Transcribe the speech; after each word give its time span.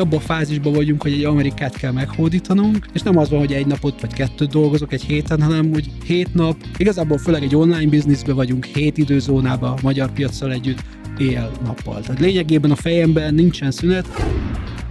abban 0.00 0.18
a 0.18 0.22
fázisban 0.22 0.72
vagyunk, 0.72 1.02
hogy 1.02 1.12
egy 1.12 1.24
Amerikát 1.24 1.76
kell 1.76 1.92
meghódítanunk, 1.92 2.86
és 2.92 3.02
nem 3.02 3.18
az 3.18 3.30
van, 3.30 3.38
hogy 3.38 3.52
egy 3.52 3.66
napot 3.66 4.00
vagy 4.00 4.12
kettőt 4.12 4.50
dolgozok 4.50 4.92
egy 4.92 5.04
héten, 5.04 5.42
hanem 5.42 5.72
hogy 5.72 5.90
hét 6.04 6.34
nap, 6.34 6.56
igazából 6.76 7.18
főleg 7.18 7.42
egy 7.42 7.56
online 7.56 7.86
bizniszben 7.86 8.34
vagyunk, 8.34 8.64
hét 8.64 8.98
időzónában 8.98 9.70
a 9.70 9.78
magyar 9.82 10.12
piacsal 10.12 10.52
együtt, 10.52 10.82
éjjel-nappal. 11.18 12.00
Tehát 12.00 12.20
lényegében 12.20 12.70
a 12.70 12.76
fejemben 12.76 13.34
nincsen 13.34 13.70
szünet, 13.70 14.06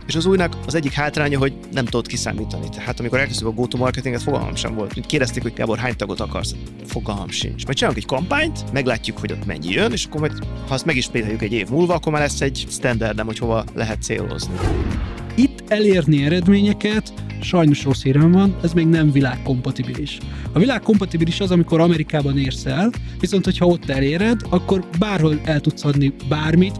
és 0.08 0.16
az 0.16 0.26
újnak 0.26 0.58
az 0.66 0.76
egyik 0.76 0.92
hátránya, 0.92 1.38
hogy 1.38 1.54
nem 1.72 1.86
tudod 1.86 2.08
kiszámítani. 2.08 2.70
Tehát 2.70 3.00
amikor 3.00 3.20
elkezdtük 3.20 3.48
a 3.48 3.52
go-to-marketinget, 3.52 4.22
fogalmam 4.22 4.56
sem 4.56 4.76
volt. 4.76 4.94
Mint 4.94 5.06
kérdezték, 5.06 5.44
hogy 5.44 5.54
Gábor, 5.54 5.78
hány 5.78 5.96
tagot 5.96 6.20
akarsz? 6.20 6.56
Fogalmam 6.86 7.30
sincs. 7.30 7.66
Majd 7.66 7.78
csinálunk 7.78 8.02
egy 8.02 8.08
kampányt, 8.08 8.72
meglátjuk, 8.72 9.18
hogy 9.18 9.32
ott 9.32 9.46
mennyi 9.46 9.70
jön, 9.70 9.92
és 9.92 10.06
akkor 10.06 10.20
majd, 10.20 10.34
ha 10.68 10.74
azt 10.74 10.86
megismételjük 10.86 11.42
egy 11.42 11.54
év 11.54 11.70
múlva, 11.70 11.94
akkor 11.94 12.12
már 12.12 12.22
lesz 12.22 12.42
egy 12.42 12.66
standardem, 12.70 13.26
hogy 13.26 13.38
hova 13.38 13.64
lehet 13.74 14.02
célozni. 14.02 14.54
Itt 15.36 15.64
elérni 15.68 16.26
eredményeket 16.26 17.14
sajnos 17.42 17.84
rossz 17.84 18.04
hírem 18.04 18.32
van, 18.32 18.56
ez 18.64 18.74
még 18.74 18.88
nem 18.88 19.12
világkompatibilis. 19.12 20.18
A 20.52 20.60
világkompatibilis 20.60 21.40
az, 21.40 21.52
amikor 21.52 21.80
Amerikában 21.80 22.38
érsz 22.38 22.66
el, 22.66 22.92
viszont 23.20 23.46
hogyha 23.46 23.66
ott 23.66 23.90
eléred, 23.90 24.42
akkor 24.50 24.88
bárhol 25.00 25.40
el 25.44 25.60
tudsz 25.60 25.86
adni 25.86 26.14
bármit, 26.28 26.80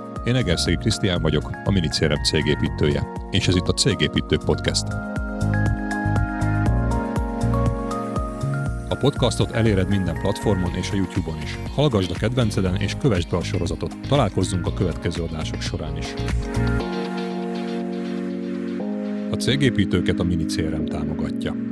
Én 0.25 0.35
Egerszegi 0.35 0.77
Krisztián 0.77 1.21
vagyok, 1.21 1.49
a 1.63 1.71
Minicérem 1.71 2.23
cégépítője, 2.23 3.07
és 3.31 3.47
ez 3.47 3.55
itt 3.55 3.67
a 3.67 3.73
Cégépítők 3.73 4.43
Podcast. 4.43 4.87
A 8.89 8.95
podcastot 8.99 9.51
eléred 9.51 9.89
minden 9.89 10.19
platformon 10.19 10.75
és 10.75 10.91
a 10.91 10.95
YouTube-on 10.95 11.41
is. 11.41 11.57
Hallgasd 11.75 12.11
a 12.11 12.17
kedvenceden 12.19 12.75
és 12.75 12.95
kövessd 12.99 13.29
be 13.29 13.37
a 13.37 13.43
sorozatot. 13.43 13.95
Találkozzunk 14.07 14.65
a 14.65 14.73
következő 14.73 15.23
adások 15.23 15.61
során 15.61 15.97
is. 15.97 16.13
A 19.31 19.35
cégépítőket 19.35 20.19
a 20.19 20.23
Minicérem 20.23 20.85
támogatja. 20.85 21.70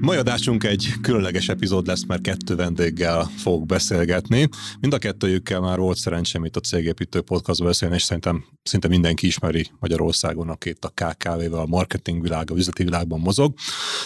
Mai 0.00 0.16
adásunk 0.16 0.64
egy 0.64 0.92
különleges 1.02 1.48
epizód 1.48 1.86
lesz, 1.86 2.04
mert 2.04 2.22
kettő 2.22 2.54
vendéggel 2.54 3.24
fogok 3.24 3.66
beszélgetni. 3.66 4.48
Mind 4.80 4.92
a 4.92 4.98
kettőjükkel 4.98 5.60
már 5.60 5.78
volt 5.78 5.96
szerencsém 5.96 6.44
itt 6.44 6.56
a 6.56 6.60
Cégépítő 6.60 7.20
Podcastban 7.20 7.66
beszélni, 7.68 7.94
és 7.94 8.02
szerintem 8.02 8.44
szinte 8.62 8.88
mindenki 8.88 9.26
ismeri 9.26 9.70
Magyarországon, 9.78 10.48
aki 10.48 10.68
itt 10.68 10.84
a 10.84 10.88
KKV-vel, 10.88 11.60
a 11.60 11.66
marketing 11.66 12.22
világ, 12.22 12.50
a 12.50 12.54
üzleti 12.54 12.84
világban 12.84 13.20
mozog. 13.20 13.54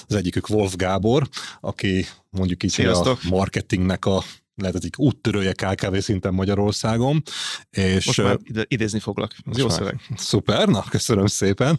Az 0.06 0.14
egyikük 0.14 0.48
Wolf 0.48 0.76
Gábor, 0.76 1.28
aki 1.60 2.06
mondjuk 2.30 2.62
így 2.62 2.80
a 2.80 3.18
marketingnek 3.28 4.04
a 4.04 4.22
lehet 4.54 4.74
egyik 4.74 4.98
úttörője 4.98 5.52
KKV 5.52 5.96
szinten 5.96 6.34
Magyarországon. 6.34 7.22
És 7.70 8.06
Most 8.06 8.22
már 8.22 8.38
ide, 8.42 8.64
idézni 8.68 8.98
foglak. 8.98 9.34
Ez 9.50 9.58
jó 9.58 9.68
szöveg. 9.68 10.00
Szuper, 10.16 10.68
na 10.68 10.84
köszönöm 10.90 11.26
szépen 11.26 11.78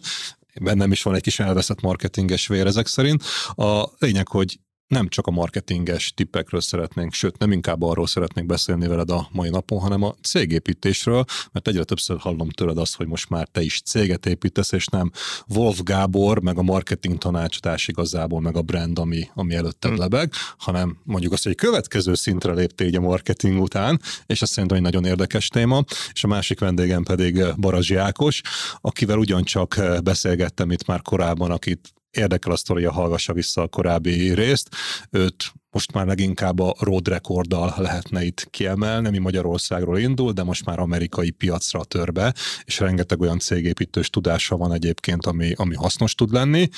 bennem 0.60 0.92
is 0.92 1.02
van 1.02 1.14
egy 1.14 1.22
kis 1.22 1.40
elveszett 1.40 1.80
marketinges 1.80 2.46
vér 2.46 2.66
ezek 2.66 2.86
szerint. 2.86 3.22
A 3.54 3.88
lényeg, 3.98 4.28
hogy 4.28 4.58
nem 4.86 5.08
csak 5.08 5.26
a 5.26 5.30
marketinges 5.30 6.12
tippekről 6.14 6.60
szeretnénk, 6.60 7.12
sőt 7.12 7.38
nem 7.38 7.52
inkább 7.52 7.82
arról 7.82 8.06
szeretnénk 8.06 8.48
beszélni 8.48 8.86
veled 8.86 9.10
a 9.10 9.28
mai 9.32 9.48
napon, 9.48 9.78
hanem 9.78 10.02
a 10.02 10.14
cégépítésről, 10.22 11.24
mert 11.52 11.68
egyre 11.68 11.84
többször 11.84 12.18
hallom 12.18 12.48
tőled 12.48 12.78
azt, 12.78 12.96
hogy 12.96 13.06
most 13.06 13.28
már 13.28 13.48
te 13.48 13.62
is 13.62 13.80
céget 13.80 14.26
építesz, 14.26 14.72
és 14.72 14.86
nem 14.86 15.10
Wolf 15.48 15.82
Gábor, 15.82 16.40
meg 16.42 16.58
a 16.58 16.62
marketing 16.62 17.18
tanácsadás 17.18 17.88
igazából, 17.88 18.40
meg 18.40 18.56
a 18.56 18.62
brand, 18.62 18.98
ami, 18.98 19.28
ami 19.34 19.54
előtted 19.54 19.90
hmm. 19.90 20.00
lebeg, 20.00 20.32
hanem 20.58 20.98
mondjuk 21.02 21.32
azt, 21.32 21.42
hogy 21.42 21.52
egy 21.52 21.58
következő 21.58 22.14
szintre 22.14 22.52
léptél 22.52 22.86
egy 22.86 22.96
a 22.96 23.00
marketing 23.00 23.60
után, 23.60 24.00
és 24.26 24.42
azt 24.42 24.52
szerintem 24.52 24.76
egy 24.76 24.84
nagyon 24.84 25.04
érdekes 25.04 25.48
téma, 25.48 25.84
és 26.12 26.24
a 26.24 26.28
másik 26.28 26.60
vendégem 26.60 27.02
pedig 27.02 27.54
Barazsi 27.56 27.94
Ákos, 27.94 28.40
akivel 28.80 29.18
ugyancsak 29.18 29.76
beszélgettem 30.02 30.70
itt 30.70 30.86
már 30.86 31.02
korábban, 31.02 31.50
akit 31.50 31.94
érdekel 32.16 32.52
a 32.52 32.56
sztoria, 32.56 32.92
hallgassa 32.92 33.32
vissza 33.32 33.62
a 33.62 33.68
korábbi 33.68 34.34
részt. 34.34 34.68
Őt 35.10 35.52
most 35.74 35.92
már 35.92 36.06
leginkább 36.06 36.58
a 36.58 36.74
road 36.78 37.08
recorddal 37.08 37.74
lehetne 37.76 38.24
itt 38.24 38.46
kiemelni, 38.50 39.06
ami 39.06 39.18
Magyarországról 39.18 39.98
indul, 39.98 40.32
de 40.32 40.42
most 40.42 40.64
már 40.64 40.78
amerikai 40.78 41.30
piacra 41.30 41.84
tör 41.84 42.12
be, 42.12 42.34
és 42.64 42.78
rengeteg 42.78 43.20
olyan 43.20 43.38
cégépítős 43.38 44.10
tudása 44.10 44.56
van 44.56 44.72
egyébként, 44.72 45.26
ami, 45.26 45.52
ami 45.56 45.74
hasznos 45.74 46.14
tud 46.14 46.32
lenni. 46.32 46.68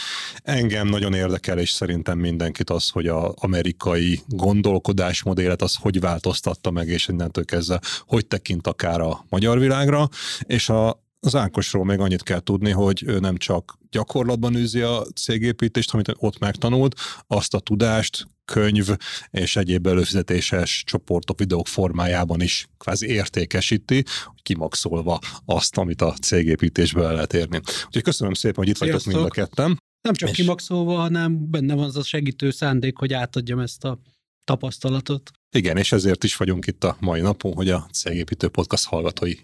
Engem 0.43 0.89
nagyon 0.89 1.15
érdekel, 1.15 1.59
és 1.59 1.71
szerintem 1.71 2.19
mindenkit 2.19 2.71
az, 2.71 2.89
hogy 2.89 3.07
az 3.07 3.33
amerikai 3.35 4.21
gondolkodásmodélet 4.27 5.63
az 5.63 5.75
hogy 5.75 6.01
változtatta 6.01 6.71
meg, 6.71 6.89
és 6.89 7.09
innentől 7.09 7.45
kezdve 7.45 7.81
hogy 8.07 8.27
tekint 8.27 8.67
akár 8.67 9.01
a 9.01 9.25
magyar 9.29 9.59
világra, 9.59 10.09
és 10.47 10.69
a, 10.69 11.06
az 11.27 11.35
Ákosról 11.35 11.85
még 11.85 11.99
annyit 11.99 12.23
kell 12.23 12.41
tudni, 12.41 12.71
hogy 12.71 13.03
ő 13.07 13.19
nem 13.19 13.37
csak 13.37 13.79
gyakorlatban 13.91 14.55
űzi 14.55 14.81
a 14.81 15.07
cégépítést, 15.15 15.95
amit 15.95 16.15
ott 16.17 16.39
megtanult, 16.39 17.01
azt 17.27 17.55
a 17.55 17.61
tudást 17.61 18.29
könyv 18.45 18.89
és 19.31 19.57
egyéb 19.57 19.87
előfizetéses 19.87 20.83
csoportok, 20.87 21.39
videók 21.39 21.67
formájában 21.67 22.41
is 22.41 22.69
kvázi 22.79 23.07
értékesíti, 23.07 24.05
kimaxolva 24.43 25.19
azt, 25.45 25.77
amit 25.77 26.03
a 26.03 26.13
cégépítésből 26.13 27.05
el 27.05 27.13
lehet 27.13 27.35
érni. 27.35 27.61
Úgyhogy 27.87 28.03
köszönöm 28.03 28.33
szépen, 28.33 28.57
hogy 28.57 28.69
itt 28.69 28.77
Sziasztok. 28.77 29.05
vagytok 29.05 29.23
mind 29.23 29.27
a 29.27 29.47
ketten. 29.47 29.79
Nem 30.01 30.15
csak 30.15 30.29
és... 30.29 30.37
kimaxolva, 30.37 30.97
hanem 30.97 31.51
benne 31.51 31.75
van 31.75 31.85
az 31.85 31.97
a 31.97 32.03
segítő 32.03 32.51
szándék, 32.51 32.97
hogy 32.97 33.13
átadjam 33.13 33.59
ezt 33.59 33.85
a 33.85 33.99
tapasztalatot. 34.45 35.31
Igen, 35.57 35.77
és 35.77 35.93
ezért 35.93 36.25
is 36.25 36.37
vagyunk 36.37 36.67
itt 36.67 36.85
a 36.85 36.97
mai 37.01 37.21
napon, 37.21 37.53
hogy 37.53 37.71
a 37.71 37.89
Cégépítő 37.93 38.49
Podcast 38.49 38.87
hallgatói 38.87 39.35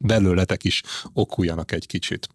belőletek 0.00 0.64
is 0.64 0.82
okuljanak 1.12 1.72
egy 1.72 1.86
kicsit. 1.86 2.28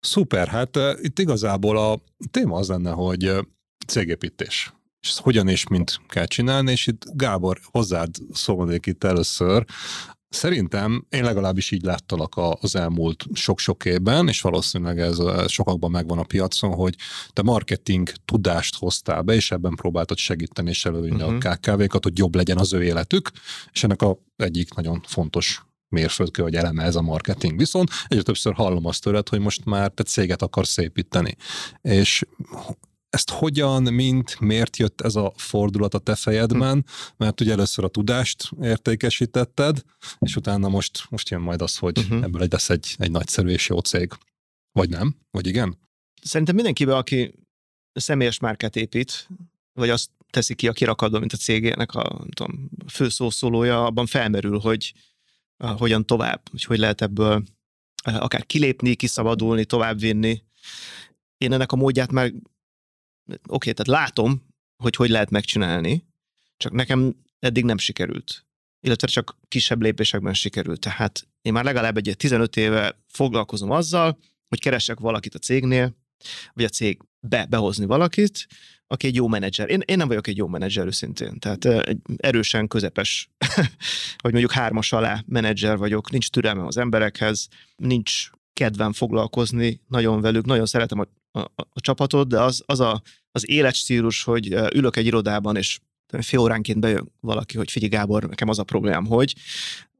Szuper, 0.00 0.48
hát 0.48 0.76
uh, 0.76 0.98
itt 1.00 1.18
igazából 1.18 1.78
a 1.78 2.00
téma 2.30 2.56
az 2.56 2.68
lenne, 2.68 2.90
hogy 2.90 3.28
uh, 3.28 3.38
cégépítés. 3.86 4.72
És 5.00 5.08
ezt 5.08 5.20
hogyan 5.20 5.48
és 5.48 5.68
mint 5.68 6.00
kell 6.08 6.26
csinálni, 6.26 6.70
és 6.70 6.86
itt 6.86 7.02
Gábor, 7.12 7.60
hozzád 7.70 8.14
szólnék 8.32 8.86
itt 8.86 9.04
először. 9.04 9.64
Szerintem 10.28 11.06
én 11.08 11.24
legalábbis 11.24 11.70
így 11.70 11.82
láttalak 11.82 12.34
az 12.60 12.76
elmúlt 12.76 13.24
sok-sok 13.32 13.84
évben, 13.84 14.28
és 14.28 14.40
valószínűleg 14.40 14.98
ez 14.98 15.18
sokakban 15.46 15.90
megvan 15.90 16.18
a 16.18 16.22
piacon, 16.22 16.74
hogy 16.74 16.94
te 17.32 17.42
marketing 17.42 18.10
tudást 18.24 18.76
hoztál 18.76 19.22
be, 19.22 19.34
és 19.34 19.50
ebben 19.50 19.74
próbáltad 19.74 20.16
segíteni 20.16 20.68
és 20.68 20.84
elővinni 20.84 21.22
uh-huh. 21.22 21.28
a 21.28 21.32
mhm. 21.32 21.48
KKV-kat, 21.48 22.02
hogy 22.02 22.18
jobb 22.18 22.34
legyen 22.34 22.58
az 22.58 22.72
ő 22.72 22.82
életük, 22.82 23.30
és 23.72 23.84
ennek 23.84 24.02
a 24.02 24.18
egyik 24.36 24.74
nagyon 24.74 25.00
fontos 25.06 25.64
mérföldkő 25.94 26.42
vagy 26.42 26.54
eleme 26.54 26.82
ez 26.82 26.96
a 26.96 27.02
marketing. 27.02 27.58
Viszont 27.58 27.90
egyre 28.08 28.22
többször 28.22 28.54
hallom 28.54 28.86
azt 28.86 29.02
tőled, 29.02 29.28
hogy 29.28 29.40
most 29.40 29.64
már 29.64 29.90
te 29.90 30.02
céget 30.02 30.42
akarsz 30.42 30.76
építeni. 30.76 31.36
És 31.82 32.24
ezt 33.10 33.30
hogyan, 33.30 33.82
mint, 33.82 34.40
miért 34.40 34.76
jött 34.76 35.00
ez 35.00 35.14
a 35.14 35.32
fordulat 35.36 35.94
a 35.94 35.98
te 35.98 36.14
fejedben, 36.14 36.78
hm. 36.86 37.14
mert 37.16 37.40
ugye 37.40 37.52
először 37.52 37.84
a 37.84 37.88
tudást 37.88 38.50
értékesítetted, 38.62 39.82
és 40.18 40.36
utána 40.36 40.68
most, 40.68 41.06
most 41.10 41.28
jön 41.28 41.40
majd 41.40 41.62
az, 41.62 41.76
hogy 41.76 41.98
uh-huh. 41.98 42.22
ebből 42.22 42.46
lesz 42.50 42.70
egy, 42.70 42.94
egy 42.98 43.10
nagyszerű 43.10 43.48
és 43.48 43.68
jó 43.68 43.78
cég. 43.78 44.12
Vagy 44.72 44.88
nem? 44.88 45.16
Vagy 45.30 45.46
igen? 45.46 45.78
Szerintem 46.22 46.54
mindenkiben, 46.54 46.96
aki 46.96 47.34
személyes 47.92 48.38
márkát 48.38 48.76
épít, 48.76 49.28
vagy 49.72 49.90
azt 49.90 50.10
teszi 50.30 50.54
ki 50.54 50.68
a 50.68 50.72
kirakadó, 50.72 51.18
mint 51.18 51.32
a 51.32 51.36
cégének 51.36 51.94
a 51.94 52.24
tudom, 52.34 52.70
főszószólója, 52.88 53.84
abban 53.84 54.06
felmerül, 54.06 54.58
hogy 54.58 54.94
hogyan 55.72 56.06
tovább, 56.06 56.48
hogy 56.50 56.64
hogy 56.64 56.78
lehet 56.78 57.02
ebből 57.02 57.44
akár 58.04 58.46
kilépni, 58.46 58.94
kiszabadulni, 58.94 59.64
továbbvinni. 59.64 60.42
Én 61.38 61.52
ennek 61.52 61.72
a 61.72 61.76
módját 61.76 62.12
már, 62.12 62.26
oké, 62.26 62.42
okay, 63.46 63.72
tehát 63.72 64.00
látom, 64.02 64.46
hogy 64.82 64.96
hogy 64.96 65.10
lehet 65.10 65.30
megcsinálni, 65.30 66.04
csak 66.56 66.72
nekem 66.72 67.16
eddig 67.38 67.64
nem 67.64 67.78
sikerült. 67.78 68.46
Illetve 68.80 69.06
csak 69.06 69.36
kisebb 69.48 69.82
lépésekben 69.82 70.34
sikerült. 70.34 70.80
Tehát 70.80 71.26
én 71.42 71.52
már 71.52 71.64
legalább 71.64 71.96
egy 71.96 72.14
15 72.16 72.56
éve 72.56 72.98
foglalkozom 73.06 73.70
azzal, 73.70 74.18
hogy 74.48 74.60
keresek 74.60 74.98
valakit 74.98 75.34
a 75.34 75.38
cégnél, 75.38 75.96
vagy 76.52 76.64
a 76.64 76.68
cégbe 76.68 77.46
behozni 77.48 77.84
valakit, 77.84 78.46
aki 78.86 79.06
egy 79.06 79.14
jó 79.14 79.28
menedzser. 79.28 79.70
Én, 79.70 79.82
én 79.84 79.96
nem 79.96 80.08
vagyok 80.08 80.26
egy 80.26 80.36
jó 80.36 80.46
menedzser 80.46 80.86
őszintén, 80.86 81.38
tehát 81.38 81.64
egy 81.64 81.98
erősen 82.16 82.68
közepes, 82.68 83.30
vagy 84.22 84.32
mondjuk 84.32 84.52
hármas 84.52 84.92
alá 84.92 85.22
menedzser 85.26 85.76
vagyok, 85.76 86.10
nincs 86.10 86.30
türelmem 86.30 86.66
az 86.66 86.76
emberekhez, 86.76 87.48
nincs 87.76 88.30
kedvem 88.52 88.92
foglalkozni 88.92 89.80
nagyon 89.88 90.20
velük, 90.20 90.44
nagyon 90.44 90.66
szeretem 90.66 91.00
a, 91.00 91.38
a, 91.38 91.50
a 91.56 91.80
csapatot, 91.80 92.28
de 92.28 92.40
az, 92.40 92.62
az 92.66 92.80
a, 92.80 93.02
az 93.32 93.48
életstílus, 93.48 94.22
hogy 94.22 94.52
ülök 94.52 94.96
egy 94.96 95.06
irodában, 95.06 95.56
és 95.56 95.80
fél 96.20 96.38
óránként 96.38 96.80
bejön 96.80 97.12
valaki, 97.20 97.56
hogy 97.56 97.70
figyelj 97.70 97.90
Gábor, 97.90 98.22
nekem 98.28 98.48
az 98.48 98.58
a 98.58 98.64
problémám, 98.64 99.06
hogy 99.06 99.34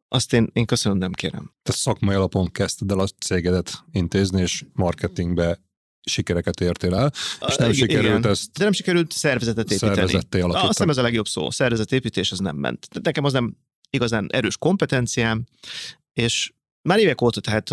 azt 0.08 0.32
én, 0.32 0.50
én 0.52 0.64
köszönöm, 0.64 0.98
nem 0.98 1.12
kérem. 1.12 1.52
Te 1.62 1.72
szakmai 1.72 2.14
alapon 2.14 2.50
kezdted 2.50 2.90
el 2.90 2.98
a 2.98 3.06
cégedet 3.06 3.84
intézni, 3.92 4.40
és 4.40 4.64
marketingbe 4.72 5.60
sikereket 6.04 6.60
értél 6.60 6.94
el, 6.94 7.12
és 7.48 7.56
nem 7.56 7.70
igen, 7.70 7.72
sikerült 7.72 8.18
igen. 8.18 8.30
ezt... 8.30 8.52
De 8.52 8.64
nem 8.64 8.72
sikerült 8.72 9.12
szervezetet 9.12 9.70
építeni. 9.70 9.94
Szervezetté 9.94 10.38
alakítani. 10.38 10.68
Azt 10.68 10.76
hiszem 10.76 10.90
ez 10.90 10.96
a 10.96 11.02
legjobb 11.02 11.28
szó. 11.28 11.50
Szervezetépítés 11.50 12.32
az 12.32 12.38
nem 12.38 12.56
ment. 12.56 12.88
De 12.92 13.00
nekem 13.02 13.24
az 13.24 13.32
nem 13.32 13.56
igazán 13.90 14.28
erős 14.32 14.56
kompetenciám, 14.56 15.44
és 16.12 16.52
már 16.82 16.98
évek 16.98 17.20
óta, 17.20 17.40
tehát 17.40 17.70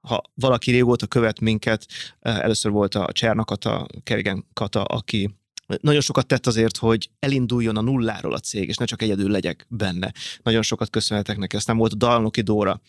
ha 0.00 0.22
valaki 0.34 0.70
régóta 0.70 1.06
követ 1.06 1.40
minket, 1.40 1.86
először 2.20 2.70
volt 2.70 2.94
a 2.94 3.08
Csernakata, 3.12 3.86
Kerigen 4.02 4.46
Kata, 4.52 4.82
aki 4.82 5.38
nagyon 5.80 6.00
sokat 6.00 6.26
tett 6.26 6.46
azért, 6.46 6.76
hogy 6.76 7.10
elinduljon 7.18 7.76
a 7.76 7.80
nulláról 7.80 8.34
a 8.34 8.38
cég, 8.38 8.68
és 8.68 8.76
ne 8.76 8.84
csak 8.84 9.02
egyedül 9.02 9.30
legyek 9.30 9.66
benne. 9.68 10.12
Nagyon 10.42 10.62
sokat 10.62 10.90
köszönhetek 10.90 11.36
neki. 11.36 11.56
Aztán 11.56 11.76
volt 11.76 11.92
a 11.92 11.96
Dalnoki 11.96 12.40
Dóra, 12.40 12.80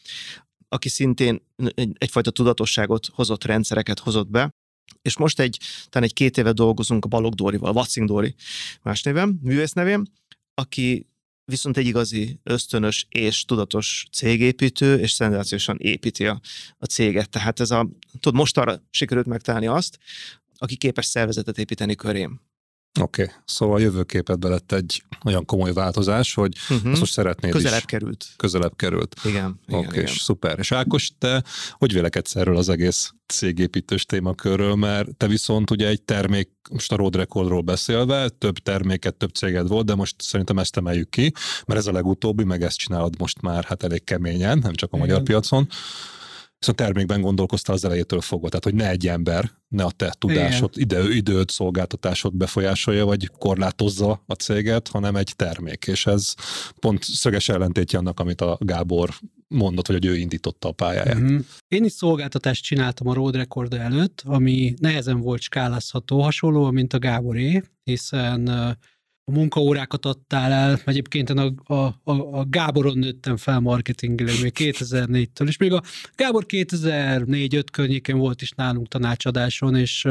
aki 0.73 0.89
szintén 0.89 1.41
egy, 1.55 1.91
egyfajta 1.97 2.31
tudatosságot 2.31 3.07
hozott, 3.13 3.43
rendszereket 3.43 3.99
hozott 3.99 4.29
be, 4.29 4.49
és 5.01 5.17
most 5.17 5.39
egy, 5.39 5.59
talán 5.89 6.07
egy 6.07 6.13
két 6.13 6.37
éve 6.37 6.51
dolgozunk 6.51 7.05
a 7.05 7.07
Balog 7.07 7.33
Dórival, 7.33 7.73
Vaccing 7.73 8.07
Dóri 8.07 8.35
más 8.81 9.03
névem, 9.03 9.39
művész 9.41 9.71
nevém, 9.71 10.05
aki 10.53 11.07
viszont 11.45 11.77
egy 11.77 11.85
igazi 11.85 12.39
ösztönös 12.43 13.05
és 13.09 13.45
tudatos 13.45 14.05
cégépítő, 14.11 14.99
és 14.99 15.11
szenzációsan 15.11 15.77
építi 15.79 16.25
a, 16.25 16.41
a 16.77 16.85
céget. 16.85 17.29
Tehát 17.29 17.59
ez 17.59 17.71
a, 17.71 17.89
tudod, 18.19 18.39
most 18.39 18.57
arra 18.57 18.81
sikerült 18.89 19.25
megtalálni 19.25 19.67
azt, 19.67 19.99
aki 20.57 20.75
képes 20.75 21.05
szervezetet 21.05 21.57
építeni 21.57 21.95
körém. 21.95 22.41
Oké, 22.99 23.21
okay. 23.21 23.35
szóval 23.45 23.75
a 23.75 23.79
jövőképedbe 23.79 24.49
lett 24.49 24.71
egy 24.71 25.03
olyan 25.25 25.45
komoly 25.45 25.73
változás, 25.73 26.33
hogy 26.33 26.57
uh-huh. 26.69 26.91
azt 26.91 26.99
most 26.99 27.11
szeretnéd 27.11 27.51
Közelebb 27.51 27.77
is. 27.77 27.85
került. 27.85 28.25
Közelebb 28.37 28.75
került. 28.75 29.15
Igen. 29.23 29.59
Oké, 29.67 29.85
okay, 29.85 29.99
igen. 29.99 30.13
szuper. 30.13 30.59
És 30.59 30.71
Ákos, 30.71 31.11
te 31.17 31.43
hogy 31.71 31.93
vélekedsz 31.93 32.35
erről 32.35 32.57
az 32.57 32.69
egész 32.69 33.13
cégépítős 33.27 34.05
témakörről, 34.05 34.75
mert 34.75 35.15
te 35.15 35.27
viszont 35.27 35.71
ugye 35.71 35.87
egy 35.87 36.01
termék, 36.01 36.49
most 36.71 36.91
a 36.91 36.95
Road 36.95 37.15
Recordról 37.15 37.61
beszélve, 37.61 38.29
több 38.29 38.57
terméket, 38.57 39.15
több 39.15 39.31
céged 39.31 39.67
volt, 39.67 39.85
de 39.85 39.95
most 39.95 40.15
szerintem 40.17 40.59
ezt 40.59 40.77
emeljük 40.77 41.09
ki, 41.09 41.33
mert 41.65 41.79
ez 41.79 41.87
a 41.87 41.91
legutóbbi, 41.91 42.43
meg 42.43 42.63
ezt 42.63 42.77
csinálod 42.77 43.19
most 43.19 43.41
már 43.41 43.63
hát 43.63 43.83
elég 43.83 44.03
keményen, 44.03 44.57
nem 44.57 44.73
csak 44.73 44.93
a 44.93 44.97
igen. 44.97 45.07
magyar 45.07 45.23
piacon 45.23 45.67
viszont 46.61 46.77
termékben 46.77 47.21
gondolkoztál 47.21 47.75
az 47.75 47.85
elejétől 47.85 48.21
fogva, 48.21 48.47
tehát 48.47 48.63
hogy 48.63 48.75
ne 48.75 48.89
egy 48.89 49.07
ember, 49.07 49.51
ne 49.67 49.83
a 49.83 49.91
te 49.91 50.13
tudásod, 50.17 50.69
idő, 50.73 51.13
időt, 51.13 51.49
szolgáltatásod 51.49 52.35
befolyásolja, 52.35 53.05
vagy 53.05 53.27
korlátozza 53.37 54.23
a 54.25 54.33
céget, 54.33 54.87
hanem 54.87 55.15
egy 55.15 55.33
termék, 55.35 55.87
és 55.87 56.05
ez 56.05 56.33
pont 56.79 57.03
szöges 57.03 57.49
ellentétje 57.49 57.99
annak, 57.99 58.19
amit 58.19 58.41
a 58.41 58.57
Gábor 58.59 59.09
mondott, 59.47 59.87
hogy 59.87 60.05
ő 60.05 60.17
indította 60.17 60.67
a 60.67 60.71
pályáját. 60.71 61.19
Mm-hmm. 61.19 61.37
Én 61.67 61.83
is 61.83 61.91
szolgáltatást 61.91 62.63
csináltam 62.63 63.07
a 63.07 63.13
Road 63.13 63.35
Record 63.35 63.73
előtt, 63.73 64.21
ami 64.25 64.73
nehezen 64.77 65.19
volt 65.19 65.41
skálázható, 65.41 66.21
hasonló, 66.21 66.71
mint 66.71 66.93
a 66.93 66.99
Gáboré, 66.99 67.61
hiszen 67.83 68.49
a 69.31 69.37
munkaórákat 69.37 70.05
adtál 70.05 70.51
el, 70.51 70.79
egyébként 70.85 71.29
a, 71.29 71.53
a, 71.63 71.73
a, 71.73 72.39
a 72.39 72.45
Gáboron 72.49 72.97
nőttem 72.97 73.37
fel 73.37 73.59
marketingileg 73.59 74.35
még 74.41 74.51
2004-től, 74.55 75.47
és 75.47 75.57
még 75.57 75.73
a 75.73 75.81
Gábor 76.15 76.45
2004-5 76.47 77.63
környékén 77.71 78.17
volt 78.17 78.41
is 78.41 78.51
nálunk 78.51 78.87
tanácsadáson, 78.87 79.75
és, 79.75 80.07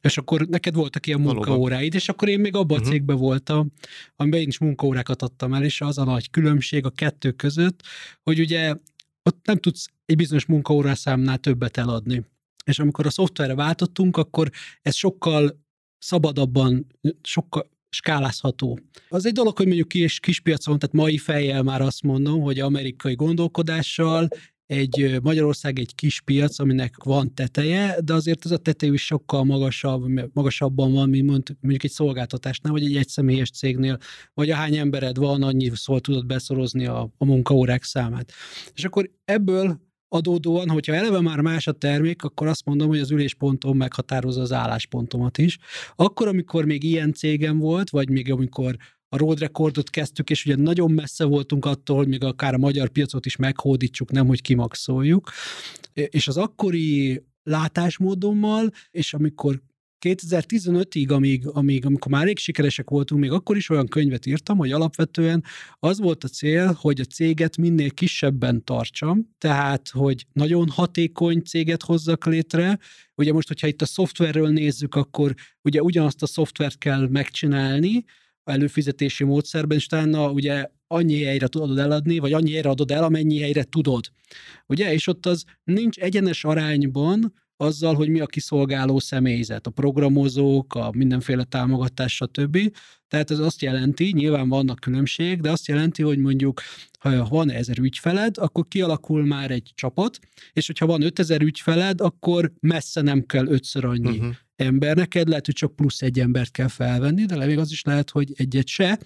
és 0.00 0.18
akkor 0.18 0.46
neked 0.46 0.74
voltak 0.74 1.06
ilyen 1.06 1.20
munkaóráid, 1.20 1.94
és 1.94 2.08
akkor 2.08 2.28
én 2.28 2.40
még 2.40 2.54
abban 2.54 2.78
uh-huh. 2.78 2.86
a 2.86 2.88
mhm. 2.88 2.90
cégben 2.90 3.16
voltam, 3.16 3.72
amiben 4.16 4.40
én 4.40 4.48
is 4.48 4.58
munkaórákat 4.58 5.22
adtam 5.22 5.54
el, 5.54 5.64
és 5.64 5.80
az 5.80 5.98
a 5.98 6.04
nagy 6.04 6.30
különbség 6.30 6.84
a 6.84 6.90
kettő 6.90 7.30
között, 7.30 7.82
hogy 8.22 8.40
ugye 8.40 8.74
ott 9.22 9.46
nem 9.46 9.56
tudsz 9.56 9.86
egy 10.04 10.16
bizonyos 10.16 10.46
munkaórászámnál 10.46 11.38
többet 11.38 11.76
eladni. 11.76 12.24
És 12.64 12.78
amikor 12.78 13.06
a 13.06 13.10
szoftverre 13.10 13.54
váltottunk, 13.54 14.16
akkor 14.16 14.50
ez 14.82 14.94
sokkal 14.94 15.60
szabadabban, 15.98 16.86
sokkal 17.22 17.70
skálázható. 17.90 18.78
Az 19.08 19.26
egy 19.26 19.32
dolog, 19.32 19.56
hogy 19.56 19.66
mondjuk 19.66 19.88
kis, 19.88 20.20
kispiacon, 20.20 20.78
tehát 20.78 20.94
mai 20.94 21.18
fejjel 21.18 21.62
már 21.62 21.80
azt 21.80 22.02
mondom, 22.02 22.40
hogy 22.40 22.60
amerikai 22.60 23.14
gondolkodással 23.14 24.28
egy 24.70 25.18
Magyarország 25.22 25.78
egy 25.78 25.94
kis 25.94 26.20
piac, 26.20 26.58
aminek 26.58 26.94
van 27.04 27.34
teteje, 27.34 27.96
de 28.04 28.12
azért 28.12 28.44
ez 28.44 28.50
a 28.50 28.56
tetejű 28.56 28.92
is 28.92 29.04
sokkal 29.04 29.44
magasabb, 29.44 30.34
magasabban 30.34 30.92
van, 30.92 31.08
mint 31.08 31.56
mondjuk 31.60 31.84
egy 31.84 31.90
szolgáltatásnál, 31.90 32.72
vagy 32.72 32.84
egy 32.84 32.96
egyszemélyes 32.96 33.50
cégnél, 33.50 33.98
vagy 34.34 34.50
a 34.50 34.54
hány 34.54 34.76
embered 34.76 35.16
van, 35.16 35.42
annyi 35.42 35.70
szól 35.74 36.00
tudod 36.00 36.26
beszorozni 36.26 36.86
a, 36.86 37.12
a 37.18 37.24
munkaórák 37.24 37.82
számát. 37.82 38.32
És 38.74 38.84
akkor 38.84 39.10
ebből 39.24 39.80
adódóan, 40.12 40.68
hogyha 40.68 40.94
eleve 40.94 41.20
már 41.20 41.40
más 41.40 41.66
a 41.66 41.72
termék, 41.72 42.22
akkor 42.22 42.46
azt 42.46 42.64
mondom, 42.64 42.88
hogy 42.88 42.98
az 42.98 43.10
ülésponton 43.10 43.76
meghatározza 43.76 44.40
az 44.40 44.52
álláspontomat 44.52 45.38
is. 45.38 45.58
Akkor, 45.96 46.28
amikor 46.28 46.64
még 46.64 46.82
ilyen 46.82 47.12
cégem 47.12 47.58
volt, 47.58 47.90
vagy 47.90 48.10
még 48.10 48.30
amikor 48.30 48.76
a 49.08 49.16
road 49.16 49.38
recordot 49.38 49.90
kezdtük, 49.90 50.30
és 50.30 50.44
ugye 50.46 50.56
nagyon 50.56 50.90
messze 50.90 51.24
voltunk 51.24 51.64
attól, 51.64 51.96
hogy 51.96 52.08
még 52.08 52.24
akár 52.24 52.54
a 52.54 52.58
magyar 52.58 52.88
piacot 52.88 53.26
is 53.26 53.36
meghódítsuk, 53.36 54.10
nem 54.10 54.26
hogy 54.26 54.42
kimaxoljuk. 54.42 55.30
És 55.92 56.28
az 56.28 56.36
akkori 56.36 57.22
látásmódommal, 57.42 58.70
és 58.90 59.14
amikor 59.14 59.60
2015-ig, 60.00 61.12
amíg, 61.12 61.46
amíg, 61.46 61.86
amikor 61.86 62.10
már 62.10 62.22
elég 62.22 62.38
sikeresek 62.38 62.90
voltunk, 62.90 63.20
még 63.20 63.30
akkor 63.30 63.56
is 63.56 63.68
olyan 63.68 63.86
könyvet 63.86 64.26
írtam, 64.26 64.58
hogy 64.58 64.72
alapvetően 64.72 65.44
az 65.78 65.98
volt 65.98 66.24
a 66.24 66.28
cél, 66.28 66.76
hogy 66.80 67.00
a 67.00 67.04
céget 67.04 67.56
minél 67.56 67.90
kisebben 67.90 68.64
tartsam, 68.64 69.28
tehát, 69.38 69.88
hogy 69.88 70.26
nagyon 70.32 70.68
hatékony 70.68 71.42
céget 71.42 71.82
hozzak 71.82 72.26
létre. 72.26 72.78
Ugye 73.14 73.32
most, 73.32 73.48
hogyha 73.48 73.66
itt 73.66 73.82
a 73.82 73.86
szoftverről 73.86 74.48
nézzük, 74.48 74.94
akkor 74.94 75.34
ugye 75.62 75.82
ugyanazt 75.82 76.22
a 76.22 76.26
szoftvert 76.26 76.78
kell 76.78 77.08
megcsinálni, 77.08 78.04
előfizetési 78.44 79.24
módszerben, 79.24 79.76
és 79.76 79.84
utána 79.84 80.30
ugye 80.30 80.66
annyi 80.86 81.22
helyre 81.22 81.46
tudod 81.46 81.78
eladni, 81.78 82.18
vagy 82.18 82.32
annyi 82.32 82.52
helyre 82.52 82.68
adod 82.68 82.90
el, 82.90 83.04
amennyi 83.04 83.40
helyre 83.40 83.64
tudod. 83.64 84.04
Ugye? 84.66 84.92
És 84.92 85.06
ott 85.06 85.26
az 85.26 85.44
nincs 85.64 85.98
egyenes 85.98 86.44
arányban 86.44 87.32
azzal, 87.60 87.94
hogy 87.94 88.08
mi 88.08 88.20
a 88.20 88.26
kiszolgáló 88.26 88.98
személyzet, 88.98 89.66
a 89.66 89.70
programozók, 89.70 90.74
a 90.74 90.90
mindenféle 90.94 91.44
támogatás, 91.44 92.14
stb. 92.14 92.58
Tehát 93.08 93.30
ez 93.30 93.38
azt 93.38 93.62
jelenti, 93.62 94.12
nyilván 94.14 94.48
vannak 94.48 94.80
különbség, 94.80 95.40
de 95.40 95.50
azt 95.50 95.66
jelenti, 95.66 96.02
hogy 96.02 96.18
mondjuk, 96.18 96.60
ha 96.98 97.24
van 97.24 97.50
ezer 97.50 97.78
ügyfeled, 97.78 98.38
akkor 98.38 98.68
kialakul 98.68 99.24
már 99.24 99.50
egy 99.50 99.72
csapat, 99.74 100.18
és 100.52 100.66
hogyha 100.66 100.86
van 100.86 101.02
5000 101.02 101.42
ügyfeled, 101.42 102.00
akkor 102.00 102.52
messze 102.60 103.00
nem 103.00 103.26
kell 103.26 103.46
ötször 103.46 103.84
annyi 103.84 104.18
uh-huh 104.18 104.34
ember 104.60 104.96
neked, 104.96 105.28
lehet, 105.28 105.46
hogy 105.46 105.54
csak 105.54 105.76
plusz 105.76 106.02
egy 106.02 106.20
embert 106.20 106.50
kell 106.50 106.68
felvenni, 106.68 107.24
de 107.24 107.46
még 107.46 107.58
az 107.58 107.70
is 107.70 107.82
lehet, 107.82 108.10
hogy 108.10 108.32
egyet 108.36 108.66
se. 108.66 108.98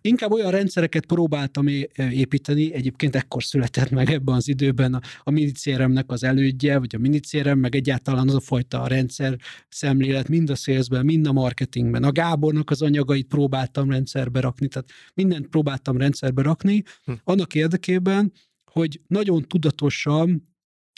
Inkább 0.00 0.32
olyan 0.32 0.50
rendszereket 0.50 1.06
próbáltam 1.06 1.66
építeni, 2.10 2.72
egyébként 2.72 3.16
ekkor 3.16 3.44
született 3.44 3.90
meg 3.90 4.10
ebben 4.10 4.34
az 4.34 4.48
időben 4.48 4.94
a, 4.94 5.00
a 5.22 5.30
minicéremnek 5.30 6.10
az 6.10 6.24
elődje, 6.24 6.78
vagy 6.78 6.94
a 6.94 6.98
minicérem, 6.98 7.58
meg 7.58 7.74
egyáltalán 7.74 8.28
az 8.28 8.34
a 8.34 8.40
fajta 8.40 8.86
rendszer 8.86 9.36
szemlélet, 9.68 10.28
mind 10.28 10.50
a 10.50 10.54
salesben, 10.54 11.04
mind 11.04 11.26
a 11.26 11.32
marketingben. 11.32 12.04
A 12.04 12.12
Gábornak 12.12 12.70
az 12.70 12.82
anyagait 12.82 13.26
próbáltam 13.26 13.90
rendszerbe 13.90 14.40
rakni, 14.40 14.68
tehát 14.68 14.90
mindent 15.14 15.48
próbáltam 15.48 15.96
rendszerbe 15.96 16.42
rakni, 16.42 16.82
hm. 17.04 17.12
annak 17.24 17.54
érdekében, 17.54 18.32
hogy 18.64 19.00
nagyon 19.06 19.42
tudatosan 19.42 20.53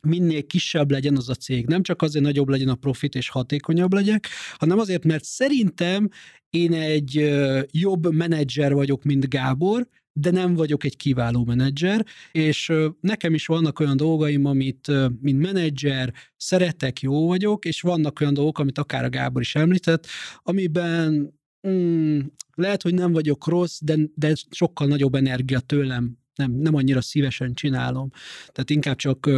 minél 0.07 0.47
kisebb 0.47 0.91
legyen 0.91 1.17
az 1.17 1.29
a 1.29 1.35
cég. 1.35 1.67
Nem 1.67 1.83
csak 1.83 2.03
azért 2.03 2.25
nagyobb 2.25 2.49
legyen 2.49 2.69
a 2.69 2.75
profit 2.75 3.15
és 3.15 3.29
hatékonyabb 3.29 3.93
legyek, 3.93 4.29
hanem 4.59 4.79
azért, 4.79 5.05
mert 5.05 5.25
szerintem 5.25 6.09
én 6.51 6.73
egy 6.73 7.35
jobb 7.71 8.15
menedzser 8.15 8.73
vagyok, 8.73 9.05
mint 9.05 9.29
Gábor, 9.29 9.89
de 10.13 10.31
nem 10.31 10.55
vagyok 10.55 10.85
egy 10.85 10.97
kiváló 10.97 11.45
menedzser, 11.45 12.07
és 12.33 12.73
nekem 13.01 13.35
is 13.35 13.47
vannak 13.47 13.81
olyan 13.81 13.97
dolgaim, 13.97 14.45
amit 14.45 14.91
mint 15.21 15.41
menedzser 15.41 16.13
szeretek, 16.37 17.01
jó 17.01 17.27
vagyok, 17.27 17.65
és 17.65 17.81
vannak 17.81 18.21
olyan 18.21 18.35
dolgok, 18.35 18.59
amit 18.59 18.79
akár 18.79 19.05
a 19.05 19.09
Gábor 19.09 19.41
is 19.41 19.55
említett, 19.55 20.07
amiben 20.43 21.35
mm, 21.69 22.21
lehet, 22.55 22.83
hogy 22.83 22.95
nem 22.95 23.13
vagyok 23.13 23.47
rossz, 23.47 23.79
de, 23.83 23.97
de 24.15 24.33
sokkal 24.51 24.87
nagyobb 24.87 25.15
energia 25.15 25.61
tőlem 25.61 26.17
nem, 26.37 26.53
nem 26.53 26.75
annyira 26.75 27.01
szívesen 27.01 27.55
csinálom. 27.55 28.11
Tehát 28.53 28.71
inkább 28.71 28.97
csak 28.97 29.31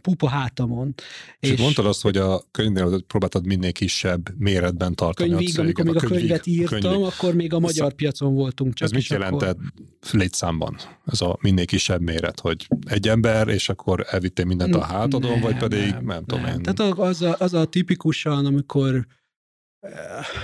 pupa 0.00 0.28
hátamon. 0.28 0.94
És, 1.38 1.50
és 1.50 1.60
mondtad 1.60 1.86
azt, 1.86 2.02
hogy 2.02 2.16
a 2.16 2.42
könyvnél 2.50 3.02
próbáltad 3.02 3.46
minél 3.46 3.72
kisebb 3.72 4.28
méretben 4.38 4.94
tartani 4.94 5.28
könyvig, 5.28 5.48
a 5.48 5.50
céget. 5.50 5.78
amikor 5.78 5.84
még 5.84 6.02
a, 6.02 6.06
a 6.06 6.08
könyvet 6.08 6.46
írtam, 6.46 6.80
könyvig. 6.80 7.04
akkor 7.06 7.34
még 7.34 7.52
a 7.52 7.58
magyar 7.58 7.86
ez, 7.86 7.94
piacon 7.94 8.34
voltunk 8.34 8.74
csak. 8.74 8.88
Ez 8.88 8.94
mit 8.94 9.06
jelentett 9.06 9.56
akkor... 9.56 10.20
létszámban? 10.20 10.76
Ez 11.06 11.20
a 11.20 11.38
minél 11.40 11.66
kisebb 11.66 12.00
méret, 12.00 12.40
hogy 12.40 12.66
egy 12.86 13.08
ember, 13.08 13.48
és 13.48 13.68
akkor 13.68 14.06
elvittél 14.08 14.44
mindent 14.44 14.74
a 14.74 14.84
hátadon, 14.84 15.30
nem, 15.30 15.40
vagy 15.40 15.56
pedig 15.56 15.90
nem, 15.90 16.04
nem 16.04 16.24
tudom 16.24 16.44
nem. 16.44 16.54
én. 16.54 16.62
Tehát 16.62 16.98
az 16.98 17.22
a, 17.22 17.36
az 17.38 17.54
a 17.54 17.64
tipikusan, 17.64 18.46
amikor 18.46 19.06
eh, 19.80 19.92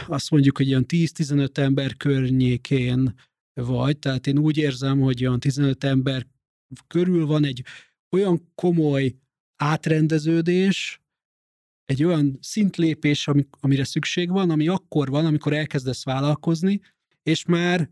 azt 0.06 0.30
mondjuk, 0.30 0.56
hogy 0.56 0.66
ilyen 0.66 0.84
10-15 0.88 1.56
ember 1.56 1.96
környékén 1.96 3.14
vagy, 3.54 3.98
tehát 3.98 4.26
én 4.26 4.38
úgy 4.38 4.56
érzem, 4.56 5.00
hogy 5.00 5.26
olyan 5.26 5.40
15 5.40 5.84
ember 5.84 6.26
körül 6.86 7.26
van 7.26 7.44
egy 7.44 7.64
olyan 8.10 8.52
komoly 8.54 9.14
átrendeződés, 9.60 11.00
egy 11.84 12.04
olyan 12.04 12.38
szintlépés, 12.40 13.28
amire 13.60 13.84
szükség 13.84 14.30
van, 14.30 14.50
ami 14.50 14.68
akkor 14.68 15.08
van, 15.08 15.26
amikor 15.26 15.52
elkezdesz 15.52 16.04
vállalkozni, 16.04 16.80
és 17.22 17.44
már 17.44 17.90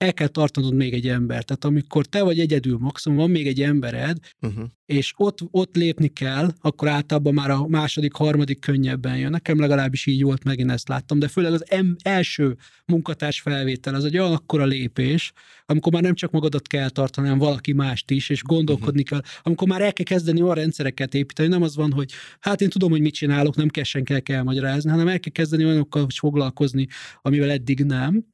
el 0.00 0.12
kell 0.12 0.26
tartanod 0.26 0.74
még 0.74 0.92
egy 0.92 1.08
embert. 1.08 1.46
Tehát 1.46 1.64
amikor 1.64 2.06
te 2.06 2.22
vagy 2.22 2.38
egyedül, 2.40 2.78
maximum 2.78 3.18
van 3.18 3.30
még 3.30 3.46
egy 3.46 3.62
embered, 3.62 4.18
uh-huh. 4.40 4.64
és 4.86 5.12
ott, 5.16 5.38
ott 5.50 5.76
lépni 5.76 6.08
kell, 6.08 6.52
akkor 6.60 6.88
általában 6.88 7.34
már 7.34 7.50
a 7.50 7.66
második, 7.66 8.14
harmadik 8.14 8.60
könnyebben 8.60 9.16
jön. 9.16 9.30
Nekem 9.30 9.58
legalábbis 9.58 10.06
így 10.06 10.22
volt, 10.22 10.44
megint 10.44 10.70
ezt 10.70 10.88
láttam, 10.88 11.18
de 11.18 11.28
főleg 11.28 11.52
az 11.52 11.64
em- 11.70 11.96
első 12.02 12.56
munkatárs 12.86 13.40
felvétel, 13.40 13.94
az 13.94 14.04
egy 14.04 14.18
olyan 14.18 14.32
akkora 14.32 14.64
lépés, 14.64 15.32
amikor 15.66 15.92
már 15.92 16.02
nem 16.02 16.14
csak 16.14 16.30
magadat 16.30 16.66
kell 16.66 16.88
tartani, 16.88 17.26
hanem 17.26 17.42
valaki 17.42 17.72
mást 17.72 18.10
is, 18.10 18.28
és 18.28 18.42
gondolkodni 18.42 19.02
uh-huh. 19.02 19.20
kell, 19.20 19.32
amikor 19.42 19.68
már 19.68 19.82
el 19.82 19.92
kell 19.92 20.04
kezdeni 20.04 20.42
olyan 20.42 20.54
rendszereket 20.54 21.14
építeni, 21.14 21.48
nem 21.48 21.62
az 21.62 21.76
van, 21.76 21.92
hogy 21.92 22.12
hát 22.40 22.60
én 22.60 22.68
tudom, 22.68 22.90
hogy 22.90 23.00
mit 23.00 23.14
csinálok, 23.14 23.56
nem 23.56 23.68
kell 23.68 23.84
senkinek 23.84 24.28
elmagyarázni, 24.28 24.90
hanem 24.90 25.08
el 25.08 25.20
kell 25.20 25.32
kezdeni 25.32 25.64
olyanokkal 25.64 26.06
foglalkozni, 26.14 26.86
amivel 27.22 27.50
eddig 27.50 27.84
nem. 27.84 28.24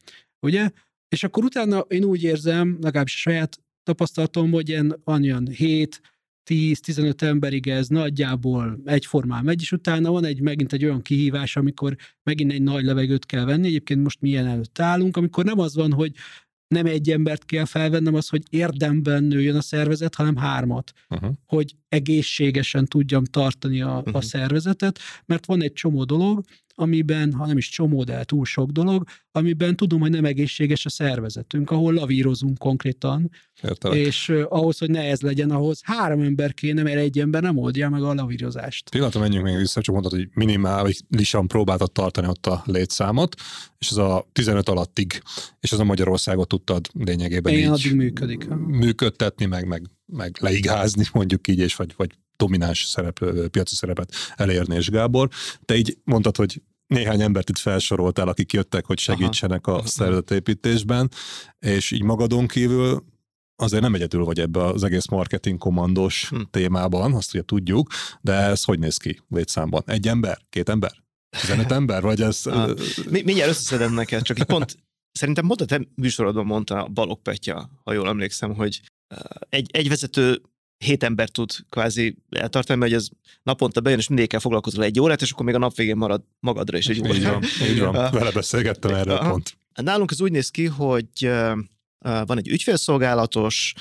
Ugye? 0.41 0.71
És 1.09 1.25
akkor 1.25 1.45
utána 1.45 1.79
én 1.79 2.05
úgy 2.05 2.23
érzem, 2.23 2.79
legalábbis 2.81 3.15
a 3.15 3.19
saját 3.19 3.59
tapasztalatom, 3.83 4.51
hogy 4.51 4.69
ilyen, 4.69 5.01
van 5.05 5.23
olyan 5.23 5.49
7, 5.49 6.01
10-15 6.51 7.23
emberig 7.23 7.69
ez 7.69 7.89
nagyjából 7.89 8.81
egyformán 8.85 9.45
megy, 9.45 9.61
és 9.61 9.73
utána 9.73 10.11
van 10.11 10.25
egy 10.25 10.41
megint 10.41 10.73
egy 10.73 10.85
olyan 10.85 11.03
kihívás, 11.03 11.57
amikor 11.57 11.97
megint 12.23 12.53
egy 12.53 12.63
nagy 12.63 12.85
levegőt 12.85 13.27
kell 13.27 13.45
venni. 13.45 13.67
Egyébként 13.67 14.03
most 14.03 14.21
milyen 14.21 14.47
előtt 14.47 14.79
állunk, 14.79 15.17
amikor 15.17 15.45
nem 15.45 15.59
az 15.59 15.75
van, 15.75 15.93
hogy 15.93 16.13
nem 16.69 16.87
egy 16.87 17.11
embert 17.11 17.45
kell 17.45 17.65
felvennem, 17.65 18.15
az, 18.15 18.29
hogy 18.29 18.43
érdemben 18.51 19.25
nőjön 19.25 19.57
a 19.57 19.61
szervezet, 19.61 20.15
hanem 20.15 20.37
hármat, 20.37 20.93
uh-huh. 21.09 21.31
hogy 21.47 21.77
egészségesen 21.97 22.87
tudjam 22.87 23.25
tartani 23.25 23.81
a, 23.83 23.97
uh-huh. 23.97 24.17
a 24.17 24.21
szervezetet, 24.21 24.99
mert 25.26 25.47
van 25.47 25.62
egy 25.62 25.73
csomó 25.73 26.05
dolog, 26.05 26.45
amiben, 26.79 27.33
ha 27.33 27.47
nem 27.47 27.57
is 27.57 27.69
csomó, 27.69 28.05
de 28.05 28.25
túl 28.25 28.45
sok 28.45 28.71
dolog, 28.71 29.05
amiben 29.33 29.76
tudom, 29.76 30.00
hogy 30.00 30.11
nem 30.11 30.25
egészséges 30.25 30.87
a 30.87 30.88
szervezetünk, 30.88 31.71
ahol 31.71 31.93
lavírozunk 31.93 32.59
konkrétan, 32.59 33.31
Értelek. 33.62 33.99
és 33.99 34.29
uh, 34.29 34.45
ahhoz, 34.49 34.79
hogy 34.79 34.91
ne 34.91 35.03
ez 35.03 35.21
legyen, 35.21 35.50
ahhoz 35.50 35.81
három 35.83 36.21
ember 36.21 36.55
kéne, 36.55 36.83
mert 36.83 36.97
egy 36.97 37.19
ember 37.19 37.43
nem 37.43 37.57
oldja 37.57 37.88
meg 37.88 38.03
a 38.03 38.15
lavírozást. 38.15 38.91
Pillanatra 38.91 39.21
menjünk 39.21 39.45
még 39.45 39.57
vissza, 39.57 39.81
csak 39.81 39.95
mondtad, 39.95 40.19
hogy 40.19 40.29
minimálisan 40.35 41.47
próbáltad 41.47 41.93
tartani 41.93 42.26
ott 42.26 42.47
a 42.47 42.62
létszámot, 42.67 43.35
és 43.79 43.91
ez 43.91 43.97
a 43.97 44.29
15 44.33 44.69
alattig, 44.69 45.23
és 45.61 45.73
ez 45.73 45.79
a 45.79 45.85
Magyarországot 45.85 46.49
tudtad 46.49 46.87
lényegében 46.93 47.53
Igen, 47.53 47.65
így 47.65 47.71
addig 47.71 47.95
működik. 47.95 48.49
működtetni, 48.67 49.45
meg, 49.45 49.67
meg, 49.67 49.83
meg 50.07 50.37
leigázni, 50.41 51.05
mondjuk 51.13 51.49
így, 51.49 51.59
és 51.59 51.77
vagy, 51.77 51.95
vagy 51.97 52.19
domináns 52.37 52.85
szerep, 52.85 53.19
piaci 53.51 53.75
szerepet 53.75 54.15
elérni, 54.35 54.77
és 54.77 54.91
Gábor. 54.91 55.29
Te 55.65 55.77
így 55.77 55.99
mondtad, 56.05 56.37
hogy 56.37 56.63
néhány 56.87 57.21
embert 57.21 57.49
itt 57.49 57.59
felsoroltál, 57.59 58.29
akik 58.29 58.53
jöttek, 58.53 58.87
hogy 58.87 58.99
segítsenek 58.99 59.67
Aha. 59.67 59.79
a 59.79 59.87
szervezetépítésben, 59.87 61.11
és 61.59 61.91
így 61.91 62.03
magadon 62.03 62.47
kívül 62.47 63.05
azért 63.57 63.83
nem 63.83 63.95
egyedül 63.95 64.25
vagy 64.25 64.41
ebbe 64.41 64.65
az 64.65 64.83
egész 64.83 65.07
marketing 65.07 65.59
komandos 65.59 66.29
hm. 66.29 66.41
témában, 66.51 67.15
azt 67.15 67.35
ugye 67.35 67.43
tudjuk, 67.43 67.91
de 68.21 68.33
ez 68.33 68.65
hogy 68.65 68.79
néz 68.79 68.97
ki 68.97 69.21
létszámban? 69.29 69.83
Egy 69.87 70.09
ember? 70.09 70.39
Két 70.49 70.69
ember? 70.69 70.93
15 71.41 71.73
ember? 71.73 72.03
Vagy 72.03 72.21
ez... 72.21 72.47
Ah, 72.47 72.77
mi, 73.11 73.23
mindjárt 73.23 73.51
összeszedem 73.51 73.95
neked, 73.95 74.23
csak 74.23 74.39
egy 74.39 74.47
pont 74.47 74.77
szerintem 75.13 75.47
pont 75.47 75.61
a 75.61 75.65
te 75.65 75.81
műsorodban 75.95 76.47
mondta 76.47 76.89
Balog 76.93 77.23
Petya, 77.23 77.71
ha 77.85 77.93
jól 77.93 78.09
emlékszem, 78.09 78.55
hogy 78.55 78.81
egy, 79.49 79.71
egy 79.73 79.89
vezető 79.89 80.43
hét 80.85 81.03
ember 81.03 81.29
tud 81.29 81.51
kvázi 81.69 82.17
eltartani, 82.31 82.79
mert 82.79 82.93
az 82.93 83.11
naponta 83.43 83.81
bejön, 83.81 83.99
és 83.99 84.09
mindig 84.09 84.29
kell 84.29 84.41
foglalkozol 84.41 84.85
egy 84.85 85.01
órát, 85.01 85.23
és 85.23 85.31
akkor 85.31 85.45
még 85.45 85.55
a 85.55 85.59
nap 85.59 85.75
végén 85.75 85.97
marad 85.97 86.23
magadra 86.41 86.79
is 86.79 86.87
egy 86.87 87.01
órát. 87.01 87.15
Így 87.17 87.25
van, 87.25 87.43
így 87.71 87.81
van. 87.81 87.93
Vele 87.93 88.33
beszélgettem 88.33 88.95
erről 88.95 89.17
a 89.17 89.29
pont. 89.29 89.59
Nálunk 89.75 90.11
ez 90.11 90.21
úgy 90.21 90.33
néz 90.33 90.51
ki, 90.51 90.67
hogy 90.67 91.31
van 91.99 92.39
egy 92.39 92.49
ügyfélszolgálatos, 92.49 93.75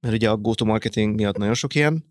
mert 0.00 0.14
ugye 0.14 0.30
a 0.30 0.36
go-to-marketing 0.36 1.14
miatt 1.14 1.36
nagyon 1.36 1.54
sok 1.54 1.74
ilyen 1.74 2.04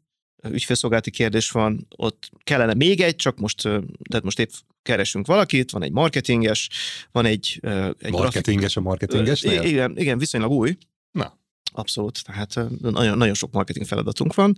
ügyfélszolgálati 0.50 1.12
kérdés 1.12 1.52
van, 1.52 1.88
ott 1.96 2.30
kellene 2.44 2.74
még 2.74 3.02
egy, 3.02 3.16
csak 3.16 3.40
most, 3.40 3.62
tehát 4.10 4.24
most 4.24 4.40
épp 4.40 4.50
keresünk 4.82 5.28
valakit, 5.28 5.72
van 5.72 5.84
egy 5.84 5.92
marketinges, 5.92 6.70
van 7.12 7.26
egy... 7.26 7.60
egy 8.00 8.12
marketinges 8.12 8.74
grafik... 8.74 8.78
a 8.78 8.82
marketinges? 8.82 9.44
Igen, 9.44 9.98
igen, 9.98 10.18
viszonylag 10.18 10.52
új. 10.52 10.78
Na. 11.12 11.40
Abszolút, 11.72 12.24
tehát 12.24 12.56
nagyon, 12.82 13.18
nagyon 13.18 13.34
sok 13.34 13.52
marketing 13.52 13.86
feladatunk 13.86 14.34
van, 14.34 14.56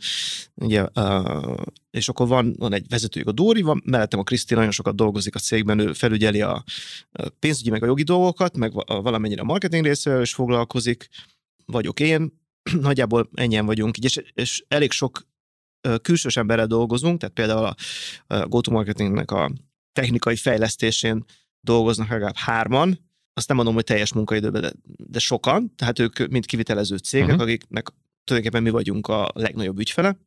ugye, 0.56 0.86
és 1.92 2.10
akkor 2.10 2.28
van, 2.28 2.56
van 2.58 2.74
egy 2.74 2.88
vezetőjük 2.89 3.28
a 3.28 3.32
Dóri, 3.32 3.62
van, 3.62 3.82
mellettem 3.86 4.20
a 4.20 4.24
Kriszti 4.24 4.54
nagyon 4.54 4.72
sokat 4.72 4.96
dolgozik 4.96 5.36
a 5.36 5.39
cégben, 5.39 5.80
ő 5.80 5.94
felügyeli 5.94 6.42
a 6.42 6.63
pénzügyi 7.39 7.70
meg 7.70 7.84
a 7.84 7.86
jogi 7.86 8.04
dolgokat, 8.04 8.58
meg 8.58 8.74
valamennyire 8.88 9.42
a 9.42 9.46
marketing 9.46 9.86
részével 9.86 10.22
is 10.22 10.34
foglalkozik, 10.34 11.08
vagyok 11.66 12.00
én, 12.00 12.42
nagyjából 12.82 13.30
ennyien 13.34 13.66
vagyunk, 13.66 13.98
és, 13.98 14.22
és 14.34 14.63
elég 14.68 14.92
sok 14.92 15.28
külsős 16.01 16.38
emberrel 16.38 16.68
dolgozunk, 16.68 17.20
tehát 17.20 17.36
például 17.36 17.66
a 17.66 17.75
go-to-marketingnek 18.48 19.32
a 19.32 19.51
technikai 19.92 20.36
fejlesztésén 20.36 21.25
dolgoznak 21.62 22.10
legalább 22.10 22.36
hárman, 22.36 23.09
azt 23.39 23.48
nem 23.48 23.58
mondom, 23.58 23.74
hogy 23.74 23.84
teljes 23.84 24.13
munkaidőben, 24.13 24.62
de, 24.62 24.72
de 24.86 25.19
sokan, 25.19 25.75
tehát 25.75 26.00
ők 26.00 26.27
mind 26.27 26.46
kivitelező 26.46 26.98
cégek, 26.98 27.27
uh-huh. 27.27 27.41
akiknek 27.41 27.89
tulajdonképpen 28.24 28.63
mi 28.63 28.69
vagyunk 28.69 29.08
a 29.08 29.31
legnagyobb 29.34 29.79
ügyfele, 29.79 30.17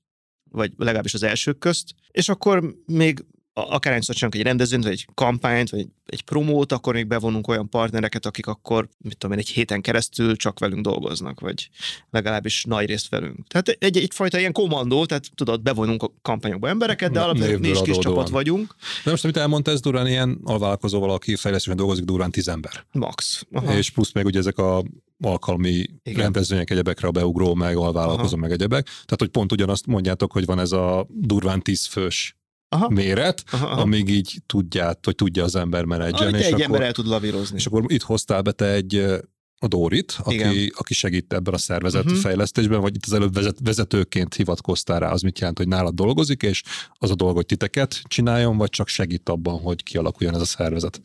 vagy 0.50 0.72
legalábbis 0.76 1.14
az 1.14 1.22
elsők 1.22 1.58
közt, 1.58 1.94
és 2.10 2.28
akkor 2.28 2.74
még 2.86 3.24
akár 3.54 4.00
csinálunk 4.00 4.34
egy 4.34 4.42
rendezvényt, 4.42 4.82
vagy 4.82 4.92
egy 4.92 5.06
kampányt, 5.14 5.70
vagy 5.70 5.86
egy, 6.06 6.22
promót, 6.22 6.72
akkor 6.72 6.94
még 6.94 7.06
bevonunk 7.06 7.48
olyan 7.48 7.68
partnereket, 7.68 8.26
akik 8.26 8.46
akkor, 8.46 8.88
mit 8.98 9.16
tudom 9.16 9.36
én, 9.36 9.42
egy 9.42 9.48
héten 9.48 9.80
keresztül 9.80 10.36
csak 10.36 10.58
velünk 10.58 10.82
dolgoznak, 10.82 11.40
vagy 11.40 11.70
legalábbis 12.10 12.64
nagy 12.64 12.86
részt 12.86 13.08
velünk. 13.08 13.46
Tehát 13.48 13.68
egy, 13.68 13.96
egyfajta 13.96 14.38
ilyen 14.38 14.52
kommandó, 14.52 15.06
tehát 15.06 15.30
tudod, 15.34 15.62
bevonunk 15.62 16.02
a 16.02 16.12
kampányokba 16.22 16.68
embereket, 16.68 17.10
de 17.10 17.20
alapvetően 17.20 17.60
mi 17.60 17.68
is 17.68 17.82
kis 17.82 17.98
csapat 17.98 18.28
vagyunk. 18.28 18.74
De 19.04 19.10
most, 19.10 19.24
amit 19.24 19.36
elmondta, 19.36 19.70
ez 19.70 19.80
durán 19.80 20.06
ilyen 20.06 20.40
alvállalkozó 20.44 21.00
valaki 21.00 21.36
fejlesztően 21.36 21.76
dolgozik, 21.76 22.04
durán 22.04 22.30
tíz 22.30 22.48
ember. 22.48 22.86
Max. 22.92 23.46
Aha. 23.52 23.76
És 23.76 23.90
plusz 23.90 24.12
még 24.12 24.24
ugye 24.24 24.38
ezek 24.38 24.58
a 24.58 24.82
alkalmi 25.20 25.86
Igen. 26.02 26.22
rendezvények 26.22 26.70
egyebekre 26.70 27.08
a 27.08 27.10
beugró, 27.10 27.54
meg 27.54 27.76
alvállalkozó, 27.76 28.36
meg 28.36 28.50
egyebek. 28.50 28.84
Tehát, 28.84 29.16
hogy 29.16 29.28
pont 29.28 29.52
ugyanazt 29.52 29.86
mondjátok, 29.86 30.32
hogy 30.32 30.44
van 30.44 30.58
ez 30.58 30.72
a 30.72 31.06
durván 31.08 31.62
tíz 31.62 31.86
fős 31.86 32.36
aha. 32.72 32.88
méret, 32.88 33.44
aha, 33.50 33.66
aha. 33.66 33.80
amíg 33.80 34.08
így 34.08 34.42
tudját, 34.46 35.04
hogy 35.04 35.14
tudja 35.14 35.44
az 35.44 35.56
ember 35.56 35.84
menedzselni. 35.84 36.38
és 36.38 36.44
egy 36.44 36.52
akkor, 36.52 36.64
ember 36.64 36.82
el 36.82 36.92
tud 36.92 37.06
lavírozni. 37.06 37.56
És 37.56 37.66
akkor 37.66 37.84
itt 37.86 38.02
hoztál 38.02 38.42
be 38.42 38.52
te 38.52 38.66
egy 38.66 39.20
a 39.62 39.68
Dórit, 39.68 40.18
aki, 40.22 40.72
aki 40.76 40.94
segít 40.94 41.32
ebben 41.32 41.54
a 41.54 41.58
szervezet 41.58 42.04
uh-huh. 42.04 42.18
fejlesztésben, 42.18 42.80
vagy 42.80 42.94
itt 42.94 43.04
az 43.04 43.12
előbb 43.12 43.34
vezet, 43.34 43.56
vezetőként 43.64 44.34
hivatkoztál 44.34 45.00
rá, 45.00 45.10
az 45.10 45.22
mit 45.22 45.38
jelent, 45.38 45.58
hogy 45.58 45.68
nálad 45.68 45.94
dolgozik, 45.94 46.42
és 46.42 46.62
az 46.92 47.10
a 47.10 47.14
dolog, 47.14 47.34
hogy 47.34 47.46
titeket 47.46 48.02
csináljon, 48.04 48.56
vagy 48.56 48.70
csak 48.70 48.88
segít 48.88 49.28
abban, 49.28 49.60
hogy 49.60 49.82
kialakuljon 49.82 50.34
ez 50.34 50.40
a 50.40 50.44
szervezet? 50.44 51.00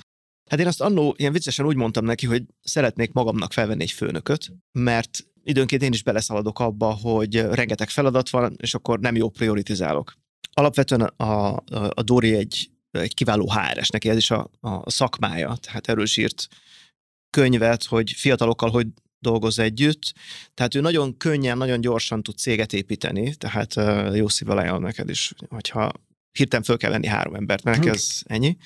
Hát 0.50 0.59
én 0.59 0.67
azt 0.67 0.81
annó 0.81 1.15
ilyen 1.17 1.31
viccesen 1.31 1.65
úgy 1.65 1.75
mondtam 1.75 2.05
neki, 2.05 2.25
hogy 2.25 2.43
szeretnék 2.62 3.12
magamnak 3.12 3.53
felvenni 3.53 3.83
egy 3.83 3.91
főnököt, 3.91 4.51
mert 4.71 5.25
időnként 5.43 5.81
én 5.81 5.93
is 5.93 6.03
beleszaladok 6.03 6.59
abba, 6.59 6.86
hogy 6.86 7.36
rengeteg 7.36 7.89
feladat 7.89 8.29
van, 8.29 8.55
és 8.57 8.74
akkor 8.74 9.00
nem 9.00 9.15
jó 9.15 9.29
prioritizálok 9.29 10.13
alapvetően 10.57 11.01
a, 11.01 11.23
a, 11.23 11.63
a 11.93 12.01
Dori 12.01 12.35
egy, 12.35 12.69
egy 12.91 13.13
kiváló 13.13 13.51
HRS, 13.51 13.89
neki 13.89 14.09
ez 14.09 14.17
is 14.17 14.31
a, 14.31 14.49
a 14.59 14.89
szakmája, 14.89 15.55
tehát 15.55 15.87
erről 15.87 16.03
is 16.03 16.17
írt 16.17 16.47
könyvet, 17.29 17.83
hogy 17.83 18.11
fiatalokkal 18.11 18.69
hogy 18.69 18.87
dolgoz 19.19 19.59
együtt, 19.59 20.13
tehát 20.53 20.75
ő 20.75 20.79
nagyon 20.79 21.17
könnyen, 21.17 21.57
nagyon 21.57 21.81
gyorsan 21.81 22.23
tud 22.23 22.37
céget 22.37 22.73
építeni, 22.73 23.35
tehát 23.35 23.73
jó 24.15 24.27
szívvel 24.27 24.57
ajánlom 24.57 24.83
neked 24.83 25.09
is, 25.09 25.33
hogyha 25.49 25.91
hirtelen 26.31 26.65
föl 26.65 26.77
kell 26.77 26.91
venni 26.91 27.07
három 27.07 27.35
embert, 27.35 27.63
mert 27.63 27.77
neki 27.77 27.89
ez 27.89 28.21
ennyi. 28.25 28.57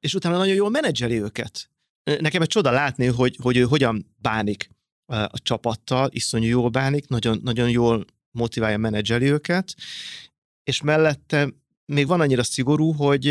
És 0.00 0.14
utána 0.14 0.36
nagyon 0.36 0.54
jól 0.54 0.70
menedzseli 0.70 1.20
őket. 1.20 1.70
Nekem 2.18 2.42
egy 2.42 2.48
csoda 2.48 2.70
látni, 2.70 3.06
hogy, 3.06 3.36
hogy 3.42 3.56
ő 3.56 3.62
hogyan 3.62 4.14
bánik 4.16 4.70
a 5.06 5.38
csapattal, 5.42 6.08
iszonyú 6.12 6.48
jól 6.48 6.68
bánik, 6.68 7.08
nagyon, 7.08 7.40
nagyon 7.42 7.70
jól 7.70 8.04
motiválja, 8.30 8.78
menedzseli 8.78 9.30
őket, 9.30 9.74
és 10.64 10.82
mellette 10.82 11.48
még 11.92 12.06
van 12.06 12.20
annyira 12.20 12.42
szigorú, 12.42 12.92
hogy 12.92 13.24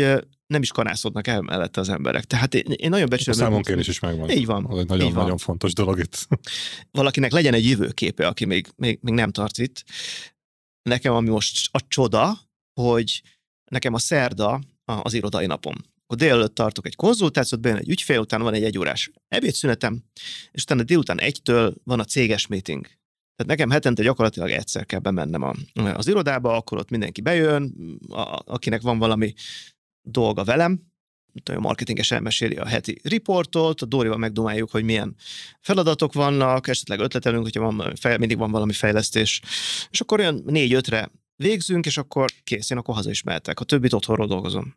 nem 0.46 0.62
is 0.62 0.70
kanászodnak 0.70 1.26
el 1.26 1.40
mellette 1.40 1.80
az 1.80 1.88
emberek. 1.88 2.24
Tehát 2.24 2.54
én, 2.54 2.72
én 2.76 2.90
nagyon 2.90 3.08
becsülöm. 3.08 3.40
A 3.40 3.42
számonkérés 3.42 3.88
is 3.88 3.98
megvan. 3.98 4.30
Így 4.30 4.46
van. 4.46 4.68
Ez 4.70 4.78
egy 4.78 4.88
nagyon-nagyon 4.88 5.38
fontos 5.38 5.72
dolog 5.72 5.98
itt. 5.98 6.28
Valakinek 6.90 7.32
legyen 7.32 7.54
egy 7.54 7.68
jövőképe, 7.68 8.26
aki 8.26 8.44
még, 8.44 8.68
még, 8.76 8.98
még 9.02 9.14
nem 9.14 9.30
tart 9.30 9.58
itt. 9.58 9.84
Nekem, 10.82 11.14
ami 11.14 11.28
most 11.28 11.68
a 11.72 11.80
csoda, 11.88 12.38
hogy 12.80 13.22
nekem 13.70 13.94
a 13.94 13.98
szerda 13.98 14.60
az 14.84 15.14
irodai 15.14 15.46
napom. 15.46 15.74
Akkor 16.02 16.16
délelőtt 16.16 16.54
tartok 16.54 16.86
egy 16.86 16.96
konzultációt, 16.96 17.60
bejön 17.60 17.78
egy 17.78 17.88
ügyfél, 17.88 18.18
utána 18.18 18.44
van 18.44 18.54
egy 18.54 18.64
egyórás 18.64 19.10
ebédszünetem, 19.28 20.02
és 20.50 20.62
utána 20.62 20.82
délután 20.82 21.20
egytől 21.20 21.74
van 21.84 22.00
a 22.00 22.04
céges 22.04 22.46
meeting. 22.46 22.86
Tehát 23.36 23.56
nekem 23.56 23.70
hetente 23.70 24.02
gyakorlatilag 24.02 24.50
egyszer 24.50 24.86
kell 24.86 24.98
bemennem 24.98 25.42
a, 25.42 25.52
az 25.74 26.08
irodába, 26.08 26.56
akkor 26.56 26.78
ott 26.78 26.90
mindenki 26.90 27.20
bejön, 27.20 27.74
a, 28.08 28.42
akinek 28.44 28.82
van 28.82 28.98
valami 28.98 29.32
dolga 30.02 30.44
velem, 30.44 30.92
a 31.44 31.60
marketinges 31.60 32.10
elmeséli 32.10 32.56
a 32.56 32.66
heti 32.66 33.00
riportot, 33.02 33.80
a 33.80 33.86
Dórival 33.86 34.18
megdomáljuk, 34.18 34.70
hogy 34.70 34.84
milyen 34.84 35.16
feladatok 35.60 36.12
vannak, 36.12 36.68
esetleg 36.68 37.00
ötletelünk, 37.00 37.42
hogyha 37.42 37.72
van, 37.72 37.92
mindig 38.18 38.38
van 38.38 38.50
valami 38.50 38.72
fejlesztés, 38.72 39.40
és 39.90 40.00
akkor 40.00 40.18
olyan 40.18 40.42
négy-ötre 40.46 41.10
végzünk, 41.36 41.86
és 41.86 41.96
akkor 41.96 42.30
kész, 42.44 42.70
én 42.70 42.78
akkor 42.78 42.94
haza 42.94 43.10
is 43.10 43.22
mehetek. 43.22 43.60
A 43.60 43.64
többit 43.64 43.92
otthonról 43.92 44.26
dolgozom. 44.26 44.74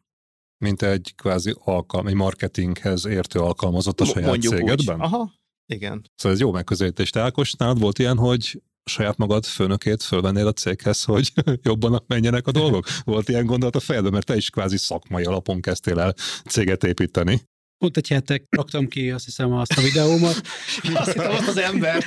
Mint 0.57 0.81
egy 0.81 1.13
kvázi 1.15 1.55
alkalm, 1.59 2.07
egy 2.07 2.13
marketinghez 2.13 3.05
értő 3.05 3.39
alkalmazott 3.39 4.01
a 4.01 4.05
saját 4.05 4.29
Mondjuk 4.29 4.53
cégedben? 4.53 4.95
Úgy. 4.95 5.01
Aha, 5.01 5.31
igen. 5.67 6.11
Szóval 6.15 6.31
ez 6.31 6.39
jó 6.39 6.51
megközelítés. 6.51 7.09
Te 7.09 7.21
Ákos, 7.21 7.53
nálad 7.53 7.79
volt 7.79 7.99
ilyen, 7.99 8.17
hogy 8.17 8.61
saját 8.85 9.17
magad 9.17 9.45
főnökét 9.45 10.03
fölvennél 10.03 10.47
a 10.47 10.51
céghez, 10.51 11.03
hogy 11.03 11.31
jobban 11.61 12.03
menjenek 12.07 12.47
a 12.47 12.51
dolgok? 12.51 12.87
Volt 13.03 13.29
ilyen 13.29 13.45
gondolat 13.45 13.75
a 13.75 13.79
fejedben, 13.79 14.11
mert 14.11 14.25
te 14.25 14.35
is 14.35 14.49
kvázi 14.49 14.77
szakmai 14.77 15.23
alapon 15.23 15.61
kezdtél 15.61 15.99
el 15.99 16.13
céget 16.45 16.83
építeni. 16.83 17.41
Pont 17.77 17.97
egy 17.97 18.07
hetek 18.07 18.45
raktam 18.49 18.87
ki, 18.87 19.11
azt 19.11 19.25
hiszem, 19.25 19.53
azt 19.53 19.77
a 19.77 19.81
videómat. 19.81 20.41
azt 20.93 21.11
hittem 21.11 21.31
azt 21.31 21.47
az 21.47 21.57
embert. 21.57 22.05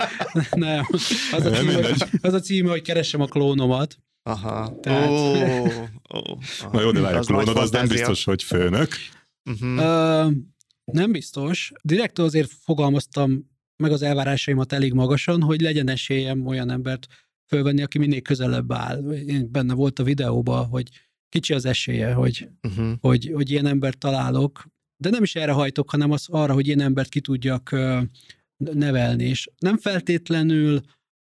Nem, 0.54 0.86
az 1.32 1.46
a, 1.46 1.50
címe, 1.50 1.74
hogy, 1.74 2.04
az 2.20 2.32
a 2.32 2.40
címe, 2.40 2.70
hogy 2.70 2.82
keresem 2.82 3.20
a 3.20 3.26
klónomat. 3.26 3.96
Aha. 4.22 4.78
Tehát... 4.80 5.08
Oh, 5.08 5.66
oh, 5.68 5.88
oh. 6.08 6.38
Na 6.72 6.80
jó, 6.80 6.90
de 6.90 7.00
várj, 7.00 7.16
a 7.16 7.20
klónod 7.20 7.56
az 7.56 7.70
nem 7.70 7.88
biztos, 7.88 8.24
hogy 8.24 8.42
főnök. 8.42 8.88
Uh-huh. 9.50 10.26
Uh, 10.26 10.32
nem 10.92 11.12
biztos. 11.12 11.72
Direkt 11.82 12.18
azért 12.18 12.50
fogalmaztam 12.50 13.50
meg 13.76 13.92
az 13.92 14.02
elvárásaimat 14.02 14.72
elég 14.72 14.92
magasan, 14.92 15.42
hogy 15.42 15.60
legyen 15.60 15.88
esélyem 15.88 16.46
olyan 16.46 16.70
embert 16.70 17.06
fölvenni, 17.46 17.82
aki 17.82 17.98
minél 17.98 18.20
közelebb 18.20 18.72
áll. 18.72 19.12
Én 19.12 19.50
benne 19.50 19.74
volt 19.74 19.98
a 19.98 20.04
videóban, 20.04 20.66
hogy 20.66 20.88
kicsi 21.28 21.54
az 21.54 21.64
esélye, 21.64 22.12
hogy, 22.12 22.48
uh-huh. 22.62 22.92
hogy, 23.00 23.30
hogy 23.34 23.50
ilyen 23.50 23.66
embert 23.66 23.98
találok, 23.98 24.66
de 24.96 25.10
nem 25.10 25.22
is 25.22 25.34
erre 25.34 25.52
hajtok, 25.52 25.90
hanem 25.90 26.10
az 26.10 26.26
arra, 26.28 26.52
hogy 26.52 26.66
ilyen 26.66 26.80
embert 26.80 27.08
ki 27.08 27.20
tudjak 27.20 27.76
nevelni, 28.56 29.24
és 29.24 29.48
nem 29.58 29.78
feltétlenül 29.78 30.80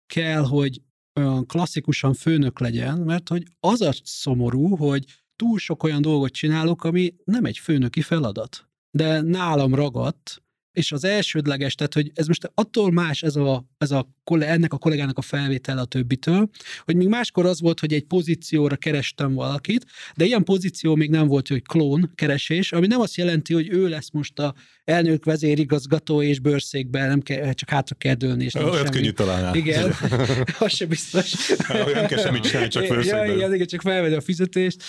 kell, 0.06 0.42
hogy 0.42 0.82
olyan 1.14 1.46
klasszikusan 1.46 2.14
főnök 2.14 2.60
legyen, 2.60 2.98
mert 2.98 3.28
hogy 3.28 3.46
az 3.60 3.80
a 3.80 3.92
szomorú, 4.02 4.76
hogy 4.76 5.04
túl 5.36 5.58
sok 5.58 5.82
olyan 5.82 6.02
dolgot 6.02 6.32
csinálok, 6.32 6.84
ami 6.84 7.14
nem 7.24 7.44
egy 7.44 7.58
főnöki 7.58 8.00
feladat. 8.00 8.69
De 8.90 9.20
nálam 9.20 9.74
ragadt, 9.74 10.42
és 10.72 10.92
az 10.92 11.04
elsődleges, 11.04 11.74
tehát 11.74 11.94
hogy 11.94 12.10
ez 12.14 12.26
most 12.26 12.50
attól 12.54 12.92
más 12.92 13.22
ez 13.22 13.36
a, 13.36 13.64
ez 13.78 13.90
a, 13.90 14.08
ennek 14.24 14.72
a 14.72 14.78
kollégának 14.78 15.18
a 15.18 15.22
felvétel 15.22 15.78
a 15.78 15.84
többitől, 15.84 16.48
hogy 16.84 16.96
még 16.96 17.08
máskor 17.08 17.46
az 17.46 17.60
volt, 17.60 17.80
hogy 17.80 17.92
egy 17.92 18.04
pozícióra 18.04 18.76
kerestem 18.76 19.34
valakit, 19.34 19.86
de 20.16 20.24
ilyen 20.24 20.44
pozíció 20.44 20.94
még 20.94 21.10
nem 21.10 21.26
volt, 21.26 21.48
hogy 21.48 21.62
klón 21.62 22.12
keresés, 22.14 22.72
ami 22.72 22.86
nem 22.86 23.00
azt 23.00 23.16
jelenti, 23.16 23.54
hogy 23.54 23.68
ő 23.68 23.88
lesz 23.88 24.10
most 24.10 24.38
a 24.38 24.54
elnök 24.84 25.24
vezérigazgató 25.24 26.22
és 26.22 26.38
bőrszékben, 26.38 27.08
nem 27.08 27.20
kell, 27.20 27.52
csak 27.52 27.70
hátra 27.70 27.94
kell 27.94 28.14
dőlni. 28.14 28.44
És 28.44 28.54
Olyat 28.54 28.88
könnyű 28.88 29.10
találni. 29.10 29.58
Igen, 29.58 29.92
az 30.58 30.72
sem 30.72 30.88
biztos. 30.88 31.50
Olyan 31.86 32.06
kell 32.06 32.18
semmit 32.18 32.42
csinálni, 32.42 32.68
csak 32.68 32.84
főszékben. 32.84 33.26
Ja, 33.26 33.34
igen, 33.34 33.54
igen, 33.54 33.66
csak 33.66 33.80
felvedi 33.80 34.14
a 34.14 34.20
fizetést, 34.20 34.82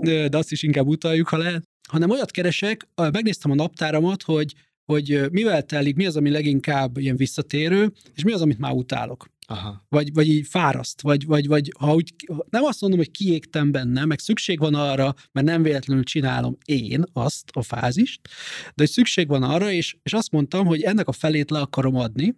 de 0.00 0.36
azt 0.38 0.52
is 0.52 0.62
inkább 0.62 0.86
utaljuk, 0.86 1.28
ha 1.28 1.36
lehet. 1.36 1.70
Hanem 1.92 2.10
olyat 2.10 2.30
keresek, 2.30 2.88
megnéztem 2.94 3.50
a 3.50 3.54
naptáramat, 3.54 4.22
hogy 4.22 4.54
hogy 4.84 5.30
mivel 5.30 5.62
telik, 5.62 5.96
mi 5.96 6.06
az, 6.06 6.16
ami 6.16 6.30
leginkább 6.30 6.96
ilyen 6.96 7.16
visszatérő, 7.16 7.92
és 8.14 8.22
mi 8.24 8.32
az, 8.32 8.42
amit 8.42 8.58
már 8.58 8.72
utálok. 8.72 9.26
Aha. 9.46 9.84
Vagy, 9.88 10.12
vagy 10.12 10.28
így 10.28 10.46
fáraszt, 10.46 11.00
vagy, 11.00 11.26
vagy, 11.26 11.46
vagy 11.46 11.72
ha 11.78 11.94
úgy, 11.94 12.14
nem 12.50 12.64
azt 12.64 12.80
mondom, 12.80 12.98
hogy 12.98 13.10
kiégtem 13.10 13.70
benne, 13.70 14.04
meg 14.04 14.18
szükség 14.18 14.58
van 14.58 14.74
arra, 14.74 15.14
mert 15.32 15.46
nem 15.46 15.62
véletlenül 15.62 16.04
csinálom 16.04 16.56
én 16.64 17.04
azt 17.12 17.50
a 17.52 17.62
fázist, 17.62 18.20
de 18.64 18.72
hogy 18.74 18.90
szükség 18.90 19.28
van 19.28 19.42
arra, 19.42 19.70
és, 19.70 19.96
és 20.02 20.12
azt 20.12 20.30
mondtam, 20.30 20.66
hogy 20.66 20.82
ennek 20.82 21.08
a 21.08 21.12
felét 21.12 21.50
le 21.50 21.58
akarom 21.58 21.96
adni. 21.96 22.36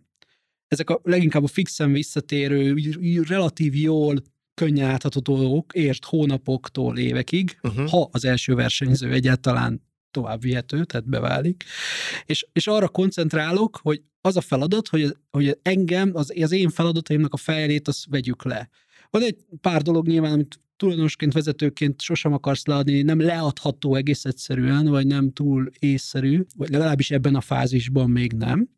Ezek 0.68 0.90
a 0.90 1.00
leginkább 1.02 1.44
a 1.44 1.48
fixen 1.48 1.92
visszatérő, 1.92 2.74
relatív 3.28 3.74
jól 3.74 4.22
könnyen 4.54 4.90
átható 4.90 5.20
dolgok, 5.20 5.72
ért 5.74 6.04
hónapoktól 6.04 6.98
évekig, 6.98 7.58
uh-huh. 7.62 7.88
ha 7.88 8.08
az 8.12 8.24
első 8.24 8.54
versenyző 8.54 9.12
egyáltalán 9.12 9.82
tovább 10.10 10.40
vihető, 10.40 10.84
tehát 10.84 11.08
beválik. 11.08 11.64
És, 12.24 12.46
és 12.52 12.66
arra 12.66 12.88
koncentrálok, 12.88 13.78
hogy 13.82 14.02
az 14.20 14.36
a 14.36 14.40
feladat, 14.40 14.88
hogy, 14.88 15.16
hogy 15.30 15.58
engem, 15.62 16.10
az, 16.14 16.32
az 16.40 16.52
én 16.52 16.70
feladataimnak 16.70 17.32
a 17.32 17.36
fejlét, 17.36 17.88
azt 17.88 18.06
vegyük 18.08 18.44
le. 18.44 18.68
Van 19.10 19.22
egy 19.22 19.36
pár 19.60 19.82
dolog 19.82 20.06
nyilván, 20.06 20.32
amit 20.32 20.60
tulajdonosként, 20.76 21.32
vezetőként 21.32 22.00
sosem 22.00 22.32
akarsz 22.32 22.66
leadni, 22.66 23.02
nem 23.02 23.20
leadható 23.20 23.94
egész 23.94 24.24
egyszerűen, 24.24 24.86
vagy 24.86 25.06
nem 25.06 25.32
túl 25.32 25.70
észszerű, 25.78 26.44
vagy 26.56 26.68
legalábbis 26.70 27.10
ebben 27.10 27.34
a 27.34 27.40
fázisban 27.40 28.10
még 28.10 28.32
nem. 28.32 28.68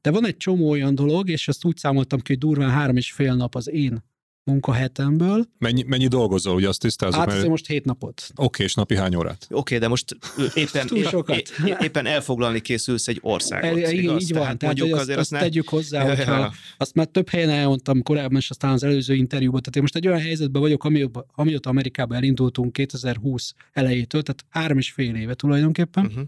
De 0.00 0.10
van 0.10 0.26
egy 0.26 0.36
csomó 0.36 0.70
olyan 0.70 0.94
dolog, 0.94 1.28
és 1.28 1.48
ezt 1.48 1.64
úgy 1.64 1.76
számoltam 1.76 2.20
ki, 2.20 2.32
hogy 2.32 2.38
durván 2.38 2.70
három 2.70 2.96
és 2.96 3.12
fél 3.12 3.34
nap 3.34 3.54
az 3.54 3.68
én 3.68 4.02
munkahetemből. 4.46 5.44
Mennyi, 5.58 5.82
mennyi 5.82 6.06
dolgozol, 6.06 6.54
hogy 6.54 6.64
azt 6.64 6.80
tisztázunk? 6.80 7.24
Hát 7.24 7.34
mert... 7.34 7.48
most 7.48 7.66
hét 7.66 7.84
napot. 7.84 8.22
Oké, 8.30 8.44
okay, 8.44 8.66
és 8.66 8.74
napi 8.74 8.96
hány 8.96 9.14
órát? 9.14 9.46
Oké, 9.50 9.54
okay, 9.58 9.78
de 9.78 9.88
most 9.88 10.16
éppen, 10.54 10.86
Túl 10.86 11.02
sokat. 11.02 11.36
É, 11.66 11.76
éppen 11.80 12.06
elfoglalni 12.06 12.60
készülsz 12.60 13.08
egy 13.08 13.18
országot. 13.22 13.78
E, 13.78 13.92
igen, 13.92 14.18
így 14.18 14.32
van, 14.32 14.42
tehát, 14.42 14.58
tehát 14.58 14.78
hogy 14.78 14.90
azt, 14.90 15.10
azt 15.10 15.30
ne... 15.30 15.38
tegyük 15.38 15.68
hozzá, 15.68 16.02
ja, 16.06 16.16
hogyha 16.16 16.38
ja. 16.38 16.52
azt 16.76 16.94
már 16.94 17.06
több 17.06 17.28
helyen 17.28 17.50
elmondtam 17.50 18.02
korábban, 18.02 18.36
és 18.36 18.50
aztán 18.50 18.72
az 18.72 18.82
előző 18.82 19.14
interjúban, 19.14 19.60
tehát 19.60 19.76
én 19.76 19.82
most 19.82 19.96
egy 19.96 20.06
olyan 20.06 20.20
helyzetben 20.20 20.62
vagyok, 20.62 20.84
amióta, 20.84 21.26
amióta 21.34 21.70
Amerikába 21.70 22.14
elindultunk 22.14 22.72
2020 22.72 23.54
elejétől, 23.72 24.22
tehát 24.22 24.44
három 24.48 24.78
és 24.78 24.90
fél 24.90 25.14
éve 25.14 25.34
tulajdonképpen, 25.34 26.06
uh-huh. 26.06 26.24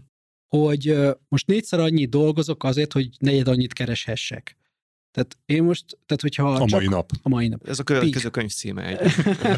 hogy 0.47 0.95
most 1.27 1.47
négyszer 1.47 1.79
annyit 1.79 2.09
dolgozok 2.09 2.63
azért, 2.63 2.93
hogy 2.93 3.09
negyed 3.19 3.47
annyit 3.47 3.73
kereshessek. 3.73 4.58
Tehát 5.19 5.37
én 5.45 5.63
most, 5.63 5.85
tehát 6.05 6.21
hogyha... 6.21 6.53
A 6.53 6.65
mai 6.65 6.87
nap. 6.87 7.11
A 7.21 7.29
mai 7.29 7.47
nap. 7.47 7.67
Ez 7.67 7.79
a 7.79 7.83
következő 7.83 8.29
könyv 8.29 8.49
címe 8.49 8.85
egy. 8.85 9.11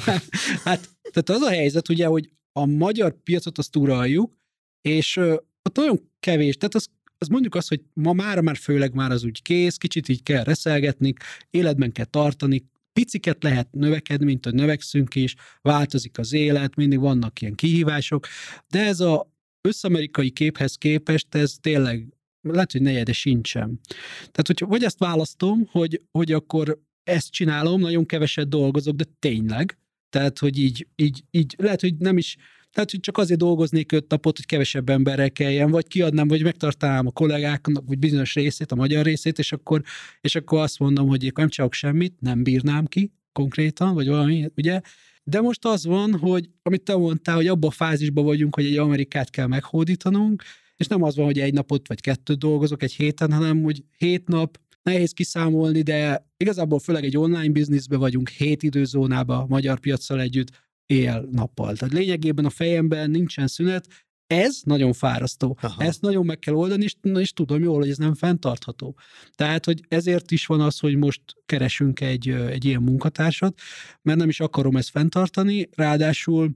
hát, 0.68 0.90
tehát 1.12 1.30
az 1.30 1.42
a 1.42 1.50
helyzet 1.50 1.90
ugye, 1.90 2.06
hogy 2.06 2.30
a 2.52 2.66
magyar 2.66 3.16
piacot 3.24 3.58
azt 3.58 3.76
uraljuk, 3.76 4.38
és 4.82 5.18
uh, 5.18 5.36
ott 5.64 5.76
nagyon 5.76 6.10
kevés, 6.20 6.58
tehát 6.58 6.76
az, 6.76 6.88
az 7.18 7.28
mondjuk 7.28 7.56
azt, 7.56 7.68
hogy 7.68 7.82
ma 7.94 8.14
már 8.14 8.40
már 8.40 8.58
főleg 8.58 8.94
már 8.94 9.12
az 9.12 9.24
úgy 9.24 9.42
kész, 9.42 9.78
kicsit 9.78 10.10
így 10.10 10.24
kell 10.24 10.44
reszelgetni, 10.44 11.14
életben 11.50 11.92
kell 11.92 12.06
tartani, 12.06 12.70
piciket 12.94 13.44
lehet 13.44 13.68
növekedni, 13.72 14.26
mint 14.26 14.46
hogy 14.46 14.54
növekszünk 14.54 15.16
is, 15.16 15.36
változik 15.62 16.18
az 16.18 16.34
élet, 16.34 16.76
mindig 16.76 17.00
vannak 17.00 17.42
ilyen 17.42 17.56
kihívások, 17.56 18.28
de 18.70 18.80
ez 18.86 19.00
a 19.00 19.32
összamerikai 19.62 20.30
képhez 20.30 20.76
képest 20.76 21.36
ez 21.36 21.56
tényleg 21.62 22.14
lehet, 22.42 22.72
hogy 22.72 22.82
negyede 22.82 23.14
sincsen. 23.14 23.80
Tehát, 24.18 24.48
hogy 24.48 24.64
vagy 24.68 24.84
ezt 24.84 25.00
választom, 25.00 25.68
hogy, 25.72 26.02
hogy 26.12 26.32
akkor 26.32 26.82
ezt 27.04 27.32
csinálom, 27.32 27.80
nagyon 27.80 28.06
keveset 28.06 28.50
dolgozok, 28.50 28.96
de 28.96 29.06
tényleg. 29.20 29.78
Tehát, 30.10 30.40
hogy 30.40 30.60
így, 30.60 30.88
így, 30.96 31.24
így 31.32 31.56
lehet, 31.58 31.82
hogy 31.82 31.96
nem 31.98 32.18
is, 32.18 32.38
tehát, 32.72 32.92
hogy 32.92 33.00
csak 33.00 33.18
azért 33.18 33.40
dolgoznék 33.40 33.92
öt 33.92 34.10
napot, 34.10 34.38
hogy 34.38 34.46
kevesebb 34.46 34.90
emberrel 34.90 35.32
kelljen, 35.32 35.72
vagy 35.72 35.88
kiadnám, 35.88 36.28
vagy 36.28 36.44
megtartanám 36.44 37.08
a 37.08 37.12
kollégáknak, 37.12 37.84
vagy 37.88 38.00
bizonyos 38.00 38.34
részét, 38.34 38.72
a 38.72 38.76
magyar 38.76 39.06
részét, 39.06 39.40
és 39.40 39.52
akkor, 39.52 39.82
és 40.22 40.36
akkor 40.36 40.60
azt 40.60 40.80
mondom, 40.80 41.08
hogy 41.08 41.24
én 41.24 41.32
nem 41.36 41.50
csinálok 41.50 41.74
semmit, 41.74 42.14
nem 42.20 42.44
bírnám 42.44 42.86
ki 42.86 43.12
konkrétan, 43.32 43.94
vagy 43.94 44.08
valami, 44.08 44.50
ugye? 44.56 44.82
De 45.24 45.42
most 45.42 45.66
az 45.66 45.86
van, 45.86 46.18
hogy 46.18 46.50
amit 46.62 46.84
te 46.84 46.96
mondtál, 46.96 47.36
hogy 47.36 47.48
abban 47.48 47.70
a 47.70 47.74
fázisban 47.74 48.24
vagyunk, 48.24 48.56
hogy 48.56 48.66
egy 48.66 48.78
Amerikát 48.78 49.30
kell 49.30 49.48
meghódítanunk, 49.48 50.44
és 50.82 50.88
nem 50.88 51.04
az 51.04 51.16
van, 51.16 51.26
hogy 51.26 51.40
egy 51.40 51.54
napot 51.54 51.88
vagy 51.88 52.02
kettőt 52.02 52.38
dolgozok 52.38 52.84
egy 52.84 52.94
héten, 52.94 53.34
hanem 53.34 53.64
hogy 53.64 53.84
hét 53.98 54.28
nap, 54.28 54.60
nehéz 54.84 55.12
kiszámolni, 55.12 55.82
de 55.82 56.28
igazából 56.38 56.80
főleg 56.80 57.04
egy 57.04 57.18
online 57.18 57.52
bizniszben 57.52 58.00
vagyunk, 58.00 58.30
hét 58.30 58.64
időzónába, 58.64 59.46
magyar 59.50 59.80
piacsal 59.80 60.22
együtt, 60.22 60.50
éjjel-nappal. 60.86 61.76
Tehát 61.76 61.94
lényegében 61.94 62.46
a 62.46 62.50
fejemben 62.50 63.10
nincsen 63.10 63.48
szünet, 63.48 63.88
ez 64.28 64.62
nagyon 64.64 64.94
fárasztó. 64.94 65.58
Aha. 65.62 65.84
Ezt 65.84 66.02
nagyon 66.02 66.26
meg 66.26 66.40
kell 66.40 66.54
oldani, 66.54 66.84
és, 66.84 66.96
és 67.14 67.34
tudom 67.34 67.64
jól, 67.64 67.80
hogy 67.80 67.90
ez 67.90 67.98
nem 67.98 68.14
fenntartható. 68.14 68.98
Tehát, 69.36 69.66
hogy 69.66 69.82
ezért 69.88 70.32
is 70.32 70.46
van 70.46 70.62
az, 70.62 70.80
hogy 70.80 70.96
most 70.96 71.22
keresünk 71.46 72.00
egy, 72.00 72.30
egy 72.30 72.66
ilyen 72.66 72.82
munkatársat, 72.82 73.60
mert 74.02 74.18
nem 74.18 74.30
is 74.30 74.40
akarom 74.40 74.76
ezt 74.76 74.90
fenntartani, 74.90 75.70
ráadásul 75.76 76.52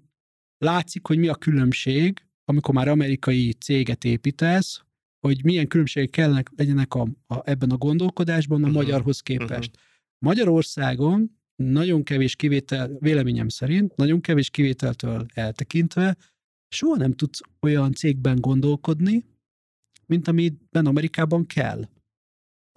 látszik, 0.57 1.07
hogy 1.07 1.17
mi 1.17 1.27
a 1.27 1.35
különbség, 1.35 2.24
amikor 2.45 2.73
már 2.73 2.87
amerikai 2.87 3.53
céget 3.53 4.03
építesz, 4.03 4.83
hogy 5.19 5.43
milyen 5.43 5.67
különbségek 5.67 6.09
kellene 6.09 6.43
legyenek 6.55 6.93
a, 6.93 7.07
a, 7.27 7.49
ebben 7.49 7.69
a 7.69 7.77
gondolkodásban 7.77 8.63
a 8.63 8.67
uh-huh. 8.67 8.81
magyarhoz 8.81 9.19
képest. 9.19 9.71
Uh-huh. 9.75 9.83
Magyarországon 10.19 11.31
nagyon 11.55 12.03
kevés 12.03 12.35
kivétel, 12.35 12.97
véleményem 12.99 13.49
szerint, 13.49 13.95
nagyon 13.95 14.21
kevés 14.21 14.49
kivételtől 14.49 15.25
eltekintve, 15.33 16.17
soha 16.67 16.95
nem 16.95 17.13
tudsz 17.13 17.39
olyan 17.61 17.93
cégben 17.93 18.39
gondolkodni, 18.39 19.25
mint 20.05 20.27
amiben 20.27 20.85
Amerikában 20.85 21.45
kell. 21.45 21.89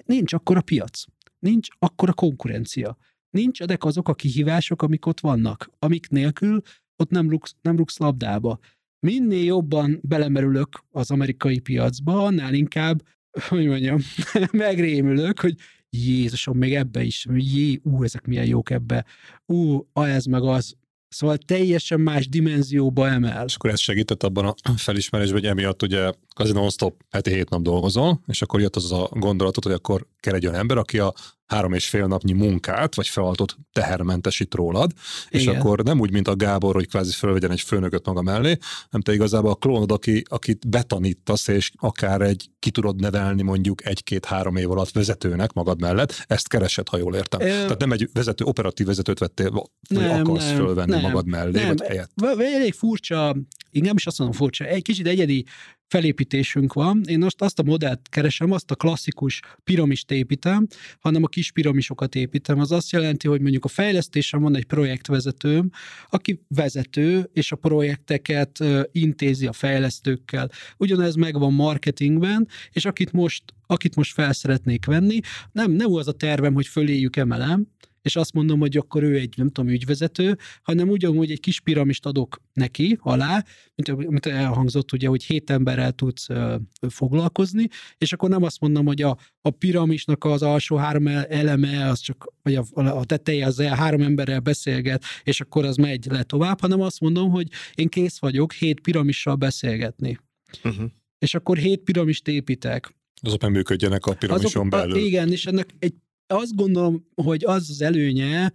Nincs 0.05 0.33
akkora 0.33 0.61
piac, 0.61 1.05
nincs 1.39 1.69
akkora 1.79 2.13
konkurencia, 2.13 2.97
nincs 3.31 3.63
edek 3.63 3.85
azok 3.85 4.09
a 4.09 4.15
kihívások, 4.15 4.83
amik 4.83 5.07
ott 5.07 5.21
vannak, 5.21 5.71
amik 5.79 6.09
nélkül 6.09 6.61
ott 6.97 7.11
nem 7.11 7.31
rugsz, 7.31 7.55
nem 7.61 7.77
rugsz 7.77 7.99
labdába. 7.99 8.59
Minél 9.01 9.45
jobban 9.45 9.99
belemerülök 10.03 10.85
az 10.91 11.11
amerikai 11.11 11.59
piacba, 11.59 12.25
annál 12.25 12.55
inkább, 12.55 13.03
hogy 13.49 13.67
mondjam, 13.67 13.99
megrémülök, 14.53 15.41
hogy 15.41 15.55
Jézusom, 15.91 16.59
még 16.59 16.75
ebbe 16.75 17.03
is, 17.03 17.27
jé, 17.37 17.81
ú, 17.83 18.03
ezek 18.03 18.27
milyen 18.27 18.47
jók 18.47 18.71
ebbe, 18.71 19.05
ú, 19.47 19.87
ez 19.93 20.25
meg 20.25 20.43
az, 20.43 20.77
Szóval 21.09 21.37
teljesen 21.37 22.01
más 22.01 22.29
dimenzióba 22.29 23.09
emel. 23.09 23.45
És 23.45 23.55
akkor 23.55 23.71
ez 23.71 23.81
segített 23.81 24.23
abban 24.23 24.45
a 24.45 24.55
felismerésben, 24.77 25.41
hogy 25.41 25.49
emiatt 25.49 25.83
ugye 25.83 26.13
az 26.35 26.53
non-stop 26.53 27.03
heti 27.11 27.31
hét 27.31 27.49
nap 27.51 27.63
dolgozol, 27.63 28.21
és 28.27 28.43
akkor 28.43 28.61
jött 28.61 28.77
az 28.77 28.93
a 28.93 29.09
gondolatot, 29.13 29.65
hogy 29.65 29.73
akkor 29.73 30.07
kell 30.21 30.35
egy 30.35 30.47
olyan 30.47 30.59
ember, 30.59 30.77
aki 30.77 30.99
a 30.99 31.15
három 31.49 31.73
és 31.73 31.89
fél 31.89 32.07
napnyi 32.07 32.33
munkát, 32.33 32.95
vagy 32.95 33.09
feladatot 33.09 33.57
tehermentesít 33.73 34.55
rólad, 34.55 34.93
Igen. 35.29 35.41
és 35.41 35.59
akkor 35.59 35.83
nem 35.83 36.01
úgy, 36.01 36.13
mint 36.13 36.29
a 36.29 36.37
Gábor, 36.37 36.75
hogy 36.75 36.89
kvázi 36.89 37.13
fölvegyen 37.13 37.51
egy 37.51 37.61
főnököt 37.61 38.07
maga 38.07 38.23
mellé, 38.23 38.57
nem 38.91 39.01
te 39.01 39.13
igazából 39.13 39.51
a 39.51 39.55
klónod, 39.55 39.93
aki, 39.93 40.23
akit 40.29 40.69
betanítasz, 40.69 41.49
és 41.49 41.71
akár 41.77 42.21
egy 42.21 42.51
ki 42.59 42.71
tudod 42.71 43.01
nevelni 43.01 43.43
mondjuk 43.43 43.87
egy-két-három 43.87 44.57
év 44.57 44.71
alatt 44.71 44.91
vezetőnek 44.91 45.53
magad 45.53 45.81
mellett, 45.81 46.25
ezt 46.27 46.49
keresed, 46.49 46.89
ha 46.89 46.97
jól 46.97 47.15
értem. 47.15 47.41
Ö... 47.41 47.45
Tehát 47.45 47.79
nem 47.79 47.93
egy 47.93 48.09
vezető, 48.13 48.45
operatív 48.45 48.87
vezetőt 48.87 49.19
vettél, 49.19 49.51
vagy 49.51 49.65
nem, 49.89 50.21
akarsz 50.21 50.47
nem, 50.47 50.57
fölvenni 50.57 50.91
nem, 50.91 51.01
magad 51.01 51.27
mellé, 51.27 51.59
nem. 51.59 51.69
vagy 51.69 51.87
helyett. 51.87 52.11
Elég 52.39 52.73
furcsa, 52.73 53.37
én 53.71 53.83
nem 53.83 53.97
is 53.97 54.07
azt 54.07 54.19
mondom 54.19 54.37
furcsa, 54.37 54.65
egy 54.65 54.83
kicsit 54.83 55.07
egyedi 55.07 55.45
felépítésünk 55.89 56.73
van. 56.73 57.01
Én 57.07 57.19
most 57.19 57.43
azt 57.43 57.59
a 57.59 57.63
modellt 57.63 58.09
keresem, 58.09 58.53
azt 58.53 58.71
a 58.71 58.75
klasszikus 58.75 59.41
piramist 59.65 60.11
építem, 60.11 60.67
hanem 61.01 61.23
a 61.23 61.27
kis 61.27 61.53
piramisokat 61.53 62.15
építem. 62.15 62.59
Az 62.59 62.73
azt 62.73 62.91
jelenti, 62.91 63.29
hogy 63.29 63.41
mondjuk 63.41 63.65
a 63.65 63.69
fejlesztésem 63.69 64.41
van 64.41 64.57
egy 64.57 64.65
projektvezetőm, 64.65 65.71
aki 66.11 66.41
vezető, 66.49 67.31
és 67.33 67.53
a 67.53 67.57
projekteket 67.57 68.59
intézi 68.93 69.47
a 69.47 69.53
fejlesztőkkel. 69.53 70.51
Ugyanez 70.77 71.15
megvan 71.15 71.53
marketingben, 71.53 72.49
és 72.73 72.85
akit 72.85 73.13
most, 73.13 73.43
akit 73.67 73.97
most 73.97 74.13
fel 74.13 74.33
szeretnék 74.33 74.85
venni, 74.85 75.21
nem, 75.53 75.71
nem 75.71 75.95
az 75.95 76.09
a 76.09 76.13
tervem, 76.13 76.55
hogy 76.55 76.67
föléjük 76.67 77.17
emelem, 77.17 77.67
és 78.03 78.17
azt 78.17 78.33
mondom, 78.33 78.59
hogy 78.59 78.77
akkor 78.77 79.03
ő 79.03 79.19
egy, 79.19 79.35
nem 79.37 79.49
tudom, 79.49 79.71
ügyvezető, 79.71 80.39
hanem 80.63 80.89
ugyanúgy 80.89 81.31
egy 81.31 81.41
kis 81.41 81.61
piramist 81.61 82.07
adok 82.07 82.43
neki 82.53 82.99
alá, 83.01 83.45
mint, 83.75 84.09
mint 84.09 84.27
elhangzott 84.27 84.93
ugye, 84.93 85.09
hogy 85.09 85.25
hét 85.25 85.51
emberrel 85.51 85.93
tudsz 85.93 86.29
ö, 86.29 86.57
foglalkozni, 86.89 87.69
és 87.99 88.13
akkor 88.13 88.29
nem 88.29 88.43
azt 88.43 88.61
mondom, 88.61 88.87
hogy 88.87 89.03
a, 89.03 89.19
a 89.41 89.51
piramisnak 89.51 90.25
az 90.25 90.43
alsó 90.43 90.77
három 90.77 91.07
eleme, 91.07 91.89
az 91.89 92.01
csak, 92.01 92.33
vagy 92.43 92.55
a, 92.55 92.65
a 92.75 93.05
teteje 93.05 93.47
az 93.47 93.63
három 93.63 94.01
emberrel 94.01 94.41
beszélget, 94.41 95.05
és 95.23 95.41
akkor 95.41 95.65
az 95.65 95.77
megy 95.77 96.07
le 96.11 96.23
tovább, 96.23 96.61
hanem 96.61 96.81
azt 96.81 97.01
mondom, 97.01 97.31
hogy 97.31 97.49
én 97.75 97.89
kész 97.89 98.19
vagyok 98.19 98.53
hét 98.53 98.81
piramissal 98.81 99.35
beszélgetni. 99.35 100.19
Uh-huh. 100.65 100.91
És 101.19 101.35
akkor 101.35 101.57
hét 101.57 101.81
piramist 101.81 102.29
építek. 102.29 102.97
Azok 103.21 103.49
működjenek 103.49 104.07
a 104.07 104.15
piramison 104.15 104.67
Azok, 104.67 104.69
belül. 104.69 104.95
A, 104.95 104.99
igen, 104.99 105.33
és 105.33 105.47
ennek 105.47 105.75
egy 105.79 105.95
azt 106.33 106.55
gondolom, 106.55 107.07
hogy 107.15 107.45
az 107.45 107.71
az 107.71 107.83
előnye, 107.83 108.53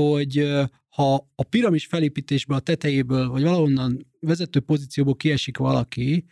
hogy 0.00 0.50
ha 0.88 1.28
a 1.34 1.42
piramis 1.42 1.86
felépítésből, 1.86 2.56
a 2.56 2.60
tetejéből, 2.60 3.28
vagy 3.28 3.42
valahonnan 3.42 4.06
vezető 4.20 4.60
pozícióból 4.60 5.16
kiesik 5.16 5.56
valaki, 5.56 6.24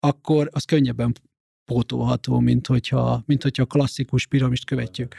akkor 0.00 0.48
az 0.52 0.64
könnyebben 0.64 1.14
pótolható, 1.64 2.38
mint 2.38 2.66
hogyha, 2.66 3.22
mint 3.26 3.42
hogyha 3.42 3.62
a 3.62 3.66
klasszikus 3.66 4.26
piramist 4.26 4.64
követjük. 4.64 5.14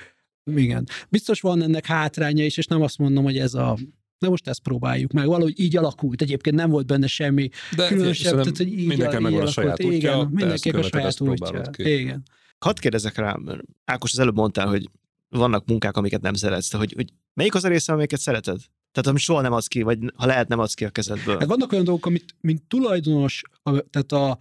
Igen. 0.56 0.88
Biztos 1.10 1.42
van 1.42 1.62
ennek 1.62 1.86
hátránya 1.86 2.46
is, 2.46 2.58
és 2.58 2.66
nem 2.66 2.82
azt 2.82 2.98
mondom, 2.98 3.24
hogy 3.24 3.38
ez 3.38 3.54
a 3.54 3.78
de 4.20 4.30
most 4.30 4.48
ezt 4.48 4.62
próbáljuk 4.62 5.12
meg. 5.12 5.26
Valahogy 5.26 5.60
így 5.60 5.78
alakult. 5.78 6.22
Egyébként 6.22 6.56
nem 6.56 6.70
volt 6.70 6.86
benne 6.86 7.08
semmi 7.08 7.50
de 7.76 7.88
különösebb. 7.88 8.32
Tehát, 8.32 8.58
hogy 8.58 8.68
így, 8.68 8.88
mindenki 8.88 9.18
megvan 9.18 9.42
a 9.42 9.48
saját 9.48 9.84
útja, 9.84 9.96
Igen, 9.96 10.30
mindenki 10.32 10.70
a 10.70 10.84
saját 10.84 11.20
útja. 11.20 11.70
Igen. 11.78 12.24
Hadd 12.60 12.80
kérdezek 12.80 13.18
rá, 13.18 13.36
mert 13.44 13.62
Ákos 13.86 14.12
az 14.12 14.20
előbb 14.20 14.36
mondtál, 14.36 14.68
hogy 14.68 14.90
vannak 15.30 15.68
munkák, 15.68 15.98
amiket 15.98 16.22
nem 16.22 16.34
szeretsz, 16.34 16.74
hogy, 16.74 16.94
hogy 16.94 17.14
melyik 17.34 17.56
az 17.56 17.64
a 17.64 17.68
része, 17.68 17.94
amiket 17.94 18.20
szereted? 18.20 18.60
Tehát 18.92 19.10
amit 19.10 19.22
soha 19.22 19.42
nem 19.42 19.54
adsz 19.54 19.68
ki, 19.68 19.82
vagy 19.82 20.00
ha 20.16 20.26
lehet, 20.26 20.48
nem 20.48 20.60
adsz 20.60 20.74
ki 20.74 20.86
a 20.86 20.90
kezedből. 20.90 21.38
Hát 21.38 21.48
vannak 21.48 21.72
olyan 21.72 21.84
dolgok, 21.84 22.06
amit 22.06 22.36
mint 22.42 22.64
tulajdonos, 22.68 23.42
a, 23.64 23.80
tehát 23.80 24.12
a, 24.12 24.38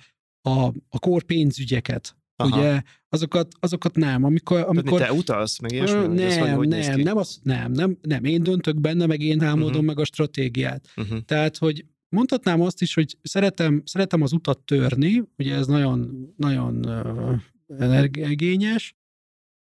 a, 0.51 0.73
a 0.89 0.99
kor 0.99 1.23
pénzügyeket, 1.23 2.17
Aha. 2.37 2.59
ugye, 2.59 2.83
azokat, 3.09 3.53
azokat 3.61 3.97
nem. 3.97 4.25
Amikor, 4.25 4.61
amikor 4.61 5.01
te 5.01 5.13
utalsz, 5.13 5.59
meg 5.59 5.73
ilyesmi? 5.73 5.97
Nem, 5.97 6.15
nem, 6.15 6.57
hogy 6.57 6.69
nem, 6.69 7.01
nem, 7.01 7.17
az, 7.17 7.39
nem, 7.43 7.73
nem, 7.73 7.99
nem, 8.01 8.25
én 8.25 8.43
döntök 8.43 8.81
benne, 8.81 9.07
meg 9.07 9.21
én 9.21 9.43
álmodom 9.43 9.71
uh-huh. 9.71 9.85
meg 9.85 9.99
a 9.99 10.05
stratégiát. 10.05 10.89
Uh-huh. 10.97 11.19
Tehát, 11.19 11.57
hogy 11.57 11.85
mondhatnám 12.09 12.61
azt 12.61 12.83
is, 12.83 12.95
hogy 12.95 13.17
szeretem, 13.23 13.83
szeretem 13.85 14.23
az 14.23 14.33
utat 14.33 14.59
törni, 14.59 15.23
ugye 15.39 15.55
ez 15.55 15.67
nagyon, 15.67 16.29
nagyon 16.37 16.85
uh, 16.85 17.41
energiigényes, 17.81 18.97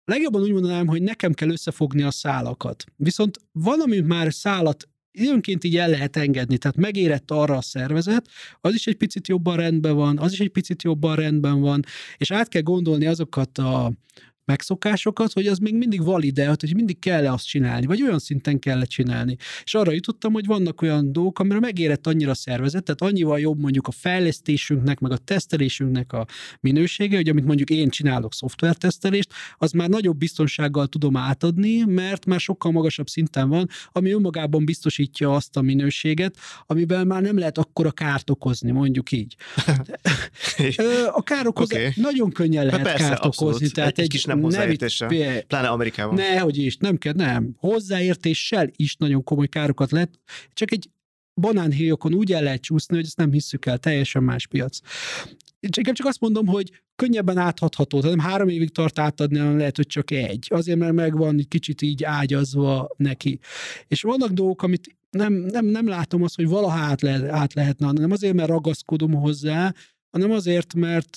legjobban 0.08 0.42
úgy 0.42 0.52
mondanám, 0.52 0.86
hogy 0.86 1.02
nekem 1.02 1.32
kell 1.32 1.50
összefogni 1.50 2.02
a 2.02 2.10
szálakat. 2.10 2.84
Viszont 2.96 3.38
valami 3.52 4.00
már 4.00 4.32
szálat 4.32 4.88
időnként 5.10 5.64
így 5.64 5.76
el 5.76 5.88
lehet 5.88 6.16
engedni, 6.16 6.58
tehát 6.58 6.76
megérett 6.76 7.30
arra 7.30 7.56
a 7.56 7.62
szervezet, 7.62 8.28
az 8.60 8.74
is 8.74 8.86
egy 8.86 8.96
picit 8.96 9.28
jobban 9.28 9.56
rendben 9.56 9.94
van, 9.94 10.18
az 10.18 10.32
is 10.32 10.40
egy 10.40 10.48
picit 10.50 10.82
jobban 10.82 11.16
rendben 11.16 11.60
van, 11.60 11.84
és 12.16 12.30
át 12.30 12.48
kell 12.48 12.62
gondolni 12.62 13.06
azokat 13.06 13.58
a 13.58 13.92
megszokásokat, 14.48 15.32
hogy 15.32 15.46
az 15.46 15.58
még 15.58 15.74
mindig 15.74 16.04
valide, 16.04 16.48
hogy 16.48 16.74
mindig 16.74 16.98
kell 16.98 17.24
-e 17.24 17.32
azt 17.32 17.46
csinálni, 17.46 17.86
vagy 17.86 18.02
olyan 18.02 18.18
szinten 18.18 18.58
kell 18.58 18.80
-e 18.80 18.84
csinálni. 18.84 19.36
És 19.64 19.74
arra 19.74 19.92
jutottam, 19.92 20.32
hogy 20.32 20.46
vannak 20.46 20.82
olyan 20.82 21.12
dolgok, 21.12 21.38
amire 21.38 21.58
megérett 21.58 22.06
annyira 22.06 22.30
a 22.30 22.34
szervezet, 22.34 22.84
tehát 22.84 23.02
annyival 23.02 23.40
jobb 23.40 23.60
mondjuk 23.60 23.86
a 23.86 23.90
fejlesztésünknek, 23.90 24.98
meg 24.98 25.12
a 25.12 25.16
tesztelésünknek 25.16 26.12
a 26.12 26.26
minősége, 26.60 27.16
hogy 27.16 27.28
amit 27.28 27.44
mondjuk 27.44 27.70
én 27.70 27.88
csinálok 27.88 28.34
szoftvertesztelést, 28.34 29.32
az 29.56 29.72
már 29.72 29.88
nagyobb 29.88 30.16
biztonsággal 30.16 30.86
tudom 30.86 31.16
átadni, 31.16 31.84
mert 31.84 32.26
már 32.26 32.40
sokkal 32.40 32.72
magasabb 32.72 33.08
szinten 33.08 33.48
van, 33.48 33.68
ami 33.92 34.10
önmagában 34.10 34.64
biztosítja 34.64 35.34
azt 35.34 35.56
a 35.56 35.60
minőséget, 35.60 36.36
amivel 36.66 37.04
már 37.04 37.22
nem 37.22 37.38
lehet 37.38 37.58
akkora 37.58 37.90
kárt 37.90 38.30
okozni, 38.30 38.70
mondjuk 38.70 39.12
így. 39.12 39.36
a 41.18 41.22
károkozás 41.22 41.78
okay. 41.78 41.92
nagyon 41.96 42.30
könnyen 42.30 42.66
lehet 42.66 42.82
persze, 42.82 43.08
kárt 43.08 43.24
abszolút. 43.24 43.54
okozni. 43.54 43.70
Tehát 43.70 43.98
egy, 43.98 44.04
egy 44.04 44.10
kis 44.10 44.24
nem 44.24 44.37
nem 44.40 44.50
hozzáértéssel, 44.50 45.08
ne, 45.08 45.40
pláne 45.40 45.68
Amerikában. 45.68 46.14
Nehogy 46.14 46.58
is, 46.58 46.76
nem 46.76 46.96
kell, 46.96 47.12
nem. 47.12 47.54
Hozzáértéssel 47.56 48.68
is 48.76 48.96
nagyon 48.96 49.24
komoly 49.24 49.46
károkat 49.46 49.90
lett, 49.90 50.20
csak 50.52 50.72
egy 50.72 50.90
banánhéjokon 51.40 52.14
úgy 52.14 52.32
el 52.32 52.42
lehet 52.42 52.62
csúszni, 52.62 52.96
hogy 52.96 53.04
ezt 53.04 53.16
nem 53.16 53.32
hisszük 53.32 53.66
el, 53.66 53.78
teljesen 53.78 54.22
más 54.22 54.46
piac. 54.46 54.78
Csak, 55.60 55.92
csak 55.92 56.06
azt 56.06 56.20
mondom, 56.20 56.46
hogy 56.46 56.82
könnyebben 56.96 57.38
áthatható, 57.38 58.00
tehát 58.00 58.16
nem 58.16 58.26
három 58.26 58.48
évig 58.48 58.70
tart 58.70 58.98
átadni, 58.98 59.38
hanem 59.38 59.58
lehet, 59.58 59.76
hogy 59.76 59.86
csak 59.86 60.10
egy. 60.10 60.46
Azért, 60.50 60.78
mert 60.78 60.92
megvan 60.92 61.38
egy 61.38 61.48
kicsit 61.48 61.82
így 61.82 62.04
ágyazva 62.04 62.88
neki. 62.96 63.38
És 63.86 64.02
vannak 64.02 64.30
dolgok, 64.30 64.62
amit 64.62 64.96
nem, 65.10 65.32
nem, 65.32 65.66
nem 65.66 65.88
látom 65.88 66.22
azt, 66.22 66.36
hogy 66.36 66.48
valaha 66.48 66.78
át, 66.78 67.00
le, 67.00 67.32
át 67.32 67.54
lehetne, 67.54 67.92
nem 67.92 68.10
azért, 68.10 68.34
mert 68.34 68.48
ragaszkodom 68.48 69.14
hozzá, 69.14 69.74
hanem 70.10 70.30
azért, 70.30 70.74
mert 70.74 71.16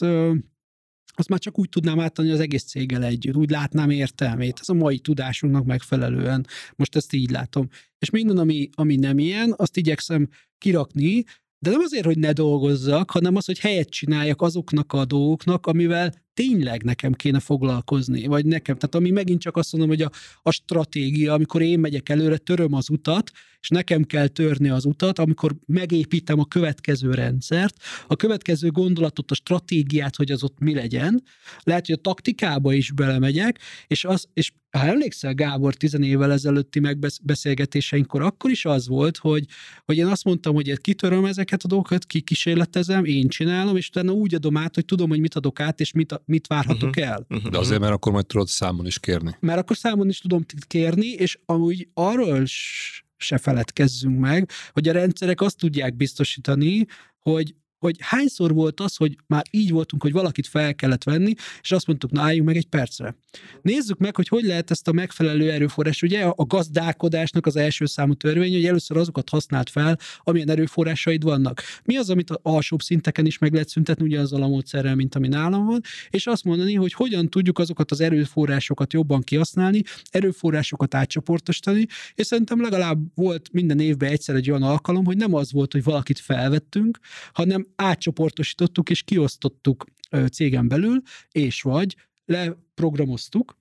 azt 1.13 1.29
már 1.29 1.39
csak 1.39 1.59
úgy 1.59 1.69
tudnám 1.69 1.99
átadni 1.99 2.31
az 2.31 2.39
egész 2.39 2.63
céggel 2.63 3.03
együtt, 3.03 3.35
úgy 3.35 3.49
látnám 3.49 3.89
értelmét, 3.89 4.57
ez 4.61 4.69
a 4.69 4.73
mai 4.73 4.99
tudásunknak 4.99 5.65
megfelelően. 5.65 6.47
Most 6.75 6.95
ezt 6.95 7.13
így 7.13 7.29
látom. 7.29 7.67
És 7.99 8.09
minden, 8.09 8.37
ami, 8.37 8.69
ami 8.73 8.95
nem 8.95 9.19
ilyen, 9.19 9.53
azt 9.57 9.77
igyekszem 9.77 10.29
kirakni, 10.57 11.23
de 11.59 11.69
nem 11.69 11.79
azért, 11.79 12.05
hogy 12.05 12.17
ne 12.17 12.31
dolgozzak, 12.31 13.11
hanem 13.11 13.35
az, 13.35 13.45
hogy 13.45 13.59
helyet 13.59 13.89
csináljak 13.89 14.41
azoknak 14.41 14.93
a 14.93 15.05
dolgoknak, 15.05 15.65
amivel 15.65 16.13
tényleg 16.33 16.83
nekem 16.83 17.13
kéne 17.13 17.39
foglalkozni, 17.39 18.25
vagy 18.25 18.45
nekem. 18.45 18.75
Tehát 18.75 18.95
ami 18.95 19.09
megint 19.09 19.41
csak 19.41 19.57
azt 19.57 19.71
mondom, 19.71 19.89
hogy 19.89 20.01
a, 20.01 20.11
a 20.41 20.51
stratégia, 20.51 21.33
amikor 21.33 21.61
én 21.61 21.79
megyek 21.79 22.09
előre, 22.09 22.37
töröm 22.37 22.73
az 22.73 22.89
utat, 22.89 23.31
és 23.61 23.69
nekem 23.69 24.03
kell 24.03 24.27
törni 24.27 24.69
az 24.69 24.85
utat, 24.85 25.19
amikor 25.19 25.55
megépítem 25.65 26.39
a 26.39 26.45
következő 26.45 27.13
rendszert, 27.13 27.75
a 28.07 28.15
következő 28.15 28.69
gondolatot, 28.69 29.31
a 29.31 29.35
stratégiát, 29.35 30.15
hogy 30.15 30.31
az 30.31 30.43
ott 30.43 30.59
mi 30.59 30.73
legyen. 30.73 31.23
Lehet, 31.63 31.85
hogy 31.85 31.95
a 31.95 32.01
taktikába 32.01 32.73
is 32.73 32.91
belemegyek, 32.91 33.59
és, 33.87 34.05
az, 34.05 34.27
és 34.33 34.51
ha 34.71 34.85
emlékszel, 34.85 35.33
Gábor, 35.33 35.75
tizen 35.75 36.03
évvel 36.03 36.31
ezelőtti 36.31 36.79
megbeszélgetéseinkkor, 36.79 38.21
akkor 38.21 38.51
is 38.51 38.65
az 38.65 38.87
volt, 38.87 39.17
hogy, 39.17 39.45
hogy 39.85 39.97
én 39.97 40.05
azt 40.05 40.23
mondtam, 40.23 40.53
hogy 40.53 40.81
kitöröm 40.81 41.25
ezeket 41.25 41.63
a 41.63 41.67
dolgokat, 41.67 42.05
kikísérletezem, 42.05 43.05
én 43.05 43.27
csinálom, 43.27 43.77
és 43.77 43.87
utána 43.87 44.11
úgy 44.11 44.35
adom 44.35 44.57
át, 44.57 44.75
hogy 44.75 44.85
tudom, 44.85 45.09
hogy 45.09 45.19
mit 45.19 45.35
adok 45.35 45.59
át, 45.59 45.79
és 45.79 45.91
mit, 45.91 46.20
mit 46.25 46.47
várhatok 46.47 46.89
uh-huh. 46.89 47.07
el. 47.07 47.25
Uh-huh. 47.29 47.51
De 47.51 47.57
azért, 47.57 47.79
mert 47.79 47.93
akkor 47.93 48.11
majd 48.11 48.25
tudod 48.25 48.47
számon 48.47 48.85
is 48.85 48.99
kérni. 48.99 49.35
Mert 49.39 49.59
akkor 49.59 49.77
számon 49.77 50.09
is 50.09 50.19
tudom 50.19 50.45
kérni, 50.67 51.07
és 51.07 51.39
amúgy 51.45 51.87
arról 51.93 52.43
se 53.17 53.37
feledkezzünk 53.37 54.19
meg, 54.19 54.49
hogy 54.71 54.87
a 54.87 54.91
rendszerek 54.91 55.41
azt 55.41 55.57
tudják 55.57 55.95
biztosítani, 55.95 56.85
hogy 57.19 57.55
hogy 57.81 57.95
hányszor 57.99 58.53
volt 58.53 58.79
az, 58.79 58.95
hogy 58.95 59.17
már 59.27 59.43
így 59.51 59.71
voltunk, 59.71 60.01
hogy 60.01 60.11
valakit 60.11 60.47
fel 60.47 60.75
kellett 60.75 61.03
venni, 61.03 61.33
és 61.61 61.71
azt 61.71 61.87
mondtuk, 61.87 62.11
na 62.11 62.21
álljunk 62.21 62.47
meg 62.47 62.55
egy 62.55 62.65
percre. 62.67 63.15
Nézzük 63.61 63.97
meg, 63.97 64.15
hogy 64.15 64.27
hogy 64.27 64.43
lehet 64.43 64.71
ezt 64.71 64.87
a 64.87 64.91
megfelelő 64.91 65.51
erőforrás. 65.51 66.01
Ugye 66.01 66.23
a 66.23 66.45
gazdálkodásnak 66.45 67.45
az 67.45 67.55
első 67.55 67.85
számú 67.85 68.13
törvény, 68.13 68.53
hogy 68.53 68.65
először 68.65 68.97
azokat 68.97 69.29
használt 69.29 69.69
fel, 69.69 69.97
amilyen 70.19 70.49
erőforrásaid 70.49 71.23
vannak. 71.23 71.61
Mi 71.83 71.97
az, 71.97 72.09
amit 72.09 72.29
a 72.29 72.39
alsóbb 72.43 72.81
szinteken 72.81 73.25
is 73.25 73.37
meg 73.37 73.53
lehet 73.53 73.69
szüntetni, 73.69 74.05
ugye 74.05 74.19
azzal 74.19 74.43
a 74.43 74.47
módszerrel, 74.47 74.95
mint 74.95 75.15
ami 75.15 75.27
nálam 75.27 75.65
van, 75.65 75.81
és 76.09 76.27
azt 76.27 76.43
mondani, 76.43 76.73
hogy 76.73 76.93
hogyan 76.93 77.29
tudjuk 77.29 77.59
azokat 77.59 77.91
az 77.91 78.01
erőforrásokat 78.01 78.93
jobban 78.93 79.21
kihasználni, 79.21 79.81
erőforrásokat 80.09 80.95
átcsoportosítani, 80.95 81.85
és 82.15 82.25
szerintem 82.25 82.61
legalább 82.61 82.99
volt 83.15 83.49
minden 83.51 83.79
évben 83.79 84.11
egyszer 84.11 84.35
egy 84.35 84.49
olyan 84.49 84.63
alkalom, 84.63 85.05
hogy 85.05 85.17
nem 85.17 85.33
az 85.33 85.51
volt, 85.51 85.71
hogy 85.71 85.83
valakit 85.83 86.19
felvettünk, 86.19 86.99
hanem 87.33 87.67
átcsoportosítottuk 87.81 88.89
és 88.89 89.03
kiosztottuk 89.03 89.85
cégen 90.31 90.67
belül, 90.67 91.01
és 91.31 91.61
vagy 91.61 91.95
leprogramoztuk 92.25 93.59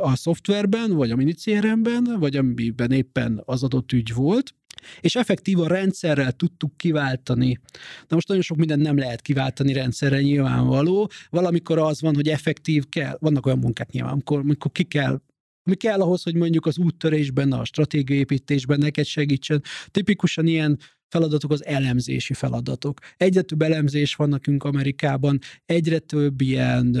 a 0.00 0.16
szoftverben, 0.16 0.92
vagy 0.92 1.10
a 1.10 1.16
minicéremben, 1.16 2.16
vagy 2.18 2.36
amiben 2.36 2.90
éppen 2.90 3.42
az 3.44 3.62
adott 3.62 3.92
ügy 3.92 4.14
volt, 4.14 4.54
és 5.00 5.16
effektív 5.16 5.60
a 5.60 5.66
rendszerrel 5.66 6.32
tudtuk 6.32 6.76
kiváltani. 6.76 7.60
Na 8.08 8.14
most 8.14 8.28
nagyon 8.28 8.42
sok 8.42 8.56
mindent 8.56 8.82
nem 8.82 8.98
lehet 8.98 9.22
kiváltani 9.22 9.72
rendszerrel 9.72 10.20
nyilvánvaló. 10.20 11.10
Valamikor 11.30 11.78
az 11.78 12.00
van, 12.00 12.14
hogy 12.14 12.28
effektív 12.28 12.88
kell, 12.88 13.16
vannak 13.20 13.46
olyan 13.46 13.58
munkák 13.58 13.90
nyilván, 13.90 14.12
amikor, 14.12 14.38
amikor 14.38 14.72
ki 14.72 14.84
kell 14.84 15.20
ami 15.62 15.76
kell 15.76 16.00
ahhoz, 16.00 16.22
hogy 16.22 16.34
mondjuk 16.34 16.66
az 16.66 16.78
úttörésben, 16.78 17.52
a 17.52 17.64
stratégiaépítésben 17.64 18.78
neked 18.78 19.04
segítsen. 19.04 19.62
Tipikusan 19.90 20.46
ilyen 20.46 20.78
feladatok 21.08 21.52
az 21.52 21.66
elemzési 21.66 22.34
feladatok. 22.34 22.98
Egyre 23.16 23.42
több 23.42 23.62
elemzés 23.62 24.14
van 24.14 24.28
nekünk 24.28 24.64
Amerikában, 24.64 25.38
egyre 25.66 25.98
több 25.98 26.40
ilyen 26.40 26.96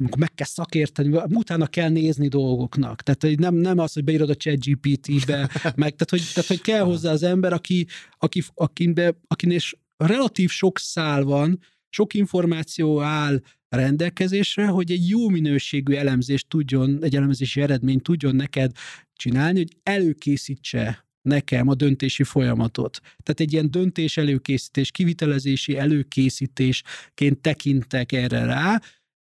amikor 0.00 0.18
meg 0.18 0.34
kell 0.34 0.46
szakérteni, 0.46 1.16
utána 1.28 1.66
kell 1.66 1.88
nézni 1.88 2.28
dolgoknak. 2.28 3.02
Tehát 3.02 3.22
hogy 3.22 3.38
nem, 3.38 3.54
nem 3.54 3.78
az, 3.78 3.92
hogy 3.92 4.04
beírod 4.04 4.30
a 4.30 4.34
chat 4.34 4.64
GPT-be, 4.64 5.36
meg, 5.82 5.94
tehát, 5.94 6.10
hogy, 6.10 6.30
tehát, 6.34 6.48
hogy 6.48 6.60
kell 6.60 6.84
hozzá 6.84 7.10
az 7.12 7.22
ember, 7.22 7.52
aki, 7.52 7.86
aki, 8.18 8.42
akinbe, 8.54 9.18
akinél 9.26 9.58
relatív 9.96 10.50
sok 10.50 10.78
szál 10.78 11.22
van, 11.22 11.60
sok 11.88 12.14
információ 12.14 13.00
áll 13.00 13.40
rendelkezésre, 13.68 14.66
hogy 14.66 14.90
egy 14.90 15.08
jó 15.08 15.28
minőségű 15.28 15.94
elemzést 15.94 16.48
tudjon, 16.48 16.98
egy 17.02 17.16
elemzési 17.16 17.60
eredményt 17.60 18.02
tudjon 18.02 18.36
neked 18.36 18.70
csinálni, 19.12 19.58
hogy 19.58 19.76
előkészítse 19.82 21.07
nekem 21.28 21.68
a 21.68 21.74
döntési 21.74 22.22
folyamatot. 22.22 23.00
Tehát 23.00 23.40
egy 23.40 23.52
ilyen 23.52 23.70
döntés 23.70 24.16
előkészítés, 24.16 24.90
kivitelezési 24.90 25.76
előkészítésként 25.76 27.40
tekintek 27.40 28.12
erre 28.12 28.44
rá, 28.44 28.80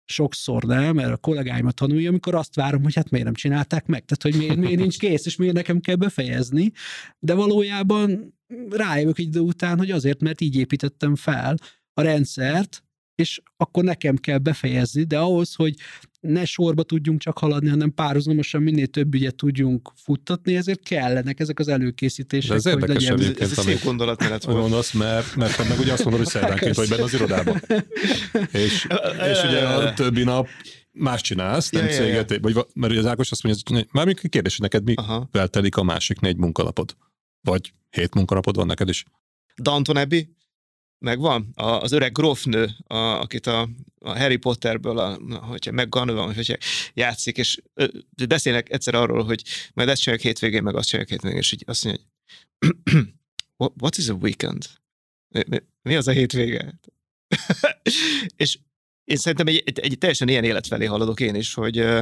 sokszor 0.05 0.63
nem, 0.63 0.95
mert 0.95 1.13
a 1.13 1.17
kollégáimat 1.17 1.75
tanulja, 1.75 2.09
amikor 2.09 2.35
azt 2.35 2.55
várom, 2.55 2.83
hogy 2.83 2.95
hát 2.95 3.11
miért 3.11 3.27
nem 3.27 3.35
csinálták 3.35 3.87
meg, 3.87 4.05
tehát 4.05 4.23
hogy 4.23 4.47
miért, 4.47 4.61
miért 4.67 4.81
nincs 4.81 4.99
kész, 4.99 5.27
és 5.27 5.37
miért 5.37 5.55
nekem 5.55 5.81
kell 5.81 5.95
befejezni, 5.95 6.73
de 7.19 7.35
valójában 7.35 8.35
rájövök 8.71 9.19
egy 9.19 9.27
idő 9.27 9.41
után, 9.41 9.79
hogy 9.79 9.91
azért, 9.91 10.21
mert 10.21 10.41
így 10.41 10.57
építettem 10.57 11.15
fel 11.15 11.57
a 11.95 12.03
rendszert, 12.03 12.85
és 13.21 13.41
akkor 13.57 13.85
nekem 13.85 14.17
kell 14.17 14.39
befejezni, 14.39 15.03
de 15.03 15.19
ahhoz, 15.19 15.55
hogy 15.55 15.75
ne 16.21 16.45
sorba 16.45 16.83
tudjunk 16.83 17.21
csak 17.21 17.39
haladni, 17.39 17.69
hanem 17.69 17.95
párhuzamosan 17.95 18.63
minél 18.63 18.87
több 18.87 19.15
ügyet 19.15 19.35
tudjunk 19.35 19.93
futtatni, 19.97 20.57
ezért 20.57 20.83
kellenek 20.83 21.41
ezek 21.41 21.59
az 21.59 21.69
előkészítések. 21.69 22.51
De 22.51 22.55
ez 22.55 22.67
érdekes 22.67 22.95
legyen... 22.95 23.13
egyébként, 23.13 23.41
ez, 23.41 23.59
ez 23.59 23.65
szép 23.65 23.83
gondolatmenet 23.83 24.45
volt. 24.45 24.59
Mondasz, 24.59 24.93
mert, 24.93 25.37
mert 25.37 25.69
meg 25.69 25.79
ugye 25.79 25.93
azt 25.93 26.05
mondod, 26.05 26.23
hogy 26.23 26.33
szerdánként 26.33 26.77
vagy 26.77 26.89
benne 26.89 27.03
az 27.03 27.15
irodában. 27.15 27.61
és, 28.53 28.87
és 29.31 29.43
ugye 29.45 29.67
a 29.67 29.95
többi 29.95 30.23
nap 30.23 30.49
más 30.93 31.21
csinálsz, 31.21 31.71
nem 31.71 31.85
ja, 31.85 31.91
céget, 31.91 32.31
ja, 32.31 32.37
ja. 32.37 32.53
vagy 32.53 32.67
mert 32.75 32.93
ugye 32.93 33.01
az 33.01 33.07
Ákos 33.07 33.31
azt 33.31 33.43
mondja, 33.43 33.63
hogy 33.77 33.89
már 33.93 34.07
még 34.07 34.29
kérdés, 34.29 34.57
hogy 34.57 34.71
neked 34.71 34.85
mi 34.85 34.95
telik 35.47 35.77
a 35.77 35.83
másik 35.83 36.21
négy 36.21 36.37
munkalapod? 36.37 36.97
Vagy 37.41 37.73
hét 37.91 38.15
munkalapod 38.15 38.57
van 38.57 38.67
neked 38.67 38.89
is? 38.89 39.05
Danton 39.57 39.97
Abbey, 39.97 40.29
megvan? 41.01 41.51
A, 41.55 41.65
az 41.65 41.93
öreg 41.93 42.13
grófnő, 42.13 42.71
a, 42.87 42.97
akit 42.97 43.47
a, 43.47 43.69
a 43.99 44.19
Harry 44.19 44.37
Potterből, 44.37 44.99
a, 44.99 45.19
hogyha 45.41 45.73
McGonagall, 45.73 46.35
hogyha 46.35 46.57
játszik, 46.95 47.37
és 47.37 47.61
ö, 47.75 47.87
beszélnek 48.29 48.71
egyszer 48.71 48.95
arról, 48.95 49.25
hogy 49.25 49.43
majd 49.75 49.89
ezt 49.89 50.03
csinálják 50.03 50.27
hétvégén, 50.27 50.63
meg 50.63 50.77
azt 50.77 50.89
csinálják 50.89 51.13
hétvégén, 51.13 51.39
és 51.39 51.53
így 51.53 51.65
azt 51.67 51.85
mondja, 51.85 52.03
hogy 53.57 53.71
what 53.83 53.97
is 53.97 54.09
a 54.09 54.13
weekend? 54.13 54.67
Mi, 55.29 55.63
mi 55.83 55.97
az 55.97 56.09
a 56.09 56.13
hétvége? 56.13 56.81
és 58.37 58.59
én 59.05 59.17
szerintem 59.17 59.47
egy, 59.47 59.63
egy, 59.65 59.79
egy 59.79 59.99
teljesen 59.99 60.29
ilyen 60.29 60.45
élet 60.45 60.67
felé 60.67 60.85
haladok 60.85 61.21
én 61.21 61.35
is, 61.35 61.55
hogy 61.55 61.79
ö, 61.79 62.01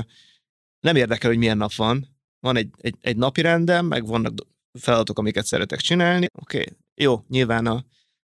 nem 0.81 0.97
érdekel, 0.97 1.31
hogy 1.31 1.39
milyen 1.39 1.57
nap 1.57 1.75
van. 1.75 2.17
Van 2.41 2.57
egy, 2.57 2.71
egy, 2.77 2.95
egy 3.01 3.17
napi 3.17 3.41
rendem, 3.41 3.87
meg 3.87 4.07
vannak 4.07 4.47
feladatok, 4.79 5.19
amiket 5.19 5.47
szeretek 5.47 5.81
csinálni. 5.81 6.27
Oké, 6.33 6.61
okay. 6.61 6.77
jó, 6.95 7.25
nyilván 7.29 7.67
a, 7.67 7.85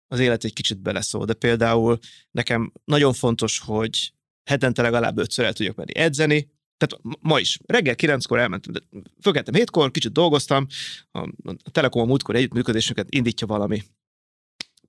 az 0.08 0.18
élet 0.18 0.44
egy 0.44 0.52
kicsit 0.52 0.80
beleszól, 0.80 1.24
de 1.24 1.32
például 1.32 1.98
nekem 2.30 2.72
nagyon 2.84 3.12
fontos, 3.12 3.58
hogy 3.58 4.12
hetente 4.44 4.82
legalább 4.82 5.18
ötször 5.18 5.44
el 5.44 5.52
tudjak 5.52 5.76
menni 5.76 5.96
edzeni, 5.96 6.50
tehát 6.76 7.04
ma 7.20 7.38
is. 7.40 7.58
Reggel 7.66 7.94
kilenckor 7.94 8.38
elmentem, 8.38 8.72
de 8.72 8.80
fölkeltem 9.20 9.54
hétkor, 9.54 9.90
kicsit 9.90 10.12
dolgoztam, 10.12 10.66
a, 11.10 11.28
Telekom 11.70 12.02
a 12.02 12.04
múltkor 12.04 12.34
együttműködésünket 12.34 13.06
indítja 13.14 13.46
valami 13.46 13.82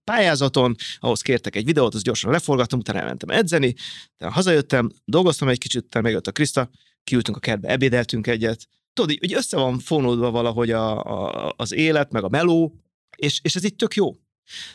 pályázaton, 0.03 0.75
ahhoz 0.99 1.21
kértek 1.21 1.55
egy 1.55 1.65
videót, 1.65 1.93
azt 1.93 2.03
gyorsan 2.03 2.31
leforgattam, 2.31 2.79
utána 2.79 2.99
elmentem 2.99 3.29
edzeni, 3.29 3.75
utána 4.13 4.31
hazajöttem, 4.31 4.91
dolgoztam 5.05 5.47
egy 5.47 5.57
kicsit, 5.57 5.83
utána 5.83 6.05
megjött 6.05 6.27
a 6.27 6.31
Kriszta, 6.31 6.69
kiültünk 7.03 7.37
a 7.37 7.39
kertbe, 7.39 7.69
ebédeltünk 7.69 8.27
egyet. 8.27 8.67
Tudod, 8.93 9.11
így 9.11 9.33
össze 9.33 9.57
van 9.57 9.79
fonódva 9.79 10.31
valahogy 10.31 10.71
a, 10.71 11.03
a, 11.03 11.53
az 11.57 11.73
élet, 11.73 12.11
meg 12.11 12.23
a 12.23 12.29
meló, 12.29 12.75
és, 13.15 13.39
és 13.43 13.55
ez 13.55 13.63
itt 13.63 13.77
tök 13.77 13.95
jó. 13.95 14.15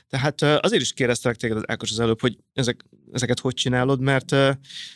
Tehát 0.08 0.42
azért 0.42 0.82
is 0.82 0.92
kérdeztelek 0.92 1.36
téged 1.36 1.56
az 1.56 1.62
Ákos 1.66 1.90
az 1.90 2.00
előbb, 2.00 2.20
hogy 2.20 2.38
ezek, 2.52 2.84
ezeket 3.12 3.40
hogy 3.40 3.54
csinálod, 3.54 4.00
mert 4.00 4.28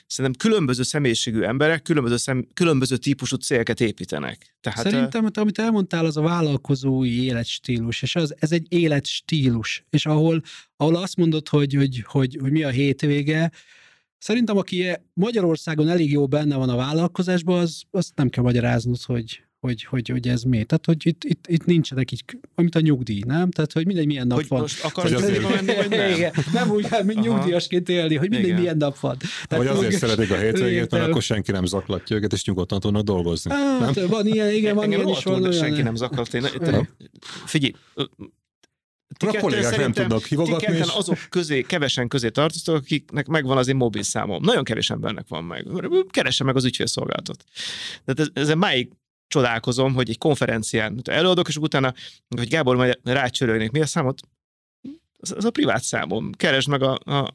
szerintem 0.07 0.33
különböző 0.39 0.83
személyiségű 0.83 1.43
emberek 1.43 1.83
különböző, 1.83 2.17
szem, 2.17 2.47
különböző 2.55 2.97
típusú 2.97 3.37
célket 3.37 3.81
építenek. 3.81 4.57
Tehát, 4.61 4.83
Szerintem, 4.83 5.29
amit 5.35 5.59
elmondtál, 5.59 6.05
az 6.05 6.17
a 6.17 6.23
vállalkozói 6.23 7.25
életstílus, 7.25 8.03
és 8.03 8.17
az, 8.17 8.35
ez 8.39 8.53
egy 8.53 8.67
életstílus, 8.69 9.85
és 9.91 10.07
ahol, 10.07 10.43
ahol 10.77 10.97
azt 10.97 11.17
mondod, 11.17 11.49
hogy, 11.49 11.75
hogy, 11.75 12.05
hogy, 12.07 12.39
hogy 12.41 12.51
mi 12.51 12.63
a 12.63 12.71
hétvége, 12.71 13.51
Szerintem, 14.19 14.57
aki 14.57 14.85
Magyarországon 15.15 15.89
elég 15.89 16.11
jó 16.11 16.27
benne 16.27 16.57
van 16.57 16.69
a 16.69 16.77
vállalkozásban, 16.77 17.59
az, 17.59 17.83
azt 17.91 18.13
nem 18.15 18.29
kell 18.29 18.43
magyaráznod, 18.43 19.03
hogy, 19.03 19.43
hogy, 19.61 19.85
hogy, 19.85 20.09
hogy 20.09 20.29
ez 20.29 20.43
mi. 20.43 20.65
Tehát, 20.65 20.87
hogy 20.87 21.07
itt, 21.07 21.25
itt, 21.25 21.47
itt 21.47 21.65
nincsenek 21.65 22.13
így, 22.13 22.25
amit 22.55 22.75
a 22.75 22.81
nyugdíj, 22.81 23.23
nem? 23.27 23.51
Tehát, 23.51 23.73
hogy 23.73 23.87
mindegy 23.87 24.07
milyen 24.07 24.27
nap 24.27 24.39
hogy 24.39 24.49
van. 24.49 24.61
Most 24.61 24.85
akarsz 24.85 25.13
azért 25.13 25.49
menni, 25.49 25.75
vagy 25.75 25.89
nem? 25.89 26.11
Igen, 26.11 26.33
nem 26.53 26.71
úgy, 26.71 26.87
mint 27.05 27.21
nyugdíjasként 27.21 27.89
élni, 27.89 28.17
hogy 28.17 28.31
mindegy 28.31 28.49
Igen. 28.49 28.61
milyen 28.61 28.77
nap 28.77 28.99
van. 28.99 29.17
Tehát, 29.19 29.65
vagy 29.65 29.77
azért 29.77 29.99
szeretik 29.99 30.31
a 30.31 30.37
hétvégét, 30.37 30.91
mert 30.91 31.09
akkor 31.09 31.23
senki 31.23 31.51
nem 31.53 31.65
zaklatja 31.65 32.17
őket, 32.17 32.33
és 32.33 32.45
nyugodtan 32.45 32.81
tudnak 32.81 33.03
dolgozni. 33.03 33.51
Hát, 33.51 33.95
nem? 33.95 34.07
Van 34.07 34.27
ilyen, 34.27 34.53
igen, 34.53 34.75
van 34.75 34.93
ilyen 34.93 35.09
is 35.09 35.25
van 35.25 35.43
olyan. 35.43 35.53
Senki 35.53 35.83
nem 35.83 35.95
zaklat. 35.95 36.35
Én, 36.35 36.45
figyelj, 37.45 37.73
ti 39.17 39.27
a 39.27 39.41
kollégák 39.41 39.77
nem 39.77 39.93
tudnak 39.93 40.25
hivogatni. 40.25 40.67
Ti 40.67 40.79
és... 40.79 40.89
azok 40.97 41.19
közé, 41.29 41.63
kevesen 41.63 42.09
közé 42.09 42.29
tartoztok, 42.29 42.75
akiknek 42.75 43.27
megvan 43.27 43.57
az 43.57 43.69
én 43.69 43.77
mobil 43.77 44.03
számom. 44.03 44.43
Nagyon 44.43 44.65
kevés 44.65 44.91
embernek 44.91 45.29
van 45.29 45.45
meg. 45.45 45.67
Keresse 46.11 46.45
meg 46.45 46.57
az 46.57 46.65
ügyfélszolgálatot. 46.65 47.45
Tehát 48.05 48.21
ez, 48.21 48.43
ezen 48.43 48.59
máig 48.59 48.89
csodálkozom, 49.29 49.95
hogy 49.95 50.11
egy 50.11 50.19
konferencián 50.19 51.01
előadok, 51.05 51.49
és 51.49 51.57
utána, 51.57 51.95
hogy 52.37 52.49
Gábor 52.49 52.77
majd 52.77 52.99
rácsörölnék, 53.03 53.71
mi 53.71 53.81
a 53.81 53.87
számot? 53.87 54.21
az, 55.19 55.35
az 55.37 55.45
a 55.45 55.51
privát 55.51 55.83
számom. 55.83 56.33
Keresd 56.33 56.69
meg 56.69 56.83
a, 56.83 56.99
a, 57.05 57.31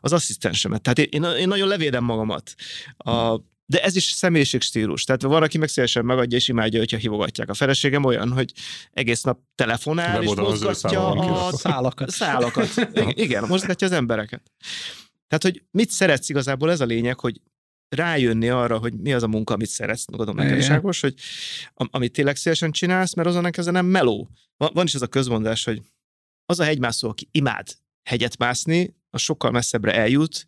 az 0.00 0.12
asszisztensemet. 0.12 0.82
Tehát 0.82 0.98
én, 0.98 1.22
én 1.22 1.48
nagyon 1.48 1.68
levédem 1.68 2.04
magamat. 2.04 2.54
A, 2.96 3.40
de 3.68 3.82
ez 3.82 3.96
is 3.96 4.04
személyiségstílus. 4.04 5.04
Tehát 5.04 5.22
van, 5.22 5.42
aki 5.42 5.58
meg 5.58 5.68
szívesen 5.68 6.04
megadja 6.04 6.38
és 6.38 6.48
imádja, 6.48 6.78
hogyha 6.78 6.96
hívogatják. 6.96 7.48
A 7.48 7.54
feleségem 7.54 8.04
olyan, 8.04 8.32
hogy 8.32 8.52
egész 8.92 9.22
nap 9.22 9.38
telefonál, 9.54 10.22
és 10.22 10.34
mozgatja 10.34 11.08
a 11.08 11.56
szálakat. 11.56 12.10
szálakat. 12.10 12.68
Igen, 13.14 13.44
mozgatja 13.48 13.86
az 13.86 13.92
embereket. 13.92 14.42
Tehát, 15.28 15.42
hogy 15.42 15.62
mit 15.70 15.90
szeretsz 15.90 16.28
igazából, 16.28 16.70
ez 16.70 16.80
a 16.80 16.84
lényeg, 16.84 17.20
hogy 17.20 17.40
rájönni 17.88 18.48
arra, 18.48 18.78
hogy 18.78 18.92
mi 18.92 19.12
az 19.12 19.22
a 19.22 19.28
munka, 19.28 19.54
amit 19.54 19.68
szeretsz, 19.68 20.06
gondolom 20.06 20.36
neked 20.36 20.58
is 20.58 20.68
Ágos, 20.68 21.00
hogy 21.00 21.14
amit 21.74 22.12
tényleg 22.12 22.36
szívesen 22.36 22.70
csinálsz, 22.70 23.14
mert 23.14 23.28
azon 23.28 23.46
ez 23.52 23.66
nem 23.66 23.86
meló. 23.86 24.30
Van 24.56 24.84
is 24.84 24.94
ez 24.94 25.02
a 25.02 25.06
közmondás, 25.06 25.64
hogy 25.64 25.82
az 26.44 26.60
a 26.60 26.64
hegymászó, 26.64 27.08
aki 27.08 27.28
imád 27.30 27.76
hegyet 28.08 28.38
mászni, 28.38 28.96
az 29.10 29.20
sokkal 29.20 29.50
messzebbre 29.50 29.94
eljut, 29.94 30.46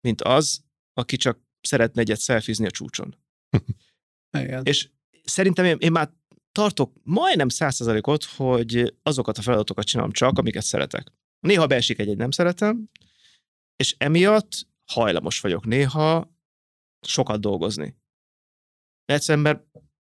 mint 0.00 0.22
az, 0.22 0.64
aki 0.92 1.16
csak 1.16 1.38
szeretne 1.60 2.00
egyet 2.00 2.20
szelfizni 2.20 2.66
a 2.66 2.70
csúcson. 2.70 3.16
Igen. 4.38 4.64
És 4.64 4.88
szerintem 5.24 5.64
én, 5.64 5.76
én 5.78 5.92
már 5.92 6.10
tartok 6.52 6.92
majdnem 7.02 7.48
százszerzalékot, 7.48 8.24
hogy 8.24 8.94
azokat 9.02 9.38
a 9.38 9.42
feladatokat 9.42 9.84
csinálom 9.84 10.12
csak, 10.12 10.38
amiket 10.38 10.62
szeretek. 10.62 11.12
Néha 11.40 11.66
beesik 11.66 11.98
egy-egy 11.98 12.16
nem 12.16 12.30
szeretem, 12.30 12.90
és 13.76 13.94
emiatt 13.98 14.66
hajlamos 14.92 15.40
vagyok 15.40 15.66
néha 15.66 16.38
sokat 17.00 17.40
dolgozni. 17.40 17.96
Egyszerűen, 19.04 19.44
mert, 19.44 19.64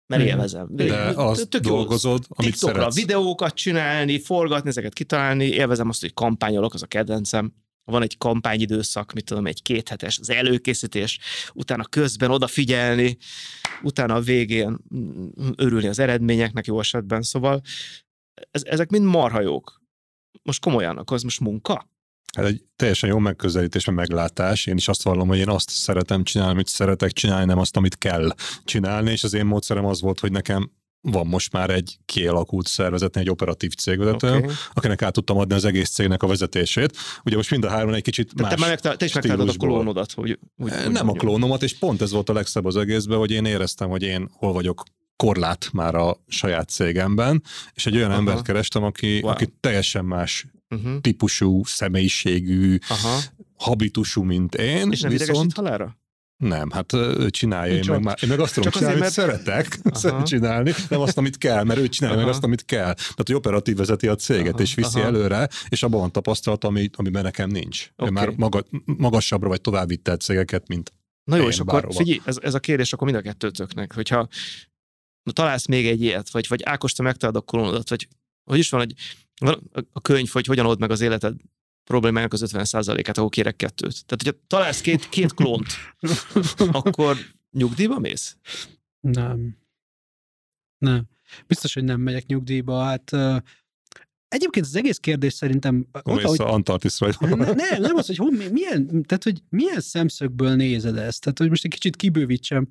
mert 0.06 0.22
élvezem. 0.22 0.68
De 0.70 1.08
azt 1.08 1.48
Tök 1.48 1.62
dolgozod, 1.62 2.24
amit 2.28 2.50
TikTokra 2.50 2.74
szeretsz. 2.74 2.94
videókat 2.94 3.54
csinálni, 3.54 4.18
forgatni, 4.18 4.68
ezeket 4.68 4.92
kitalálni, 4.92 5.44
élvezem 5.44 5.88
azt, 5.88 6.00
hogy 6.00 6.14
kampányolok, 6.14 6.74
az 6.74 6.82
a 6.82 6.86
kedvencem. 6.86 7.52
Van 7.84 8.02
egy 8.02 8.16
kampányidőszak, 8.16 9.12
mit 9.12 9.24
tudom, 9.24 9.46
egy 9.46 9.62
kéthetes, 9.62 10.18
az 10.18 10.30
előkészítés, 10.30 11.18
utána 11.52 11.84
közben 11.84 12.30
odafigyelni, 12.30 13.16
utána 13.82 14.14
a 14.14 14.20
végén 14.20 14.78
örülni 15.56 15.86
az 15.86 15.98
eredményeknek 15.98 16.66
jó 16.66 16.78
esetben, 16.80 17.22
szóval 17.22 17.60
ez, 18.50 18.62
ezek 18.64 18.90
mind 18.90 19.04
marhajók. 19.04 19.82
Most 20.42 20.62
komolyan, 20.62 20.98
akkor 20.98 21.16
ez 21.16 21.22
most 21.22 21.40
munka? 21.40 21.88
Hát 22.36 22.46
egy 22.46 22.62
teljesen 22.76 23.08
jó 23.08 23.18
megközelítés, 23.18 23.84
meg 23.84 23.94
meglátás. 23.94 24.66
Én 24.66 24.76
is 24.76 24.88
azt 24.88 25.02
vallom, 25.02 25.28
hogy 25.28 25.38
én 25.38 25.48
azt 25.48 25.70
szeretem 25.70 26.24
csinálni, 26.24 26.52
amit 26.52 26.68
szeretek 26.68 27.12
csinálni, 27.12 27.44
nem 27.44 27.58
azt, 27.58 27.76
amit 27.76 27.98
kell 27.98 28.34
csinálni, 28.64 29.10
és 29.10 29.24
az 29.24 29.34
én 29.34 29.44
módszerem 29.44 29.84
az 29.84 30.00
volt, 30.00 30.20
hogy 30.20 30.32
nekem 30.32 30.70
van 31.00 31.26
most 31.26 31.52
már 31.52 31.70
egy 31.70 31.98
kialakult 32.04 32.66
szervezet, 32.66 33.16
egy 33.16 33.30
operatív 33.30 33.72
cégvezető, 33.74 34.36
okay. 34.36 34.50
akinek 34.72 35.02
át 35.02 35.12
tudtam 35.12 35.38
adni 35.38 35.54
az 35.54 35.64
egész 35.64 35.90
cégnek 35.90 36.22
a 36.22 36.26
vezetését. 36.26 36.96
Ugye 37.24 37.36
most 37.36 37.50
mind 37.50 37.64
a 37.64 37.68
három 37.68 37.94
egy 37.94 38.02
kicsit 38.02 38.34
De 38.34 38.42
más 38.42 38.54
te, 38.54 38.66
meg, 38.66 38.96
te 38.96 39.04
is 39.04 39.12
megtaláltad 39.12 39.48
a 39.48 39.52
klónodat. 39.52 40.12
Hogy, 40.12 40.38
hogy, 40.56 40.70
Nem 40.70 41.06
hogy 41.06 41.16
a 41.16 41.18
klónomat, 41.18 41.62
és 41.62 41.78
pont 41.78 42.02
ez 42.02 42.10
volt 42.10 42.28
a 42.28 42.32
legszebb 42.32 42.64
az 42.64 42.76
egészben, 42.76 43.18
hogy 43.18 43.30
én 43.30 43.44
éreztem, 43.44 43.88
hogy 43.88 44.02
én 44.02 44.30
hol 44.32 44.52
vagyok 44.52 44.82
korlát 45.16 45.68
már 45.72 45.94
a 45.94 46.16
saját 46.28 46.68
cégemben, 46.68 47.42
és 47.74 47.86
egy 47.86 47.96
olyan 47.96 48.10
Aha. 48.10 48.18
embert 48.18 48.42
kerestem, 48.42 48.82
aki, 48.82 49.20
wow. 49.22 49.30
aki 49.30 49.46
teljesen 49.60 50.04
más 50.04 50.46
uh-huh. 50.74 51.00
típusú, 51.00 51.64
személyiségű, 51.64 52.78
Aha. 52.88 53.20
habitusú, 53.56 54.22
mint 54.22 54.54
én. 54.54 54.90
És 54.90 55.00
nem 55.00 55.10
viszont... 55.10 55.52
halára? 55.52 55.96
Nem, 56.36 56.70
hát 56.70 56.92
ő 56.92 57.30
csinálja, 57.30 57.74
én 57.74 57.84
meg, 57.86 58.02
már, 58.02 58.16
én 58.22 58.28
meg 58.28 58.40
azt 58.40 58.54
tudom 58.54 58.70
csinálni, 58.70 58.98
mert... 59.00 59.12
szeretek 59.12 59.78
Aha. 60.02 60.22
csinálni, 60.22 60.72
nem 60.88 61.00
azt, 61.00 61.18
amit 61.18 61.38
kell, 61.38 61.64
mert 61.64 61.80
ő 61.80 61.88
csinálja 61.88 62.16
Aha. 62.16 62.26
meg 62.26 62.34
azt, 62.34 62.44
amit 62.44 62.64
kell. 62.64 62.94
Tehát, 62.94 63.14
hogy 63.16 63.34
operatív 63.34 63.76
vezeti 63.76 64.08
a 64.08 64.14
céget, 64.14 64.52
Aha. 64.52 64.62
és 64.62 64.74
viszi 64.74 64.98
Aha. 64.98 65.06
előre, 65.06 65.48
és 65.68 65.82
abban 65.82 66.00
van 66.00 66.12
tapasztalat, 66.12 66.64
ami, 66.64 66.90
amiben 66.96 67.22
nekem 67.22 67.50
nincs. 67.50 67.90
Okay. 67.96 68.08
Ő 68.08 68.12
már 68.12 68.28
maga, 68.36 68.64
magasabbra 68.84 69.48
vagy 69.48 69.60
tovább 69.60 69.88
vitte 69.88 70.12
a 70.12 70.16
cégeket, 70.16 70.68
mint 70.68 70.92
Na 71.24 71.36
jó, 71.36 71.48
és 71.48 71.58
akkor 71.58 71.72
bárhova. 71.72 71.98
figyelj, 71.98 72.20
ez, 72.24 72.38
ez 72.42 72.54
a 72.54 72.60
kérdés 72.60 72.92
akkor 72.92 73.10
mind 73.10 73.18
a 73.18 73.22
kettőtöknek, 73.22 73.94
hogyha 73.94 74.28
találsz 75.32 75.66
még 75.66 75.86
egy 75.86 76.02
ilyet, 76.02 76.30
vagy, 76.30 76.48
vagy 76.48 76.62
Ákos, 76.62 76.92
te 76.92 77.02
megtalálod 77.02 77.42
a 77.42 77.44
kolonodat, 77.44 77.88
vagy 77.88 78.08
hogy 78.44 78.58
is 78.58 78.70
van, 78.70 78.80
hogy 78.80 78.94
a 79.92 80.00
könyv, 80.00 80.28
hogy 80.28 80.46
hogyan 80.46 80.66
old 80.66 80.78
meg 80.78 80.90
az 80.90 81.00
életed 81.00 81.36
problémának 81.84 82.32
az 82.32 82.44
50%-át, 82.46 83.18
ahol 83.18 83.28
kérek 83.28 83.56
kettőt. 83.56 84.04
Tehát, 84.06 84.22
hogyha 84.22 84.38
találsz 84.46 84.80
két, 84.80 85.08
két 85.08 85.34
klónt, 85.34 85.66
akkor 86.82 87.16
nyugdíjba 87.50 87.98
mész? 87.98 88.36
Nem. 89.00 89.56
Nem. 90.78 91.04
Biztos, 91.46 91.74
hogy 91.74 91.84
nem 91.84 92.00
megyek 92.00 92.26
nyugdíjba. 92.26 92.82
Hát 92.82 93.12
uh, 93.12 93.36
Egyébként 94.34 94.66
az 94.66 94.76
egész 94.76 94.98
kérdés 94.98 95.32
szerintem... 95.32 95.86
Oda, 96.02 96.28
hogy, 96.28 96.40
Antarktiszra 96.40 97.06
vagy. 97.06 97.28
Nem, 97.28 97.54
nem, 97.54 97.80
nem 97.80 97.96
az, 97.96 98.06
hogy 98.06 98.16
hon, 98.16 98.32
milyen, 98.32 99.02
tehát, 99.02 99.22
hogy 99.22 99.42
milyen 99.48 99.80
szemszögből 99.80 100.54
nézed 100.54 100.96
ezt. 100.96 101.20
Tehát, 101.20 101.38
hogy 101.38 101.48
most 101.48 101.64
egy 101.64 101.70
kicsit 101.70 101.96
kibővítsem 101.96 102.68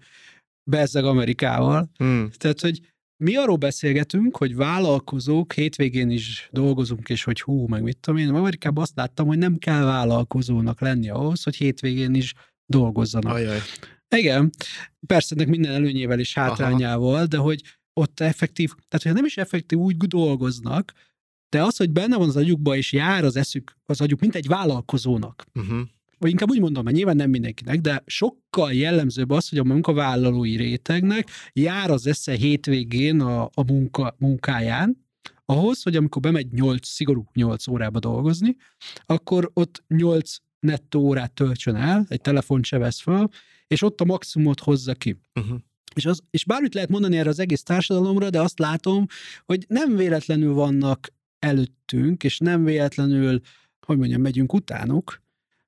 bezzeg 0.64 1.06
Amerikával. 1.06 1.90
Hmm. 1.96 2.30
Tehát, 2.38 2.62
hogy 2.62 2.93
mi 3.24 3.36
arról 3.36 3.56
beszélgetünk, 3.56 4.38
hogy 4.38 4.56
vállalkozók 4.56 5.54
hétvégén 5.54 6.10
is 6.10 6.50
dolgozunk, 6.52 7.10
és 7.10 7.24
hogy 7.24 7.42
hú, 7.42 7.68
meg 7.68 7.84
mit 7.84 7.98
tudom 7.98 8.20
én. 8.20 8.30
Amerikában 8.30 8.84
azt 8.84 8.96
láttam, 8.96 9.28
hogy 9.28 9.38
nem 9.38 9.58
kell 9.58 9.84
vállalkozónak 9.84 10.82
lenni 10.82 11.10
ahhoz, 11.10 11.44
hogy 11.44 11.56
hétvégén 11.56 12.14
is 12.14 12.34
dolgozzanak. 12.66 13.34
Ajaj. 13.34 13.60
Igen, 14.16 14.50
persze 15.08 15.36
ennek 15.36 15.48
minden 15.48 15.72
előnyével 15.72 16.20
és 16.20 16.34
hátrányával, 16.34 17.16
Aha. 17.16 17.26
de 17.26 17.38
hogy 17.38 17.62
ott 17.94 18.20
effektív, 18.20 18.70
tehát 18.88 19.06
hogy 19.06 19.14
nem 19.14 19.26
is 19.26 19.38
effektív 19.38 19.80
úgy 19.80 19.98
dolgoznak, 19.98 20.92
de 21.50 21.64
az, 21.64 21.78
hogy 21.78 21.92
benne 21.92 22.18
van 22.18 22.28
az 22.28 22.36
agyukba, 22.36 22.76
és 22.76 22.92
jár 22.92 23.24
az 23.24 23.36
eszük, 23.36 23.78
az 23.86 24.02
agyuk, 24.02 24.20
mint 24.20 24.36
egy 24.36 24.48
vállalkozónak. 24.48 25.46
Uh-huh 25.54 25.82
vagy 26.24 26.32
inkább 26.32 26.50
úgy 26.50 26.60
mondom, 26.60 26.84
mert 26.84 26.96
nyilván 26.96 27.16
nem 27.16 27.30
mindenkinek, 27.30 27.82
de 27.82 28.04
sokkal 28.06 28.74
jellemzőbb 28.74 29.30
az, 29.30 29.50
hogy 29.50 29.58
a 29.58 29.64
munkavállalói 29.64 30.56
rétegnek 30.56 31.30
jár 31.54 31.90
az 31.90 32.08
esze 32.08 32.36
hétvégén 32.36 33.22
a, 33.22 33.44
a 33.44 33.64
munka, 33.68 34.16
munkáján, 34.20 35.06
ahhoz, 35.46 35.84
hogy 35.84 35.96
amikor 35.96 36.22
bemegy 36.22 36.52
8, 36.52 36.88
szigorú 36.88 37.26
8 37.34 37.68
órába 37.68 38.00
dolgozni, 38.00 38.56
akkor 39.06 39.52
ott 39.54 39.84
8 39.88 40.36
nettó 40.60 41.00
órát 41.00 41.32
töltsön 41.32 41.76
el, 41.76 42.06
egy 42.08 42.22
telefont 42.22 42.66
se 42.66 42.78
vesz 42.78 43.02
fel, 43.02 43.30
és 43.68 43.82
ott 43.82 44.02
a 44.02 44.06
maximumot 44.06 44.60
hozza 44.60 44.94
ki. 44.94 45.20
Uh-huh. 45.36 45.60
És, 45.96 46.06
az, 46.06 46.22
és 46.30 46.46
bármit 46.46 46.74
lehet 46.74 46.90
mondani 46.90 47.18
erre 47.18 47.30
az 47.30 47.40
egész 47.40 47.64
társadalomra, 47.64 48.30
de 48.30 48.42
azt 48.42 48.60
látom, 48.60 49.06
hogy 49.46 49.66
nem 49.68 49.96
véletlenül 49.96 50.54
vannak 50.54 51.14
előttünk, 51.40 52.24
és 52.24 52.38
nem 52.38 52.64
véletlenül, 52.64 53.40
hogy 53.86 53.98
mondjam, 53.98 54.22
megyünk 54.22 54.54
utánuk, 54.54 55.23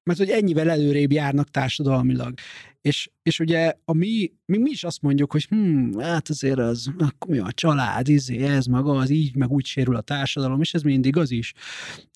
mert 0.05 0.19
hogy 0.19 0.29
ennyivel 0.29 0.69
előrébb 0.69 1.11
járnak 1.11 1.49
társadalmilag. 1.49 2.33
És, 2.81 3.09
és 3.23 3.39
ugye 3.39 3.73
a 3.85 3.93
mi, 3.93 4.31
mi, 4.45 4.57
mi 4.57 4.69
is 4.69 4.83
azt 4.83 5.01
mondjuk, 5.01 5.31
hogy 5.31 5.45
hm, 5.49 5.99
hát 5.99 6.29
azért 6.29 6.59
az, 6.59 6.91
akkor 6.97 7.31
mi 7.31 7.37
a 7.37 7.51
család, 7.51 8.07
izé, 8.07 8.37
ez 8.37 8.65
maga, 8.65 8.91
az 8.91 9.09
így, 9.09 9.35
meg 9.35 9.51
úgy 9.51 9.65
sérül 9.65 9.95
a 9.95 10.01
társadalom, 10.01 10.61
és 10.61 10.73
ez 10.73 10.81
mindig 10.81 11.17
az 11.17 11.31
is. 11.31 11.53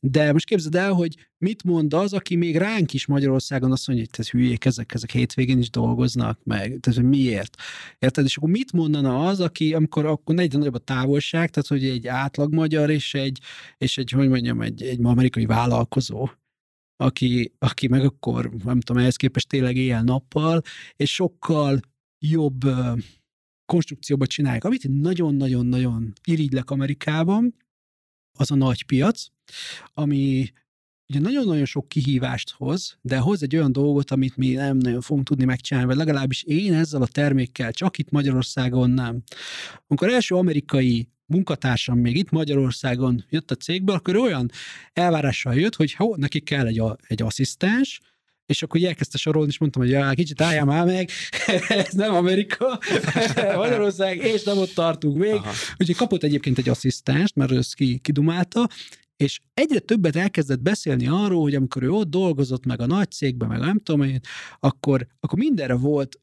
De 0.01 0.31
most 0.31 0.45
képzeld 0.45 0.75
el, 0.75 0.91
hogy 0.91 1.15
mit 1.37 1.63
mond 1.63 1.93
az, 1.93 2.13
aki 2.13 2.35
még 2.35 2.57
ránk 2.57 2.93
is 2.93 3.05
Magyarországon 3.05 3.71
azt 3.71 3.87
mondja, 3.87 4.05
hogy 4.09 4.19
ez 4.19 4.29
hülyék, 4.29 4.65
ezek, 4.65 4.93
ezek 4.93 5.11
hétvégén 5.11 5.59
is 5.59 5.69
dolgoznak 5.69 6.39
meg, 6.43 6.77
tehát 6.79 6.99
hogy 6.99 7.09
miért? 7.09 7.55
Érted? 7.99 8.25
És 8.25 8.37
akkor 8.37 8.49
mit 8.49 8.71
mondana 8.71 9.27
az, 9.27 9.39
aki, 9.39 9.73
amikor 9.73 10.05
akkor 10.05 10.39
egyre 10.39 10.57
nagyobb 10.57 10.73
a 10.73 10.77
távolság, 10.77 11.49
tehát 11.49 11.69
hogy 11.69 11.85
egy 11.85 12.07
átlag 12.07 12.53
magyar 12.53 12.89
és 12.89 13.13
egy, 13.13 13.39
és 13.77 13.97
egy, 13.97 14.11
hogy 14.11 14.29
mondjam, 14.29 14.61
egy, 14.61 14.83
egy 14.83 14.99
amerikai 15.03 15.45
vállalkozó 15.45 16.29
aki, 17.01 17.53
aki 17.57 17.87
meg 17.87 18.03
akkor, 18.03 18.49
nem 18.63 18.79
tudom, 18.79 19.01
ehhez 19.01 19.15
képest 19.15 19.47
tényleg 19.47 19.75
éjjel-nappal, 19.75 20.61
és 20.95 21.13
sokkal 21.13 21.79
jobb 22.19 22.59
konstrukcióba 23.65 24.27
csinálják. 24.27 24.63
Amit 24.63 25.01
nagyon-nagyon-nagyon 25.01 26.13
irigylek 26.23 26.69
Amerikában, 26.69 27.55
az 28.37 28.51
a 28.51 28.55
nagy 28.55 28.85
piac, 28.85 29.25
ami 29.93 30.51
ugye 31.09 31.19
nagyon-nagyon 31.19 31.65
sok 31.65 31.87
kihívást 31.87 32.51
hoz, 32.51 32.97
de 33.01 33.17
hoz 33.17 33.43
egy 33.43 33.55
olyan 33.55 33.71
dolgot, 33.71 34.11
amit 34.11 34.37
mi 34.37 34.51
nem 34.53 34.77
nagyon 34.77 35.01
fogunk 35.01 35.27
tudni 35.27 35.45
megcsinálni, 35.45 35.87
vagy 35.89 35.97
legalábbis 35.97 36.43
én 36.43 36.73
ezzel 36.73 37.01
a 37.01 37.07
termékkel, 37.07 37.71
csak 37.71 37.97
itt 37.97 38.09
Magyarországon 38.09 38.89
nem. 38.89 39.23
Amikor 39.87 40.09
első 40.09 40.35
amerikai 40.35 41.09
munkatársam 41.29 41.99
még 41.99 42.15
itt 42.15 42.29
Magyarországon 42.29 43.25
jött 43.29 43.51
a 43.51 43.55
cégből, 43.55 43.95
akkor 43.95 44.15
olyan 44.15 44.51
elvárással 44.93 45.55
jött, 45.55 45.75
hogy 45.75 45.93
ha 45.93 46.13
neki 46.17 46.39
kell 46.39 46.67
egy, 46.67 46.81
egy 47.07 47.21
asszisztens, 47.21 47.99
és 48.45 48.63
akkor 48.63 48.83
elkezdte 48.83 49.17
sorolni, 49.17 49.49
és 49.49 49.57
mondtam, 49.57 49.81
hogy 49.81 49.91
ja, 49.91 50.09
kicsit 50.09 50.41
álljál 50.41 50.65
már 50.65 50.85
meg, 50.85 51.09
ez 51.67 51.93
nem 51.93 52.13
Amerika, 52.13 52.79
Magyarország, 53.55 54.17
és 54.17 54.43
nem 54.43 54.57
ott 54.57 54.73
tartunk 54.73 55.17
még. 55.17 55.33
Aha. 55.33 55.51
Úgyhogy 55.77 55.95
kapott 55.95 56.23
egyébként 56.23 56.57
egy 56.57 56.69
asszisztenst, 56.69 57.35
mert 57.35 57.51
ő 57.51 57.57
ezt 57.57 57.75
ki, 57.75 57.97
kidumálta, 57.97 58.67
és 59.15 59.39
egyre 59.53 59.79
többet 59.79 60.15
elkezdett 60.15 60.61
beszélni 60.61 61.07
arról, 61.07 61.41
hogy 61.41 61.55
amikor 61.55 61.83
ő 61.83 61.89
ott 61.89 62.09
dolgozott, 62.09 62.65
meg 62.65 62.81
a 62.81 62.85
nagy 62.85 63.11
cégben, 63.11 63.47
meg 63.47 63.59
nem 63.59 63.79
tudom 63.79 64.01
én, 64.01 64.19
akkor, 64.59 65.07
akkor 65.19 65.39
mindenre 65.39 65.73
volt 65.73 66.19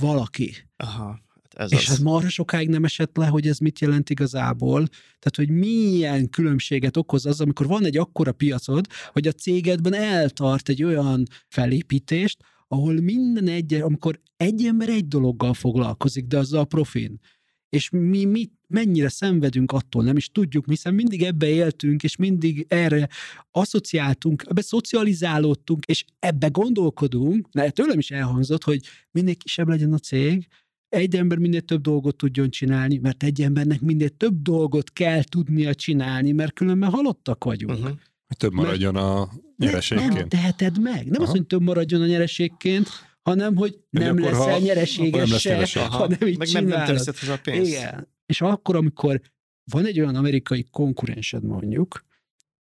valaki. 0.00 0.54
Aha. 0.76 1.20
Ez 1.52 1.72
és 1.72 1.88
az. 1.88 1.92
ez 1.92 1.98
marha 1.98 2.28
sokáig 2.28 2.68
nem 2.68 2.84
esett 2.84 3.16
le, 3.16 3.26
hogy 3.26 3.46
ez 3.46 3.58
mit 3.58 3.80
jelent 3.80 4.10
igazából. 4.10 4.86
Tehát, 5.18 5.36
hogy 5.36 5.50
milyen 5.50 6.30
különbséget 6.30 6.96
okoz 6.96 7.26
az, 7.26 7.40
amikor 7.40 7.66
van 7.66 7.84
egy 7.84 7.96
akkora 7.96 8.32
piacod, 8.32 8.86
hogy 9.12 9.26
a 9.26 9.32
cégedben 9.32 9.94
eltart 9.94 10.68
egy 10.68 10.82
olyan 10.82 11.22
felépítést, 11.48 12.38
ahol 12.68 13.00
minden 13.00 13.46
egy, 13.46 13.74
amikor 13.74 14.20
egy 14.36 14.64
ember 14.64 14.88
egy 14.88 15.08
dologgal 15.08 15.54
foglalkozik, 15.54 16.26
de 16.26 16.38
azzal 16.38 16.60
a 16.60 16.64
profin. 16.64 17.20
És 17.68 17.90
mi, 17.90 18.24
mi 18.24 18.50
mennyire 18.66 19.08
szenvedünk 19.08 19.72
attól, 19.72 20.04
nem 20.04 20.16
is 20.16 20.30
tudjuk, 20.30 20.68
hiszen 20.68 20.94
mindig 20.94 21.22
ebbe 21.22 21.48
éltünk, 21.48 22.02
és 22.02 22.16
mindig 22.16 22.66
erre 22.68 23.08
asszociáltunk, 23.50 24.44
ebbe 24.48 24.60
szocializálódtunk, 24.60 25.84
és 25.84 26.04
ebbe 26.18 26.48
gondolkodunk, 26.48 27.48
de 27.52 27.70
tőlem 27.70 27.98
is 27.98 28.10
elhangzott, 28.10 28.64
hogy 28.64 28.80
minél 29.10 29.34
kisebb 29.34 29.68
legyen 29.68 29.92
a 29.92 29.98
cég, 29.98 30.48
egy 30.92 31.16
ember 31.16 31.38
minél 31.38 31.60
több 31.60 31.80
dolgot 31.80 32.16
tudjon 32.16 32.50
csinálni, 32.50 32.98
mert 32.98 33.22
egy 33.22 33.42
embernek 33.42 33.80
minél 33.80 34.08
több 34.08 34.42
dolgot 34.42 34.92
kell 34.92 35.22
tudnia 35.22 35.74
csinálni, 35.74 36.32
mert 36.32 36.52
különben 36.52 36.90
halottak 36.90 37.44
vagyunk. 37.44 37.78
Uh-huh. 37.78 37.96
Hogy 38.26 38.36
több 38.36 38.52
maradjon 38.52 38.96
a 38.96 39.16
Nem, 39.16 39.28
nyereségként. 39.56 40.28
teheted 40.28 40.80
meg. 40.80 41.04
Nem 41.04 41.20
Aha. 41.20 41.22
az, 41.22 41.36
hogy 41.36 41.46
több 41.46 41.62
maradjon 41.62 42.02
a 42.02 42.06
nyereségként, 42.06 42.88
hanem 43.22 43.56
hogy 43.56 43.78
nem 43.90 44.16
akkor, 44.16 44.30
leszel 44.30 44.52
ha- 44.52 44.58
nyereséges 44.58 45.20
nem 45.20 45.30
lesz 45.30 45.40
se, 45.40 45.52
nyereség. 45.52 45.82
Aha. 45.82 45.96
hanem 45.96 46.28
így 46.28 46.38
Meg 46.38 46.48
nem, 46.52 46.62
nem 46.64 46.72
csinálod. 46.72 46.96
teszed 46.96 47.16
hozzá 47.18 47.32
a 47.32 47.38
pénzt. 47.42 47.70
Igen. 47.70 48.08
És 48.26 48.40
akkor, 48.40 48.76
amikor 48.76 49.20
van 49.64 49.84
egy 49.86 50.00
olyan 50.00 50.14
amerikai 50.14 50.64
konkurensed 50.70 51.42
mondjuk, 51.44 52.04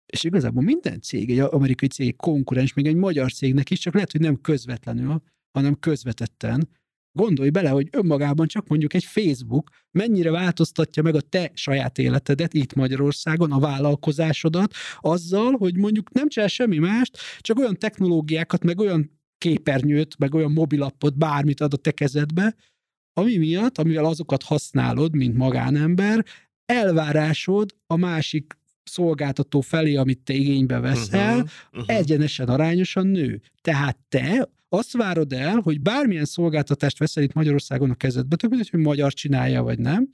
és 0.06 0.24
igazából 0.24 0.62
minden 0.62 1.00
cég, 1.00 1.30
egy 1.30 1.38
amerikai 1.38 1.88
cég 1.88 2.06
egy 2.08 2.16
konkurens, 2.16 2.72
még 2.72 2.86
egy 2.86 2.94
magyar 2.96 3.32
cégnek 3.32 3.70
is, 3.70 3.78
csak 3.78 3.94
lehet, 3.94 4.12
hogy 4.12 4.20
nem 4.20 4.40
közvetlenül, 4.40 5.22
hanem 5.52 5.78
közvetetten, 5.78 6.68
gondolj 7.16 7.50
bele, 7.50 7.68
hogy 7.68 7.88
önmagában 7.90 8.46
csak 8.46 8.68
mondjuk 8.68 8.94
egy 8.94 9.04
Facebook 9.04 9.70
mennyire 9.90 10.30
változtatja 10.30 11.02
meg 11.02 11.14
a 11.14 11.20
te 11.20 11.50
saját 11.54 11.98
életedet 11.98 12.54
itt 12.54 12.74
Magyarországon, 12.74 13.52
a 13.52 13.58
vállalkozásodat, 13.58 14.74
azzal, 15.00 15.52
hogy 15.56 15.76
mondjuk 15.76 16.12
nem 16.12 16.28
csinál 16.28 16.48
semmi 16.48 16.78
mást, 16.78 17.18
csak 17.38 17.58
olyan 17.58 17.78
technológiákat, 17.78 18.64
meg 18.64 18.78
olyan 18.78 19.10
képernyőt, 19.38 20.18
meg 20.18 20.34
olyan 20.34 20.52
mobilappot, 20.52 21.18
bármit 21.18 21.60
ad 21.60 21.72
a 21.72 21.76
te 21.76 21.90
kezedbe, 21.90 22.54
ami 23.12 23.36
miatt, 23.36 23.78
amivel 23.78 24.04
azokat 24.04 24.42
használod, 24.42 25.14
mint 25.16 25.36
magánember, 25.36 26.24
elvárásod 26.66 27.74
a 27.86 27.96
másik 27.96 28.58
szolgáltató 28.84 29.60
felé, 29.60 29.94
amit 29.94 30.18
te 30.18 30.32
igénybe 30.32 30.80
veszel, 30.80 31.34
Uh-huh. 31.36 31.50
Uh-huh. 31.72 31.96
egyenesen 31.96 32.48
arányosan 32.48 33.06
nő. 33.06 33.40
Tehát 33.60 33.98
te 34.08 34.48
azt 34.76 34.92
várod 34.92 35.32
el, 35.32 35.60
hogy 35.60 35.80
bármilyen 35.80 36.24
szolgáltatást 36.24 36.98
veszel 36.98 37.22
itt 37.22 37.32
Magyarországon 37.32 37.90
a 37.90 37.94
kezedbe, 37.94 38.36
tök 38.36 38.50
mindegy, 38.50 38.70
hogy 38.70 38.80
magyar 38.80 39.12
csinálja, 39.12 39.62
vagy 39.62 39.78
nem, 39.78 40.08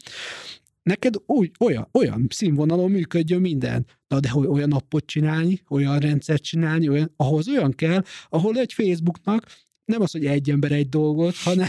neked 0.82 1.14
úgy, 1.26 1.50
olyan, 1.58 1.88
olyan 1.92 2.26
színvonalon 2.30 2.90
működjön 2.90 3.40
minden. 3.40 3.86
Na 4.08 4.20
de 4.20 4.28
hogy 4.28 4.46
olyan 4.46 4.72
appot 4.72 5.06
csinálni, 5.06 5.62
olyan 5.68 5.98
rendszert 5.98 6.42
csinálni, 6.42 6.88
olyan, 6.88 7.12
ahhoz 7.16 7.48
olyan 7.48 7.72
kell, 7.72 8.02
ahol 8.28 8.58
egy 8.58 8.72
Facebooknak 8.72 9.46
nem 9.84 10.00
az, 10.02 10.10
hogy 10.10 10.26
egy 10.26 10.50
ember 10.50 10.72
egy 10.72 10.88
dolgot, 10.88 11.36
hanem, 11.36 11.68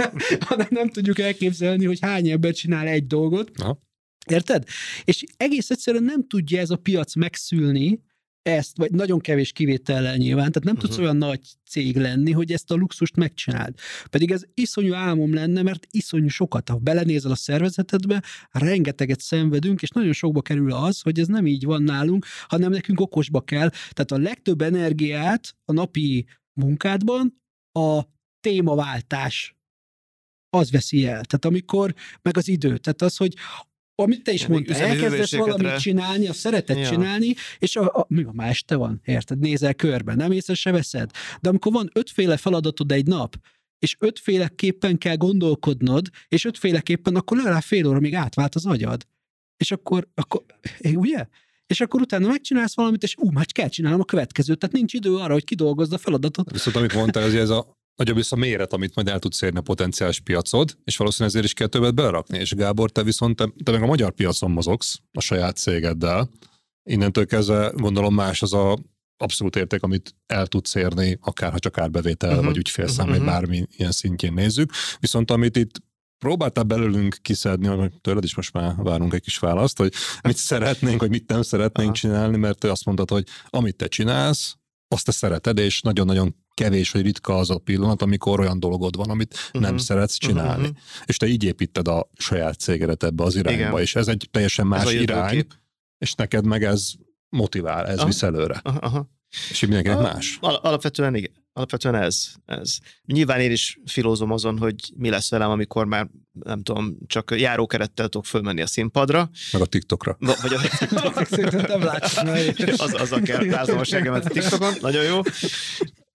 hanem 0.48 0.66
nem 0.70 0.88
tudjuk 0.88 1.18
elképzelni, 1.18 1.84
hogy 1.84 1.98
hány 2.00 2.28
ember 2.28 2.52
csinál 2.52 2.86
egy 2.86 3.06
dolgot. 3.06 3.50
Aha. 3.58 3.78
Érted? 4.26 4.64
És 5.04 5.24
egész 5.36 5.70
egyszerűen 5.70 6.02
nem 6.02 6.26
tudja 6.26 6.60
ez 6.60 6.70
a 6.70 6.76
piac 6.76 7.14
megszülni, 7.14 8.00
ezt, 8.42 8.76
vagy 8.76 8.90
nagyon 8.90 9.18
kevés 9.20 9.52
kivétellel 9.52 10.16
nyilván, 10.16 10.52
tehát 10.52 10.64
nem 10.64 10.74
uh-huh. 10.74 10.80
tudsz 10.80 10.96
Mhm. 10.96 11.04
olyan 11.04 11.16
nagy 11.16 11.40
cég 11.68 11.96
lenni, 11.96 12.32
hogy 12.32 12.52
ezt 12.52 12.70
a 12.70 12.74
luxust 12.74 13.16
megcsináld. 13.16 13.74
Pedig 14.10 14.30
ez 14.30 14.42
iszonyú 14.54 14.94
álmom 14.94 15.34
lenne, 15.34 15.62
mert 15.62 15.86
iszonyú 15.90 16.28
sokat, 16.28 16.68
ha 16.68 16.76
belenézel 16.76 17.30
a 17.30 17.34
szervezetedbe, 17.34 18.22
rengeteget 18.50 19.20
szenvedünk, 19.20 19.82
és 19.82 19.88
nagyon 19.88 20.12
sokba 20.12 20.42
kerül 20.42 20.72
az, 20.72 21.00
hogy 21.00 21.18
ez 21.18 21.26
nem 21.26 21.46
így 21.46 21.64
van 21.64 21.82
nálunk, 21.82 22.26
hanem 22.46 22.70
nekünk 22.70 23.00
okosba 23.00 23.40
kell. 23.40 23.68
Tehát 23.68 24.10
a 24.10 24.18
legtöbb 24.18 24.60
energiát 24.60 25.56
a 25.64 25.72
napi 25.72 26.26
munkádban 26.52 27.42
a 27.72 28.02
témaváltás 28.40 29.56
az 30.56 30.70
veszi 30.70 31.06
el. 31.06 31.24
Tehát 31.24 31.44
amikor, 31.44 31.94
meg 32.22 32.36
az 32.36 32.48
idő. 32.48 32.78
Tehát 32.78 33.02
az, 33.02 33.16
hogy 33.16 33.34
amit 33.94 34.22
te 34.22 34.32
is 34.32 34.46
mondtál, 34.46 34.96
hőmérsékletre. 34.96 35.52
valamit 35.52 35.80
csinálni, 35.80 36.28
azt 36.28 36.38
szereted 36.38 36.76
Ja. 36.78 36.88
csinálni, 36.88 37.34
és 37.58 37.76
a, 37.76 37.84
a, 37.84 38.04
mi 38.08 38.22
van, 38.22 38.34
már 38.34 38.48
este 38.48 38.76
van, 38.76 39.00
érted? 39.04 39.38
Nézel 39.38 39.74
körbe, 39.74 40.14
nem 40.14 40.32
észre 40.32 40.54
se 40.54 40.70
veszed. 40.70 41.10
De 41.40 41.48
amikor 41.48 41.72
van 41.72 41.90
ötféle 41.94 42.36
feladatod 42.36 42.92
egy 42.92 43.06
nap, 43.06 43.36
és 43.78 43.96
ötféleképpen 43.98 44.98
kell 44.98 45.16
gondolkodnod, 45.16 46.08
és 46.28 46.44
ötféleképpen 46.44 47.16
akkor 47.16 47.36
legalább 47.36 47.62
fél 47.62 47.86
óra 47.86 48.00
még 48.00 48.14
átvált 48.14 48.54
az 48.54 48.66
agyad. 48.66 49.06
És 49.56 49.70
akkor, 49.70 50.08
akkor 50.14 50.42
ugye? 50.94 51.26
És 51.66 51.80
akkor 51.80 52.00
utána 52.00 52.26
megcsinálsz 52.26 52.76
valamit, 52.76 53.02
és 53.02 53.14
ú, 53.16 53.30
már 53.30 53.46
kell 53.46 53.68
csinálnom 53.68 54.00
a 54.00 54.04
következőt, 54.04 54.58
tehát 54.58 54.74
nincs 54.74 54.92
idő 54.92 55.16
arra, 55.16 55.32
hogy 55.32 55.44
kidolgozd 55.44 55.92
a 55.92 55.98
feladatot. 55.98 56.50
Viszont 56.50 56.76
amit 56.76 56.94
mondtál, 56.94 57.22
az 57.22 57.34
ez 57.34 57.50
a 57.50 57.81
nagyobb 57.96 58.16
vissza 58.16 58.36
méret, 58.36 58.72
amit 58.72 58.94
majd 58.94 59.08
el 59.08 59.18
tudsz 59.18 59.42
érni 59.42 59.58
a 59.58 59.62
potenciális 59.62 60.20
piacod, 60.20 60.78
és 60.84 60.96
valószínűleg 60.96 61.34
ezért 61.34 61.52
is 61.52 61.54
kell 61.54 61.66
többet 61.66 61.94
belerakni. 61.94 62.38
És 62.38 62.54
Gábor, 62.54 62.90
te 62.90 63.02
viszont 63.02 63.36
te, 63.36 63.48
te 63.64 63.70
meg 63.70 63.82
a 63.82 63.86
magyar 63.86 64.12
piacon 64.12 64.50
mozogsz 64.50 64.98
a 65.12 65.20
saját 65.20 65.56
cégeddel. 65.56 66.30
Innentől 66.82 67.26
kezdve 67.26 67.72
gondolom 67.74 68.14
más 68.14 68.42
az 68.42 68.52
a 68.52 68.78
abszolút 69.16 69.56
érték, 69.56 69.82
amit 69.82 70.14
el 70.26 70.46
tudsz 70.46 70.74
érni, 70.74 71.18
akár 71.20 71.52
ha 71.52 71.58
csak 71.58 71.78
árbevétel, 71.78 72.30
uh-huh. 72.30 72.44
Vagy 72.44 72.56
ügyfélszám, 72.56 73.06
Mhm, 73.06 73.14
vagy 73.14 73.24
mhm. 73.24 73.30
bármi 73.30 73.66
ilyen 73.76 73.92
szintjén 73.92 74.32
nézzük. 74.32 74.70
Viszont 75.00 75.30
amit 75.30 75.56
itt 75.56 75.82
próbáltál 76.18 76.64
belőlünk 76.64 77.16
kiszedni, 77.22 77.66
hogy 77.66 77.92
tőled 78.00 78.24
is 78.24 78.36
most 78.36 78.52
már 78.52 78.74
várunk 78.76 79.14
egy 79.14 79.20
kis 79.20 79.38
választ, 79.38 79.78
hogy 79.78 79.92
mit 80.22 80.36
szeretnénk, 80.36 81.00
vagy 81.00 81.10
mit 81.10 81.28
nem 81.28 81.42
szeretnénk 81.42 81.88
Aha. 81.88 81.98
csinálni, 81.98 82.36
mert 82.36 82.58
te 82.58 82.70
azt 82.70 82.84
mondtad, 82.84 83.10
hogy 83.10 83.26
amit 83.46 83.76
te 83.76 83.86
csinálsz, 83.86 84.56
azt 84.92 85.04
te 85.04 85.12
szereted, 85.12 85.58
és 85.58 85.80
nagyon-nagyon 85.80 86.34
kevés 86.54 86.90
vagy 86.90 87.02
ritka 87.02 87.36
az 87.36 87.50
a 87.50 87.58
pillanat, 87.58 88.02
amikor 88.02 88.40
olyan 88.40 88.60
dolgod 88.60 88.96
van, 88.96 89.10
amit 89.10 89.34
uh-huh. 89.34 89.62
nem 89.62 89.72
Mhm. 89.74 89.82
szeretsz 89.82 90.16
csinálni. 90.16 90.66
Mhm. 90.68 90.76
És 91.04 91.16
te 91.16 91.26
így 91.26 91.44
építed 91.44 91.88
a 91.88 92.10
saját 92.18 92.58
cégedet 92.58 93.02
ebbe 93.02 93.24
az 93.24 93.34
irányba, 93.36 93.60
Igen. 93.62 93.80
és 93.80 93.94
ez 93.96 94.08
egy 94.08 94.28
teljesen 94.30 94.66
más 94.66 94.84
Ez 94.84 94.92
irány, 94.92 95.46
és 95.98 96.14
neked 96.14 96.44
meg 96.44 96.64
ez 96.64 96.92
motivál, 97.28 97.86
ez 97.86 97.98
Aha. 97.98 98.06
visz 98.06 98.22
előre. 98.22 98.60
Aha, 98.62 98.78
aha. 98.78 99.10
És 99.50 99.60
mindenkinek 99.60 99.98
más. 99.98 100.38
Al- 100.40 100.64
alapvetően 100.64 101.14
igen. 101.14 101.32
Alapvetően 101.52 101.94
ez, 101.94 102.32
ez. 102.44 102.78
Nyilván 103.04 103.40
én 103.40 103.50
is 103.50 103.78
filózom 103.84 104.30
azon, 104.30 104.58
hogy 104.58 104.74
mi 104.96 105.10
lesz 105.10 105.30
velem, 105.30 105.50
amikor 105.50 105.86
már 105.86 106.08
nem 106.32 106.62
tudom, 106.62 106.96
csak 107.06 107.30
járókerettel 107.30 108.08
tudok 108.08 108.26
fölmenni 108.26 108.60
a 108.62 108.66
színpadra, 108.66 109.30
Meg 109.52 109.62
a 109.62 109.66
TikTokra. 109.66 110.16
Va- 110.20 110.40
vagy 110.40 110.52
a... 110.54 110.60
Nem 111.68 111.82
látsz 111.82 112.22
meg. 112.22 112.68
az, 112.76 112.94
azzal 112.94 113.20
kell 113.20 113.38
ráznom 113.38 113.78
a 113.78 114.14
a 114.14 114.20
TikTokon, 114.20 114.72
nagyon 114.80 115.04
jó. 115.04 115.20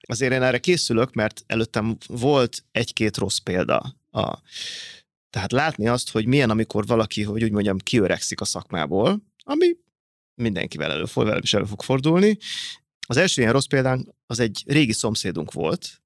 Azért 0.07 0.33
én 0.33 0.41
erre 0.41 0.57
készülök, 0.57 1.13
mert 1.13 1.43
előttem 1.47 1.97
volt 2.07 2.63
egy-két 2.71 3.17
rossz 3.17 3.37
példa. 3.37 3.95
A, 4.11 4.41
tehát 5.29 5.51
látni 5.51 5.87
azt, 5.87 6.11
hogy 6.11 6.25
milyen, 6.25 6.49
amikor 6.49 6.85
valaki, 6.85 7.23
hogy 7.23 7.43
úgy 7.43 7.51
mondjam, 7.51 7.77
kiöregszik 7.77 8.41
a 8.41 8.45
szakmából, 8.45 9.23
ami 9.43 9.75
mindenkivel 10.35 10.91
előfordul, 10.91 11.25
velem 11.25 11.43
is 11.43 11.53
elő 11.53 11.65
fog 11.65 11.81
fordulni. 11.81 12.37
Az 13.09 13.17
első 13.17 13.41
ilyen 13.41 13.53
rossz 13.53 13.65
példánk 13.65 14.09
az 14.25 14.39
egy 14.39 14.63
régi 14.65 14.91
szomszédunk 14.93 15.51
volt, 15.51 16.01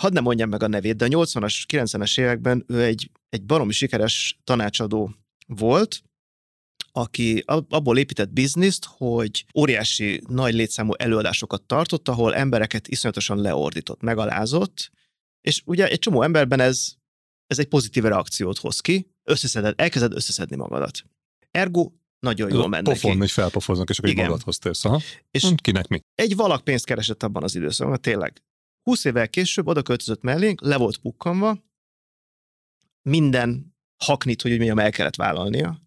hadd 0.00 0.12
nem 0.12 0.22
mondjam 0.22 0.48
meg 0.48 0.62
a 0.62 0.66
nevét, 0.66 0.96
de 0.96 1.04
a 1.04 1.08
80-as, 1.08 1.64
90-es 1.68 2.20
években 2.20 2.64
ő 2.66 2.82
egy, 2.82 3.10
egy 3.28 3.44
baromi 3.44 3.72
sikeres 3.72 4.38
tanácsadó 4.44 5.14
volt, 5.46 6.02
aki 6.92 7.42
ab- 7.46 7.72
abból 7.72 7.98
épített 7.98 8.30
bizniszt, 8.30 8.84
hogy 8.84 9.44
óriási 9.54 10.22
nagy 10.28 10.54
létszámú 10.54 10.92
előadásokat 10.96 11.62
tartott, 11.62 12.08
ahol 12.08 12.34
embereket 12.34 12.88
iszonyatosan 12.88 13.40
leordított, 13.40 14.00
megalázott, 14.00 14.90
és 15.40 15.62
ugye 15.64 15.88
egy 15.88 15.98
csomó 15.98 16.22
emberben 16.22 16.60
ez, 16.60 16.92
ez 17.46 17.58
egy 17.58 17.68
pozitív 17.68 18.02
reakciót 18.02 18.58
hoz 18.58 18.80
ki, 18.80 19.10
összeszeded, 19.24 19.80
elkezded 19.80 20.12
összeszedni 20.12 20.56
magadat. 20.56 21.04
Ergo 21.50 21.90
nagyon 22.20 22.52
jól 22.52 22.68
ment 22.68 22.84
Pofon, 22.84 23.10
neki. 23.10 23.18
hogy 23.18 23.30
felpofoznak, 23.30 23.90
és 23.90 23.98
akkor 23.98 24.10
Igen. 24.10 24.24
magadhoz 24.24 24.58
térsz. 24.58 24.84
Aha. 24.84 25.00
És 25.30 25.42
Hm, 25.42 25.54
Kinek 25.54 25.88
mi? 25.88 26.00
egy 26.14 26.36
valak 26.36 26.64
pénzt 26.64 26.84
keresett 26.84 27.22
abban 27.22 27.42
az 27.42 27.54
időszakban, 27.54 28.00
tényleg. 28.00 28.42
20 28.82 29.04
évvel 29.04 29.28
később 29.28 29.66
oda 29.66 29.82
költözött 29.82 30.22
mellénk, 30.22 30.60
le 30.60 30.76
volt 30.76 30.96
pukkanva, 30.98 31.64
minden 33.02 33.74
haknit, 34.04 34.42
hogy 34.42 34.50
úgy 34.50 34.56
mondjam, 34.56 34.78
el 34.78 34.90
kellett 34.90 35.16
vállalnia, 35.16 35.82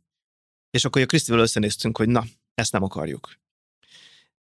és 0.70 0.86
akkor 0.86 1.02
a 1.02 1.06
Krisztivel 1.06 1.40
összenéztünk, 1.42 1.98
hogy 1.98 2.10
na, 2.10 2.24
ezt 2.54 2.72
nem 2.72 2.84
akarjuk. 2.84 3.40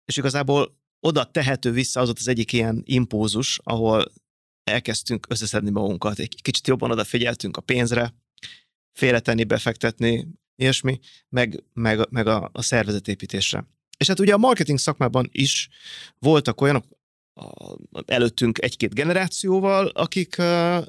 És 0.06 0.18
igazából 0.18 0.80
oda 1.00 1.32
tehető 1.32 1.72
vissza 1.72 2.00
az 2.00 2.10
ott 2.10 2.18
az 2.18 2.28
egyik 2.28 2.52
ilyen 2.54 2.82
impózus, 2.86 3.60
ahol 3.64 4.12
elkezdtünk 4.64 5.26
összeszedni 5.30 5.70
magunkat, 5.70 6.20
egy 6.20 6.42
kicsit 6.42 6.68
jobban 6.68 6.92
odafigyeltünk 6.92 7.58
a 7.58 7.62
pénzre, 7.62 8.14
félretenni, 8.94 9.44
befektetni, 9.44 10.28
ilyesmi, 10.62 11.00
meg, 11.30 11.64
meg, 11.74 12.10
meg 12.10 12.28
a, 12.28 12.50
a 12.54 12.62
szervezetépítésre. 12.62 13.68
És 13.98 14.08
hát 14.08 14.20
ugye 14.20 14.34
a 14.34 14.38
marketing 14.38 14.78
szakmában 14.78 15.30
is 15.32 15.70
voltak 16.20 16.62
olyanok 16.62 16.86
a, 17.34 17.76
előttünk 18.06 18.62
egy-két 18.62 18.94
generációval, 18.94 19.88
akik 19.88 20.36
uh, 20.38 20.86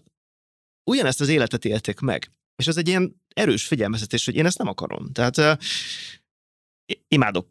ugyanezt 0.90 1.20
az 1.20 1.28
életet 1.28 1.64
élték 1.64 2.00
meg. 2.00 2.32
És 2.56 2.66
ez 2.66 2.76
egy 2.76 2.88
ilyen 2.88 3.22
erős 3.34 3.66
figyelmeztetés, 3.66 4.24
hogy 4.24 4.34
én 4.34 4.46
ezt 4.46 4.58
nem 4.58 4.68
akarom. 4.68 5.12
Tehát 5.12 5.36
uh, 5.36 5.56
imádok 7.08 7.48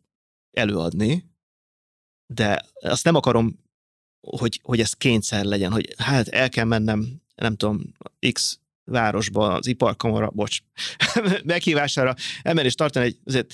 előadni, 0.51 1.29
de 2.33 2.65
azt 2.79 3.03
nem 3.03 3.15
akarom, 3.15 3.59
hogy, 4.27 4.59
hogy 4.63 4.79
ez 4.79 4.93
kényszer 4.93 5.45
legyen, 5.45 5.71
hogy 5.71 5.93
hát 5.97 6.27
el 6.27 6.49
kell 6.49 6.65
mennem, 6.65 7.21
nem 7.35 7.55
tudom, 7.55 7.93
X 8.31 8.60
városba, 8.83 9.53
az 9.53 9.67
iparkamara, 9.67 10.29
bocs, 10.29 10.59
meghívására 11.43 12.13
elmenni 12.41 12.67
és 12.67 12.75
tartani 12.75 13.05
egy, 13.05 13.17
azért 13.25 13.53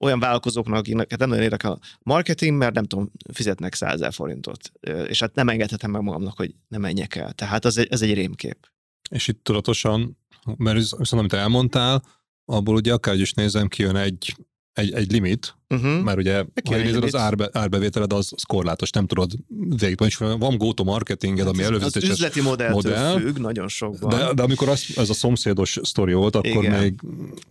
olyan 0.00 0.20
vállalkozóknak, 0.20 0.78
akinek 0.78 1.10
hát 1.10 1.18
nem 1.18 1.28
nagyon 1.28 1.44
érdekel 1.44 1.72
a 1.72 1.78
marketing, 2.02 2.56
mert 2.56 2.74
nem 2.74 2.84
tudom, 2.84 3.10
fizetnek 3.32 3.74
100 3.74 4.14
forintot, 4.14 4.72
és 5.06 5.20
hát 5.20 5.34
nem 5.34 5.48
engedhetem 5.48 5.90
meg 5.90 6.02
magamnak, 6.02 6.36
hogy 6.36 6.54
nem 6.68 6.80
menjek 6.80 7.14
el. 7.14 7.32
Tehát 7.32 7.64
ez 7.64 7.76
egy, 7.76 7.86
ez 7.90 8.02
egy 8.02 8.14
rémkép. 8.14 8.70
És 9.10 9.28
itt 9.28 9.44
tudatosan, 9.44 10.18
mert 10.56 10.76
viszont 10.76 11.12
amit 11.12 11.32
elmondtál, 11.32 12.02
abból 12.44 12.74
ugye 12.74 12.92
akár 12.92 13.14
is 13.14 13.32
nézem, 13.32 13.68
kijön 13.68 13.96
egy 13.96 14.34
egy, 14.78 14.92
egy 14.92 15.12
limit, 15.12 15.56
uh-huh. 15.68 16.02
mert 16.02 16.18
ugye, 16.18 16.44
ha 16.64 16.76
nézed, 16.76 17.02
az 17.02 17.14
árbe, 17.14 17.48
árbevételed 17.52 18.12
az, 18.12 18.32
az 18.34 18.42
korlátos, 18.42 18.90
nem 18.90 19.06
tudod 19.06 19.32
végig, 19.78 19.98
és 20.04 20.16
van 20.16 20.58
go-to 20.58 20.84
marketinged, 20.84 21.44
hát 21.46 21.54
ami 21.54 21.62
előfizetéses 21.62 22.08
Az 22.08 22.14
üzleti 22.14 22.40
modell. 22.40 23.18
függ, 23.20 23.38
nagyon 23.38 23.68
sokban. 23.68 24.10
De, 24.10 24.34
de 24.34 24.42
amikor 24.42 24.68
az, 24.68 24.84
ez 24.96 25.10
a 25.10 25.14
szomszédos 25.14 25.78
sztori 25.82 26.12
volt, 26.12 26.36
akkor 26.36 26.64
Igen. 26.64 26.80
még 26.80 27.00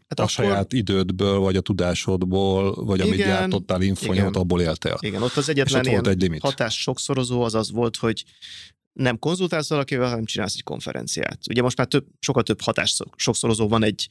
hát 0.08 0.20
a 0.20 0.22
akkor... 0.22 0.30
saját 0.30 0.74
idődből, 0.74 1.40
vagy 1.40 1.56
a 1.56 1.62
tudásodból, 1.62 2.86
vagy 2.86 3.00
Igen. 3.00 3.08
amit 3.08 3.26
gyártottál 3.26 3.82
infonyot, 3.82 4.36
abból 4.36 4.62
éltél. 4.62 4.98
Igen, 5.00 5.22
ott 5.22 5.36
az 5.36 5.50
egyetlen 5.50 5.86
ott 5.86 5.92
volt 5.92 6.08
egy 6.08 6.22
limit. 6.22 6.42
hatás 6.42 6.82
sokszorozó 6.82 7.42
az 7.42 7.56
az 7.56 7.72
volt, 7.72 7.96
hogy 7.98 8.24
nem 8.94 9.20
konzultálsz 9.20 9.70
valakivel, 9.70 10.10
hanem 10.10 10.26
csinálsz 10.26 10.56
egy 10.56 10.64
konferenciát. 10.64 11.40
Ugye 11.50 11.62
most 11.62 11.78
már 11.78 11.88
több, 11.88 12.06
sokkal 12.20 12.44
több 12.44 12.62
hatás 12.62 12.98
sokszorozó 13.16 13.68
van 13.68 13.84
egy 13.84 14.08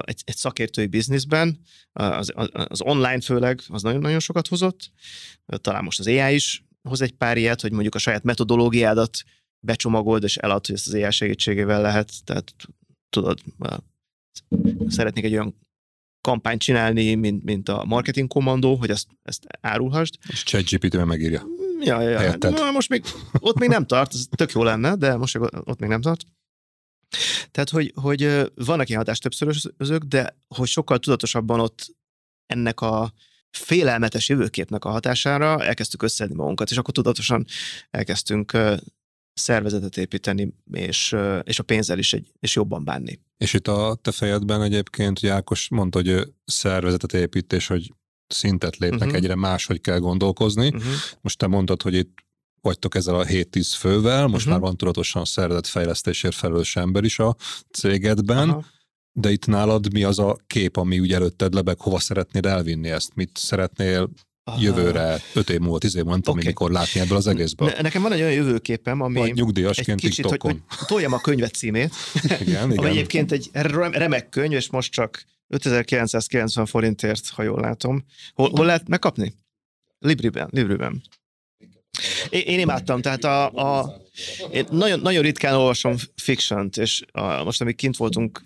egy, 0.00 0.22
egy 0.24 0.36
szakértői 0.36 0.86
bizniszben, 0.86 1.60
az, 1.92 2.32
az 2.52 2.82
online 2.82 3.20
főleg, 3.20 3.60
az 3.68 3.82
nagyon-nagyon 3.82 4.20
sokat 4.20 4.48
hozott, 4.48 4.90
talán 5.46 5.84
most 5.84 5.98
az 5.98 6.06
AI 6.06 6.34
is 6.34 6.66
hoz 6.82 7.00
egy 7.00 7.12
pár 7.12 7.36
ilyet, 7.36 7.60
hogy 7.60 7.72
mondjuk 7.72 7.94
a 7.94 7.98
saját 7.98 8.22
metodológiádat 8.22 9.22
becsomagold 9.60 10.22
és 10.22 10.36
elad, 10.36 10.66
hogy 10.66 10.74
ezt 10.74 10.86
az 10.86 10.94
AI 10.94 11.10
segítségével 11.10 11.80
lehet, 11.80 12.12
tehát 12.24 12.54
tudod, 13.10 13.40
szeretnék 14.88 15.24
egy 15.24 15.32
olyan 15.32 15.58
kampányt 16.20 16.60
csinálni, 16.60 17.14
mint, 17.14 17.44
mint 17.44 17.68
a 17.68 17.84
marketing 17.84 18.28
kommandó, 18.28 18.74
hogy 18.74 18.90
ezt, 18.90 19.06
ezt 19.22 19.46
árulhasd. 19.60 20.14
És 20.28 20.42
ChatGPT-vel 20.42 21.04
megírja. 21.04 21.46
Ja, 21.80 22.00
ja, 22.00 22.20
ja. 22.20 22.36
Na, 22.38 22.70
most 22.70 22.88
még, 22.88 23.04
ott 23.38 23.58
még 23.58 23.68
nem 23.68 23.86
tart, 23.86 24.14
ez 24.14 24.26
tök 24.36 24.52
jó 24.52 24.62
lenne, 24.62 24.94
de 24.94 25.16
most 25.16 25.38
ott 25.64 25.78
még 25.78 25.88
nem 25.88 26.00
tart. 26.00 26.24
Tehát, 27.50 27.70
hogy, 27.70 27.92
hogy 27.94 28.50
vannak 28.54 28.88
ilyen 28.88 29.00
hatás 29.00 29.18
többszörözők, 29.18 30.02
de 30.02 30.36
hogy 30.48 30.68
sokkal 30.68 30.98
tudatosabban 30.98 31.60
ott 31.60 31.96
ennek 32.46 32.80
a 32.80 33.12
félelmetes 33.50 34.28
jövőképnek 34.28 34.84
a 34.84 34.90
hatására 34.90 35.64
elkezdtük 35.64 36.02
összedni 36.02 36.34
magunkat, 36.34 36.70
és 36.70 36.76
akkor 36.76 36.94
tudatosan 36.94 37.44
elkezdtünk 37.90 38.56
szervezetet 39.32 39.96
építeni, 39.96 40.54
és, 40.72 41.16
és 41.42 41.58
a 41.58 41.62
pénzzel 41.62 41.98
is 41.98 42.12
egy, 42.12 42.32
és 42.40 42.54
jobban 42.54 42.84
bánni. 42.84 43.20
És 43.36 43.52
itt 43.52 43.68
a 43.68 43.98
te 44.02 44.12
fejedben 44.12 44.62
egyébként, 44.62 45.18
hogy 45.18 45.28
Ákos 45.28 45.68
mondta, 45.68 45.98
hogy 45.98 46.32
szervezetet 46.44 47.12
építés, 47.12 47.66
hogy 47.66 47.92
szintet 48.26 48.76
lépnek, 48.76 49.00
uh-huh. 49.00 49.16
egyre 49.16 49.34
máshogy 49.34 49.80
kell 49.80 49.98
gondolkozni. 49.98 50.66
Uh-huh. 50.66 50.92
Most 51.20 51.38
te 51.38 51.46
mondtad, 51.46 51.82
hogy 51.82 51.94
itt 51.94 52.26
vagytok 52.68 52.94
ezzel 52.94 53.14
a 53.14 53.24
7-10 53.24 53.72
fővel, 53.78 54.26
most 54.26 54.34
uh-huh. 54.34 54.52
már 54.52 54.60
van 54.60 54.76
tudatosan 54.76 55.24
szervezett 55.24 55.66
fejlesztésért 55.66 56.34
felelős 56.34 56.76
ember 56.76 57.04
is 57.04 57.18
a 57.18 57.36
cégedben, 57.70 58.48
Aha. 58.48 58.64
de 59.12 59.30
itt 59.30 59.46
nálad 59.46 59.92
mi 59.92 60.04
az 60.04 60.18
a 60.18 60.36
kép, 60.46 60.76
ami 60.76 61.00
úgy 61.00 61.12
előtted 61.12 61.54
lebeg, 61.54 61.80
hova 61.80 61.98
szeretnéd 61.98 62.46
elvinni 62.46 62.90
ezt? 62.90 63.14
Mit 63.14 63.30
szeretnél 63.34 64.10
Aha. 64.44 64.60
jövőre, 64.60 65.20
öt 65.34 65.50
év 65.50 65.58
múlva, 65.58 65.78
tíz 65.78 65.96
év 65.96 66.04
múlva, 66.04 66.30
okay. 66.30 66.44
mikor 66.44 66.70
látni 66.70 67.00
ebből 67.00 67.16
az 67.16 67.26
egészből. 67.26 67.68
Ne, 67.68 67.80
nekem 67.80 68.02
van 68.02 68.12
egy 68.12 68.20
olyan 68.20 68.32
jövőképem, 68.32 69.00
ami 69.00 69.18
Vagy 69.18 69.34
nyugdíjasként 69.34 70.00
egy 70.00 70.08
kicsit, 70.08 70.24
hogy, 70.24 70.40
hogy 70.40 70.60
toljam 70.86 71.12
a 71.12 71.20
könyvet 71.20 71.54
címét, 71.54 71.94
igen, 72.40 72.62
ami 72.62 72.72
igen. 72.72 72.86
egyébként 72.86 73.32
egy 73.32 73.50
remek 73.52 74.28
könyv, 74.28 74.52
és 74.52 74.70
most 74.70 74.92
csak 74.92 75.24
5990 75.48 76.66
forintért, 76.66 77.28
ha 77.28 77.42
jól 77.42 77.60
látom. 77.60 78.04
Hol, 78.34 78.50
hol 78.50 78.66
lehet 78.66 78.88
megkapni? 78.88 79.34
Libriben, 79.98 80.48
Libriben. 80.50 81.02
Én, 82.30 82.40
én 82.40 82.58
imádtam, 82.58 83.00
tehát 83.00 83.24
a, 83.24 83.52
a 83.52 83.96
én 84.52 84.66
nagyon, 84.70 85.00
nagyon 85.00 85.22
ritkán 85.22 85.54
olvasom 85.54 85.96
fiction 86.16 86.68
és 86.76 87.02
a, 87.12 87.44
most, 87.44 87.60
amíg 87.60 87.76
kint 87.76 87.96
voltunk, 87.96 88.44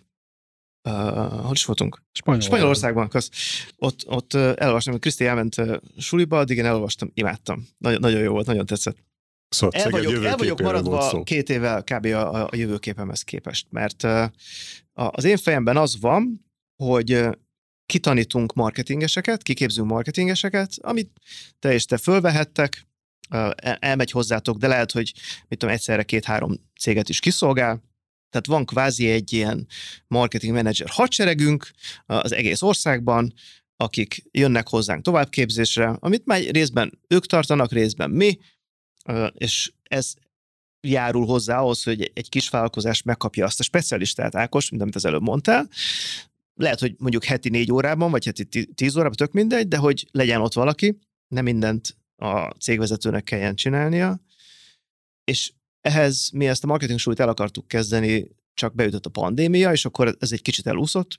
uh, 0.89 1.43
hol 1.43 1.53
is 1.53 1.65
voltunk? 1.65 2.03
Spanyol. 2.13 2.41
Spanyolországban, 2.41 3.09
kösz. 3.09 3.31
Ott, 3.77 4.03
ott 4.07 4.35
elolvastam, 4.35 4.99
Kriszti 4.99 5.27
elment 5.27 5.57
suliba, 5.99 6.39
addig 6.39 6.57
én 6.57 6.65
elolvastam, 6.65 7.11
imádtam. 7.15 7.69
Nagyon, 7.79 8.01
nagyon 8.01 8.21
jó 8.21 8.33
volt, 8.33 8.47
nagyon 8.47 8.67
tetszett. 8.67 8.97
Szóval 9.49 9.81
el 9.81 9.91
vagyok, 9.91 10.25
el 10.25 10.37
vagyok 10.37 10.61
maradva 10.61 11.23
két 11.23 11.51
évvel 11.51 11.83
kb. 11.83 12.07
a, 12.07 12.45
a 12.45 12.57
jövőképemhez 12.57 13.23
képest, 13.23 13.67
mert 13.71 14.03
uh, 14.03 14.25
az 14.93 15.25
én 15.25 15.37
fejemben 15.37 15.77
az 15.77 16.01
van, 16.01 16.47
hogy 16.77 17.29
kitanítunk 17.87 18.53
marketingeseket, 18.53 19.43
kiképzünk 19.43 19.89
marketingeseket, 19.89 20.73
amit 20.81 21.11
te 21.59 21.73
és 21.73 21.85
te 21.85 21.97
fölvehettek, 21.97 22.87
elmegy 23.79 24.11
hozzátok, 24.11 24.57
de 24.57 24.67
lehet, 24.67 24.93
hogy 24.93 25.13
mit 25.49 25.59
tudom, 25.59 25.75
egyszerre 25.75 26.03
két-három 26.03 26.55
céget 26.81 27.09
is 27.09 27.21
kiszolgál, 27.21 27.83
tehát 28.31 28.47
van 28.47 28.65
kvázi 28.65 29.11
egy 29.11 29.33
ilyen 29.33 29.67
marketing 30.07 30.55
manager 30.55 30.89
hadseregünk 30.89 31.71
az 32.07 32.33
egész 32.33 32.63
országban, 32.63 33.33
akik 33.77 34.25
jönnek 34.31 34.69
hozzánk 34.69 35.03
továbbképzésre, 35.03 35.97
amit 36.01 36.27
már 36.27 36.41
részben 36.41 36.99
ők 37.09 37.27
tartanak, 37.27 37.73
részben 37.73 38.11
mi, 38.11 38.39
és 39.33 39.73
ez 39.83 40.15
járul 40.81 41.27
hozzá 41.27 41.59
ahhoz, 41.59 41.83
hogy 41.83 42.11
egy 42.15 42.29
kis 42.29 42.49
vállalkozás 42.49 43.03
megkapja 43.03 43.45
azt 43.45 43.61
a 43.61 43.63
specialistát, 43.63 44.35
Ákos, 44.35 44.71
mint 44.71 44.83
amit 44.83 44.95
az 44.95 45.05
előbb 45.05 45.23
mondtál, 45.23 45.69
lehet, 46.55 46.81
hogy 46.81 46.95
mondjuk 46.99 47.25
heti 47.25 47.49
négy 47.49 47.73
órában, 47.73 48.11
vagy 48.11 48.25
heti 48.25 48.67
tíz 48.75 48.97
órában, 48.97 49.17
tök 49.17 49.33
mindegy, 49.33 49.69
de 49.69 49.77
hogy 49.77 50.09
legyen 50.11 50.41
ott 50.41 50.53
valaki, 50.53 50.99
nem 51.29 51.45
mindent 51.45 51.97
a 52.23 52.55
cégvezetőnek 52.61 53.25
kelljen 53.25 53.55
csinálnia, 53.55 54.21
és 55.25 55.53
ehhez 55.81 56.31
mi 56.33 56.49
ezt 56.49 56.65
a 56.65 56.67
marketing 56.67 56.99
súlyt 56.99 57.21
el 57.21 57.29
akartuk 57.29 57.69
kezdeni, 57.69 58.29
csak 58.55 58.75
beütött 58.75 59.07
a 59.07 59.11
pandémia, 59.11 59.73
és 59.73 59.85
akkor 59.85 60.17
ez 60.19 60.33
egy 60.33 60.43
kicsit 60.43 60.67
elúszott, 60.67 61.19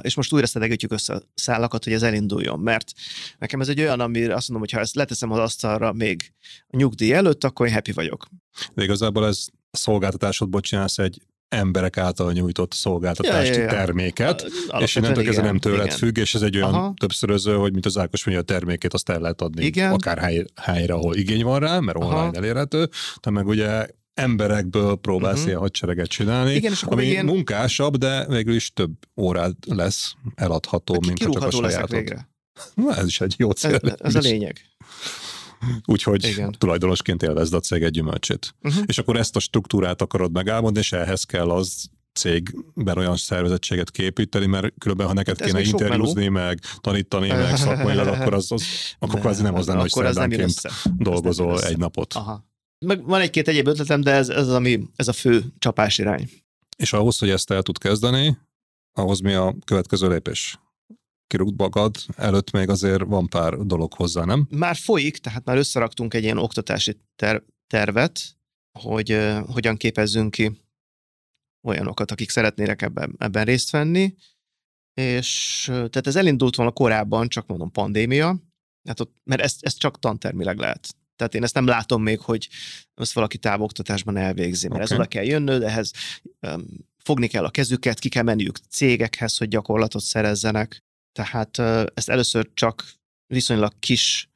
és 0.00 0.14
most 0.14 0.32
újra 0.32 0.46
szedegetjük 0.46 0.92
össze 0.92 1.14
a 1.14 1.22
szállakat, 1.34 1.84
hogy 1.84 1.92
ez 1.92 2.02
elinduljon, 2.02 2.60
mert 2.60 2.92
nekem 3.38 3.60
ez 3.60 3.68
egy 3.68 3.80
olyan, 3.80 4.00
amire 4.00 4.34
azt 4.34 4.48
mondom, 4.48 4.68
hogy 4.68 4.76
ha 4.78 4.84
ezt 4.84 4.94
leteszem 4.94 5.30
az 5.30 5.38
asztalra 5.38 5.92
még 5.92 6.32
a 6.66 6.76
nyugdíj 6.76 7.12
előtt, 7.12 7.44
akkor 7.44 7.66
én 7.66 7.72
happy 7.72 7.92
vagyok. 7.92 8.28
De 8.74 8.82
igazából 8.82 9.26
ez 9.26 9.46
a 9.70 9.76
szolgáltatásodból 9.76 10.60
csinálsz 10.60 10.98
egy 10.98 11.22
emberek 11.48 11.96
által 11.96 12.32
nyújtott 12.32 12.72
szolgáltatást, 12.72 13.54
ja, 13.54 13.56
ja, 13.56 13.62
ja. 13.62 13.68
terméket, 13.68 14.46
a, 14.68 14.82
és 14.82 14.96
innentől 14.96 15.24
kezdve 15.24 15.42
nem 15.42 15.58
tőled 15.58 15.86
igen. 15.86 15.96
függ, 15.96 16.18
és 16.18 16.34
ez 16.34 16.42
egy 16.42 16.56
olyan 16.56 16.74
Aha. 16.74 16.94
többszöröző, 16.96 17.54
hogy 17.54 17.72
mint 17.72 17.86
az 17.86 17.98
Ákos 17.98 18.24
mondja, 18.24 18.42
a 18.42 18.46
termékét 18.46 18.94
azt 18.94 19.08
el 19.08 19.20
lehet 19.20 19.40
adni 19.40 19.64
igen. 19.64 19.92
akár 19.92 20.18
hely, 20.18 20.44
helyre, 20.62 20.94
ahol 20.94 21.16
igény 21.16 21.44
van 21.44 21.60
rá, 21.60 21.80
mert 21.80 21.96
online 21.96 22.14
Aha. 22.14 22.32
elérhető, 22.32 22.88
de 23.22 23.30
meg 23.30 23.46
ugye 23.46 23.86
emberekből 24.14 24.96
próbálsz 24.96 25.32
uh-huh. 25.32 25.48
ilyen 25.48 25.60
hadsereget 25.60 26.08
csinálni, 26.08 26.54
Igen, 26.54 26.72
és 26.72 26.82
ami 26.82 27.04
ilyen... 27.04 27.24
munkásabb, 27.24 27.96
de 27.96 28.26
végül 28.26 28.54
is 28.54 28.72
több 28.72 28.92
órát 29.16 29.56
lesz 29.66 30.14
eladható, 30.34 31.00
mint 31.06 31.18
csak 31.18 31.42
a 31.42 31.50
sajátod. 31.50 31.90
Végre. 31.90 32.28
Na, 32.74 32.96
ez 32.96 33.06
is 33.06 33.20
egy 33.20 33.34
jó 33.38 33.50
cél. 33.50 33.74
Ez, 33.74 33.92
ez 33.98 34.14
a 34.14 34.18
lényeg. 34.18 34.60
Úgyhogy 35.84 36.24
Igen. 36.24 36.54
tulajdonosként 36.58 37.22
élvezd 37.22 37.54
a 37.54 37.60
cég 37.60 37.82
egy 37.82 37.90
gyümölcsét. 37.90 38.54
Uh-huh. 38.62 38.82
És 38.86 38.98
akkor 38.98 39.16
ezt 39.16 39.36
a 39.36 39.40
struktúrát 39.40 40.02
akarod 40.02 40.32
megálmodni, 40.32 40.78
és 40.78 40.92
ehhez 40.92 41.24
kell 41.24 41.50
az 41.50 41.90
cégben 42.14 42.98
olyan 42.98 43.16
szervezettséget 43.16 43.90
képíteni, 43.90 44.46
mert 44.46 44.74
különben, 44.78 45.06
ha 45.06 45.12
neked 45.12 45.38
hát 45.38 45.48
kéne 45.48 45.60
interjúzni, 45.60 46.28
meg 46.28 46.60
tanítani, 46.80 47.28
meg 47.28 47.56
szakmailag, 47.56 48.06
akkor 48.14 48.34
az, 48.34 48.52
az 48.52 48.64
akkor 48.98 49.20
kvázi 49.20 49.42
nem 49.42 49.54
az 49.54 49.66
lenne, 49.66 49.80
hogy 49.80 49.90
szerdánként 49.90 50.60
dolgozol 50.96 51.62
egy 51.62 51.78
napot. 51.78 52.14
Aha. 52.14 52.44
Meg 52.86 53.04
van 53.04 53.20
egy-két 53.20 53.48
egyéb 53.48 53.66
ötletem, 53.66 54.00
de 54.00 54.10
ez, 54.10 54.28
ez, 54.28 54.48
ami, 54.48 54.80
ez 54.96 55.08
a 55.08 55.12
fő 55.12 55.44
csapás 55.58 55.98
irány. 55.98 56.30
És 56.76 56.92
ahhoz, 56.92 57.18
hogy 57.18 57.30
ezt 57.30 57.50
el 57.50 57.62
tud 57.62 57.78
kezdeni, 57.78 58.38
ahhoz 58.92 59.20
mi 59.20 59.32
a 59.32 59.54
következő 59.64 60.08
lépés? 60.08 60.58
Kirúgt 61.26 61.58
magad, 61.58 61.96
előtt 62.16 62.50
még 62.50 62.68
azért 62.68 63.02
van 63.04 63.28
pár 63.28 63.56
dolog 63.56 63.92
hozzá, 63.92 64.24
nem? 64.24 64.46
Már 64.50 64.76
folyik, 64.76 65.18
tehát 65.18 65.44
már 65.44 65.56
összeraktunk 65.56 66.14
egy 66.14 66.22
ilyen 66.22 66.38
oktatási 66.38 67.00
ter- 67.16 67.44
tervet, 67.66 68.20
hogy 68.78 69.12
uh, 69.12 69.38
hogyan 69.48 69.76
képezzünk 69.76 70.30
ki 70.30 70.62
olyanokat, 71.66 72.10
akik 72.10 72.30
szeretnének 72.30 72.82
ebben, 72.82 73.14
ebben 73.18 73.44
részt 73.44 73.70
venni, 73.70 74.14
és 74.94 75.62
tehát 75.66 76.06
ez 76.06 76.16
elindult 76.16 76.56
volna 76.56 76.72
korábban, 76.72 77.28
csak 77.28 77.46
mondom 77.46 77.70
pandémia, 77.70 78.38
hát 78.88 79.00
ott, 79.00 79.14
mert 79.24 79.40
ezt, 79.40 79.64
ezt 79.64 79.78
csak 79.78 79.98
tantermileg 79.98 80.58
lehet 80.58 80.94
Tehát 81.16 81.34
én 81.34 81.42
ezt 81.42 81.54
nem 81.54 81.66
látom 81.66 82.02
még, 82.02 82.20
hogy 82.20 82.48
ezt 82.94 83.12
valaki 83.12 83.38
távoktatásban 83.38 84.16
elvégzi, 84.16 84.68
mert 84.68 84.82
okay. 84.82 84.92
ez 84.92 85.00
oda 85.00 85.08
kell 85.08 85.24
jönnöd, 85.24 85.62
ehhez 85.62 85.92
um, 86.40 86.66
fogni 86.96 87.26
kell 87.26 87.44
a 87.44 87.50
kezüket, 87.50 87.98
ki 87.98 88.08
kell 88.08 88.22
menniük 88.22 88.56
cégekhez, 88.56 89.36
hogy 89.36 89.48
gyakorlatot 89.48 90.02
szerezzenek. 90.02 90.83
Tehát 91.14 91.58
ezt 91.94 92.08
először 92.08 92.50
csak 92.54 92.84
viszonylag 93.26 93.72
kis 93.78 94.28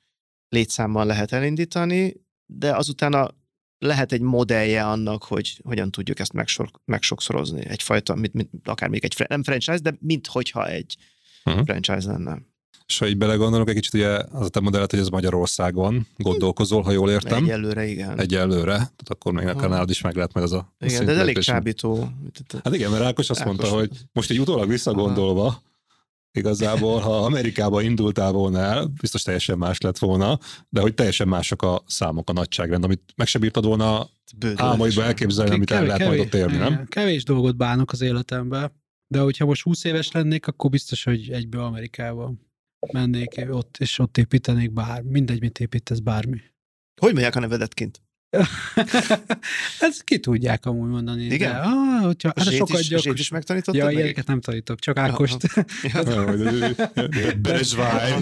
létszámmal 0.48 1.06
lehet 1.06 1.32
elindítani, 1.32 2.14
de 2.46 2.76
azután 2.76 3.12
a, 3.12 3.30
lehet 3.78 4.12
egy 4.12 4.20
modellje 4.20 4.84
annak, 4.84 5.24
hogy 5.24 5.60
hogyan 5.64 5.90
tudjuk 5.90 6.18
ezt 6.18 6.32
megsor, 6.32 6.70
megsokszorozni. 6.84 7.66
Egyfajta, 7.66 8.14
mint, 8.14 8.32
mint, 8.32 8.50
akár 8.64 8.88
még 8.88 9.04
egy, 9.04 9.24
nem 9.28 9.42
franchise, 9.42 9.78
de 9.78 9.94
mint 10.00 10.26
hogyha 10.26 10.68
egy 10.68 10.96
uh-huh. 11.44 11.64
franchise 11.64 12.10
lenne. 12.10 12.38
És 12.86 12.98
ha 12.98 13.06
így 13.06 13.16
belegondolok 13.16 13.68
egy 13.68 13.74
kicsit, 13.74 13.94
ugye 13.94 14.08
az 14.08 14.46
a 14.46 14.48
te 14.48 14.60
modellet, 14.60 14.90
hogy 14.90 15.00
ez 15.00 15.08
Magyarországon 15.08 16.06
gondolkozol, 16.16 16.82
ha 16.82 16.90
jól 16.90 17.10
értem. 17.10 17.44
Egyelőre, 17.44 17.86
igen. 17.86 18.20
Egyelőre, 18.20 18.72
tehát 18.72 19.08
akkor 19.08 19.32
még 19.32 19.46
a 19.46 19.68
nálad 19.68 19.90
is 19.90 20.00
meg 20.00 20.14
lehet 20.14 20.32
majd 20.32 20.46
az 20.46 20.52
a 20.52 20.74
Igen, 20.78 21.04
de 21.04 21.12
ez 21.12 21.18
elég 21.18 21.38
csábító. 21.38 22.08
Hát 22.64 22.74
igen, 22.74 22.90
mert 22.90 23.02
Ákos 23.02 23.30
azt 23.30 23.40
Ákos 23.40 23.52
mondta, 23.56 23.76
hogy 23.76 23.90
most 24.12 24.30
egy 24.30 24.40
utólag 24.40 24.68
visszagondolva, 24.68 25.46
Aha. 25.46 25.62
Igazából, 26.38 27.00
ha 27.00 27.24
Amerikába 27.24 27.82
indultál 27.82 28.32
volna 28.32 28.58
el, 28.58 28.86
biztos 29.00 29.22
teljesen 29.22 29.58
más 29.58 29.80
lett 29.80 29.98
volna, 29.98 30.38
de 30.68 30.80
hogy 30.80 30.94
teljesen 30.94 31.28
mások 31.28 31.62
a 31.62 31.82
számok, 31.86 32.30
a 32.30 32.32
nagyságrend, 32.32 32.84
amit 32.84 33.12
meg 33.16 33.26
se 33.26 33.38
bírtad 33.38 33.64
volna 33.64 34.08
álmaidba 34.54 35.04
elképzelni, 35.04 35.54
amit 35.54 35.70
el 35.70 35.86
lehet 35.86 36.06
majd 36.06 36.20
ott 36.20 36.34
élni, 36.34 36.56
nem? 36.56 36.86
Kevés 36.88 37.24
dolgot 37.24 37.56
bánok 37.56 37.92
az 37.92 38.00
életemben, 38.00 38.72
de 39.06 39.20
hogyha 39.20 39.44
most 39.44 39.62
20 39.62 39.84
éves 39.84 40.10
lennék, 40.10 40.46
akkor 40.46 40.70
biztos, 40.70 41.04
hogy 41.04 41.30
egyből 41.30 41.62
Amerikába 41.62 42.32
mennék 42.92 43.46
ott, 43.50 43.76
és 43.78 43.98
ott 43.98 44.18
építenék 44.18 44.72
bár, 44.72 45.02
mindegy, 45.02 45.40
mit 45.40 45.58
építesz, 45.58 45.98
bármi. 45.98 46.40
Hogy 47.00 47.12
mondják 47.12 47.36
a 47.36 47.40
nevedet 47.40 47.74
kint? 47.74 48.02
Ezt 49.80 50.04
ki 50.04 50.18
tudják 50.18 50.66
amúgy 50.66 50.88
mondani. 50.88 51.24
Igen? 51.24 51.52
De, 51.52 51.58
ah, 51.58 52.04
hogyha, 52.04 52.32
hát 52.36 52.52
sokat 52.52 52.80
is, 52.80 52.88
gyakor... 52.88 53.18
is 53.18 53.28
megtanítottad? 53.28 53.74
Ja, 53.74 53.84
meg? 53.84 53.94
ilyeneket 53.94 54.26
nem 54.26 54.40
tanítok, 54.40 54.78
csak 54.78 54.98
Ákost. 54.98 55.36
Bezsváj. 57.42 58.20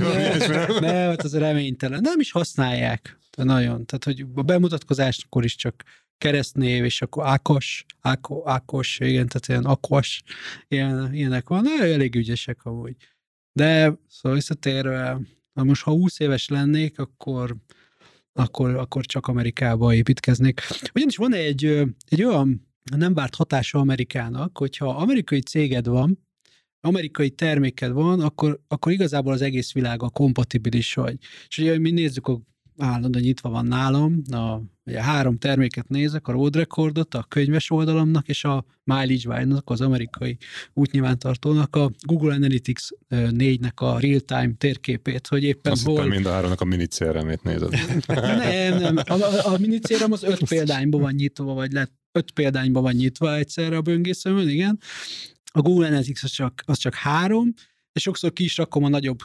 Ne, 0.80 0.92
hát 0.92 1.22
az 1.22 1.38
reménytelen. 1.38 2.00
Nem 2.00 2.20
is 2.20 2.32
használják. 2.32 3.18
De 3.36 3.44
nagyon. 3.44 3.86
Tehát, 3.86 4.04
hogy 4.04 4.24
a 4.34 4.42
bemutatkozáskor 4.42 5.44
is 5.44 5.57
csak 5.57 5.82
keresztnév, 6.18 6.84
és 6.84 7.02
akkor 7.02 7.26
Ákos, 7.26 7.84
Áko, 8.00 8.42
Ákos, 8.48 8.98
igen, 8.98 9.26
tehát 9.26 9.48
ilyen 9.48 9.64
Akos, 9.64 10.22
ilyen, 10.68 11.14
ilyenek 11.14 11.48
van. 11.48 11.62
De 11.62 11.92
elég 11.92 12.14
ügyesek 12.14 12.64
amúgy. 12.64 12.96
De 13.52 13.98
szóval 14.09 14.38
visszatérve, 14.38 15.20
na 15.52 15.62
most 15.62 15.82
ha 15.82 15.90
20 15.90 16.18
éves 16.18 16.48
lennék, 16.48 16.98
akkor, 16.98 17.57
akkor, 18.37 18.74
akkor 18.74 19.05
csak 19.05 19.26
Amerikába 19.26 19.95
építkeznék. 19.95 20.61
Ugyanis 20.95 21.16
van 21.16 21.34
egy, 21.34 21.64
egy 22.09 22.24
olyan 22.24 22.68
nem 22.97 23.14
várt 23.14 23.34
hatása 23.34 23.78
Amerikának, 23.78 24.59
hogyha 24.59 24.89
amerikai 24.89 25.41
céged 25.41 25.87
van, 25.87 26.24
amerikai 26.80 27.30
terméked 27.30 27.93
van, 27.93 28.20
akkor, 28.20 28.61
akkor 28.68 28.93
igazából 28.93 29.32
az 29.32 29.43
egész 29.43 29.72
világ 29.72 30.03
a 30.03 30.11
kompatibilis 30.11 30.95
vagy. 30.95 31.18
És 31.49 31.59
ugye 31.59 31.78
mi 31.78 31.91
nézzük 31.91 32.26
a 32.26 32.41
állandóan 32.79 33.24
nyitva 33.24 33.49
van 33.49 33.66
nálam, 33.66 34.22
a, 34.31 34.61
ugye 34.85 35.03
három 35.03 35.39
terméket 35.39 35.89
nézek, 35.89 36.29
a 36.29 36.33
Road 36.33 36.57
Recordot, 36.57 37.14
a 37.14 37.27
könyves 37.29 37.70
oldalamnak, 37.70 38.29
és 38.29 38.45
a 38.45 38.64
Mileage 38.85 39.29
wine 39.29 39.61
az 39.64 39.81
amerikai 39.81 40.37
útnyilvántartónak, 40.72 41.77
a 41.77 41.91
Google 42.07 42.35
Analytics 42.35 42.89
4-nek 43.11 43.74
a 43.74 43.99
real-time 44.01 44.53
térképét, 44.59 45.27
hogy 45.27 45.43
éppen 45.43 45.72
Azt 45.72 45.85
hol... 45.85 46.07
mind 46.07 46.27
a 46.27 46.33
háromnak 46.33 46.61
a 46.61 46.64
mini 46.64 46.87
CRM-ét 46.87 47.43
nézed. 47.43 47.70
nem, 48.07 48.79
nem. 48.79 48.97
A, 48.97 49.12
a, 49.12 49.53
a 49.53 49.59
mini 49.59 49.79
CRM 49.79 50.12
az 50.12 50.22
öt 50.22 50.49
példányban 50.49 51.01
van 51.01 51.14
nyitva, 51.14 51.55
vagy 51.55 51.72
lett 51.72 51.93
öt 52.12 52.31
példányban 52.31 52.83
van 52.83 52.95
nyitva 52.95 53.37
egyszerre 53.37 53.77
a 53.77 53.83
böngészőmön, 53.83 54.49
igen. 54.49 54.79
A 55.53 55.61
Google 55.61 55.87
Analytics 55.87 56.22
az 56.22 56.31
csak, 56.31 56.62
az 56.66 56.79
csak 56.79 56.95
három, 56.95 57.53
és 57.93 58.03
sokszor 58.03 58.33
ki 58.33 58.45
is 58.45 58.57
rakom 58.57 58.85
a 58.85 58.89
nagyobb 58.89 59.18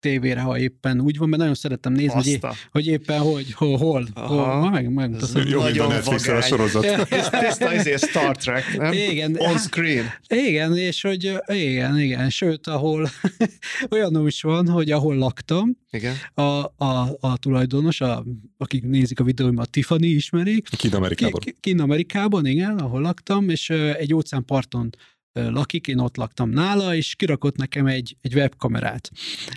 tévére, 0.00 0.40
ha 0.40 0.58
éppen 0.58 1.00
úgy 1.00 1.18
van, 1.18 1.28
mert 1.28 1.40
nagyon 1.40 1.56
szeretem 1.56 1.92
nézni, 1.92 2.12
hogy, 2.12 2.26
é- 2.26 2.46
hogy 2.70 2.86
éppen 2.86 3.18
hogy, 3.18 3.52
hol, 3.52 3.76
hol, 3.76 4.06
hol 4.14 4.70
meg, 4.70 4.92
meg 4.92 5.16
Jó, 5.46 5.62
mint 5.62 5.78
a 5.78 5.86
netflix 5.86 6.28
a 6.28 6.40
sorozat. 6.40 7.08
Tiszta 7.40 7.74
izé 7.74 7.96
Star 7.96 8.36
Trek, 8.36 8.76
nem? 8.76 8.92
Igen. 8.92 9.36
On 9.38 9.58
screen. 9.58 10.04
Igen, 10.28 10.76
és 10.76 11.02
hogy 11.02 11.32
igen, 11.46 11.98
igen, 11.98 12.30
sőt, 12.30 12.66
ahol 12.66 13.10
olyan 13.90 14.26
is 14.26 14.42
van, 14.42 14.68
hogy 14.68 14.90
ahol 14.90 15.16
laktam, 15.16 15.76
igen. 15.90 16.14
A, 16.34 16.42
a, 16.84 17.16
a 17.20 17.36
tulajdonos, 17.36 18.00
a, 18.00 18.24
akik 18.58 18.84
nézik 18.84 19.20
a 19.20 19.24
videóimat, 19.24 19.70
Tiffany 19.70 20.04
ismerik. 20.04 20.68
Kín 20.76 20.94
Amerikában. 20.94 21.40
Kín 21.60 21.80
Amerikában, 21.80 22.46
igen, 22.46 22.78
ahol 22.78 23.00
laktam, 23.00 23.48
és 23.48 23.70
egy 23.70 24.14
óceánparton 24.14 24.90
lakik, 25.32 25.86
én 25.86 25.98
ott 25.98 26.16
laktam 26.16 26.50
nála, 26.50 26.94
és 26.94 27.14
kirakott 27.14 27.56
nekem 27.56 27.86
egy, 27.86 28.16
egy 28.20 28.34
webkamerát. 28.34 29.10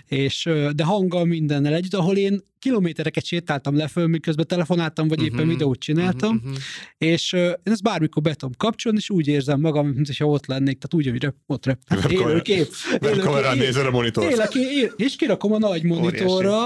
És, 0.06 0.48
de 0.74 0.84
hanggal 0.84 1.24
mindennel 1.24 1.74
együtt, 1.74 1.94
ahol 1.94 2.16
én 2.16 2.40
kilométereket 2.64 3.24
sétáltam 3.24 3.76
le 3.76 3.88
föl, 3.88 4.06
miközben 4.06 4.46
telefonáltam, 4.46 5.08
vagy 5.08 5.22
éppen 5.22 5.34
uh-huh. 5.34 5.50
videót 5.50 5.78
csináltam, 5.78 6.36
uh-huh. 6.36 6.56
és 6.98 7.32
uh, 7.32 7.40
én 7.40 7.72
ezt 7.72 7.82
bármikor 7.82 8.22
be 8.22 8.34
tudom 8.34 8.54
kapcsolni, 8.56 8.98
és 8.98 9.10
úgy 9.10 9.26
érzem 9.26 9.60
magam, 9.60 9.86
mint 9.86 10.06
hogyha 10.06 10.26
ott 10.26 10.46
lennék, 10.46 10.78
tehát 10.78 10.94
úgy, 10.94 11.20
hogy 11.20 11.32
ott 11.46 11.66
rep, 11.66 11.78
hát 11.86 12.12
élő 12.12 12.40
kép. 12.40 12.68
kamerán 13.00 13.56
nézel 13.56 13.86
a 13.86 13.90
monitor. 13.90 14.30
Élek, 14.30 14.54
él, 14.54 14.92
és 14.96 15.16
kirakom 15.16 15.52
a 15.52 15.58
nagy 15.58 15.82
monitorra, 15.82 16.56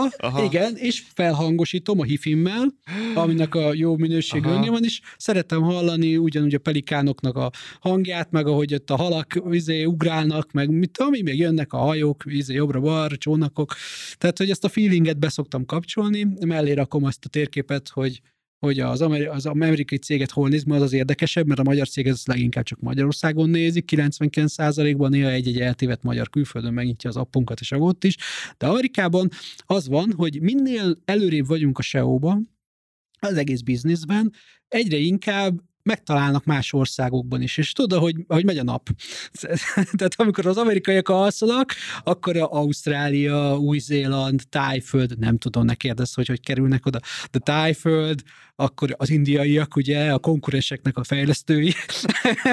igen, 0.44 0.76
és 0.76 1.02
felhangosítom 1.14 2.00
a 2.00 2.04
hifimmel, 2.04 2.74
aminek 3.14 3.54
a 3.54 3.74
jó 3.74 3.96
minőségű 3.96 4.48
hangja 4.48 4.70
van, 4.70 4.84
és 4.84 5.00
szeretem 5.16 5.62
hallani 5.62 6.16
ugyanúgy 6.16 6.54
a 6.54 6.58
pelikánoknak 6.58 7.36
a 7.36 7.50
hangját, 7.80 8.30
meg 8.30 8.46
ahogy 8.46 8.74
ott 8.74 8.90
a 8.90 8.96
halak 8.96 9.42
izé, 9.50 9.84
ugrálnak, 9.84 10.52
meg 10.52 10.70
mit 10.70 10.98
ami 10.98 11.22
még 11.22 11.38
jönnek 11.38 11.72
a 11.72 11.78
hajók, 11.78 12.22
izé, 12.26 12.54
jobbra-balra, 12.54 13.16
csónakok. 13.16 13.74
Tehát, 14.16 14.38
hogy 14.38 14.50
ezt 14.50 14.64
a 14.64 14.68
feelinget 14.68 15.18
beszoktam 15.18 15.64
kapcsolni, 15.64 15.86
kapcsolni, 15.94 16.46
mellé 16.46 16.72
rakom 16.72 17.04
azt 17.04 17.24
a 17.24 17.28
térképet, 17.28 17.88
hogy 17.88 18.20
hogy 18.58 18.80
az, 18.80 19.00
ameri- 19.00 19.26
az 19.26 19.46
amerikai 19.46 19.98
céget 19.98 20.30
hol 20.30 20.48
néz, 20.48 20.64
az 20.66 20.82
az 20.82 20.92
érdekesebb, 20.92 21.46
mert 21.46 21.60
a 21.60 21.62
magyar 21.62 21.88
cég 21.88 22.06
ez 22.06 22.22
leginkább 22.24 22.64
csak 22.64 22.80
Magyarországon 22.80 23.50
nézik, 23.50 23.90
99%-ban 23.92 25.10
néha 25.10 25.30
egy-egy 25.30 25.60
eltévedt 25.60 26.02
magyar 26.02 26.30
külföldön 26.30 26.72
megnyitja 26.72 27.10
az 27.10 27.16
appunkat 27.16 27.60
és 27.60 27.72
a 27.72 27.76
ott 27.76 28.04
is, 28.04 28.16
de 28.58 28.66
Amerikában 28.66 29.28
az 29.66 29.88
van, 29.88 30.12
hogy 30.16 30.40
minél 30.40 30.96
előrébb 31.04 31.46
vagyunk 31.46 31.78
a 31.78 31.82
SEO-ban, 31.82 32.50
az 33.20 33.36
egész 33.36 33.60
bizniszben, 33.60 34.32
egyre 34.68 34.96
inkább 34.96 35.60
megtalálnak 35.88 36.44
más 36.44 36.72
országokban 36.72 37.42
is, 37.42 37.56
és 37.56 37.72
tudod, 37.72 38.00
hogy, 38.00 38.14
hogy 38.26 38.44
megy 38.44 38.58
a 38.58 38.62
nap. 38.62 38.88
Tehát 39.98 40.14
amikor 40.16 40.46
az 40.46 40.56
amerikaiak 40.56 41.08
alszanak, 41.08 41.74
akkor 42.04 42.36
a 42.36 42.52
Ausztrália, 42.52 43.58
Új-Zéland, 43.58 44.42
Tájföld, 44.48 45.18
nem 45.18 45.38
tudom, 45.38 45.64
ne 45.64 45.74
kérdezz, 45.74 46.14
hogy 46.14 46.26
hogy 46.26 46.40
kerülnek 46.40 46.86
oda, 46.86 47.00
de 47.30 47.38
Tájföld, 47.38 48.22
akkor 48.60 48.94
az 48.96 49.10
indiaiak, 49.10 49.76
ugye, 49.76 50.12
a 50.12 50.18
konkurenseknek 50.18 50.96
a 50.96 51.04
fejlesztői, 51.04 51.72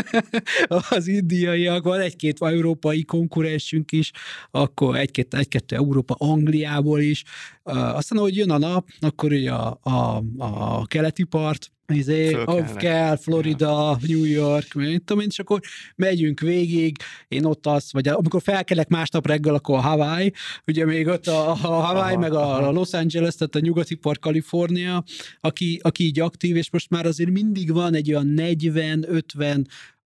az 0.89 1.07
indiaiak, 1.07 1.83
van 1.83 1.99
egy-két 1.99 2.41
európai 2.41 3.03
konkurensünk 3.03 3.91
is, 3.91 4.11
akkor 4.51 4.95
egy-két, 4.95 5.33
egy-kettő 5.33 5.75
Európa, 5.75 6.15
Angliából 6.17 6.99
is. 6.99 7.23
Aztán, 7.63 8.17
ahogy 8.17 8.36
jön 8.36 8.51
a 8.51 8.57
nap, 8.57 8.88
akkor 8.99 9.31
ugye 9.31 9.51
a, 9.51 9.79
a, 9.81 10.23
a 10.38 10.86
keleti 10.86 11.23
part, 11.23 11.71
izé, 11.93 12.38
kell, 12.75 13.17
Florida, 13.17 13.97
New 14.07 14.23
York, 14.23 14.73
mit 14.73 15.03
tudom 15.03 15.21
én, 15.21 15.27
és 15.29 15.39
akkor 15.39 15.59
megyünk 15.95 16.39
végig, 16.39 16.97
én 17.27 17.45
ott 17.45 17.65
az, 17.65 17.89
vagy 17.91 18.07
amikor 18.07 18.41
felkelek 18.41 18.88
másnap 18.88 19.27
reggel, 19.27 19.53
akkor 19.53 19.77
a 19.77 19.81
Hawaii, 19.81 20.33
ugye 20.67 20.86
még 20.86 21.07
ott 21.07 21.27
a, 21.27 21.49
a 21.49 21.53
Hawaii, 21.53 22.13
aha, 22.13 22.19
meg 22.19 22.33
a, 22.33 22.67
a 22.67 22.71
Los 22.71 22.93
Angeles, 22.93 23.36
tehát 23.36 23.55
a 23.55 23.59
nyugati 23.59 23.95
part 23.95 24.19
Kalifornia, 24.19 25.03
aki, 25.39 25.79
aki 25.83 26.03
így 26.03 26.19
aktív, 26.19 26.55
és 26.55 26.69
most 26.71 26.89
már 26.89 27.05
azért 27.05 27.29
mindig 27.29 27.71
van 27.71 27.93
egy 27.93 28.13
olyan 28.13 28.33
40-50 28.38 29.65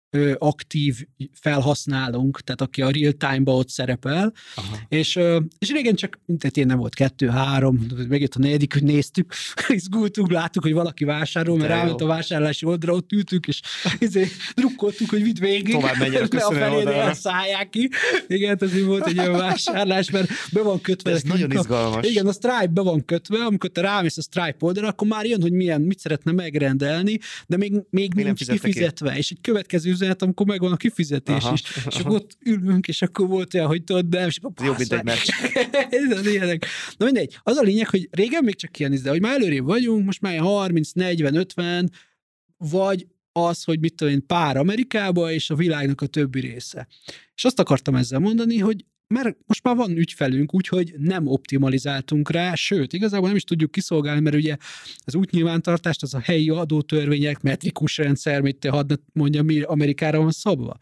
ö, 0.10 0.34
aktív 0.38 1.06
felhasználónk, 1.34 2.42
tehát 2.42 2.62
aki 2.62 2.82
a 2.82 2.90
real 2.90 3.12
time-ba 3.12 3.56
ott 3.56 3.70
szerepel, 3.70 4.34
Aha. 4.56 4.78
és, 4.90 5.16
ö, 5.16 5.40
és 5.60 5.72
régen 5.72 5.96
csak, 5.96 6.20
tehát 6.38 6.58
én 6.58 6.66
nem 6.66 6.78
volt 6.78 6.96
kettő, 6.96 7.28
három, 7.28 7.86
megjött 8.08 8.36
a 8.36 8.40
negyedik, 8.40 8.74
hogy 8.74 8.84
néztük, 8.84 9.34
izgultunk, 9.68 10.32
láttuk, 10.32 10.64
hogy 10.64 10.74
valaki 10.74 11.04
vásárol, 11.04 11.58
mert 11.58 11.70
ráment 11.70 12.02
a 12.02 12.06
vásárlási 12.06 12.66
oldalra, 12.66 12.96
ott 12.96 13.12
ültünk, 13.12 13.48
és 13.48 13.62
izé, 14.00 14.28
drukkoltuk, 14.56 15.10
hogy 15.10 15.24
vidd 15.24 15.40
végig. 15.40 15.74
Tovább 15.74 15.98
menjen 16.00 16.24
a 16.32 16.52
felé 16.54 17.14
szállják 17.14 17.70
ki. 17.70 17.90
Igen, 18.28 18.58
ez 18.60 18.84
volt 18.84 19.08
egy 19.08 19.20
olyan 19.20 19.32
vásárlás, 19.32 20.10
mert 20.10 20.30
be 20.52 20.62
van 20.62 20.82
kötve. 20.82 21.12
Ez 21.12 21.22
nagyon 21.22 21.52
a, 21.52 21.60
izgalmas. 21.60 22.08
Igen, 22.08 22.28
a 22.28 22.32
Stripe 22.32 22.68
be 22.68 22.82
van 22.82 23.06
kötve, 23.06 23.38
amikor 23.44 23.70
te 23.70 23.82
rámész 23.82 24.18
a 24.18 24.22
Stripe 24.22 24.56
oldalra, 24.60 24.90
akkor 24.90 25.08
már 25.08 25.26
jön, 25.26 25.42
hogy 25.42 25.52
milyen, 25.52 25.82
mit 25.82 26.00
szeretne 26.00 26.32
megrendelni, 26.32 27.20
de 27.48 27.58
még, 27.58 27.72
még, 27.90 28.14
még 28.14 28.26
nincs 28.26 28.48
kifizetve. 28.48 29.12
Ki. 29.12 29.18
És 29.18 29.32
egy 29.32 29.42
következő 29.42 29.96
üzenet, 30.00 30.22
amikor 30.22 30.46
megvan 30.46 30.72
a 30.72 30.78
kifizetés 30.78 31.44
Aha, 31.44 31.54
is. 31.54 31.64
És 31.86 32.00
akkor 32.00 32.16
ott 32.16 32.38
ülünk, 32.46 32.88
és 32.88 33.02
akkor 33.02 33.28
volt 33.28 33.54
olyan, 33.54 33.68
hogy 33.68 33.84
tudod, 33.84 34.06
de 34.06 34.26
és 34.26 34.38
akkor 34.42 34.66
Jobb, 34.66 34.78
mint 34.78 34.94
egy 34.94 35.04
meccs. 35.04 35.28
Na 36.98 37.06
mindegy, 37.06 37.40
az 37.44 37.58
a 37.58 37.62
lényeg, 37.62 37.90
hogy 37.90 38.08
régen 38.12 38.44
még 38.44 38.56
csak 38.56 38.80
ilyen, 38.80 39.00
de 39.04 39.10
hogy 39.10 39.22
már 39.22 39.34
előrébb 39.34 39.66
vagyunk, 39.66 40.06
most 40.06 40.22
már 40.22 40.40
30, 40.40 40.92
40, 40.92 41.36
50, 41.36 41.92
vagy 42.58 43.08
az, 43.32 43.64
hogy 43.64 43.80
mit 43.80 43.96
tudom 43.96 44.14
én, 44.14 44.26
pár 44.26 44.58
Amerikába, 44.58 45.32
és 45.32 45.50
a 45.50 45.56
világnak 45.56 46.02
a 46.02 46.06
többi 46.06 46.40
része. 46.40 46.88
És 47.36 47.46
azt 47.46 47.60
akartam 47.60 47.96
ezzel 47.96 48.20
mondani, 48.20 48.58
hogy 48.58 48.86
mert 49.10 49.38
most 49.48 49.64
már 49.64 49.76
van 49.76 49.98
ügyfelünk, 49.98 50.54
úgyhogy 50.54 50.94
nem 50.98 51.28
optimalizáltunk 51.28 52.32
rá, 52.32 52.56
sőt, 52.56 52.94
igazából 52.94 53.28
nem 53.28 53.36
is 53.36 53.44
tudjuk 53.44 53.72
kiszolgálni, 53.72 54.22
mert 54.22 54.36
ugye 54.36 54.58
az 55.06 55.16
útnyilvántartást, 55.16 56.04
az 56.04 56.14
a 56.14 56.20
helyi 56.20 56.50
adótörvények, 56.50 57.42
metrikus 57.42 57.98
rendszer, 57.98 58.42
mit 58.42 58.58
te 58.58 58.70
hadd 58.70 58.94
mondja, 59.14 59.44
mi 59.44 59.62
Amerikára 59.62 60.20
van 60.20 60.32
szabva. 60.32 60.78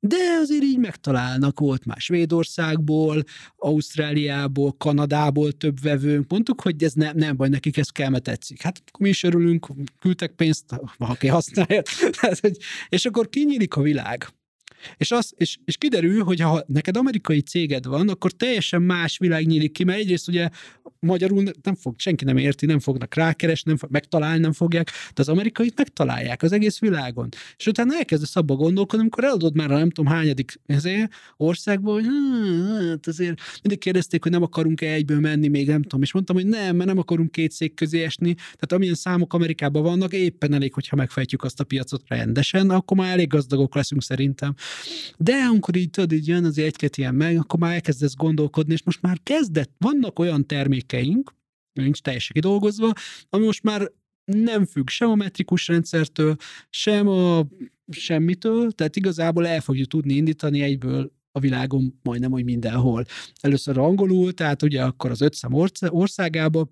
De 0.00 0.16
azért 0.40 0.62
így 0.62 0.78
megtalálnak, 0.78 1.60
volt 1.60 1.84
már 1.84 2.00
Svédországból, 2.00 3.22
Ausztráliából, 3.56 4.72
Kanadából 4.72 5.52
több 5.52 5.80
vevőnk, 5.80 6.30
mondtuk, 6.30 6.60
hogy 6.60 6.82
ez 6.82 6.92
nem, 6.92 7.16
nem 7.16 7.36
baj, 7.36 7.48
nekik 7.48 7.76
ez 7.76 7.88
kell, 7.88 8.08
mert 8.08 8.22
tetszik. 8.22 8.62
Hát 8.62 8.82
mi 8.98 9.08
is 9.08 9.22
örülünk, 9.22 9.66
küldtek 10.00 10.32
pénzt, 10.32 10.80
aki 10.98 11.26
használja. 11.26 11.82
És 12.88 13.04
akkor 13.04 13.28
kinyílik 13.28 13.76
a 13.76 13.82
világ. 13.82 14.32
És, 14.96 15.10
az, 15.10 15.32
és, 15.36 15.58
és 15.64 15.76
kiderül, 15.76 16.22
hogy 16.22 16.40
ha 16.40 16.64
neked 16.66 16.96
amerikai 16.96 17.40
céged 17.40 17.86
van, 17.86 18.08
akkor 18.08 18.32
teljesen 18.32 18.82
más 18.82 19.18
világ 19.18 19.46
nyílik 19.46 19.72
ki, 19.72 19.84
mert 19.84 19.98
egyrészt 19.98 20.28
ugye 20.28 20.48
magyarul 21.06 21.44
nem 21.62 21.74
fog, 21.74 21.94
senki 21.98 22.24
nem 22.24 22.36
érti, 22.36 22.66
nem 22.66 22.78
fognak 22.78 23.14
rákeresni, 23.14 23.70
nem 23.70 23.78
fog, 23.78 23.90
megtalálni 23.90 24.40
nem 24.40 24.52
fogják, 24.52 24.86
de 24.86 25.20
az 25.20 25.28
amerikait 25.28 25.76
megtalálják 25.76 26.42
az 26.42 26.52
egész 26.52 26.78
világon. 26.78 27.28
És 27.56 27.66
utána 27.66 27.96
elkezdesz 27.96 28.36
abba 28.36 28.54
gondolkodni, 28.54 29.00
amikor 29.00 29.24
eladod 29.24 29.54
már 29.54 29.70
a 29.70 29.76
nem 29.76 29.90
tudom 29.90 30.12
hányadik 30.12 30.60
ezért, 30.66 31.12
országban, 31.36 31.94
hogy 31.94 32.04
hát 32.88 33.06
azért 33.06 33.40
mindig 33.62 33.78
kérdezték, 33.78 34.22
hogy 34.22 34.32
nem 34.32 34.42
akarunk-e 34.42 34.92
egyből 34.92 35.20
menni, 35.20 35.48
még 35.48 35.66
nem 35.66 35.82
tudom, 35.82 36.02
és 36.02 36.12
mondtam, 36.12 36.36
hogy 36.36 36.46
nem, 36.46 36.76
mert 36.76 36.88
nem 36.88 36.98
akarunk 36.98 37.32
két 37.32 37.52
szék 37.52 37.74
közé 37.74 38.02
esni, 38.02 38.34
tehát 38.34 38.72
amilyen 38.72 38.94
számok 38.94 39.34
Amerikában 39.34 39.82
vannak, 39.82 40.12
éppen 40.12 40.52
elég, 40.52 40.74
hogyha 40.74 40.96
megfejtjük 40.96 41.42
azt 41.44 41.60
a 41.60 41.64
piacot 41.64 42.02
rendesen, 42.06 42.70
akkor 42.70 42.96
már 42.96 43.10
elég 43.10 43.28
gazdagok 43.28 43.74
leszünk 43.74 44.02
szerintem. 44.02 44.54
De 45.16 45.32
amikor 45.32 45.76
így 45.76 45.90
tudod, 45.90 46.12
így 46.12 46.26
jön 46.26 46.44
az 46.44 46.58
egy-két 46.58 46.96
ilyen 46.96 47.14
meg, 47.14 47.38
akkor 47.38 47.58
már 47.58 47.74
elkezdesz 47.74 48.14
gondolkodni, 48.14 48.72
és 48.72 48.82
most 48.82 49.02
már 49.02 49.18
kezdett, 49.22 49.72
vannak 49.78 50.18
olyan 50.18 50.46
termékeink, 50.46 51.34
nincs 51.72 52.00
teljesen 52.00 52.32
kidolgozva, 52.34 52.92
ami 53.28 53.44
most 53.44 53.62
már 53.62 53.90
nem 54.24 54.64
függ 54.64 54.88
sem 54.88 55.10
a 55.10 55.14
metrikus 55.14 55.68
rendszertől, 55.68 56.36
sem 56.70 57.08
a 57.08 57.46
semmitől, 57.90 58.72
tehát 58.72 58.96
igazából 58.96 59.46
el 59.46 59.60
fogjuk 59.60 59.88
tudni 59.88 60.14
indítani 60.14 60.62
egyből 60.62 61.12
a 61.32 61.40
világon 61.40 61.98
majdnem, 62.02 62.30
hogy 62.30 62.44
mindenhol. 62.44 63.04
Először 63.40 63.78
angolul, 63.78 64.32
tehát 64.32 64.62
ugye 64.62 64.82
akkor 64.82 65.10
az 65.10 65.20
öt 65.20 65.34
szem 65.34 65.52
orsz- 65.52 65.88
országába, 65.88 66.68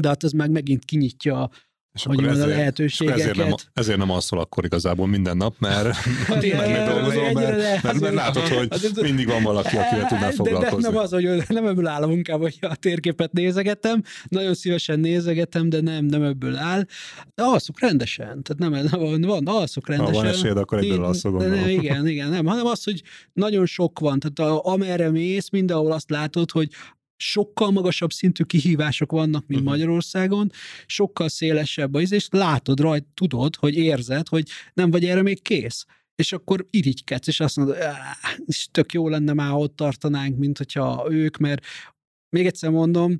de 0.00 0.08
hát 0.08 0.24
ez 0.24 0.32
meg 0.32 0.50
megint 0.50 0.84
kinyitja 0.84 1.50
És 1.94 2.04
hogy 2.04 2.16
van 2.16 2.24
a 2.24 2.28
ezért, 2.30 2.78
és 2.78 3.00
akkor 3.00 3.12
ezért, 3.12 3.36
nem, 3.36 3.36
lehetőségeket. 3.46 3.70
ezért 3.74 3.98
nem 3.98 4.10
alszol 4.10 4.38
akkor 4.38 4.64
igazából 4.64 5.06
minden 5.06 5.36
nap, 5.36 5.54
mert 5.58 5.96
tényleg 6.40 6.84
dolgozol, 6.90 7.32
mert, 7.32 7.82
mert, 7.82 8.00
mert 8.00 8.14
látod, 8.14 8.42
hogy 8.48 8.66
azért- 8.70 9.00
mindig 9.00 9.26
van 9.26 9.42
valaki, 9.42 9.76
akivel 9.76 10.06
tudnál 10.06 10.30
De- 10.30 10.36
De 10.42 10.50
foglalkozni. 10.50 10.88
nem 10.90 10.96
az, 10.96 11.10
hogy 11.10 11.24
nem 11.48 11.66
ebből 11.66 11.86
áll 11.86 12.02
a 12.02 12.06
munkám, 12.06 12.40
hogy 12.40 12.58
a 12.60 12.76
térképet 12.76 13.32
nézegetem, 13.32 14.02
nagyon 14.28 14.54
szívesen 14.54 15.00
nézegetem, 15.00 15.68
de 15.68 15.80
nem, 15.80 16.04
nem 16.04 16.22
ebből 16.22 16.56
áll. 16.56 16.84
De 17.34 17.42
alszok 17.42 17.80
rendesen, 17.80 18.42
tehát 18.42 18.58
nem, 18.58 18.70
nem 18.72 19.26
van, 19.26 19.46
alszok 19.46 19.86
Ha 19.86 19.92
rendesen. 19.92 20.22
van 20.22 20.32
esélyed, 20.32 20.56
akkor 20.56 20.78
egyből 20.78 21.04
alszol, 21.04 21.38
de 21.38 21.46
nem. 21.46 21.68
Igen, 21.68 22.06
igen, 22.06 22.30
nem, 22.30 22.46
hanem 22.46 22.66
az, 22.66 22.84
hogy 22.84 23.02
nagyon 23.32 23.66
sok 23.66 23.98
van, 23.98 24.18
tehát 24.18 24.52
a, 24.52 24.72
amerre 24.72 25.10
mész, 25.10 25.48
mindenhol 25.50 25.92
azt 25.92 26.10
látod, 26.10 26.50
hogy 26.50 26.68
sokkal 27.16 27.70
magasabb 27.70 28.12
szintű 28.12 28.44
kihívások 28.44 29.12
vannak, 29.12 29.46
mint 29.46 29.60
uh-huh. 29.60 29.76
Magyarországon, 29.76 30.50
sokkal 30.86 31.28
szélesebb 31.28 31.94
az, 31.94 32.12
és 32.12 32.28
látod 32.30 32.80
rajt, 32.80 33.04
tudod, 33.14 33.56
hogy 33.56 33.76
érzed, 33.76 34.28
hogy 34.28 34.48
nem 34.74 34.90
vagy 34.90 35.04
erre 35.04 35.22
még 35.22 35.42
kész. 35.42 35.84
És 36.14 36.32
akkor 36.32 36.66
irigykedsz, 36.70 37.26
és 37.26 37.40
azt 37.40 37.56
mondod, 37.56 37.76
"Áh, 37.76 37.94
és 38.46 38.68
tök 38.70 38.92
jó 38.92 39.08
lenne 39.08 39.32
már, 39.32 39.52
ott 39.52 39.76
tartanánk, 39.76 40.38
mint 40.38 40.58
hogyha 40.58 41.06
ők, 41.10 41.36
mert 41.36 41.64
még 42.28 42.46
egyszer 42.46 42.70
mondom, 42.70 43.18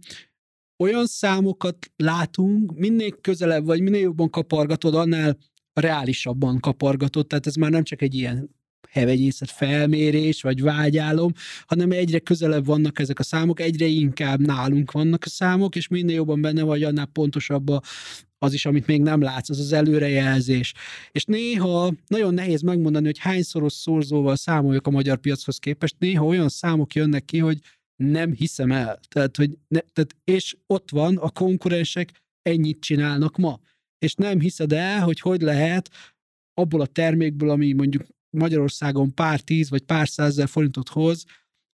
olyan 0.83 1.07
számokat 1.07 1.91
látunk, 1.97 2.75
minél 2.75 3.21
közelebb 3.21 3.65
vagy, 3.65 3.81
minél 3.81 4.01
jobban 4.01 4.31
kapargatod, 4.31 4.95
annál 4.95 5.39
reálisabban 5.73 6.61
kapargatod, 6.61 7.27
tehát 7.27 7.47
ez 7.47 7.55
már 7.55 7.71
nem 7.71 7.83
csak 7.83 8.03
egy 8.03 8.15
ilyen 8.15 8.51
hevegyészet 8.95 9.51
felmérés, 9.51 10.43
vagy 10.43 10.63
vágyálom, 10.63 11.33
hanem 11.67 11.91
egyre 11.91 12.19
közelebb 12.19 12.67
vannak 12.67 12.99
ezek 12.99 13.19
a 13.19 13.23
számok, 13.23 13.61
egyre 13.61 13.87
inkább 13.87 14.41
nálunk 14.41 14.93
vannak 14.93 15.25
a 15.25 15.29
számok, 15.29 15.77
és 15.77 15.89
minél 15.89 16.15
jobban 16.15 16.41
benne 16.41 16.63
vagy, 16.63 16.83
annál 16.83 17.07
pontosabb 17.07 17.69
a, 17.69 17.83
az 18.39 18.53
is, 18.53 18.67
amit 18.67 18.87
még 18.87 19.03
nem 19.03 19.21
látsz, 19.21 19.51
az 19.51 19.59
az 19.59 19.73
előrejelzés. 19.73 20.73
És 21.11 21.25
néha 21.25 21.93
nagyon 22.07 22.35
nehéz 22.35 22.61
megmondani, 22.61 23.05
hogy 23.05 23.19
hányszoros 23.19 23.73
szorzóval 23.73 24.37
számoljuk 24.37 24.87
a 24.87 24.91
magyar 24.91 25.19
piachoz 25.19 25.59
képest, 25.59 25.95
néha 25.99 26.25
olyan 26.25 26.49
számok 26.49 26.95
jönnek 26.95 27.25
ki, 27.25 27.39
hogy 27.39 27.59
nem 27.97 28.33
hiszem 28.33 28.73
el. 28.73 29.01
Tehát, 29.09 29.37
hogy 29.37 29.59
ne, 29.69 29.81
tehát, 29.81 30.17
és 30.25 30.57
ott 30.67 30.91
van, 30.91 31.17
a 31.17 31.31
konkurensek 31.31 32.23
ennyit 32.43 32.81
csinálnak 32.81 33.37
ma. 33.37 33.61
És 33.99 34.15
nem 34.15 34.41
hiszed 34.41 34.73
el, 34.73 35.01
hogy 35.01 35.21
hogy 35.21 35.41
lehet 35.41 35.91
abból 36.55 36.81
a 36.81 36.87
termékből, 36.87 37.51
ami 37.51 37.73
mondjuk 37.73 38.03
Magyarországon 38.35 39.15
pár 39.15 39.41
tíz 39.41 39.71
vagy 39.71 39.83
pár 39.83 40.09
százezer 40.09 40.49
forintot 40.49 40.89
hoz, 40.89 41.25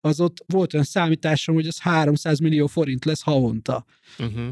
az 0.01 0.19
ott 0.19 0.43
volt 0.47 0.73
olyan 0.73 0.85
számításom, 0.85 1.55
hogy 1.55 1.67
az 1.67 1.79
300 1.79 2.39
millió 2.39 2.67
forint 2.67 3.05
lesz 3.05 3.21
havonta. 3.21 3.85
Uh-huh. 4.19 4.47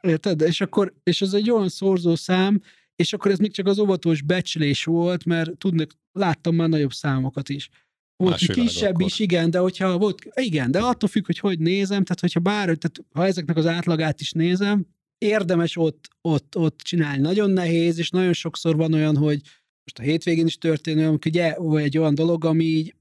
Érted? 0.00 0.40
És 0.40 0.60
akkor, 0.60 0.94
és 1.02 1.22
ez 1.22 1.34
egy 1.34 1.50
olyan 1.50 1.68
szorzószám, 1.68 2.60
és 2.96 3.12
akkor 3.12 3.30
ez 3.30 3.38
még 3.38 3.52
csak 3.52 3.66
az 3.66 3.78
óvatos 3.78 4.22
becslés 4.22 4.84
volt, 4.84 5.24
mert 5.24 5.56
tudnak, 5.56 5.90
láttam 6.12 6.54
már 6.54 6.68
nagyobb 6.68 6.92
számokat 6.92 7.48
is. 7.48 7.68
Volt 8.16 8.40
Más 8.40 8.46
kisebb 8.46 8.94
akkor. 8.94 9.06
is, 9.06 9.18
igen, 9.18 9.50
de 9.50 9.58
hogyha 9.58 9.98
volt, 9.98 10.22
igen, 10.34 10.70
de 10.70 10.80
attól 10.80 11.08
függ, 11.08 11.26
hogy 11.26 11.38
hogy 11.38 11.58
nézem, 11.58 12.04
tehát 12.04 12.20
hogyha 12.20 12.40
bár, 12.40 12.64
tehát 12.64 13.04
ha 13.12 13.26
ezeknek 13.26 13.56
az 13.56 13.66
átlagát 13.66 14.20
is 14.20 14.32
nézem, 14.32 14.86
érdemes 15.18 15.76
ott, 15.76 16.08
ott, 16.20 16.56
ott 16.56 16.78
csinálni. 16.78 17.20
Nagyon 17.20 17.50
nehéz, 17.50 17.98
és 17.98 18.10
nagyon 18.10 18.32
sokszor 18.32 18.76
van 18.76 18.92
olyan, 18.92 19.16
hogy 19.16 19.40
most 19.86 19.98
a 19.98 20.02
hétvégén 20.02 20.46
is 20.46 20.58
történő, 20.58 21.06
amikor 21.06 21.30
ugye, 21.30 21.54
egy 21.82 21.98
olyan 21.98 22.14
dolog, 22.14 22.44
ami 22.44 22.64
így 22.64 22.94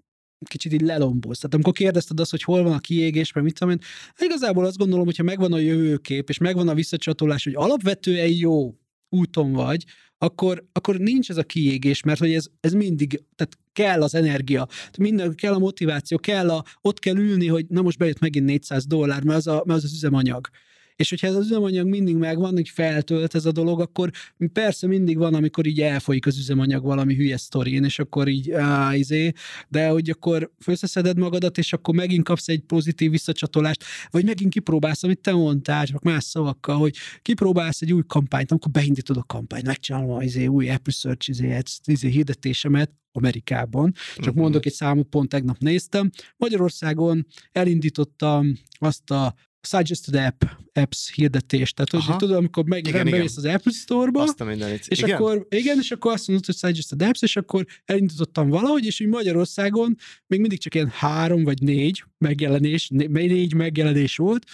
kicsit 0.45 0.73
így 0.73 0.81
lelomboz. 0.81 1.37
Tehát 1.37 1.53
amikor 1.53 1.73
kérdezted 1.73 2.19
azt, 2.19 2.31
hogy 2.31 2.43
hol 2.43 2.63
van 2.63 2.73
a 2.73 2.79
kiégés, 2.79 3.31
meg 3.31 3.43
mit 3.43 3.53
tudom 3.59 3.73
én, 3.73 3.79
hát 4.07 4.21
igazából 4.21 4.65
azt 4.65 4.77
gondolom, 4.77 5.05
hogyha 5.05 5.23
megvan 5.23 5.53
a 5.53 5.57
jövőkép, 5.57 6.29
és 6.29 6.37
megvan 6.37 6.67
a 6.67 6.73
visszacsatolás, 6.73 7.43
hogy 7.43 7.55
alapvetően 7.55 8.29
jó 8.29 8.75
úton 9.09 9.51
vagy, 9.51 9.85
akkor, 10.17 10.65
akkor 10.71 10.97
nincs 10.97 11.29
ez 11.29 11.37
a 11.37 11.43
kiégés, 11.43 12.03
mert 12.03 12.19
hogy 12.19 12.33
ez, 12.33 12.47
ez 12.59 12.73
mindig, 12.73 13.23
tehát 13.35 13.57
kell 13.73 14.01
az 14.01 14.15
energia, 14.15 14.67
minden, 14.97 15.35
kell 15.35 15.53
a 15.53 15.59
motiváció, 15.59 16.17
kell 16.17 16.49
a, 16.49 16.63
ott 16.81 16.99
kell 16.99 17.17
ülni, 17.17 17.47
hogy 17.47 17.65
na 17.67 17.81
most 17.81 17.97
bejött 17.97 18.19
megint 18.19 18.45
400 18.45 18.85
dollár, 18.85 19.23
mert 19.23 19.37
az, 19.37 19.47
a, 19.47 19.63
mert 19.65 19.77
az 19.79 19.83
az 19.83 19.93
üzemanyag. 19.93 20.49
És 20.95 21.09
hogyha 21.09 21.27
ez 21.27 21.35
az 21.35 21.45
üzemanyag 21.45 21.87
mindig 21.87 22.15
megvan, 22.15 22.53
hogy 22.53 22.69
feltölt 22.69 23.35
ez 23.35 23.45
a 23.45 23.51
dolog, 23.51 23.79
akkor 23.81 24.11
persze 24.53 24.87
mindig 24.87 25.17
van, 25.17 25.33
amikor 25.33 25.65
így 25.65 25.81
elfolyik 25.81 26.25
az 26.25 26.37
üzemanyag 26.37 26.83
valami 26.83 27.15
hülye 27.15 27.37
sztorin, 27.37 27.83
és 27.83 27.99
akkor 27.99 28.27
így 28.27 28.51
á, 28.51 28.95
izé, 28.95 29.31
de 29.69 29.87
hogy 29.87 30.09
akkor 30.09 30.51
összeszeded 30.65 31.17
magadat, 31.17 31.57
és 31.57 31.73
akkor 31.73 31.95
megint 31.95 32.23
kapsz 32.23 32.47
egy 32.47 32.59
pozitív 32.61 33.11
visszacsatolást, 33.11 33.83
vagy 34.09 34.25
megint 34.25 34.51
kipróbálsz, 34.53 35.03
amit 35.03 35.19
te 35.21 35.31
mondtál, 35.31 35.85
csak 35.85 36.03
más 36.03 36.23
szavakkal, 36.23 36.77
hogy 36.77 36.95
kipróbálsz 37.21 37.81
egy 37.81 37.93
új 37.93 38.03
kampányt, 38.07 38.51
amikor 38.51 38.71
beindítod 38.71 39.17
a 39.17 39.23
kampányt, 39.23 39.65
megcsinálom 39.65 40.09
az 40.11 40.23
izé, 40.23 40.45
új 40.45 40.69
Apple 40.69 40.93
Search 40.93 41.29
izé, 41.29 41.59
izé, 41.85 42.09
hirdetésemet 42.09 42.91
Amerikában, 43.11 43.93
csak 44.15 44.33
Mhm. 44.33 44.39
mondok 44.41 44.65
egy 44.65 44.73
számot, 44.73 45.07
pont 45.07 45.29
tegnap 45.29 45.57
néztem. 45.57 46.09
Magyarországon 46.37 47.25
elindítottam 47.51 48.53
azt 48.77 49.11
a 49.11 49.33
Suggested 49.65 50.15
App, 50.15 50.43
Apps 50.73 51.11
hirdetést. 51.13 51.75
Tehát, 51.75 51.91
hogy 51.91 51.99
Aha. 51.99 52.17
tudod, 52.17 52.35
amikor 52.35 52.65
meg, 52.65 52.87
Igen, 52.87 53.05
bemész 53.09 53.37
az 53.37 53.45
Apple 53.45 53.71
Store-ba, 53.71 54.21
Azt 54.21 54.41
a 54.41 54.45
mindenit. 54.45 54.87
és 54.87 54.97
igen? 54.97 55.15
akkor, 55.15 55.47
igen, 55.49 55.77
és 55.79 55.91
akkor 55.91 56.11
azt 56.13 56.27
mondod, 56.27 56.45
hogy 56.45 56.55
Suggested 56.55 57.01
Apps, 57.01 57.21
és 57.21 57.35
akkor 57.35 57.65
elindítottam 57.85 58.49
valahogy, 58.49 58.85
és 58.85 59.01
úgy 59.01 59.07
Magyarországon 59.07 59.95
még 60.27 60.39
mindig 60.39 60.59
csak 60.59 60.75
ilyen 60.75 60.89
három 60.89 61.43
vagy 61.43 61.61
négy 61.61 62.03
megjelenés, 62.17 62.87
né- 62.89 63.09
négy 63.09 63.53
megjelenés 63.53 64.15
volt, 64.17 64.45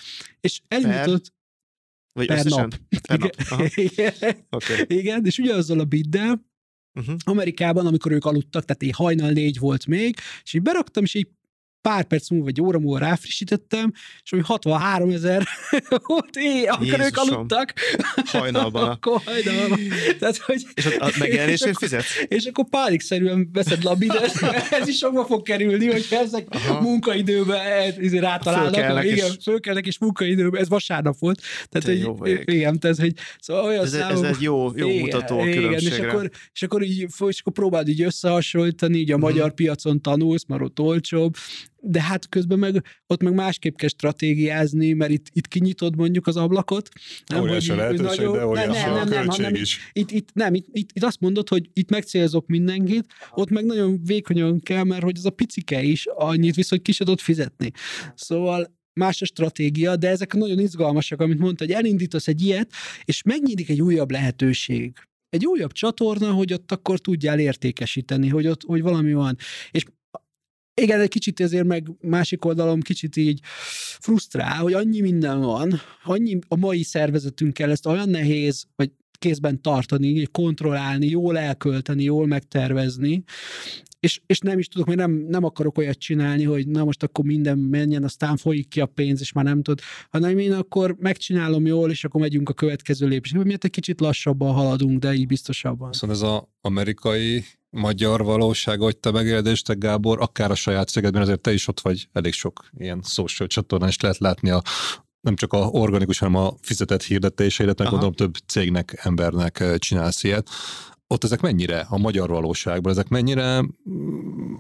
és 0.42 0.62
elindított 0.68 1.34
Vagy 2.14 2.28
per 2.28 2.38
összesen? 2.38 2.60
nap. 2.60 3.00
Per 3.08 3.20
nap. 3.20 3.36
Aha. 3.50 3.66
Igen, 3.90 4.14
Oké. 4.50 4.74
igen, 4.88 5.26
és 5.26 5.38
ugyanazzal 5.38 5.80
a 5.80 5.86
biddel, 5.86 6.50
Uh-huh. 7.00 7.16
Amerikában, 7.24 7.86
amikor 7.86 8.12
ők 8.12 8.26
aludtak, 8.26 8.66
tehát 8.66 8.84
így 8.84 8.96
hajnal 8.96 9.32
négy 9.32 9.60
volt 9.60 9.86
még, 9.86 10.16
és 10.44 10.54
így 10.54 10.62
beraktam, 10.62 11.04
és 11.04 11.14
így 11.14 11.28
pár 11.82 12.04
perc 12.04 12.30
múlva, 12.30 12.46
vagy 12.46 12.62
óra 12.62 12.80
múlva 12.80 13.00
ráfrissítettem, 13.00 13.92
és 14.24 14.32
ami 14.32 14.42
63 14.42 15.10
ezer 15.10 15.44
volt 16.06 16.36
éj, 16.36 16.66
amikor 16.66 17.00
ők 17.00 17.06
Jézusom. 17.06 17.34
aludtak. 17.36 17.74
Hajnalban. 18.26 18.90
akkor 19.02 19.22
hajnalban. 19.26 19.80
Tehát, 20.20 20.38
hogy, 20.38 20.64
És 20.74 20.86
ott 20.86 20.94
a 21.00 21.10
megjelenésért 21.20 21.52
és 21.52 21.62
akkor- 21.76 21.78
fizetsz? 21.90 22.24
És 22.28 22.46
akkor 22.46 22.66
pánikszerűen 22.70 23.50
veszed 23.54 23.84
labidet, 23.84 24.32
ez 24.82 24.88
is 24.88 24.98
sokba 24.98 25.26
fog 25.26 25.42
kerülni, 25.42 25.86
hogy 25.92 26.08
ezek 26.12 26.48
Aha. 26.50 26.82
munkaidőben 26.82 27.60
eh, 27.66 27.96
izé 27.98 28.18
rátalálnak. 28.18 28.74
Fölkelnek 28.74 29.04
igen, 29.06 29.26
és- 29.32 29.38
fölkelnek 29.44 29.86
és 29.86 29.98
munkaidőben, 30.00 30.62
ez 30.62 30.70
vasárnap 30.70 31.16
volt. 31.20 31.42
Tehát, 31.70 31.88
Te 31.88 31.94
jó 31.94 32.16
hogy, 32.16 32.36
vagy. 32.46 32.56
igen, 32.56 32.80
tehát, 32.80 32.98
hogy 32.98 33.14
szóval 33.40 33.64
olyan 33.66 33.84
Ez, 33.86 33.94
ez 33.94 34.00
számok, 34.02 34.26
egy 34.26 34.42
jó, 34.42 34.70
jó 34.76 34.90
mutató 34.90 35.40
a 35.40 35.48
igen, 35.48 35.74
és 35.74 36.00
akkor, 36.00 36.30
és 36.54 36.62
akkor, 36.64 36.84
így, 36.84 37.00
és 37.28 37.40
akkor 37.40 37.54
próbáld 37.54 37.88
így 37.88 38.02
összehasonlítani, 38.02 38.98
így 38.98 39.12
a 39.12 39.18
Mhm. 39.18 39.26
magyar 39.26 39.54
piacon 39.54 40.02
tanulsz, 40.02 40.46
mert 40.48 40.62
ott 40.62 40.80
olcsóbb, 40.80 41.36
de 41.84 42.02
hát 42.02 42.30
közben 42.30 42.60
meg 42.60 42.84
ott 43.08 43.22
meg 43.22 43.34
másképp 43.34 43.76
kell 43.76 43.90
stratégiázni, 43.90 44.94
mert 44.94 45.12
itt, 45.12 45.26
itt 45.34 45.48
kinyitod 45.48 45.96
mondjuk 45.96 46.28
az 46.28 46.38
ablakot. 46.38 46.90
Óriási 47.40 47.70
a 47.72 47.74
hogy- 47.74 47.82
lehetőség, 47.84 48.20
nagyon- 48.26 48.38
de 48.38 48.46
óriási 48.46 48.70
a 48.70 48.90
hanem 48.90 49.08
költség 49.08 49.62
is. 49.62 49.90
itt, 49.94 50.12
itt, 50.12 50.34
nem, 50.34 50.54
itt, 50.54 50.68
itt, 50.72 50.90
itt, 50.94 51.04
azt 51.04 51.20
mondod, 51.20 51.50
hogy 51.50 51.70
itt 51.74 51.90
megcélzok 51.90 52.48
mindenkit, 52.48 53.06
ott 53.32 53.50
meg 53.50 53.66
nagyon 53.66 54.00
vékonyan 54.04 54.60
kell, 54.60 54.84
mert 54.84 55.04
hogy 55.04 55.18
az 55.18 55.26
a 55.26 55.30
picike 55.30 55.82
is 55.84 56.06
annyit 56.16 56.56
visz, 56.56 56.70
hogy 56.70 56.82
ki 56.82 56.92
se 56.92 57.04
tudod 57.04 57.20
fizetni. 57.20 57.72
Szóval 58.16 58.80
más 58.94 59.22
a 59.22 59.26
stratégia, 59.26 59.96
de 59.96 60.10
ezek 60.10 60.34
nagyon 60.34 60.60
izgalmasak, 60.60 61.22
amit 61.22 61.40
mondta, 61.40 61.66
hogy 61.66 61.74
elindítasz 61.74 62.28
egy 62.28 62.42
ilyet, 62.42 62.72
és 63.04 63.24
megnyílik 63.24 63.70
egy 63.70 63.82
újabb 63.82 64.12
lehetőség. 64.12 64.94
Egy 65.30 65.46
újabb 65.46 65.72
csatorna, 65.72 66.32
hogy 66.32 66.54
ott 66.54 66.72
akkor 66.72 67.00
tudjál 67.00 67.40
értékesíteni, 67.40 68.28
hogy 68.28 68.48
ott 68.48 68.62
hogy 68.64 68.82
valami 68.82 69.14
van. 69.14 69.38
És 69.72 69.84
igen, 70.82 71.00
egy 71.00 71.10
kicsit 71.10 71.40
ezért 71.40 71.66
meg 71.66 71.88
másik 72.02 72.46
oldalom 72.46 72.82
kicsit 72.82 73.16
így 73.16 73.40
frusztrál, 74.00 74.58
hogy 74.58 74.74
annyi 74.74 75.02
minden 75.02 75.40
van, 75.42 75.82
annyi 76.04 76.40
a 76.48 76.56
mai 76.56 76.84
szervezetünkkel 76.84 77.72
ezt 77.72 77.86
olyan 77.86 78.10
nehéz, 78.10 78.66
vagy 78.76 78.92
kézben 79.22 79.62
tartani, 79.62 80.26
kontrollálni, 80.32 81.08
jól 81.08 81.38
elkölteni, 81.38 82.04
jól 82.04 82.28
megtervezni, 82.28 83.24
és, 84.02 84.22
és 84.26 84.40
nem 84.40 84.60
is 84.60 84.68
tudok, 84.68 84.88
mert 84.88 85.00
nem, 85.00 85.12
nem 85.12 85.44
akarok 85.44 85.78
olyat 85.78 85.98
csinálni, 85.98 86.44
hogy 86.44 86.68
na 86.68 86.84
most 86.84 87.04
akkor 87.04 87.26
minden 87.26 87.58
menjen, 87.58 88.04
aztán 88.04 88.38
folyik 88.38 88.68
ki 88.68 88.82
a 88.82 88.86
pénz, 88.86 89.22
és 89.22 89.32
már 89.32 89.46
nem 89.46 89.62
tud, 89.62 89.80
hanem 90.10 90.38
én 90.38 90.54
akkor 90.54 90.96
megcsinálom 91.00 91.66
jól, 91.66 91.90
és 91.90 92.04
akkor 92.04 92.22
megyünk 92.22 92.50
a 92.50 92.54
következő 92.54 93.08
lépésre. 93.08 93.44
Miért 93.44 93.64
egy 93.64 93.72
kicsit 93.72 94.00
lassabban 94.00 94.54
haladunk, 94.54 95.00
de 95.00 95.14
így 95.14 95.28
biztosabban. 95.28 95.92
Szóval 95.92 96.16
ez 96.16 96.22
az 96.22 96.42
amerikai 96.62 97.44
magyar 97.70 98.24
valóság, 98.24 98.80
hogy 98.80 98.98
te 98.98 99.12
megéled, 99.12 99.60
te 99.64 99.74
Gábor, 99.74 100.22
akár 100.22 100.52
a 100.52 100.56
saját 100.56 100.88
cégedben, 100.88 101.22
azért 101.22 101.42
te 101.42 101.54
is 101.54 101.68
ott 101.68 101.80
vagy, 101.80 102.08
elég 102.14 102.34
sok 102.34 102.70
ilyen 102.78 103.02
social 103.04 103.48
csatornán 103.48 103.90
is 103.90 104.00
lehet 104.00 104.18
látni 104.18 104.50
a 104.50 104.62
nem 105.22 105.36
csak 105.36 105.54
a 105.54 105.58
organikus, 105.58 106.20
hanem 106.20 106.36
a 106.36 106.54
fizetett 106.62 107.04
hirdetéseidet, 107.04 107.80
meg 107.80 107.88
gondolom 107.88 108.14
több 108.14 108.36
cégnek, 108.48 109.00
embernek 109.04 109.64
csinálsz 109.78 110.24
ilyet. 110.24 110.50
Ott 111.08 111.24
ezek 111.24 111.42
mennyire, 111.42 111.86
a 111.90 111.98
magyar 111.98 112.30
valóságban, 112.30 112.92
ezek 112.92 113.08
mennyire 113.08 113.62
mm, 113.62 113.68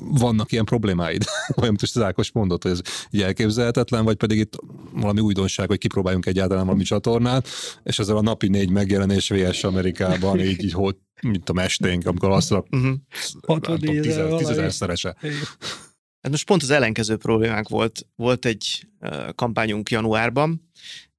vannak 0.09 0.51
ilyen 0.51 0.65
problémáid? 0.65 1.23
Olyan, 1.61 1.75
mint 1.79 1.81
az 1.81 2.01
Ákos 2.01 2.31
mondott, 2.31 2.63
hogy 2.63 2.71
ez 2.71 2.81
így 3.11 3.21
elképzelhetetlen, 3.21 4.03
vagy 4.03 4.15
pedig 4.15 4.37
itt 4.37 4.57
valami 4.93 5.19
újdonság, 5.19 5.67
hogy 5.67 5.77
kipróbáljunk 5.77 6.25
egyáltalán 6.25 6.65
valami 6.65 6.83
csatornát, 6.83 7.47
és 7.83 7.99
ezzel 7.99 8.17
a 8.17 8.21
napi 8.21 8.47
négy 8.47 8.69
megjelenés 8.69 9.29
VS 9.29 9.63
Amerikában 9.63 10.39
így, 10.49 10.63
így 10.63 10.73
hogy, 10.73 10.95
mint 11.21 11.49
a 11.49 11.53
mesténk, 11.53 12.05
amikor 12.05 12.29
azt 12.29 12.51
a 12.51 12.65
Uh-huh. 12.71 12.93
64 13.47 14.07
ezer 14.07 14.29
valami. 14.29 15.15
Hát 16.21 16.31
most 16.31 16.45
pont 16.45 16.61
az 16.63 16.69
ellenkező 16.69 17.17
problémánk 17.17 17.69
volt. 17.69 18.07
Volt 18.15 18.45
egy 18.45 18.87
kampányunk 19.35 19.89
januárban, 19.89 20.71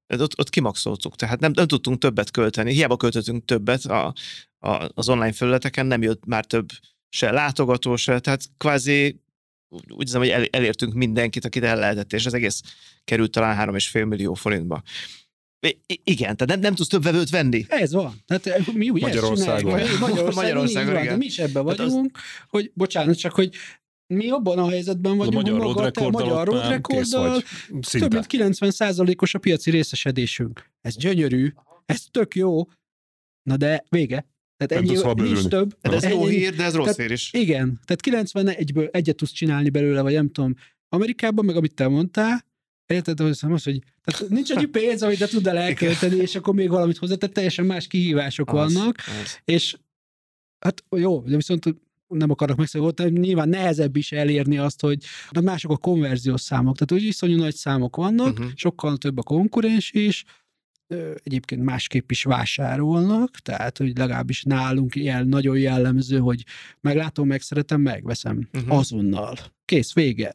ott, 0.07 0.39
ott 0.39 0.51
kimaxoltuk, 0.51 1.17
tehát 1.17 1.41
nem, 1.41 1.53
nem 1.55 1.67
tudtunk 1.67 1.99
többet 1.99 2.31
költeni. 2.31 2.73
Hiába 2.73 2.97
költöttünk 2.97 3.45
többet 3.45 3.85
a, 3.85 4.15
a, 4.59 4.91
az 4.95 5.09
online 5.09 5.33
felületeken, 5.33 5.87
nem 5.87 6.03
jött 6.03 6.27
már 6.27 6.45
több 6.45 6.69
se 7.09 7.31
látogató, 7.31 7.97
se, 7.97 8.21
tehát 8.21 8.45
kvázi 8.57 9.21
úgy 9.89 10.03
hiszem, 10.05 10.21
hogy 10.21 10.31
el, 10.31 10.45
elértünk 10.51 10.93
mindenkit, 10.95 11.45
akit 11.45 11.63
el 11.63 11.77
lehetett, 11.77 12.13
és 12.13 12.27
az 12.27 12.35
egész 12.35 12.61
került 13.05 13.31
talán 13.31 13.69
3,5 13.71 14.09
millió 14.09 14.35
forintba. 14.35 14.83
I- 15.67 16.01
igen, 16.05 16.37
tehát 16.37 16.47
nem, 16.47 16.61
nem 16.61 16.75
tudsz 16.75 16.89
több 16.89 17.03
vevőt 17.03 17.31
venni. 17.31 17.65
Ez 17.69 17.93
van. 17.93 18.23
Tehát 18.27 18.73
mi 18.73 18.89
Magyarországon. 18.89 19.73
Magyarországon, 19.73 20.35
Magyarországon, 20.35 20.67
így 20.67 20.75
van, 20.75 21.03
igen. 21.03 21.05
de 21.05 21.17
mi 21.17 21.25
is 21.25 21.39
ebben 21.39 21.67
Hát 21.67 21.79
az- 21.79 21.93
vagyunk, 21.93 22.19
hogy 22.49 22.71
bocsánat, 22.75 23.19
csak 23.19 23.35
hogy 23.35 23.55
mi 24.13 24.29
abban 24.29 24.59
a 24.59 24.69
helyzetben 24.69 25.13
A 25.13 25.17
vagyunk, 25.17 25.35
magyar 25.35 25.61
road 25.61 25.75
maga, 25.75 25.91
te 25.91 26.05
a 26.05 26.11
magyar 26.11 26.39
ott 26.39 26.45
road 26.55 26.69
már 26.69 26.81
kész 26.81 27.13
recorddal 27.13 27.43
több 27.69 27.85
Szinte. 27.85 28.09
mint 28.09 28.27
90%-os 28.29 29.35
a 29.35 29.39
piaci 29.39 29.71
részesedésünk. 29.71 30.71
Ez 30.81 30.97
gyönyörű, 30.97 31.53
ez 31.87 32.05
tök 32.11 32.35
jó, 32.35 32.63
na 33.43 33.57
de 33.57 33.85
vége. 33.89 34.27
Tehát 34.57 34.85
Nem 34.85 34.95
ennyi, 35.09 35.23
nincs 35.31 35.47
több. 35.49 35.77
De 35.81 35.91
ez 35.91 36.05
jó 36.05 36.27
Ennyi- 36.27 36.37
hír, 36.37 36.55
de 36.55 36.65
ez 36.65 36.75
rossz 36.75 36.85
tehát- 36.85 37.01
hír 37.01 37.11
is. 37.11 37.33
Igen, 37.33 37.81
tehát 37.85 38.27
91-ből 38.27 38.89
egyet 38.95 39.17
tudsz 39.17 39.31
csinálni 39.33 39.71
belőle, 39.71 40.01
vagy 40.01 40.13
nem 40.15 40.31
tudom, 40.31 40.55
Amerikában, 40.89 41.45
meg 41.45 41.57
amit 41.57 41.75
te 41.75 41.89
mondtál, 41.89 42.51
Érted, 42.87 43.21
hogy 43.21 43.31
az, 43.31 43.41
hogy 43.65 43.83
tehát 44.03 44.29
nincs 44.29 44.51
annyi 44.51 44.65
pénz, 44.65 45.03
amit 45.03 45.19
te 45.19 45.27
tud 45.27 45.47
el 45.47 45.59
elkölteni, 45.59 46.17
és 46.17 46.35
akkor 46.35 46.55
még 46.55 46.69
valamit 46.69 46.97
hozzá, 46.97 47.15
tehát 47.15 47.35
teljesen 47.35 47.65
más 47.67 47.87
kihívások 47.87 48.53
Az, 48.53 48.55
vannak, 48.75 48.97
az. 49.23 49.39
és 49.45 49.77
hát 50.59 50.85
jó, 50.97 51.21
de 51.21 51.37
viszont 51.37 51.65
nem 52.13 52.31
akarok 52.31 52.57
megszólni, 52.57 53.19
nyilván 53.19 53.49
nehezebb 53.49 53.97
is 53.97 54.13
elérni 54.13 54.59
azt, 54.59 54.81
hogy 54.81 55.05
de 55.31 55.41
mások 55.41 55.71
a 55.71 55.77
konverziós 55.77 56.41
számok, 56.41 56.77
tehát 56.77 57.03
úgy 57.03 57.09
iszonyú 57.09 57.37
nagy 57.37 57.55
számok 57.55 57.97
vannak, 57.97 58.39
uh-huh. 58.39 58.51
sokkal 58.55 58.97
több 58.97 59.19
a 59.19 59.23
konkurens 59.23 59.91
is, 59.93 60.25
egyébként 61.23 61.63
másképp 61.63 62.11
is 62.11 62.23
vásárolnak, 62.23 63.31
tehát 63.31 63.79
hogy 63.79 63.99
legalábbis 63.99 64.43
nálunk 64.43 64.95
ilyen 64.95 65.27
nagyon 65.27 65.59
jellemző, 65.59 66.19
hogy 66.19 66.45
meglátom, 66.81 67.27
megszeretem, 67.27 67.81
megveszem 67.81 68.49
uh-huh. 68.53 68.79
azonnal. 68.79 69.35
Kész, 69.65 69.93
vége. 69.93 70.33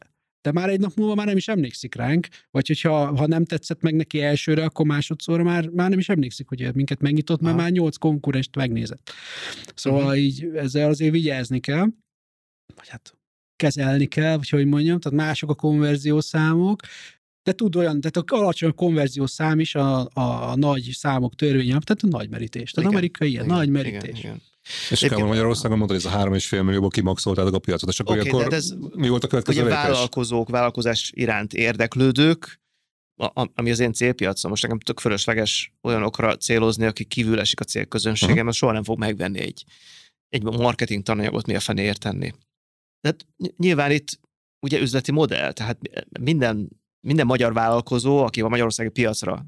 De 0.48 0.54
már 0.54 0.68
egy 0.68 0.80
nap 0.80 0.94
múlva 0.94 1.14
már 1.14 1.26
nem 1.26 1.36
is 1.36 1.48
emlékszik 1.48 1.94
ránk, 1.94 2.26
vagy 2.50 2.66
hogyha 2.66 3.16
ha 3.16 3.26
nem 3.26 3.44
tetszett 3.44 3.82
meg 3.82 3.94
neki 3.94 4.22
elsőre, 4.22 4.64
akkor 4.64 4.86
másodszorra 4.86 5.42
már, 5.42 5.68
már 5.68 5.90
nem 5.90 5.98
is 5.98 6.08
emlékszik, 6.08 6.48
hogy 6.48 6.74
minket 6.74 7.00
megnyitott, 7.00 7.40
mert 7.40 7.54
Aha. 7.54 7.62
már 7.62 7.72
nyolc 7.72 7.96
konkurenst 7.96 8.56
megnézett. 8.56 9.10
Szóval 9.74 10.02
uh-huh. 10.02 10.18
így 10.18 10.44
ezzel 10.54 10.88
azért 10.88 11.12
vigyázni 11.12 11.60
kell, 11.60 11.86
vagy 12.74 12.88
hát 12.88 13.16
kezelni 13.56 14.06
kell, 14.06 14.36
vagy 14.36 14.48
hogy 14.48 14.66
mondjam, 14.66 15.00
tehát 15.00 15.18
mások 15.18 15.50
a 15.50 15.54
konverziós 15.54 16.24
számok, 16.24 16.80
de 17.42 17.52
tud 17.52 17.76
olyan, 17.76 18.00
tehát 18.00 18.30
a 18.30 18.36
alacsony 18.36 18.74
konverziós 18.74 19.30
szám 19.30 19.60
is 19.60 19.74
a, 19.74 20.08
a, 20.12 20.56
nagy 20.56 20.90
számok 20.92 21.34
törvénye, 21.34 21.78
tehát 21.78 22.02
a 22.02 22.06
nagy 22.06 22.28
merítés. 22.30 22.70
Tehát 22.70 22.90
Igen, 22.90 22.98
amerikai 22.98 23.28
ilyen 23.30 23.44
Igen, 23.44 23.56
nagy 23.56 23.68
igen, 23.68 23.82
merítés. 23.82 24.18
igen. 24.18 24.40
És 24.90 25.02
Egyébként- 25.02 25.28
Magyarországon 25.28 25.78
mondtad, 25.78 26.00
hogy 26.02 26.06
ez 26.06 26.12
a 26.14 26.18
3,5 26.18 26.62
millióból 26.64 26.88
kimaxoltátok 26.88 27.54
a 27.54 27.58
piacot, 27.58 27.88
és 27.88 28.00
akkor, 28.00 28.18
Oké, 28.18 28.28
akkor 28.28 28.48
de 28.48 28.56
ez- 28.56 28.74
mi 28.94 29.08
volt 29.08 29.24
a 29.24 29.26
következő 29.26 29.60
Ugye 29.62 29.68
lépés? 29.68 29.82
vállalkozók, 29.84 30.48
vállalkozás 30.48 31.10
iránt 31.14 31.52
érdeklődők, 31.52 32.60
a- 33.20 33.46
ami 33.54 33.70
az 33.70 33.78
én 33.78 33.92
célpiacom, 33.92 34.50
most 34.50 34.62
nekem 34.62 34.78
tök 34.78 35.00
fölösleges 35.00 35.72
olyanokra 35.82 36.36
célozni, 36.36 36.84
akik 36.86 37.08
kívül 37.08 37.40
esik 37.40 37.60
a 37.60 37.64
célközönségem, 37.64 38.34
Aha. 38.34 38.44
mert 38.44 38.56
soha 38.56 38.72
nem 38.72 38.84
fog 38.84 38.98
megvenni 38.98 39.38
egy, 39.40 39.64
egy 40.28 40.42
marketing 40.42 41.02
tananyagot, 41.02 41.46
mi 41.46 41.54
a 41.54 41.60
fenéért 41.60 42.00
tenni. 42.00 42.32
Tehát 43.00 43.26
ny- 43.36 43.56
nyilván 43.56 43.90
itt 43.90 44.20
ugye 44.66 44.80
üzleti 44.80 45.12
modell, 45.12 45.52
tehát 45.52 45.78
minden, 46.20 46.68
minden 47.06 47.26
magyar 47.26 47.52
vállalkozó, 47.52 48.18
aki 48.24 48.40
a 48.40 48.48
magyarországi 48.48 48.88
piacra 48.90 49.46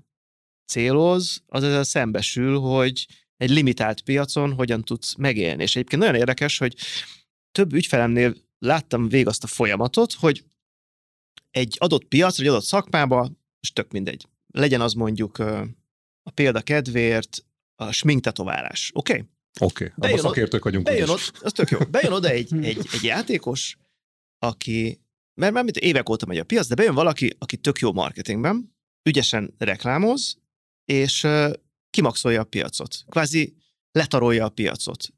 céloz, 0.73 1.43
az 1.47 1.63
ezzel 1.63 1.85
szembesül, 1.85 2.59
hogy 2.59 3.07
egy 3.41 3.51
limitált 3.51 4.01
piacon 4.01 4.53
hogyan 4.53 4.83
tudsz 4.83 5.15
megélni. 5.15 5.63
És 5.63 5.77
egyébként 5.77 6.03
nagyon 6.03 6.17
érdekes, 6.17 6.59
hogy 6.59 6.77
több 7.53 7.73
ügyfelemnél 7.73 8.35
láttam 8.59 9.09
végig 9.09 9.27
azt 9.27 9.45
a 9.45 9.47
folyamatot, 9.47 10.13
hogy 10.13 10.45
egy 11.51 11.77
adott 11.79 12.05
piacra, 12.05 12.43
egy 12.43 12.49
adott 12.49 12.65
szakmába, 12.65 13.31
és 13.61 13.73
tök 13.73 13.93
mindegy, 13.93 14.27
legyen 14.47 14.81
az 14.81 14.93
mondjuk 14.93 15.39
a 16.23 16.31
példa 16.35 16.61
kedvéért 16.61 17.45
a 17.75 17.93
sminktetoválás, 17.93 18.91
oké? 18.95 19.13
Okay? 19.13 19.27
Oké, 19.61 19.85
okay. 19.85 19.97
Bejön 19.97 20.19
abban 20.19 20.31
szakértők 20.31 20.65
vagyunk. 20.65 20.85
Bejön 20.85 21.09
ott, 21.09 21.33
az 21.41 21.53
tök 21.53 21.71
jó, 21.71 21.79
bejön 21.91 22.13
oda 22.13 22.29
egy, 22.29 22.55
egy, 22.71 22.89
egy 22.93 23.03
játékos, 23.03 23.77
aki, 24.39 25.01
mert 25.41 25.53
már 25.53 25.65
mint 25.65 25.77
évek 25.77 26.09
óta 26.09 26.27
megy 26.27 26.39
a 26.39 26.45
piac, 26.45 26.67
de 26.67 26.75
bejön 26.75 26.95
valaki, 26.95 27.37
aki 27.39 27.57
tök 27.57 27.79
jó 27.79 27.93
marketingben, 27.93 28.75
ügyesen 29.09 29.55
reklámoz, 29.59 30.39
és 30.85 31.27
kimaxolja 31.91 32.41
a 32.41 32.45
piacot. 32.45 33.05
Kvázi 33.09 33.57
letarolja 33.93 34.45
a 34.45 34.49
piacot. 34.49 35.09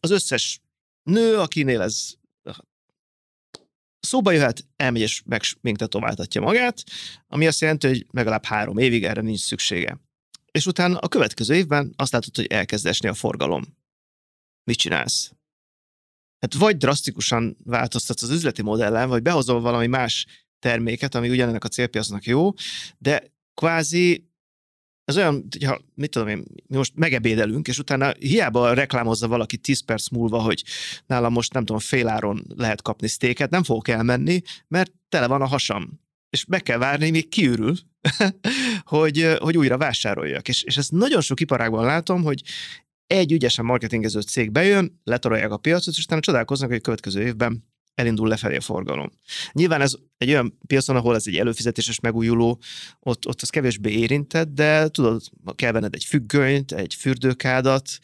Az 0.00 0.10
összes 0.10 0.60
nő, 1.02 1.38
akinél 1.38 1.80
ez 1.80 2.12
szóba 4.00 4.30
jöhet, 4.30 4.66
elmegy 4.76 5.00
és 5.00 5.22
meg 5.24 5.42
még 5.60 5.76
tetováltatja 5.76 6.40
magát, 6.40 6.84
ami 7.26 7.46
azt 7.46 7.60
jelenti, 7.60 7.86
hogy 7.86 8.06
legalább 8.10 8.44
három 8.44 8.78
évig 8.78 9.04
erre 9.04 9.20
nincs 9.20 9.40
szüksége. 9.40 10.00
És 10.50 10.66
utána 10.66 10.98
a 10.98 11.08
következő 11.08 11.54
évben 11.54 11.92
azt 11.96 12.12
látod, 12.12 12.36
hogy 12.36 12.46
elkezd 12.46 12.86
esni 12.86 13.08
a 13.08 13.14
forgalom. 13.14 13.62
Mit 14.64 14.78
csinálsz? 14.78 15.32
hát 16.42 16.54
vagy 16.54 16.76
drasztikusan 16.76 17.56
változtatsz 17.64 18.22
az 18.22 18.30
üzleti 18.30 18.62
modellen, 18.62 19.08
vagy 19.08 19.22
behozol 19.22 19.60
valami 19.60 19.86
más 19.86 20.26
terméket, 20.58 21.14
ami 21.14 21.28
ugyanennek 21.28 21.64
a 21.64 21.68
célpiacnak 21.68 22.24
jó, 22.24 22.52
de 22.98 23.32
kvázi 23.54 24.30
ez 25.04 25.16
olyan, 25.16 25.48
ha, 25.66 25.80
mit 25.94 26.10
tudom 26.10 26.28
én, 26.28 26.44
mi 26.66 26.76
most 26.76 26.92
megebédelünk, 26.94 27.68
és 27.68 27.78
utána 27.78 28.12
hiába 28.18 28.72
reklámozza 28.72 29.28
valaki 29.28 29.56
10 29.56 29.80
perc 29.80 30.08
múlva, 30.08 30.38
hogy 30.38 30.64
nálam 31.06 31.32
most 31.32 31.52
nem 31.52 31.64
tudom, 31.64 31.80
féláron 31.80 32.44
lehet 32.56 32.82
kapni 32.82 33.08
sztéket, 33.08 33.50
nem 33.50 33.62
fogok 33.62 33.88
elmenni, 33.88 34.40
mert 34.68 34.92
tele 35.08 35.26
van 35.26 35.42
a 35.42 35.46
hasam. 35.46 36.00
És 36.30 36.44
meg 36.44 36.62
kell 36.62 36.78
várni, 36.78 37.10
még 37.10 37.28
kiürül, 37.28 37.76
hogy, 38.84 39.36
hogy 39.38 39.56
újra 39.56 39.78
vásároljak. 39.78 40.48
És, 40.48 40.62
és 40.62 40.76
ezt 40.76 40.92
nagyon 40.92 41.20
sok 41.20 41.40
iparágban 41.40 41.84
látom, 41.84 42.22
hogy 42.22 42.42
egy 43.06 43.32
ügyesen 43.32 43.64
marketingező 43.64 44.20
cég 44.20 44.50
bejön, 44.50 45.00
letarolják 45.04 45.50
a 45.50 45.56
piacot, 45.56 45.94
és 45.96 46.04
utána 46.04 46.20
csodálkoznak, 46.20 46.68
hogy 46.68 46.78
a 46.78 46.80
következő 46.80 47.22
évben 47.22 47.64
elindul 47.94 48.28
lefelé 48.28 48.56
a 48.56 48.60
forgalom. 48.60 49.12
Nyilván 49.52 49.80
ez 49.80 49.94
egy 50.16 50.28
olyan 50.28 50.58
piacon, 50.66 50.96
ahol 50.96 51.14
ez 51.14 51.26
egy 51.26 51.36
előfizetéses 51.36 52.00
megújuló, 52.00 52.60
ott, 53.00 53.26
ott 53.26 53.42
az 53.42 53.48
kevésbé 53.48 53.90
érintett, 53.90 54.48
de 54.48 54.88
tudod, 54.88 55.22
kell 55.54 55.72
venned 55.72 55.94
egy 55.94 56.04
függönyt, 56.04 56.72
egy 56.72 56.94
fürdőkádat, 56.94 57.98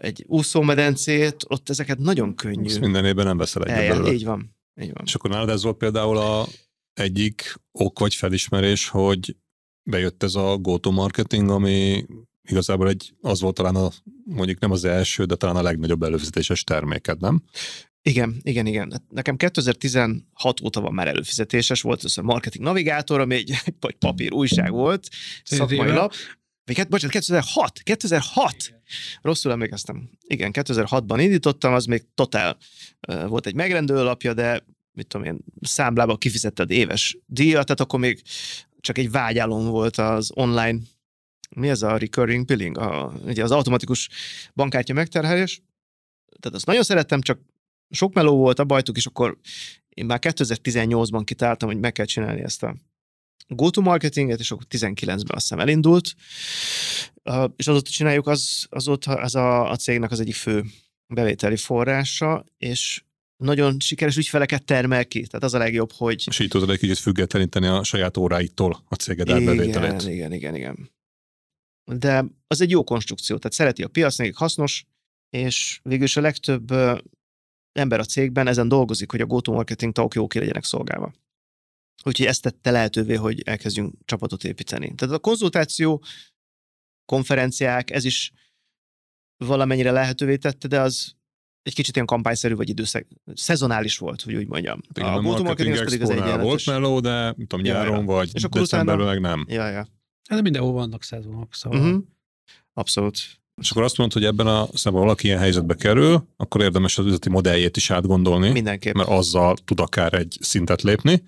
egy 0.00 0.24
úszómedencét, 0.26 1.36
ott 1.48 1.68
ezeket 1.68 1.98
nagyon 1.98 2.34
könnyű. 2.34 2.68
Ezt 2.68 2.80
minden 2.80 3.04
évben 3.04 3.26
nem 3.26 3.36
veszel 3.36 3.64
egy 3.64 3.88
belőle. 3.88 4.12
Így 4.12 4.24
van. 4.24 4.56
Így 4.80 4.92
van. 4.92 5.02
És 5.06 5.14
akkor 5.14 5.30
nálad 5.30 5.48
ez 5.48 5.62
volt 5.62 5.76
például 5.76 6.16
a 6.16 6.46
egyik 6.94 7.54
ok 7.72 7.98
vagy 7.98 8.14
felismerés, 8.14 8.88
hogy 8.88 9.36
bejött 9.82 10.22
ez 10.22 10.34
a 10.34 10.56
go-to 10.56 10.90
marketing, 10.90 11.50
ami 11.50 12.06
igazából 12.42 12.88
egy, 12.88 13.14
az 13.20 13.40
volt 13.40 13.54
talán 13.54 13.76
a, 13.76 13.90
mondjuk 14.24 14.58
nem 14.58 14.70
az 14.70 14.84
első, 14.84 15.24
de 15.24 15.34
talán 15.34 15.56
a 15.56 15.62
legnagyobb 15.62 16.02
előfizetéses 16.02 16.64
terméked, 16.64 17.20
nem? 17.20 17.42
Igen, 18.06 18.40
igen, 18.42 18.66
igen. 18.66 18.90
Hát 18.92 19.02
nekem 19.10 19.36
2016 19.36 20.60
óta 20.62 20.80
van 20.80 20.94
már 20.94 21.08
előfizetéses, 21.08 21.80
volt 21.80 22.04
a 22.16 22.22
marketing 22.22 22.64
navigátor, 22.64 23.20
ami 23.20 23.34
egy, 23.34 23.50
egy 23.80 23.96
papír 23.98 24.32
újság 24.32 24.70
volt, 24.70 25.08
szakmai 25.44 25.90
lap. 25.90 26.12
Vagy, 26.64 26.76
hát, 26.76 26.88
bocsánat, 26.88 27.14
2006, 27.14 27.78
2006! 27.82 28.56
Rosszul 29.22 29.52
emlékeztem. 29.52 30.10
Igen, 30.26 30.50
2006-ban 30.54 31.16
indítottam, 31.18 31.72
az 31.72 31.84
még 31.84 32.04
totál 32.14 32.56
uh, 33.08 33.26
volt 33.28 33.46
egy 33.46 33.54
megrendelő 33.54 34.02
lapja, 34.02 34.34
de 34.34 34.64
mit 34.92 35.06
tudom 35.06 35.26
én, 35.26 35.38
számlába 35.60 36.16
kifizetted 36.16 36.70
éves 36.70 37.18
díjat, 37.26 37.64
tehát 37.64 37.80
akkor 37.80 37.98
még 37.98 38.22
csak 38.80 38.98
egy 38.98 39.10
vágyálom 39.10 39.66
volt 39.66 39.96
az 39.96 40.30
online, 40.34 40.78
mi 41.56 41.68
ez 41.68 41.82
a 41.82 41.96
recurring 41.96 42.44
billing, 42.44 42.78
a, 42.78 43.12
ugye 43.24 43.42
az 43.42 43.50
automatikus 43.50 44.08
bankkártya 44.54 44.94
megterhelés. 44.94 45.62
Tehát 46.40 46.56
azt 46.56 46.66
nagyon 46.66 46.82
szerettem, 46.82 47.20
csak 47.20 47.38
sok 47.90 48.14
meló 48.14 48.36
volt, 48.36 48.58
a 48.58 48.64
bajtuk, 48.64 48.96
és 48.96 49.06
akkor 49.06 49.38
én 49.88 50.06
már 50.06 50.18
2018-ban 50.22 51.22
kitáltam, 51.24 51.68
hogy 51.68 51.78
meg 51.78 51.92
kell 51.92 52.04
csinálni 52.04 52.40
ezt 52.40 52.62
a 52.62 52.76
go-to-marketinget, 53.48 54.40
és 54.40 54.50
akkor 54.50 54.64
19-ben 54.70 55.16
azt 55.16 55.26
hiszem 55.26 55.60
elindult, 55.60 56.14
és 57.56 57.66
azóta 57.66 57.90
csináljuk, 57.90 58.26
az, 58.26 58.66
azóta 58.70 59.14
az 59.14 59.34
a, 59.34 59.70
a 59.70 59.76
cégnek 59.76 60.10
az 60.10 60.20
egyik 60.20 60.34
fő 60.34 60.64
bevételi 61.14 61.56
forrása, 61.56 62.44
és 62.58 63.02
nagyon 63.36 63.80
sikeres 63.80 64.16
ügyfeleket 64.16 64.64
termel 64.64 65.06
ki. 65.06 65.26
Tehát 65.26 65.42
az 65.42 65.54
a 65.54 65.58
legjobb, 65.58 65.92
hogy... 65.92 66.24
És 66.26 66.38
így 66.38 66.48
tudod 66.48 66.70
egy 66.70 66.78
kicsit 66.78 66.98
függetleníteni 66.98 67.66
a 67.66 67.82
saját 67.82 68.16
óráitól 68.16 68.84
a 68.88 68.94
céged 68.94 69.28
elbevételét. 69.28 70.02
Igen, 70.02 70.12
igen, 70.12 70.32
igen, 70.32 70.54
igen. 70.54 70.90
De 71.84 72.24
az 72.46 72.60
egy 72.60 72.70
jó 72.70 72.84
konstrukció, 72.84 73.36
tehát 73.36 73.52
szereti 73.52 73.82
a 73.82 73.88
piac, 73.88 74.16
nekik 74.16 74.36
hasznos, 74.36 74.84
és 75.30 75.80
végül 75.82 76.04
is 76.04 76.16
a 76.16 76.20
legtöbb 76.20 76.72
ember 77.74 78.00
a 78.00 78.04
cégben 78.04 78.46
ezen 78.46 78.68
dolgozik, 78.68 79.10
hogy 79.10 79.20
a 79.20 79.26
go-to-marketing 79.26 79.92
tagok 79.92 80.14
jó 80.14 80.26
ki 80.26 80.38
legyenek 80.38 80.64
szolgálva. 80.64 81.12
Úgyhogy 82.04 82.26
ezt 82.26 82.42
tette 82.42 82.70
lehetővé, 82.70 83.14
hogy 83.14 83.42
elkezdjünk 83.42 83.94
csapatot 84.04 84.44
építeni. 84.44 84.94
Tehát 84.94 85.14
a 85.14 85.18
konzultáció, 85.18 86.04
konferenciák, 87.04 87.90
ez 87.90 88.04
is 88.04 88.32
valamennyire 89.36 89.90
lehetővé 89.90 90.36
tette, 90.36 90.68
de 90.68 90.80
az 90.80 91.14
egy 91.62 91.74
kicsit 91.74 91.94
ilyen 91.94 92.06
kampányszerű 92.06 92.54
vagy 92.54 92.68
időszak, 92.68 93.06
szezonális 93.34 93.98
volt, 93.98 94.22
hogy 94.22 94.34
úgy 94.34 94.46
mondjam. 94.46 94.80
Igen, 94.94 95.08
a, 95.08 95.16
a 95.16 95.20
marketing 95.20 95.84
pedig 95.84 96.02
az 96.02 96.10
egy 96.10 96.40
volt 96.40 96.66
meló, 96.66 97.00
de 97.00 97.10
nem 97.10 97.34
tudom, 97.34 97.60
nyáron 97.60 97.98
ja, 97.98 98.04
vagy 98.04 98.30
és 98.32 98.44
akkor 98.44 98.60
decemberben 98.60 99.06
meg 99.06 99.20
nem. 99.20 99.44
Ja, 99.48 99.68
ja. 99.68 99.88
Hát 100.28 100.42
mindenhol 100.42 100.72
vannak 100.72 101.02
szezonok, 101.02 101.54
szóval. 101.54 101.80
Uh-huh. 101.80 102.04
Abszolút. 102.72 103.18
És 103.60 103.70
akkor 103.70 103.82
azt 103.82 103.96
mondod, 103.96 104.16
hogy 104.16 104.26
ebben 104.26 104.46
a 104.46 104.68
szemben 104.72 105.02
valaki 105.02 105.26
ilyen 105.26 105.38
helyzetbe 105.38 105.74
kerül, 105.74 106.28
akkor 106.36 106.60
érdemes 106.60 106.98
az 106.98 107.04
üzleti 107.04 107.28
modelljét 107.28 107.76
is 107.76 107.90
átgondolni. 107.90 108.50
Mindenképp. 108.50 108.94
Mert 108.94 109.08
azzal 109.08 109.56
tud 109.64 109.80
akár 109.80 110.14
egy 110.14 110.36
szintet 110.40 110.82
lépni. 110.82 111.22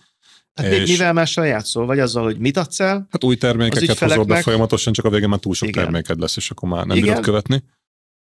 Hát 0.54 0.72
és 0.72 0.90
mivel 0.90 1.12
mással 1.12 1.46
játszol? 1.46 1.86
Vagy 1.86 1.98
azzal, 1.98 2.24
hogy 2.24 2.38
mit 2.38 2.56
adsz 2.56 2.80
el? 2.80 3.06
Hát 3.10 3.24
új 3.24 3.36
termékeket 3.36 3.98
hozol 3.98 4.24
be 4.24 4.42
folyamatosan, 4.42 4.92
csak 4.92 5.04
a 5.04 5.10
végén 5.10 5.28
már 5.28 5.38
túl 5.38 5.54
sok 5.54 5.68
Igen. 5.68 5.82
terméked 5.82 6.18
lesz, 6.18 6.36
és 6.36 6.50
akkor 6.50 6.68
már 6.68 6.86
nem 6.86 7.00
bírod 7.00 7.20
követni. 7.20 7.62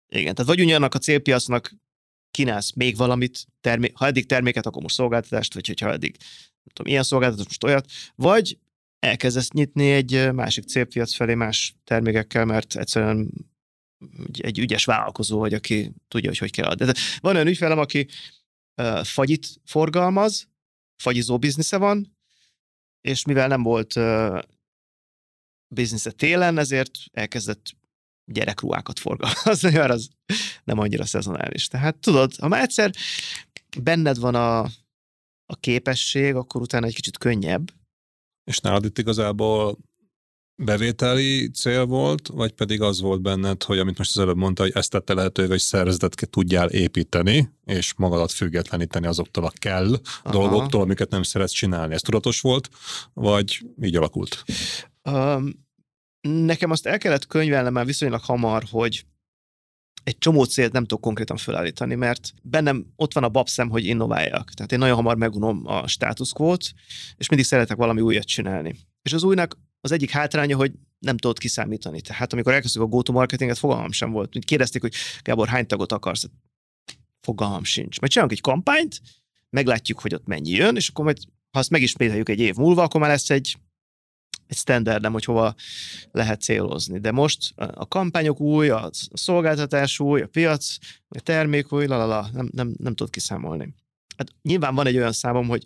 Igen, 0.08 0.34
tehát 0.34 0.50
vagy 0.50 0.60
ugyanannak 0.60 0.94
a 0.94 0.98
célpiacnak 0.98 1.74
kínálsz 2.30 2.72
még 2.72 2.96
valamit, 2.96 3.46
termé- 3.60 3.92
ha 3.94 4.06
eddig 4.06 4.26
terméket, 4.26 4.66
akkor 4.66 4.82
most 4.82 4.94
szolgáltatást, 4.94 5.54
vagy 5.54 5.66
hogyha 5.66 5.92
eddig 5.92 6.16
nem 6.62 6.74
tudom, 6.74 6.92
ilyen 6.92 7.02
szolgáltatást, 7.02 7.48
most 7.48 7.64
olyat, 7.64 7.86
vagy 8.14 8.58
elkezdesz 8.98 9.50
nyitni 9.50 9.90
egy 9.90 10.32
másik 10.32 10.64
célpiac 10.64 11.14
felé 11.14 11.34
más 11.34 11.74
termékekkel, 11.84 12.44
mert 12.44 12.76
egyszerűen 12.76 13.30
egy 14.32 14.58
ügyes 14.58 14.84
vállalkozó 14.84 15.38
vagy, 15.38 15.54
aki 15.54 15.92
tudja, 16.08 16.28
hogy 16.28 16.38
hogy 16.38 16.50
kell 16.50 16.68
adni. 16.68 16.84
De 16.84 16.94
van 17.20 17.34
olyan 17.34 17.46
ügyfelem, 17.46 17.78
aki 17.78 18.08
fagyit 19.02 19.48
forgalmaz, 19.64 20.48
fagyizó 20.96 21.38
biznisze 21.38 21.76
van, 21.76 22.16
és 23.00 23.24
mivel 23.24 23.48
nem 23.48 23.62
volt 23.62 23.96
uh, 23.96 24.38
biznisze 25.74 26.10
télen, 26.10 26.58
ezért 26.58 26.90
elkezdett 27.12 27.76
gyerekruhákat 28.24 28.98
forgalmazni, 28.98 29.70
mert 29.78 29.92
az 29.92 30.08
nem 30.64 30.78
annyira 30.78 31.04
szezonális. 31.04 31.68
Tehát 31.68 31.96
tudod, 31.96 32.36
ha 32.36 32.48
már 32.48 32.62
egyszer 32.62 32.90
benned 33.82 34.18
van 34.18 34.34
a, 34.34 34.60
a 35.46 35.56
képesség, 35.60 36.34
akkor 36.34 36.60
utána 36.60 36.86
egy 36.86 36.94
kicsit 36.94 37.18
könnyebb. 37.18 37.72
És 38.44 38.58
nálad 38.58 38.84
itt 38.84 38.98
igazából 38.98 39.78
bevételi 40.64 41.50
cél 41.50 41.84
volt, 41.84 42.28
vagy 42.28 42.52
pedig 42.52 42.80
az 42.80 43.00
volt 43.00 43.22
benned, 43.22 43.62
hogy 43.62 43.78
amit 43.78 43.98
most 43.98 44.10
az 44.16 44.22
előbb 44.22 44.36
mondta, 44.36 44.62
hogy 44.62 44.72
ezt 44.74 44.90
tette 44.90 45.14
lehetővé, 45.14 45.48
hogy 45.48 45.60
szervezetet 45.60 46.28
tudjál 46.30 46.68
építeni, 46.68 47.50
és 47.64 47.94
magadat 47.96 48.32
függetleníteni 48.32 49.06
azoktól 49.06 49.44
a 49.44 49.52
kell 49.54 50.00
Aha. 50.22 50.32
dolgoktól, 50.32 50.80
amiket 50.80 51.10
nem 51.10 51.22
szeretsz 51.22 51.52
csinálni. 51.52 51.94
Ez 51.94 52.00
tudatos 52.00 52.40
volt, 52.40 52.68
vagy 53.12 53.66
így 53.82 53.96
alakult? 53.96 54.44
Um, 55.10 55.66
nekem 56.20 56.70
azt 56.70 56.86
el 56.86 56.98
kellett 56.98 57.26
könyvelnem 57.26 57.72
már 57.72 57.86
viszonylag 57.86 58.20
hamar, 58.20 58.64
hogy 58.70 59.04
egy 60.04 60.18
csomó 60.18 60.44
célt 60.44 60.72
nem 60.72 60.82
tudok 60.82 61.00
konkrétan 61.00 61.36
felállítani, 61.36 61.94
mert 61.94 62.32
bennem 62.42 62.86
ott 62.96 63.12
van 63.12 63.24
a 63.24 63.28
babszem, 63.28 63.68
hogy 63.68 63.84
innováljak. 63.84 64.50
Tehát 64.50 64.72
én 64.72 64.78
nagyon 64.78 64.94
hamar 64.94 65.16
megunom 65.16 65.62
a 65.66 65.86
status 65.86 66.32
quo-t, 66.32 66.72
és 67.16 67.28
mindig 67.28 67.46
szeretek 67.46 67.76
valami 67.76 68.00
újat 68.00 68.24
csinálni. 68.24 68.76
És 69.02 69.12
az 69.12 69.22
újnak 69.22 69.58
az 69.84 69.92
egyik 69.92 70.10
hátránya, 70.10 70.56
hogy 70.56 70.72
nem 70.98 71.16
tudod 71.16 71.38
kiszámítani. 71.38 72.00
Tehát 72.00 72.32
amikor 72.32 72.52
elkezdtük 72.52 72.82
a 72.82 72.86
go-to-marketinget, 72.86 73.58
fogalmam 73.58 73.92
sem 73.92 74.10
volt. 74.10 74.38
Kérdezték, 74.44 74.80
hogy 74.80 74.94
Gábor, 75.22 75.48
hány 75.48 75.66
tagot 75.66 75.92
akarsz? 75.92 76.28
Fogalmam 77.20 77.64
sincs. 77.64 78.00
Majd 78.00 78.12
csinálunk 78.12 78.36
egy 78.36 78.42
kampányt, 78.42 79.00
meglátjuk, 79.50 80.00
hogy 80.00 80.14
ott 80.14 80.26
mennyi 80.26 80.50
jön, 80.50 80.76
és 80.76 80.88
akkor 80.88 81.04
majd, 81.04 81.18
ha 81.50 81.58
azt 81.58 81.70
megismételjük 81.70 82.28
egy 82.28 82.38
év 82.38 82.54
múlva, 82.54 82.82
akkor 82.82 83.00
már 83.00 83.10
lesz 83.10 83.30
egy, 83.30 83.56
egy 84.46 84.56
standardem, 84.56 85.12
hogy 85.12 85.24
hova 85.24 85.54
lehet 86.10 86.40
célozni. 86.40 86.98
De 86.98 87.10
most 87.10 87.52
a 87.56 87.88
kampányok 87.88 88.40
új, 88.40 88.68
a 88.68 88.90
szolgáltatás 89.12 90.00
új, 90.00 90.20
a 90.20 90.26
piac, 90.26 90.76
a 91.08 91.20
termék 91.20 91.72
új, 91.72 91.86
lalala, 91.86 92.28
nem, 92.32 92.48
nem, 92.52 92.74
nem 92.78 92.94
tudod 92.94 93.12
kiszámolni. 93.12 93.74
Hát 94.16 94.28
nyilván 94.42 94.74
van 94.74 94.86
egy 94.86 94.96
olyan 94.96 95.12
számom, 95.12 95.48
hogy 95.48 95.64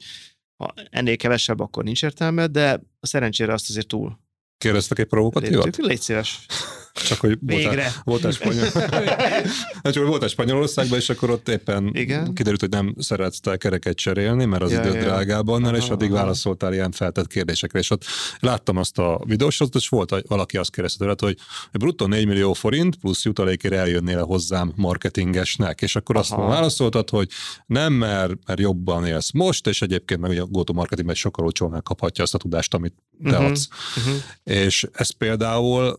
ha 0.57 0.75
ennél 0.91 1.17
kevesebb, 1.17 1.61
akkor 1.61 1.85
nincs 1.85 2.03
értelme, 2.03 2.47
de 2.47 2.81
szerencsére 3.01 3.53
azt 3.53 3.69
azért 3.69 3.87
túl. 3.87 4.19
Kérdeztek 4.59 4.99
egy 4.99 5.07
provokatívat? 5.07 5.77
Légy 5.77 6.01
szíves. 6.01 6.47
Csak 7.05 7.21
hogy 7.21 7.39
voltál, 7.41 7.93
voltál, 8.05 8.31
spanyol... 8.31 8.65
hát, 9.83 9.93
csak 9.93 10.07
voltál 10.07 10.29
Spanyolországban, 10.29 10.99
és 10.99 11.09
akkor 11.09 11.31
ott 11.31 11.49
éppen 11.49 11.91
Igen? 11.93 12.35
kiderült, 12.35 12.61
hogy 12.61 12.71
nem 12.71 12.95
szeretsz 12.99 13.41
kereket 13.59 13.97
cserélni, 13.97 14.45
mert 14.45 14.63
az 14.63 14.73
ja, 14.73 14.81
idő 14.81 14.95
ja. 14.95 15.03
drágább 15.03 15.49
annál, 15.49 15.77
és 15.77 15.89
addig 15.89 16.11
válaszoltál 16.11 16.73
ilyen 16.73 16.91
feltett 16.91 17.27
kérdésekre, 17.27 17.79
és 17.79 17.91
ott 17.91 18.05
láttam 18.39 18.77
azt 18.77 18.99
a 18.99 19.21
videósot, 19.25 19.75
és 19.75 19.89
volt 19.89 20.15
valaki 20.29 20.57
azt 20.57 20.71
kérdezte 20.71 20.99
tőled, 20.99 21.21
hogy 21.21 21.39
bruttó 21.73 22.07
4 22.07 22.27
millió 22.27 22.53
forint 22.53 22.97
plusz 22.97 23.25
jutalékért 23.25 23.75
eljönnél 23.75 24.25
hozzám 24.25 24.73
marketingesnek, 24.77 25.83
és 25.83 25.97
akkor 25.97 26.17
azt 26.17 26.33
Aha. 26.33 26.49
válaszoltad, 26.49 27.11
hogy 27.11 27.29
nem, 27.67 27.93
mert, 27.93 28.33
mert 28.47 28.61
jobban 28.61 29.07
élsz 29.07 29.31
most, 29.33 29.67
és 29.67 29.83
egyébként 29.83 30.21
meg 30.21 30.31
ugye 30.31 30.41
a 30.41 30.47
GoTo 30.47 30.73
marketingben 30.73 31.15
sokkal 31.15 31.45
olcsóan 31.45 31.71
megkaphatja 31.71 32.25
azt 32.25 32.35
a 32.35 32.39
tudást, 32.39 32.75
amit 32.75 32.95
te 33.23 33.31
uh-huh. 33.31 33.45
adsz. 33.45 33.69
Uh-huh. 33.97 34.23
És 34.45 34.87
ez 34.93 35.11
például 35.11 35.99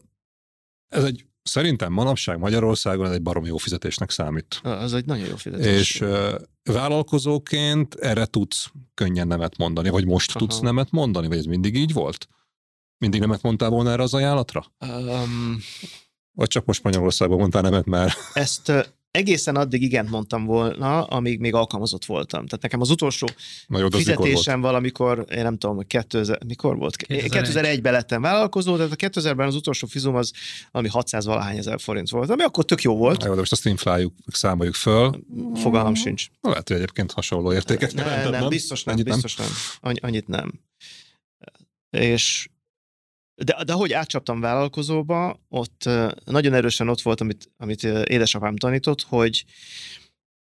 ez 0.88 1.04
egy 1.04 1.26
szerintem 1.44 1.94
manapság 1.94 2.40
Magyarországon 2.40 3.06
ez 3.06 3.12
egy 3.12 3.22
baromi 3.22 3.48
jó 3.48 3.58
fizetésnek 3.58 4.10
számít. 4.10 4.60
Az 4.64 4.94
egy 4.94 5.06
nagyon 5.06 5.28
jó 5.28 5.36
fizetés. 5.36 5.80
És 5.80 6.02
uh, 6.02 6.34
vállalkozóként 6.64 7.96
erre 7.96 8.26
tudsz 8.26 8.72
könnyen 8.94 9.28
nemet 9.28 9.58
mondani, 9.58 9.90
vagy 9.90 10.06
most 10.06 10.30
Aha. 10.30 10.40
tudsz 10.40 10.60
nemet 10.60 10.92
mondani, 10.92 11.28
vagy 11.28 11.38
ez 11.38 11.46
mindig 11.46 11.76
így 11.76 11.94
volt? 11.94 12.28
Mindig 12.98 13.20
nemet 13.20 13.42
mondtál 13.42 13.70
volna 13.70 13.92
erre 13.92 14.04
az 14.04 14.14
ajánlatra? 14.14 14.66
Um, 14.80 15.58
vagy 16.32 16.48
csak 16.48 16.66
most 16.66 16.84
Magyarországon 16.84 17.38
mondtál 17.38 17.62
nemet 17.62 17.86
már? 17.86 18.14
Ezt 18.34 18.72
egészen 19.18 19.56
addig 19.56 19.82
igent 19.82 20.10
mondtam 20.10 20.46
volna, 20.46 21.04
amíg 21.04 21.40
még 21.40 21.54
alkalmazott 21.54 22.06
voltam. 22.06 22.46
Tehát 22.46 22.62
nekem 22.62 22.82
az 22.82 22.90
utolsó 22.90 23.28
Na 23.68 23.80
jó, 23.80 23.90
fizetésem 23.90 24.62
valamikor, 24.62 25.26
én 25.32 25.44
nem 25.44 25.58
tudom, 25.58 25.76
hogy 25.76 25.88
2000, 25.88 26.40
mikor 26.46 26.78
volt? 26.78 26.96
2001. 26.96 27.80
2001-ben 27.80 27.94
lettem 27.94 28.22
vállalkozó, 28.22 28.76
tehát 28.76 28.92
a 28.92 28.96
2000-ben 28.96 29.48
az 29.48 29.56
utolsó 29.56 29.88
fizum 29.88 30.16
az 30.16 30.32
valami 30.72 30.90
600 30.90 31.26
valahány 31.26 31.58
ezer 31.58 31.80
forint 31.80 32.10
volt, 32.10 32.30
ami 32.30 32.44
akkor 32.44 32.66
tök 32.66 32.82
jó 32.82 32.96
volt. 32.96 33.20
Na 33.20 33.26
jó, 33.26 33.34
de 33.34 33.40
most 33.40 33.52
azt 33.52 33.66
infláljuk, 33.66 34.14
számoljuk 34.28 34.76
föl. 34.76 35.20
Fogalmam 35.56 35.96
sincs. 35.96 36.28
Lehet, 36.42 36.68
hogy 36.68 36.78
egyébként 36.78 37.12
hasonló 37.12 37.54
értéket 37.54 37.94
ne, 37.94 38.04
nem, 38.04 38.32
nem, 38.32 38.50
biztos 38.50 38.84
nem, 38.84 38.96
annyit 38.96 39.06
biztos 39.06 39.36
nem. 39.36 39.48
nem. 39.82 39.94
Annyit 40.02 40.28
nem. 40.28 40.54
És 41.90 42.48
de, 43.44 43.64
de 43.64 43.74
ahogy 43.74 43.94
átcsaptam 43.94 44.40
vállalkozóba, 44.40 45.40
ott 45.50 45.90
nagyon 46.26 46.54
erősen 46.54 46.90
ott 46.90 47.02
volt, 47.02 47.22
amit, 47.22 47.52
amit 47.58 47.84
édesapám 47.84 48.56
tanított, 48.56 49.02
hogy 49.02 49.46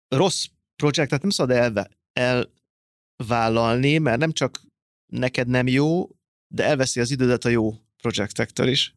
rossz 0.08 0.46
projektet 0.76 1.22
nem 1.22 1.30
szabad 1.30 1.56
elve, 1.56 1.90
elvállalni, 2.14 3.98
mert 3.98 4.20
nem 4.20 4.32
csak 4.32 4.62
neked 5.06 5.48
nem 5.48 5.68
jó, 5.68 6.10
de 6.48 6.64
elveszi 6.64 7.00
az 7.00 7.12
idődet 7.12 7.46
a 7.46 7.50
jó 7.50 7.74
projektektől 7.98 8.68
is. 8.68 8.96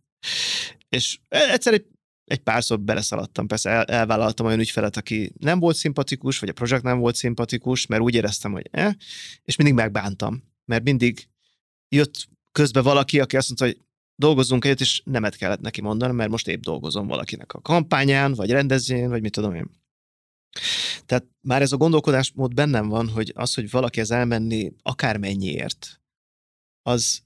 És 0.88 1.18
e, 1.28 1.50
egyszer 1.50 1.72
egy, 1.72 1.86
egy 2.24 2.38
párszor 2.38 2.80
beleszaladtam, 2.80 3.46
persze 3.46 3.70
el, 3.70 3.84
elvállaltam 3.84 4.46
olyan 4.46 4.60
ügyfelet, 4.60 4.96
aki 4.96 5.32
nem 5.38 5.58
volt 5.58 5.76
szimpatikus, 5.76 6.38
vagy 6.38 6.48
a 6.48 6.52
projekt 6.52 6.82
nem 6.82 6.98
volt 6.98 7.14
szimpatikus, 7.14 7.86
mert 7.86 8.02
úgy 8.02 8.14
éreztem, 8.14 8.52
hogy 8.52 8.68
eh, 8.70 8.92
és 9.42 9.56
mindig 9.56 9.74
megbántam, 9.74 10.42
mert 10.64 10.84
mindig 10.84 11.28
jött 11.88 12.28
közben 12.54 12.82
valaki, 12.82 13.20
aki 13.20 13.36
azt 13.36 13.48
mondta, 13.48 13.66
hogy 13.66 13.86
dolgozzunk 14.16 14.64
együtt, 14.64 14.80
és 14.80 15.02
nemet 15.04 15.36
kellett 15.36 15.60
neki 15.60 15.80
mondanom, 15.80 16.16
mert 16.16 16.30
most 16.30 16.48
épp 16.48 16.62
dolgozom 16.62 17.06
valakinek 17.06 17.52
a 17.52 17.60
kampányán, 17.60 18.34
vagy 18.34 18.50
rendezvényen, 18.50 19.08
vagy 19.08 19.20
mit 19.20 19.32
tudom 19.32 19.54
én. 19.54 19.70
Tehát 21.06 21.26
már 21.40 21.62
ez 21.62 21.72
a 21.72 21.76
gondolkodásmód 21.76 22.54
bennem 22.54 22.88
van, 22.88 23.08
hogy 23.08 23.32
az, 23.34 23.54
hogy 23.54 23.70
valaki 23.70 24.00
ez 24.00 24.10
elmenni 24.10 24.72
akármennyiért, 24.82 26.00
az 26.82 27.22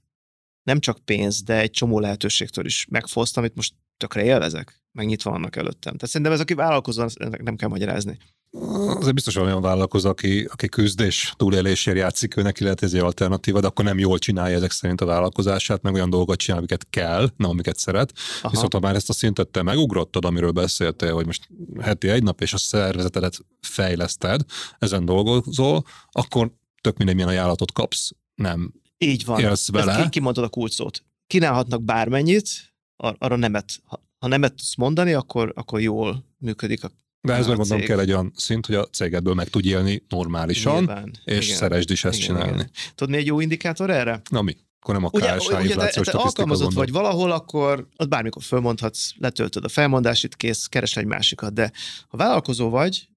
nem 0.63 0.79
csak 0.79 1.05
pénz, 1.05 1.43
de 1.43 1.59
egy 1.59 1.71
csomó 1.71 1.99
lehetőségtől 1.99 2.65
is 2.65 2.85
megfoszt, 2.89 3.37
amit 3.37 3.55
most 3.55 3.73
tökre 3.97 4.23
élvezek, 4.23 4.83
megnyitva 4.91 5.31
vannak 5.31 5.55
előttem. 5.55 5.93
Tehát 5.93 6.07
szerintem 6.07 6.35
ez, 6.35 6.39
aki 6.39 6.53
vállalkozó, 6.53 7.05
ennek 7.15 7.43
nem 7.43 7.55
kell 7.55 7.69
magyarázni. 7.69 8.17
Azért 8.51 9.13
biztos 9.13 9.35
olyan 9.35 9.61
vállalkozó, 9.61 10.09
aki, 10.09 10.47
aki 10.51 10.69
küzdés 10.69 11.33
túlélésért 11.37 11.97
játszik, 11.97 12.37
ő 12.37 12.41
neki 12.41 12.63
lehet 12.63 12.83
ez 12.83 12.93
egy 12.93 12.99
alternatíva, 12.99 13.59
de 13.59 13.67
akkor 13.67 13.85
nem 13.85 13.99
jól 13.99 14.17
csinálja 14.17 14.55
ezek 14.55 14.71
szerint 14.71 15.01
a 15.01 15.05
vállalkozását, 15.05 15.81
meg 15.81 15.93
olyan 15.93 16.09
dolgokat 16.09 16.37
csinál, 16.37 16.57
amiket 16.57 16.87
kell, 16.89 17.29
nem 17.37 17.49
amiket 17.49 17.77
szeret. 17.77 18.13
Aha. 18.41 18.49
Viszont 18.49 18.73
ha 18.73 18.79
már 18.79 18.95
ezt 18.95 19.09
a 19.09 19.13
szintet 19.13 19.47
te 19.47 19.61
megugrottad, 19.61 20.25
amiről 20.25 20.51
beszéltél, 20.51 21.13
hogy 21.13 21.25
most 21.25 21.49
heti 21.81 22.07
egy 22.07 22.23
nap 22.23 22.41
és 22.41 22.53
a 22.53 22.57
szervezetedet 22.57 23.39
fejleszted, 23.61 24.41
ezen 24.79 25.05
dolgozol, 25.05 25.85
akkor 26.11 26.51
tök 26.81 26.97
mindegy, 26.97 27.15
milyen 27.15 27.29
ajánlatot 27.29 27.71
kapsz, 27.71 28.11
nem 28.35 28.73
Így 28.97 29.25
van. 29.25 29.39
élsz 29.39 29.71
vele. 29.71 29.93
Ezt 29.93 30.09
kimondod 30.09 30.43
a 30.43 30.49
kulcsot. 30.49 31.03
Kínálhatnak 31.27 31.83
bármennyit, 31.83 32.49
ar- 32.95 33.15
arra 33.19 33.35
nemet. 33.35 33.81
Ha 34.19 34.27
nemet 34.27 34.53
tudsz 34.53 34.75
mondani, 34.75 35.13
akkor, 35.13 35.51
akkor 35.55 35.81
jól 35.81 36.25
működik 36.37 36.83
a 36.83 36.91
de 37.21 37.33
ez 37.33 37.47
megmondom 37.47 37.79
kell 37.79 37.99
egy 37.99 38.11
olyan 38.11 38.31
szint, 38.35 38.65
hogy 38.65 38.75
a 38.75 38.85
cégedből 38.85 39.33
meg 39.33 39.49
tudj 39.49 39.69
élni 39.69 40.03
normálisan, 40.09 40.75
Nyilván. 40.75 41.11
és 41.25 41.45
igen. 41.45 41.57
szeresd 41.57 41.91
is 41.91 42.03
ezt 42.03 42.17
igen, 42.17 42.27
csinálni. 42.27 42.53
Igen. 42.53 42.69
Tudod, 42.95 43.13
mi 43.13 43.19
egy 43.19 43.25
jó 43.25 43.39
indikátor 43.39 43.89
erre? 43.89 44.21
Na 44.29 44.41
mi? 44.41 44.57
Akkor 44.81 44.93
nem 44.93 45.03
a 45.03 45.09
KSH 45.09 45.49
ugye, 45.49 45.63
inflációs 45.63 46.07
ugye, 46.07 46.11
te, 46.11 46.17
te 46.17 46.23
alkalmazott 46.23 46.73
vagy 46.73 46.91
valahol, 46.91 47.31
akkor 47.31 47.87
ott 47.97 48.07
bármikor 48.07 48.43
fölmondhatsz, 48.43 49.11
letöltöd 49.17 49.63
a 49.63 49.69
felmondást, 49.69 50.35
kész, 50.35 50.65
keres 50.65 50.97
egy 50.97 51.05
másikat, 51.05 51.53
de 51.53 51.71
ha 52.07 52.17
vállalkozó 52.17 52.69
vagy, 52.69 53.09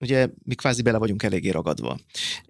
ugye 0.00 0.28
mi 0.44 0.54
kvázi 0.54 0.82
bele 0.82 0.98
vagyunk 0.98 1.22
eléggé 1.22 1.50
ragadva. 1.50 1.98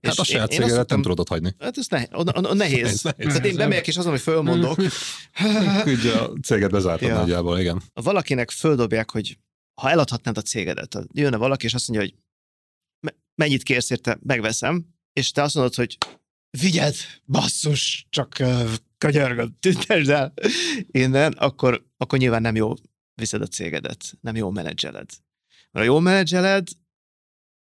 Hát 0.03 0.13
és 0.13 0.19
a 0.19 0.25
saját 0.25 0.51
cégedet 0.51 0.89
nem 0.89 1.03
tudod 1.03 1.29
hagyni. 1.29 1.55
Hát 1.59 1.79
ez 1.79 1.87
nehéz. 1.87 2.09
A, 2.11 2.19
a, 2.19 2.51
a 2.51 2.55
nehéz. 2.55 2.83
nehéz, 2.83 3.03
nehéz. 3.03 3.33
Hát 3.33 3.47
én 3.47 3.57
bemegyek 3.57 3.87
és 3.87 3.97
azon, 3.97 4.11
hogy 4.11 4.21
fölmondok. 4.21 4.79
Ugye 5.87 6.13
a 6.13 6.33
céget 6.43 6.71
bezártad 6.71 7.09
ja. 7.09 7.15
nagyjából, 7.15 7.59
igen. 7.59 7.83
Valakinek 7.95 8.51
földobják, 8.51 9.11
hogy 9.11 9.39
ha 9.81 9.91
eladhatnád 9.91 10.37
a 10.37 10.43
cégedet, 10.43 10.99
jönne 11.13 11.37
valaki, 11.37 11.65
és 11.65 11.75
azt 11.75 11.89
mondja, 11.89 12.07
hogy 12.07 12.19
mennyit 13.35 13.63
kérsz 13.63 13.91
érte, 13.91 14.19
megveszem, 14.23 14.87
és 15.13 15.31
te 15.31 15.43
azt 15.43 15.55
mondod, 15.55 15.75
hogy 15.75 15.99
vigyed, 16.61 16.95
basszus, 17.27 18.07
csak 18.11 18.37
uh, 18.41 18.71
könyörgöm, 18.99 19.57
tüntesd 19.61 20.09
el 20.09 20.33
innen, 20.91 21.33
akkor, 21.33 21.87
akkor 21.97 22.19
nyilván 22.19 22.43
nem 22.43 22.57
jó 22.57 22.75
viszed 23.15 23.43
a 23.43 23.47
cégedet, 23.47 24.19
nem 24.21 24.37
jó 24.37 24.51
menedzseled. 24.51 25.11
Mert 25.71 25.87
ha 25.87 25.93
jól 25.93 26.01
menedzseled, 26.01 26.69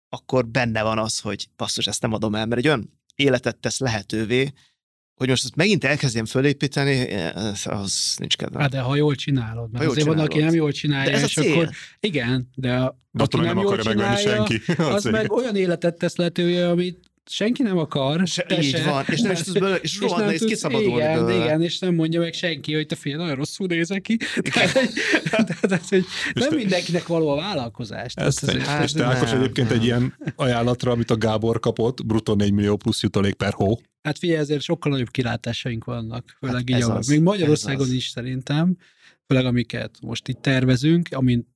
akkor 0.10 0.48
benne 0.48 0.84
van 0.84 1.00
az, 1.00 1.20
hogy 1.20 1.50
basszus, 1.56 1.88
ezt 1.88 2.02
nem 2.02 2.14
adom 2.14 2.36
el, 2.36 2.46
mert 2.46 2.60
egy 2.62 2.68
olyan 2.68 3.00
életet 3.16 3.58
tesz 3.58 3.80
lehetővé, 3.80 4.54
hogy 5.20 5.30
most 5.30 5.44
ezt 5.44 5.56
megint 5.56 5.84
elkezdjem 5.84 6.26
fölépíteni, 6.26 7.08
az 7.64 8.16
nincs 8.18 8.36
kedvem. 8.36 8.62
Hát 8.62 8.70
de 8.70 8.80
ha 8.80 8.96
jól 8.96 9.16
csinálod, 9.16 9.72
mert 9.72 9.78
ha 9.78 9.84
jól 9.84 9.92
azért 9.92 10.08
csinálod. 10.08 10.18
van, 10.18 10.26
aki 10.26 10.40
nem 10.40 10.54
jól 10.54 10.72
csinálja, 10.72 11.12
de 11.12 11.18
ez 11.18 11.24
és 11.24 11.34
cél. 11.34 11.52
akkor 11.52 11.70
igen, 12.00 12.50
de 12.56 12.74
a, 12.74 12.98
de 13.12 13.24
aki 13.24 13.38
nem, 13.38 13.46
nem 13.46 13.58
jól 13.64 13.78
csinálja, 13.78 14.18
senki. 14.18 14.62
az 14.78 15.04
meg 15.04 15.32
olyan 15.32 15.56
életet 15.56 15.98
tesz 15.98 16.16
lehetővé, 16.16 16.62
amit 16.62 17.09
senki 17.30 17.64
nem 17.64 17.78
akar. 17.78 18.28
Se, 18.28 18.46
így 18.62 18.70
se. 18.70 18.84
van, 18.84 19.04
és 19.08 19.22
nem 19.22 19.32
is 19.32 19.42
tudsz 19.42 19.60
belőle, 19.60 19.76
és 19.76 20.00
rohadt 20.00 20.26
nehéz 20.26 20.44
kiszabadulni 20.44 20.96
igen, 20.96 21.26
belőle. 21.26 21.44
Igen, 21.46 21.62
és 21.62 21.80
nem 21.80 21.96
mondja 21.96 22.20
meg 22.20 22.34
senki, 22.34 22.74
hogy 22.74 22.86
te 22.86 22.96
fél, 22.96 23.18
nagyon 23.18 23.36
rosszul 23.36 23.68
nézek 23.68 24.02
ki. 24.02 24.18
Tehát, 24.42 24.90
tehát, 25.62 25.90
hogy 25.90 26.06
nem 26.34 26.56
mindenkinek 26.56 27.08
való 27.08 27.30
a 27.30 27.36
vállalkozás. 27.36 28.14
Ez 28.14 28.40
hát, 28.66 28.84
és 28.84 28.92
te 28.92 29.06
Ákos 29.06 29.32
egyébként 29.32 29.72
egy 29.72 29.84
ilyen 29.84 30.16
ajánlatra, 30.36 30.92
amit 30.92 31.12
a 31.12 31.18
Gábor 31.18 31.60
kapott, 31.60 32.06
bruttó 32.06 32.34
4 32.34 32.52
millió 32.52 32.76
plusz 32.76 33.02
jutalék 33.02 33.34
per 33.34 33.54
hó. 33.54 33.80
Hát 34.02 34.18
figyelj, 34.18 34.40
ezért 34.40 34.62
sokkal 34.62 34.92
nagyobb 34.92 35.10
kilátásaink 35.10 35.84
vannak, 35.84 36.38
főleg 36.40 36.70
hát 36.70 36.82
így, 36.82 36.90
az, 36.90 37.08
még 37.08 37.22
Magyarországon 37.22 37.94
is 37.94 38.08
szerintem, 38.08 38.78
főleg 39.28 39.46
amiket 39.46 39.98
most 40.02 40.28
itt 40.28 40.42
tervezünk, 40.42 41.08
amint 41.12 41.48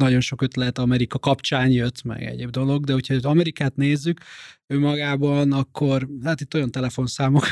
nagyon 0.00 0.20
sok 0.20 0.42
ötlet 0.42 0.78
Amerika 0.78 1.18
kapcsán 1.18 1.70
jött, 1.70 2.02
meg 2.02 2.22
egyéb 2.22 2.50
dolog, 2.50 2.84
de 2.84 2.92
hogyha 2.92 3.14
Amerikát 3.22 3.76
nézzük 3.76 4.20
önmagában, 4.66 5.52
akkor 5.52 6.08
hát 6.24 6.40
itt 6.40 6.54
olyan 6.54 6.70
telefonszámok 6.70 7.44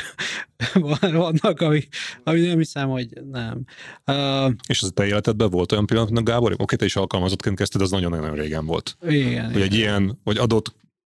vannak, 1.11 1.61
ami, 1.61 1.87
ami 2.23 2.39
nem 2.39 2.57
hiszem, 2.57 2.89
hogy 2.89 3.07
nem. 3.31 3.63
Uh, 4.05 4.53
És 4.67 4.81
az 4.81 4.87
a 4.87 4.91
te 4.91 5.05
életedben 5.05 5.49
volt 5.49 5.71
olyan 5.71 5.85
pillanat, 5.85 6.23
Gábor, 6.23 6.53
oké, 6.57 6.75
te 6.75 6.85
is 6.85 6.95
alkalmazottként 6.95 7.57
kezdted, 7.57 7.81
az 7.81 7.91
nagyon-nagyon 7.91 8.35
régen 8.35 8.65
volt. 8.65 8.97
Igen. 9.07 9.45
Hogy 9.45 9.55
igen. 9.55 9.61
egy 9.61 9.73
ilyen, 9.73 10.19
vagy 10.23 10.37
adott 10.37 10.73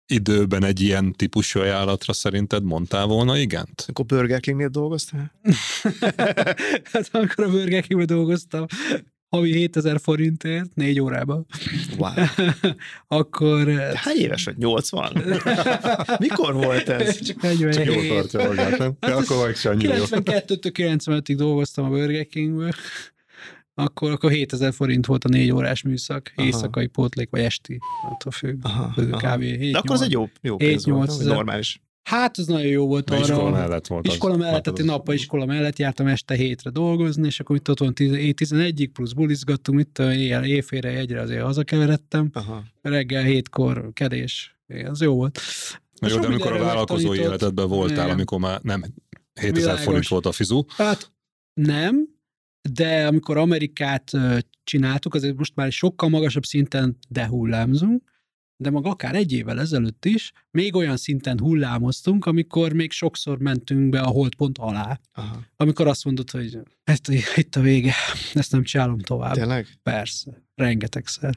időben 0.06 0.64
egy 0.64 0.80
ilyen 0.80 1.12
típusú 1.12 1.60
ajánlatra 1.60 2.12
szerinted 2.12 2.64
mondtál 2.64 3.06
volna 3.06 3.38
igent? 3.38 3.84
Akkor 3.88 4.04
Burger 4.04 4.40
Kingnél 4.40 4.68
dolgoztál? 4.68 5.32
hát 6.92 7.08
amikor 7.12 7.44
a 7.44 7.50
Burger 7.50 7.82
Kingnél 7.82 8.06
dolgoztam, 8.06 8.66
havi 9.36 9.52
7000 9.52 10.00
forintért, 10.00 10.74
négy 10.74 11.00
órában. 11.00 11.46
Wow. 11.98 12.12
Akkor... 13.18 13.64
De 13.64 13.92
hány 13.94 14.16
éves 14.16 14.44
vagy? 14.44 14.56
80? 14.56 15.12
Mikor 16.18 16.54
volt 16.54 16.88
ez? 16.88 17.20
Csak 17.20 17.42
47. 17.42 17.74
Csak 17.74 17.94
jól 17.94 18.06
tartja 18.06 18.48
magát, 18.48 18.78
nem? 18.78 18.92
Hát 19.00 19.10
akkor 19.10 19.46
meg 19.46 19.56
sem 19.56 19.76
92-től 19.78 20.72
95-ig 20.74 21.34
dolgoztam 21.36 21.84
a 21.84 21.88
Burger 21.88 22.26
Kingből. 22.26 22.70
Akkor, 23.74 24.10
akkor 24.10 24.30
7000 24.30 24.72
forint 24.72 25.06
volt 25.06 25.24
a 25.24 25.28
négy 25.28 25.50
órás 25.50 25.82
műszak, 25.82 26.32
aha. 26.36 26.46
éjszakai 26.46 26.86
pótlék, 26.86 27.30
vagy 27.30 27.40
esti, 27.40 27.78
attól 28.10 28.32
függ, 28.32 28.58
aha, 28.62 28.92
kb. 28.96 29.42
7, 29.42 29.72
De 29.72 29.78
akkor 29.78 29.94
az 29.94 30.02
egy 30.02 30.12
jó, 30.12 30.28
jó 30.40 30.56
pénz 30.56 30.84
7, 30.84 30.94
volt, 30.94 31.24
normális. 31.24 31.80
Hát 32.02 32.36
az 32.36 32.46
nagyon 32.46 32.66
jó 32.66 32.86
volt 32.86 33.08
De 33.08 33.14
arra. 33.14 33.24
Iskola 33.24 33.50
mellett 33.50 33.86
volt 33.86 34.06
Iskola 34.06 34.32
az, 34.32 34.38
mellett, 34.38 34.62
tehát 34.62 34.78
én 34.78 34.84
nappal 34.84 35.14
iskola 35.14 35.44
mellett 35.44 35.78
jártam 35.78 36.06
este 36.06 36.34
hétre 36.34 36.70
dolgozni, 36.70 37.26
és 37.26 37.40
akkor 37.40 37.56
itt 37.56 37.70
ott 37.70 37.78
van 37.78 37.92
11-ig, 37.96 38.88
plusz 38.92 39.12
bulizgattunk, 39.12 39.80
itt 39.80 39.98
éjjel, 39.98 40.44
éjfélre 40.44 40.88
egyre 40.88 41.20
azért 41.20 41.42
hazakeveredtem. 41.42 42.30
Aha. 42.32 42.64
Reggel 42.82 43.22
hétkor 43.22 43.90
kedés. 43.92 44.56
Ez 44.66 45.00
jó 45.00 45.14
volt. 45.14 45.40
Na 46.00 46.08
jó, 46.08 46.18
de 46.18 46.26
amikor 46.26 46.52
a 46.52 46.58
vállalkozói 46.58 47.18
életedben 47.18 47.68
voltál, 47.68 48.04
igen. 48.04 48.10
amikor 48.10 48.38
már 48.38 48.60
nem 48.62 48.84
7000 49.34 49.54
Világos. 49.54 49.82
forint 49.84 50.08
volt 50.08 50.26
a 50.26 50.32
fizu? 50.32 50.64
Hát 50.68 51.12
nem, 51.54 52.08
de 52.70 53.06
amikor 53.06 53.36
Amerikát 53.36 54.10
csináltuk, 54.64 55.14
azért 55.14 55.36
most 55.36 55.54
már 55.54 55.72
sokkal 55.72 56.08
magasabb 56.08 56.44
szinten 56.44 56.98
dehullámzunk, 57.08 58.11
de 58.62 58.70
maga 58.70 58.90
akár 58.90 59.14
egy 59.14 59.32
évvel 59.32 59.60
ezelőtt 59.60 60.04
is 60.04 60.32
még 60.50 60.74
olyan 60.74 60.96
szinten 60.96 61.38
hullámoztunk, 61.38 62.26
amikor 62.26 62.72
még 62.72 62.90
sokszor 62.90 63.38
mentünk 63.38 63.88
be 63.88 64.00
a 64.00 64.06
holdpont 64.06 64.58
alá. 64.58 65.00
Aha. 65.12 65.42
Amikor 65.56 65.86
azt 65.86 66.04
mondod, 66.04 66.30
hogy 66.30 66.58
itt, 66.92 67.08
itt 67.36 67.56
a 67.56 67.60
vége, 67.60 67.94
ezt 68.34 68.52
nem 68.52 68.62
csinálom 68.62 68.98
tovább. 68.98 69.34
Tényleg? 69.34 69.66
Persze, 69.82 70.42
rengetegszer. 70.54 71.36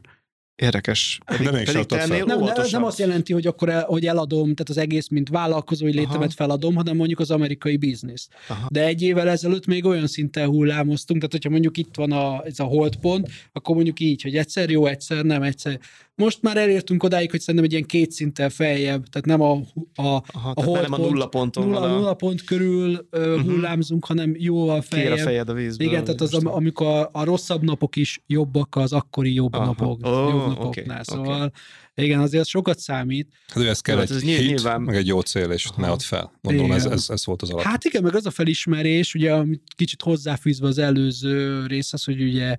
Érdekes. 0.56 1.20
De 1.42 1.52
még 1.52 1.68
sem 1.68 1.82
adtad 1.82 2.00
fel. 2.00 2.08
Nem, 2.26 2.40
nem, 2.40 2.66
nem 2.72 2.84
azt 2.84 3.00
jelenti, 3.00 3.34
hogy 3.34 3.48
akkor 3.48 3.70
el, 3.70 3.84
hogy 3.84 4.06
eladom, 4.06 4.44
tehát 4.44 4.70
az 4.70 4.78
egész, 4.78 5.08
mint 5.08 5.30
vállalkozói 5.30 5.92
létemet 5.92 6.16
Aha. 6.16 6.30
feladom, 6.36 6.76
hanem 6.76 6.96
mondjuk 6.96 7.20
az 7.20 7.32
amerikai 7.32 7.78
biznisz. 7.78 8.28
Aha. 8.48 8.68
De 8.72 8.86
egy 8.86 9.02
évvel 9.02 9.30
ezelőtt 9.30 9.66
még 9.66 9.86
olyan 9.86 10.08
szinten 10.08 10.48
hullámoztunk, 10.48 11.20
tehát 11.20 11.34
hogyha 11.34 11.50
mondjuk 11.50 11.78
itt 11.78 11.96
van 11.96 12.12
a, 12.12 12.46
ez 12.46 12.60
a 12.60 12.64
holdpont, 12.64 13.30
akkor 13.52 13.76
mondjuk 13.76 14.00
így, 14.00 14.22
hogy 14.22 14.38
egyszer 14.38 14.70
jó, 14.70 14.86
egyszer 14.86 15.24
nem, 15.24 15.42
egyszer. 15.42 15.80
Most 16.18 16.42
már 16.42 16.58
elértünk 16.58 17.04
odáig, 17.04 17.32
hogy 17.32 17.40
szerintem 17.40 17.64
egy 17.64 17.72
ilyen 17.72 17.84
két 17.86 18.12
szinten 18.12 18.50
feljebb, 18.50 19.06
tehát 19.08 19.26
nem 19.26 19.42
a, 19.42 19.52
a, 19.52 20.24
Aha, 20.34 20.50
a 20.50 20.54
tehát 20.54 20.72
már 20.72 20.82
nem 20.82 20.94
a 20.94 20.96
holdpont- 20.96 21.10
nulla 21.12 21.28
ponton 21.28 21.64
nulla, 21.68 21.80
van 21.80 21.90
a 21.92 21.94
nulla 21.96 22.14
pont 22.14 22.44
körül 22.44 23.08
uh, 23.12 23.36
Mhm. 23.36 23.50
hullámzunk, 23.50 24.06
hanem 24.06 24.36
jóval 24.38 24.80
kér 24.80 25.00
a 25.00 25.02
feljebb. 25.02 25.18
fejed 25.18 25.50
a 25.50 25.54
vízből. 25.54 25.88
Igen, 25.88 26.04
tehát 26.04 26.22
az, 26.22 26.34
am- 26.34 26.48
amikor 26.54 26.88
a, 26.88 27.10
a 27.14 27.24
rosszabb 27.24 27.64
napok 27.64 27.96
is 27.96 28.24
jobbak 28.28 28.76
az 28.76 28.94
akkori 28.94 29.34
jobb 29.34 29.54
Aha. 29.54 29.66
napok, 29.66 30.08
Ó, 30.08 30.10
jobb 30.30 30.48
napoknál. 30.48 30.66
oké. 30.66 30.84
Szóval 31.02 31.52
igen, 31.96 32.20
azért 32.20 32.44
az 32.44 32.50
sokat 32.50 32.80
számít. 32.80 33.28
Hát 33.48 33.64
ő 33.64 33.68
ez 33.70 33.82
kell 33.82 33.96
Jó, 33.96 34.02
egy 34.02 34.08
hát 34.10 34.18
ez 34.18 34.24
hit, 34.24 34.48
nyilván- 34.48 34.82
meg 34.82 34.96
egy 34.96 35.08
jó 35.08 35.20
cél, 35.20 35.52
és 35.52 35.66
Aha. 35.66 35.82
ne 35.82 35.88
add 35.88 36.00
fel. 36.00 36.32
Mondom, 36.42 36.72
ez, 36.72 36.86
ez, 36.86 37.06
ez 37.10 37.26
volt 37.26 37.42
az 37.42 37.50
alap. 37.50 37.64
Hát 37.64 37.84
igen, 37.84 38.04
meg 38.04 38.16
az 38.16 38.26
a 38.26 38.32
felismerés, 38.32 39.14
ugye, 39.16 39.34
amit 39.34 39.62
kicsit 39.76 40.02
hozzáfűzve 40.02 40.68
az 40.68 40.78
előző 40.78 41.66
részhez, 41.68 42.04
hogy 42.04 42.22
ugye, 42.22 42.56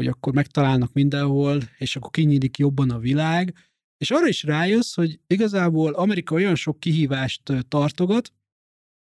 hogy 0.00 0.08
akkor 0.08 0.32
megtalálnak 0.32 0.92
mindenhol, 0.92 1.62
és 1.78 1.96
akkor 1.96 2.10
kinyílik 2.10 2.58
jobban 2.58 2.90
a 2.90 2.98
világ, 2.98 3.54
és 3.98 4.10
arra 4.10 4.28
is 4.28 4.42
rájössz, 4.42 4.94
hogy 4.94 5.20
igazából 5.26 5.92
Amerika 5.92 6.34
olyan 6.34 6.54
sok 6.54 6.80
kihívást 6.80 7.42
tartogat, 7.68 8.32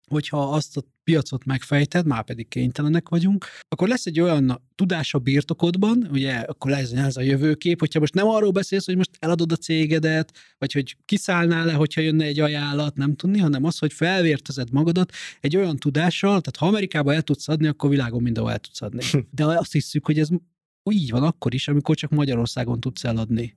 hogyha 0.08 0.52
azt 0.52 0.76
a 0.76 0.82
piacot 1.04 1.44
megfejted, 1.44 2.06
már 2.06 2.24
pedig 2.24 2.48
kénytelenek 2.48 3.08
vagyunk, 3.08 3.46
akkor 3.68 3.88
lesz 3.88 4.06
egy 4.06 4.20
olyan 4.20 4.62
tudás 4.74 5.14
a 5.14 5.18
birtokodban, 5.18 6.08
ugye, 6.12 6.34
akkor 6.34 6.70
lesz 6.70 6.92
ez 6.92 7.16
a 7.16 7.20
jövőkép, 7.20 7.78
hogyha 7.78 8.00
most 8.00 8.14
nem 8.14 8.26
arról 8.26 8.50
beszélsz, 8.50 8.86
hogy 8.86 8.96
most 8.96 9.10
eladod 9.18 9.52
a 9.52 9.56
cégedet, 9.56 10.36
vagy 10.58 10.72
hogy 10.72 10.96
kiszállnál 11.04 11.66
le, 11.66 11.72
hogyha 11.72 12.00
jönne 12.00 12.24
egy 12.24 12.40
ajánlat, 12.40 12.96
nem 12.96 13.14
tudni, 13.14 13.38
hanem 13.38 13.64
az, 13.64 13.78
hogy 13.78 13.92
felvértezed 13.92 14.72
magadat 14.72 15.12
egy 15.40 15.56
olyan 15.56 15.76
tudással, 15.76 16.28
tehát 16.28 16.56
ha 16.56 16.66
Amerikába 16.66 17.14
el 17.14 17.22
tudsz 17.22 17.48
adni, 17.48 17.66
akkor 17.66 17.90
világon 17.90 18.22
mindenhol 18.22 18.52
el 18.52 18.58
tudsz 18.58 18.82
adni. 18.82 19.04
De 19.30 19.44
azt 19.44 19.72
hiszük, 19.72 20.06
hogy 20.06 20.18
ez 20.18 20.28
így 20.92 21.10
van 21.10 21.22
akkor 21.22 21.54
is, 21.54 21.68
amikor 21.68 21.96
csak 21.96 22.10
Magyarországon 22.10 22.80
tudsz 22.80 23.04
eladni. 23.04 23.56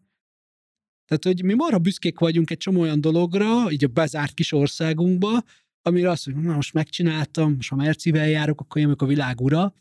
Tehát, 1.06 1.24
hogy 1.24 1.44
mi 1.45 1.53
marha 1.53 1.80
büszkék 1.80 2.20
vagyunk 2.20 2.49
egy 2.49 2.58
csomó 2.58 2.82
olyan 2.82 3.02
dologra, 3.02 3.72
így 3.72 3.84
a 3.84 3.88
bezárt 3.88 4.34
kis 4.34 4.52
országunkba, 4.52 5.44
amire 5.82 6.10
azt 6.10 6.26
mondjuk, 6.26 6.48
na 6.48 6.56
most 6.56 6.74
megcsináltam, 6.74 7.53
most 7.53 7.70
ha 7.70 7.76
Mercivel 7.76 8.28
járok, 8.28 8.62
akkor 8.62 8.78
én 8.82 8.86
vagyok 8.86 9.02
a 9.02 9.06
világ 9.06 9.41
ura. 9.41 9.74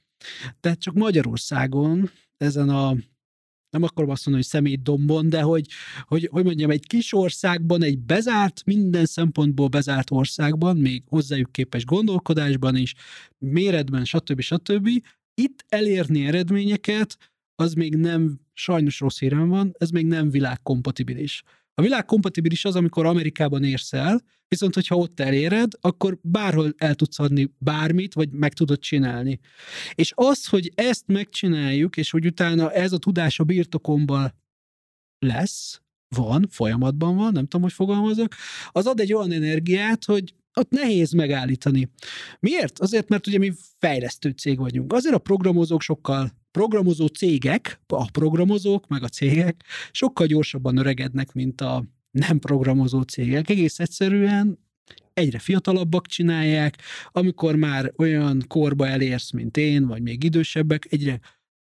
De 0.61 0.75
csak 0.75 0.95
Magyarországon, 0.95 2.11
ezen 2.37 2.69
a 2.69 2.97
nem 3.71 3.83
akarom 3.83 4.11
azt 4.11 4.27
mondani, 4.27 4.47
hogy 4.47 4.61
szemétdombon, 4.61 5.29
de 5.29 5.41
hogy, 5.41 5.67
hogy, 6.03 6.29
hogy 6.31 6.45
mondjam, 6.45 6.71
egy 6.71 6.87
kis 6.87 7.13
országban, 7.13 7.83
egy 7.83 7.99
bezárt, 7.99 8.65
minden 8.65 9.07
szempontból 9.07 9.69
bezárt 9.69 10.11
országban, 10.11 10.77
még 10.77 11.03
hozzájuk 11.07 11.53
képes 11.53 11.85
gondolkodásban 11.85 12.77
is, 12.77 12.95
méretben, 13.39 14.05
stb. 14.05 14.41
stb. 14.41 14.89
Itt 15.35 15.65
elérni 15.69 16.27
eredményeket, 16.27 17.17
az 17.61 17.73
még 17.73 17.97
nem, 17.97 18.41
sajnos 18.53 19.01
rossz 19.01 19.19
hírem 19.19 19.49
van, 19.49 19.75
ez 19.79 19.91
még 19.91 20.07
nem 20.07 20.31
világkompatibilis. 20.31 21.43
A 21.75 21.83
világkompatibilis 21.83 22.65
az, 22.65 22.77
amikor 22.77 23.07
Amerikában 23.07 23.65
érsz 23.65 23.93
el, 23.93 24.23
viszont 24.49 24.75
hogyha 24.75 24.97
ott 24.97 25.21
eléred, 25.21 25.73
akkor 25.81 26.19
bárhol 26.23 26.75
el 26.77 26.95
tudsz 26.95 27.19
adni 27.19 27.55
bármit, 27.59 28.15
vagy 28.15 28.31
meg 28.31 28.53
tudod 28.53 28.79
csinálni. 28.79 29.41
És 29.95 30.13
az, 30.15 30.47
hogy 30.47 30.73
ezt 30.75 31.07
megcsináljuk, 31.07 31.97
és 31.97 32.11
hogy 32.11 32.27
utána 32.27 32.73
ez 32.73 32.93
a 32.93 32.99
tudás 32.99 33.39
a 33.39 33.45
birtokomban 33.45 34.35
lesz, 35.19 35.81
van, 36.17 36.47
folyamatban 36.51 37.17
van, 37.17 37.33
nem 37.33 37.43
tudom, 37.43 37.63
hogy 37.63 37.73
fogalmazok, 37.73 38.35
az 38.69 38.87
ad 38.87 39.01
egy 39.01 39.13
olyan 39.13 39.33
energiát, 39.33 40.05
hogy 40.05 40.35
ott 40.55 40.71
nehéz 40.71 41.13
megállítani. 41.13 41.91
Miért? 42.41 42.79
Azért, 42.79 43.09
mert 43.09 43.27
ugye 43.27 43.39
mi 43.39 43.53
fejlesztő 43.79 44.31
cég 44.31 44.59
vagyunk. 44.59 44.93
Azért 44.93 45.15
a 45.15 45.19
programozók 45.19 45.83
sokkal, 45.83 46.40
programozó 46.51 47.07
cégek, 47.07 47.81
a 47.87 48.11
programozók, 48.11 48.89
meg 48.89 49.03
a 49.03 49.09
cégek 49.09 49.65
sokkal 49.91 50.27
gyorsabban 50.27 50.77
öregednek, 50.77 51.33
mint 51.33 51.61
a 51.61 51.85
nem 52.11 52.39
programozó 52.39 53.03
cégek. 53.03 53.49
Egész 53.49 53.79
egyszerűen 53.79 54.59
egyre 55.15 55.39
fiatalabbak 55.39 56.07
csinálják, 56.07 56.77
amikor 57.13 57.57
már 57.57 57.93
olyan 57.97 58.45
korba 58.49 58.87
elérsz, 58.87 59.31
mint 59.31 59.57
én, 59.57 59.87
vagy 59.87 60.03
még 60.03 60.25
idősebbek, 60.25 60.87
egyre 60.91 61.21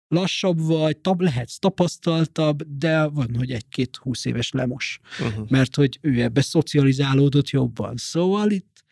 lassabb 0.08 0.60
vagy, 0.60 0.96
tab, 0.98 1.20
lehetsz 1.20 1.58
tapasztaltabb, 1.58 2.62
de 2.78 3.06
van, 3.06 3.34
hogy 3.36 3.52
egy-két 3.52 3.96
húsz 3.96 4.24
éves 4.24 4.50
lemos, 4.50 5.00
Uh-huh. 5.20 5.50
mert 5.50 5.74
hogy 5.74 5.98
ő 6.00 6.22
ebbe 6.22 6.40
szocializálódott 6.40 7.48
jobban. 7.50 7.96
Szóval 7.96 8.50
itt, 8.50 8.84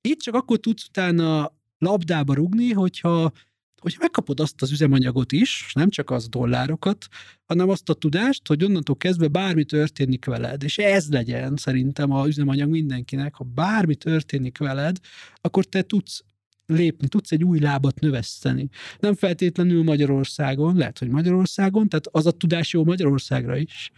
itt 0.00 0.20
csak 0.20 0.34
akkor 0.34 0.58
tudsz 0.58 0.84
utána 0.88 1.56
labdába 1.78 2.34
rugni, 2.34 2.70
hogyha, 2.72 3.32
hogyha 3.80 3.98
megkapod 4.00 4.40
azt 4.40 4.62
az 4.62 4.70
üzemanyagot 4.70 5.32
is, 5.32 5.70
nem 5.74 5.90
csak 5.90 6.10
az 6.10 6.28
dollárokat, 6.28 7.06
hanem 7.44 7.68
azt 7.68 7.88
a 7.88 7.94
tudást, 7.94 8.46
hogy 8.48 8.64
onnantól 8.64 8.96
kezdve 8.96 9.28
bármi 9.28 9.64
történik 9.64 10.24
veled, 10.24 10.62
és 10.62 10.78
ez 10.78 11.08
legyen 11.08 11.56
szerintem 11.56 12.10
a 12.10 12.26
üzemanyag 12.26 12.70
mindenkinek, 12.70 13.34
ha 13.34 13.44
bármi 13.44 13.94
történik 13.94 14.58
veled, 14.58 14.96
akkor 15.40 15.64
te 15.64 15.82
tudsz 15.82 16.24
lépni, 16.66 17.08
tudsz 17.08 17.32
egy 17.32 17.44
új 17.44 17.58
lábat 17.58 18.00
növeszteni. 18.00 18.68
Nem 18.98 19.14
feltétlenül 19.14 19.82
Magyarországon, 19.82 20.76
lehet, 20.76 20.98
hogy 20.98 21.08
Magyarországon, 21.08 21.88
tehát 21.88 22.06
az 22.06 22.26
a 22.26 22.30
tudás 22.30 22.72
jó 22.72 22.84
Magyarországra 22.84 23.56
is, 23.56 23.90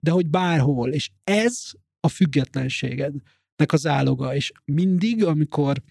de 0.00 0.10
hogy 0.10 0.26
bárhol, 0.26 0.92
és 0.92 1.10
ez 1.24 1.72
a 2.00 2.08
függetlenségednek 2.08 3.72
az 3.72 3.86
áloga, 3.86 4.34
és 4.34 4.52
mindig, 4.64 5.24
amikor 5.24 5.82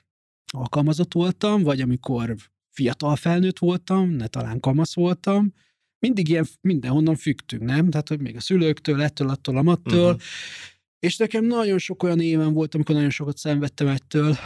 alkalmazott 0.54 1.14
voltam, 1.14 1.64
vagy 1.64 1.82
amikor 1.82 2.36
fiatal 2.70 3.16
felnőtt 3.16 3.60
voltam, 3.60 4.10
ne 4.10 4.28
talán 4.28 4.60
kamasz 4.60 4.96
voltam, 4.96 5.54
mindig 6.00 6.30
ilyen 6.30 6.46
mindenhonnan 6.62 7.16
függtünk, 7.16 7.64
nem? 7.64 7.90
Tehát, 7.90 8.08
hogy 8.08 8.20
még 8.20 8.36
a 8.36 8.40
szülőktől, 8.40 9.02
ettől, 9.02 9.30
attól, 9.30 9.58
amattól, 9.58 10.06
uh-huh. 10.06 10.22
És 11.00 11.18
nekem 11.18 11.46
nagyon 11.46 11.78
sok 11.78 12.04
olyan 12.04 12.20
éven 12.20 12.54
volt, 12.54 12.76
amikor 12.76 12.96
nagyon 12.96 13.10
sokat 13.10 13.38
szenvedtem 13.38 13.88
ettől, 13.88 14.38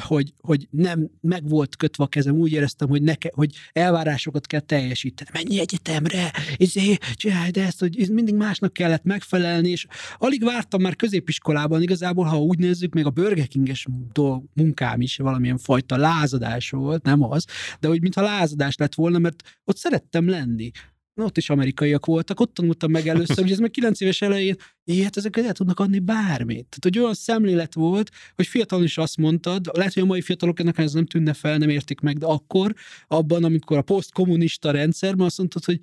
hogy, 0.00 0.32
hogy 0.40 0.68
nem 0.70 1.10
meg 1.20 1.48
volt 1.48 1.76
kötve 1.76 2.04
a 2.04 2.06
kezem, 2.06 2.34
úgy 2.34 2.52
éreztem, 2.52 2.88
hogy, 2.88 3.02
neke, 3.02 3.30
hogy 3.34 3.54
elvárásokat 3.72 4.46
kell 4.46 4.60
teljesíteni. 4.60 5.30
Menj 5.32 5.60
egyetemre, 5.60 6.32
izé, 6.56 6.96
csinálj 7.14 7.50
de 7.50 7.64
ezt, 7.64 7.80
hogy 7.80 8.08
mindig 8.12 8.34
másnak 8.34 8.72
kellett 8.72 9.04
megfelelni, 9.04 9.68
és 9.68 9.86
alig 10.16 10.44
vártam 10.44 10.80
már 10.82 10.96
középiskolában, 10.96 11.82
igazából, 11.82 12.24
ha 12.24 12.42
úgy 12.42 12.58
nézzük, 12.58 12.94
még 12.94 13.06
a 13.06 13.10
Burger 13.10 13.46
King-es 13.46 13.86
dolg, 14.12 14.44
munkám 14.54 15.00
is 15.00 15.16
valamilyen 15.16 15.58
fajta 15.58 15.96
lázadás 15.96 16.70
volt, 16.70 17.04
nem 17.04 17.22
az, 17.22 17.44
de 17.80 17.88
hogy 17.88 18.00
mintha 18.00 18.22
lázadás 18.22 18.76
lett 18.76 18.94
volna, 18.94 19.18
mert 19.18 19.42
ott 19.64 19.76
szerettem 19.76 20.28
lenni. 20.28 20.70
Ott 21.16 21.36
is 21.36 21.50
amerikaiak 21.50 22.06
voltak, 22.06 22.40
ott 22.40 22.54
tanultam 22.54 22.90
meg 22.90 23.08
először, 23.08 23.36
hogy 23.36 23.52
ez 23.52 23.58
meg 23.58 23.70
9 23.70 24.00
éves 24.00 24.22
elején, 24.22 24.56
jé, 24.84 25.02
hát 25.02 25.16
ezek 25.16 25.36
el 25.36 25.52
tudnak 25.52 25.80
adni 25.80 25.98
bármit. 25.98 26.66
Tehát, 26.68 26.78
hogy 26.82 26.98
olyan 26.98 27.14
szemlélet 27.14 27.74
volt, 27.74 28.10
hogy 28.34 28.46
fiatalon 28.46 28.84
is 28.84 28.98
azt 28.98 29.16
mondtad, 29.16 29.70
lehet, 29.72 29.92
hogy 29.92 30.02
a 30.02 30.06
mai 30.06 30.20
fiatalok 30.20 30.60
ennek 30.60 30.78
ez 30.78 30.92
nem 30.92 31.06
tűnne 31.06 31.32
fel, 31.32 31.58
nem 31.58 31.68
értik 31.68 32.00
meg, 32.00 32.18
de 32.18 32.26
akkor, 32.26 32.74
abban, 33.06 33.44
amikor 33.44 33.76
a 33.76 33.82
posztkommunista 33.82 34.70
rendszerben 34.70 35.26
azt 35.26 35.38
mondtad, 35.38 35.64
hogy 35.64 35.80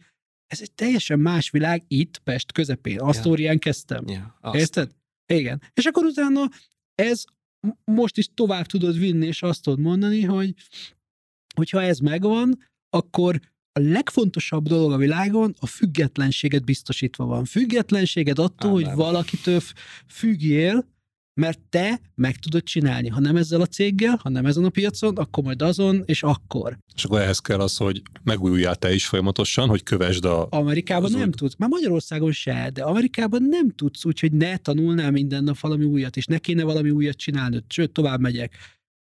ez 0.47 0.61
egy 0.61 0.71
teljesen 0.71 1.19
más 1.19 1.49
világ 1.49 1.83
itt, 1.87 2.17
Pest 2.17 2.51
közepén. 2.51 2.99
Asztórián 2.99 3.59
kezdtem. 3.59 4.07
Ja, 4.07 4.37
azt. 4.41 4.55
Érted? 4.55 4.91
Igen. 5.33 5.61
És 5.73 5.85
akkor 5.85 6.05
utána 6.05 6.49
ez 6.95 7.23
most 7.83 8.17
is 8.17 8.29
tovább 8.33 8.65
tudod 8.65 8.97
vinni, 8.97 9.25
és 9.25 9.41
azt 9.41 9.63
tudod 9.63 9.79
mondani, 9.79 10.21
hogy 10.21 10.53
hogyha 11.55 11.81
ez 11.81 11.99
megvan, 11.99 12.69
akkor 12.89 13.39
a 13.73 13.79
legfontosabb 13.79 14.67
dolog 14.67 14.91
a 14.91 14.97
világon 14.97 15.55
a 15.59 15.65
függetlenséget 15.65 16.65
biztosítva 16.65 17.25
van. 17.25 17.45
Függetlenséged 17.45 18.39
attól, 18.39 18.71
Amen. 18.71 18.85
hogy 18.85 18.95
valakitől 18.95 19.59
f- 19.59 19.73
függjél, 20.07 20.89
mert 21.33 21.59
te 21.69 22.01
meg 22.15 22.35
tudod 22.35 22.63
csinálni. 22.63 23.07
Ha 23.07 23.19
nem 23.19 23.35
ezzel 23.35 23.61
a 23.61 23.65
céggel, 23.65 24.19
ha 24.23 24.29
nem 24.29 24.45
ezen 24.45 24.63
a 24.63 24.69
piacon, 24.69 25.17
akkor 25.17 25.43
majd 25.43 25.61
azon, 25.61 26.03
és 26.05 26.23
akkor. 26.23 26.77
És 26.95 27.03
akkor 27.03 27.19
ehhez 27.21 27.39
kell 27.39 27.59
az, 27.59 27.77
hogy 27.77 28.01
megújuljál 28.23 28.75
te 28.75 28.93
is 28.93 29.07
folyamatosan, 29.07 29.67
hogy 29.69 29.83
kövesd 29.83 30.25
a... 30.25 30.47
Amerikában 30.49 31.03
Az 31.03 31.11
nem 31.11 31.27
úgy- 31.27 31.35
tudsz. 31.35 31.55
Már 31.57 31.69
Magyarországon 31.69 32.31
se, 32.31 32.69
de 32.73 32.83
Amerikában 32.83 33.43
nem 33.43 33.69
tudsz 33.69 34.05
úgy, 34.05 34.19
hogy 34.19 34.31
ne 34.31 34.57
tanulnál 34.57 35.11
minden 35.11 35.43
nap 35.43 35.59
valami 35.59 35.85
újat, 35.85 36.17
és 36.17 36.25
ne 36.25 36.37
kéne 36.37 36.63
valami 36.63 36.89
újat 36.89 37.17
csinálnod, 37.17 37.63
sőt, 37.67 37.91
tovább 37.91 38.19
megyek. 38.19 38.55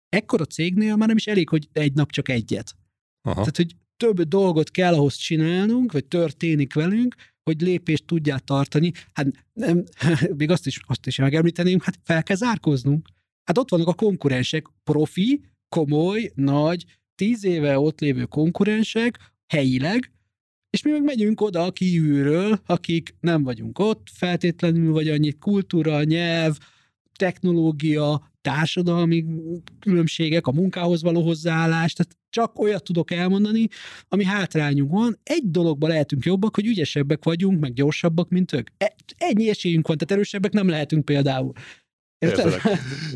Ekkor 0.08 0.40
a 0.40 0.44
cégnél 0.44 0.96
már 0.96 1.08
nem 1.08 1.16
is 1.16 1.26
elég, 1.26 1.48
hogy 1.48 1.68
egy 1.72 1.92
nap 1.92 2.10
csak 2.12 2.28
egyet. 2.28 2.76
Aha. 3.22 3.34
Tehát, 3.34 3.56
hogy 3.56 3.74
több 3.96 4.22
dolgot 4.22 4.70
kell 4.70 4.94
ahhoz 4.94 5.14
csinálnunk, 5.14 5.92
vagy 5.92 6.04
történik 6.04 6.74
velünk, 6.74 7.14
hogy 7.42 7.60
lépést 7.60 8.04
tudjál 8.04 8.40
tartani. 8.40 8.92
Hát 9.12 9.26
nem, 9.52 9.84
még 10.38 10.50
azt 10.50 10.66
is, 10.66 10.80
azt 10.86 11.06
is 11.06 11.16
megemlíteném, 11.16 11.80
hát 11.80 11.98
fel 12.02 12.22
kell 12.22 12.36
zárkoznunk. 12.36 13.08
Hát 13.44 13.58
ott 13.58 13.70
vannak 13.70 13.88
a 13.88 13.94
konkurensek, 13.94 14.66
profi, 14.84 15.44
komoly, 15.68 16.32
nagy, 16.34 16.84
tíz 17.14 17.44
éve 17.44 17.78
ott 17.78 18.00
lévő 18.00 18.24
konkurensek, 18.24 19.18
helyileg, 19.46 20.12
és 20.70 20.82
mi 20.82 20.90
meg 20.90 21.02
megyünk 21.02 21.40
oda 21.40 21.70
kívülről, 21.70 22.60
akik 22.66 23.14
nem 23.20 23.42
vagyunk 23.42 23.78
ott 23.78 24.08
feltétlenül, 24.12 24.92
vagy 24.92 25.08
annyit 25.08 25.38
kultúra, 25.38 26.04
nyelv, 26.04 26.58
technológia, 27.18 28.32
társadalmi 28.44 29.24
különbségek, 29.80 30.46
a 30.46 30.52
munkához 30.52 31.02
való 31.02 31.22
hozzáállás, 31.22 31.92
tehát 31.92 32.16
csak 32.30 32.58
olyat 32.58 32.84
tudok 32.84 33.10
elmondani, 33.10 33.68
ami 34.08 34.24
hátrányunk 34.24 34.90
van. 34.90 35.18
Egy 35.22 35.50
dologban 35.50 35.90
lehetünk 35.90 36.24
jobbak, 36.24 36.54
hogy 36.54 36.66
ügyesebbek 36.66 37.24
vagyunk, 37.24 37.60
meg 37.60 37.72
gyorsabbak, 37.72 38.28
mint 38.28 38.52
ők. 38.52 38.68
E- 38.76 38.94
ennyi 39.16 39.48
esélyünk 39.48 39.86
van, 39.86 39.96
tehát 39.96 40.14
erősebbek 40.14 40.52
nem 40.52 40.68
lehetünk 40.68 41.04
például. 41.04 41.52
Érted? 42.18 42.60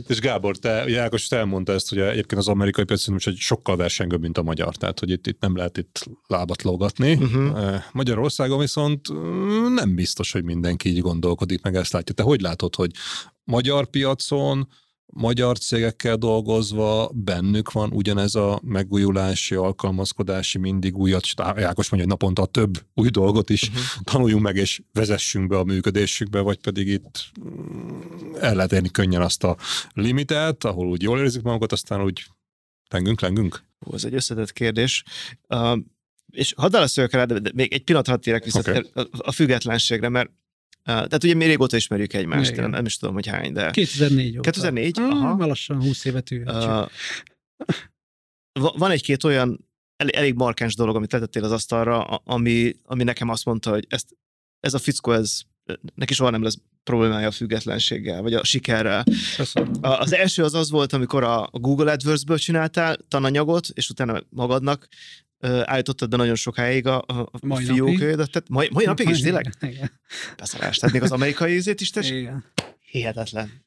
És 0.08 0.20
Gábor, 0.20 0.56
te, 0.56 0.84
ugye 0.84 1.00
Ákos, 1.00 1.28
te 1.28 1.36
elmondta 1.36 1.72
ezt, 1.72 1.88
hogy 1.88 1.98
egyébként 1.98 2.40
az 2.40 2.48
amerikai 2.48 2.84
piac 2.84 3.24
hogy 3.24 3.36
sokkal 3.36 3.76
versengőbb, 3.76 4.20
mint 4.20 4.38
a 4.38 4.42
magyar, 4.42 4.76
tehát 4.76 4.98
hogy 4.98 5.10
itt, 5.10 5.26
itt 5.26 5.40
nem 5.40 5.56
lehet 5.56 5.78
itt 5.78 6.04
lábat 6.26 6.62
lógatni. 6.62 7.12
Uh-huh. 7.12 7.82
Magyarországon 7.92 8.58
viszont 8.58 9.08
nem 9.74 9.94
biztos, 9.94 10.32
hogy 10.32 10.44
mindenki 10.44 10.88
így 10.88 11.00
gondolkodik, 11.00 11.62
meg 11.62 11.74
ezt 11.74 11.92
látja. 11.92 12.14
Te 12.14 12.22
hogy 12.22 12.40
látod, 12.40 12.74
hogy 12.74 12.90
magyar 13.44 13.90
piacon 13.90 14.68
magyar 15.12 15.58
cégekkel 15.58 16.16
dolgozva 16.16 17.10
bennük 17.14 17.72
van 17.72 17.92
ugyanez 17.92 18.34
a 18.34 18.60
megújulási, 18.64 19.54
alkalmazkodási, 19.54 20.58
mindig 20.58 20.96
újat, 20.96 21.24
Jákos 21.36 21.90
mondja, 21.90 21.96
hogy 21.96 22.06
naponta 22.06 22.46
több 22.46 22.84
új 22.94 23.08
dolgot 23.08 23.50
is 23.50 23.62
uh-huh. 23.62 23.82
tanuljunk 24.04 24.42
meg 24.42 24.56
és 24.56 24.80
vezessünk 24.92 25.48
be 25.48 25.58
a 25.58 25.64
működésükbe, 25.64 26.40
vagy 26.40 26.60
pedig 26.60 26.86
itt 26.86 27.24
mm, 27.40 28.34
el 28.40 28.54
lehet 28.54 28.72
érni 28.72 28.90
könnyen 28.90 29.22
azt 29.22 29.44
a 29.44 29.56
limitet, 29.92 30.64
ahol 30.64 30.86
úgy 30.86 31.02
jól 31.02 31.20
érzik 31.20 31.42
magukat, 31.42 31.72
aztán 31.72 32.02
úgy 32.02 32.24
lengünk, 32.88 33.20
lengünk? 33.20 33.62
Ó, 33.86 33.94
ez 33.94 34.04
egy 34.04 34.14
összetett 34.14 34.52
kérdés. 34.52 35.04
Uh, 35.48 35.78
és 36.30 36.54
hadd 36.56 36.70
válaszoljak 36.70 37.12
rá, 37.12 37.24
de 37.24 37.50
még 37.54 37.72
egy 37.72 37.84
pillanat 37.84 38.08
hadd 38.08 38.20
térek 38.20 38.44
vissza 38.44 38.58
okay. 38.58 38.90
a 39.18 39.32
függetlenségre, 39.32 40.08
mert 40.08 40.30
tehát 40.92 41.24
ugye 41.24 41.34
mi 41.34 41.44
régóta 41.44 41.76
ismerjük 41.76 42.12
egymást, 42.12 42.56
nem, 42.56 42.70
nem 42.70 42.84
is 42.84 42.96
tudom, 42.96 43.14
hogy 43.14 43.26
hány, 43.26 43.52
de... 43.52 43.70
2004 43.70 44.38
óta. 44.38 44.40
2004? 44.40 44.98
Ah, 44.98 45.24
aha. 45.24 45.46
lassan 45.46 45.82
20 45.82 46.04
évet 46.04 46.30
uh, 46.30 46.88
Van 48.52 48.90
egy-két 48.90 49.24
olyan 49.24 49.68
elég, 49.96 50.14
elég 50.14 50.34
markáns 50.34 50.74
dolog, 50.74 50.96
amit 50.96 51.12
letettél 51.12 51.44
az 51.44 51.52
asztalra, 51.52 52.04
ami, 52.04 52.72
ami 52.82 53.04
nekem 53.04 53.28
azt 53.28 53.44
mondta, 53.44 53.70
hogy 53.70 53.86
ezt, 53.88 54.16
ez 54.60 54.74
a 54.74 54.78
fickó, 54.78 55.12
ez 55.12 55.40
neki 55.94 56.14
soha 56.14 56.30
nem 56.30 56.42
lesz 56.42 56.58
problémája 56.84 57.26
a 57.26 57.30
függetlenséggel, 57.30 58.22
vagy 58.22 58.34
a 58.34 58.44
sikerrel. 58.44 59.04
Köszönöm. 59.36 59.72
Az 59.80 60.12
első 60.12 60.42
az 60.42 60.54
az 60.54 60.70
volt, 60.70 60.92
amikor 60.92 61.24
a 61.24 61.48
Google 61.52 61.92
AdWords-ből 61.92 62.38
csináltál 62.38 62.96
tananyagot, 63.08 63.66
és 63.74 63.90
utána 63.90 64.22
magadnak 64.30 64.88
állítottad 65.40 66.08
be 66.08 66.16
nagyon 66.16 66.34
sokáig 66.34 66.86
a, 66.86 66.98
a 67.06 67.30
mai. 67.42 67.64
Tehát 67.64 68.48
mai, 68.48 68.68
mai 68.72 68.84
napig 68.84 69.08
is 69.08 69.20
tényleg? 69.20 69.54
Igen. 69.60 70.00
Beszarás. 70.36 70.76
Tehát 70.76 70.94
még 70.94 71.02
az 71.02 71.12
amerikai 71.12 71.54
ízét 71.54 71.80
is 71.80 71.90
tesz? 71.90 72.10
Igen. 72.10 72.44
Hihetetlen. 72.90 73.66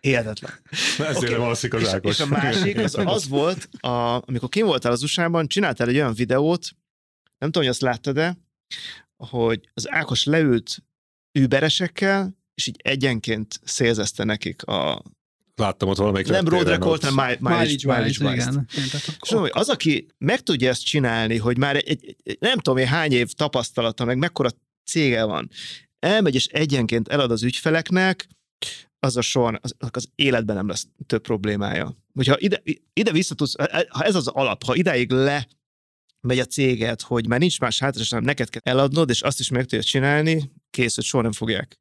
Hihetetlen. 0.00 0.52
Na 0.98 1.06
ezért 1.06 1.24
okay. 1.24 1.38
valószik 1.38 1.74
az 1.74 1.82
és, 1.82 1.98
és 2.02 2.20
a 2.20 2.26
másik 2.26 2.78
az, 2.78 2.94
az 2.98 3.28
volt, 3.28 3.68
a, 3.80 4.22
amikor 4.26 4.48
kim 4.48 4.66
voltál 4.66 4.92
az 4.92 5.02
USA-ban, 5.02 5.46
csináltál 5.46 5.88
egy 5.88 5.96
olyan 5.96 6.14
videót, 6.14 6.68
nem 7.38 7.50
tudom, 7.50 7.62
hogy 7.62 7.72
azt 7.72 7.80
láttad-e, 7.80 8.38
hogy 9.16 9.68
az 9.74 9.90
Ákos 9.90 10.24
leült 10.24 10.82
überesekkel, 11.38 12.38
és 12.54 12.66
így 12.66 12.80
egyenként 12.82 13.60
szélzezte 13.64 14.24
nekik 14.24 14.62
a 14.62 15.02
láttam 15.60 15.88
ott 15.88 15.96
valamelyik 15.96 16.28
Nem 16.28 16.48
road 16.48 16.68
record, 16.68 17.04
hanem 17.04 17.36
mileage, 17.40 17.74
mileage, 17.82 18.32
igen. 18.32 18.68
És 19.22 19.30
hogy 19.30 19.50
az, 19.52 19.68
aki 19.68 20.06
meg 20.18 20.40
tudja 20.40 20.68
ezt 20.68 20.84
csinálni, 20.84 21.36
hogy 21.36 21.58
már 21.58 21.76
egy, 21.76 21.88
egy, 21.88 22.16
egy 22.22 22.36
nem 22.40 22.58
tudom 22.58 22.78
én 22.78 22.86
hány 22.86 23.12
év 23.12 23.32
tapasztalata, 23.32 24.04
meg 24.04 24.18
mekkora 24.18 24.50
cége 24.84 25.24
van, 25.24 25.50
elmegy 25.98 26.34
és 26.34 26.46
egyenként 26.46 27.08
elad 27.08 27.30
az 27.30 27.42
ügyfeleknek, 27.42 28.28
az 28.98 29.16
a 29.16 29.20
soha, 29.20 29.58
az, 29.60 29.74
az 29.90 30.08
életben 30.14 30.56
nem 30.56 30.68
lesz 30.68 30.86
több 31.06 31.22
problémája. 31.22 31.96
Hogyha 32.14 32.38
ide, 32.38 32.62
ide 32.92 33.12
vissza 33.12 33.34
tudsz, 33.34 33.54
ha 33.88 34.04
ez 34.04 34.14
az 34.14 34.26
alap, 34.26 34.64
ha 34.64 34.74
ideig 34.74 35.10
le 35.10 35.48
megy 36.20 36.38
a 36.38 36.44
céget, 36.44 37.02
hogy 37.02 37.28
már 37.28 37.38
nincs 37.38 37.60
más 37.60 37.78
hátra, 37.78 38.02
hanem 38.08 38.24
neked 38.24 38.48
kell 38.48 38.74
eladnod, 38.74 39.10
és 39.10 39.22
azt 39.22 39.40
is 39.40 39.48
meg 39.48 39.64
tudod 39.64 39.84
csinálni, 39.84 40.52
kész, 40.70 40.94
hogy 40.94 41.04
soha 41.04 41.22
nem 41.22 41.32
fogják. 41.32 41.78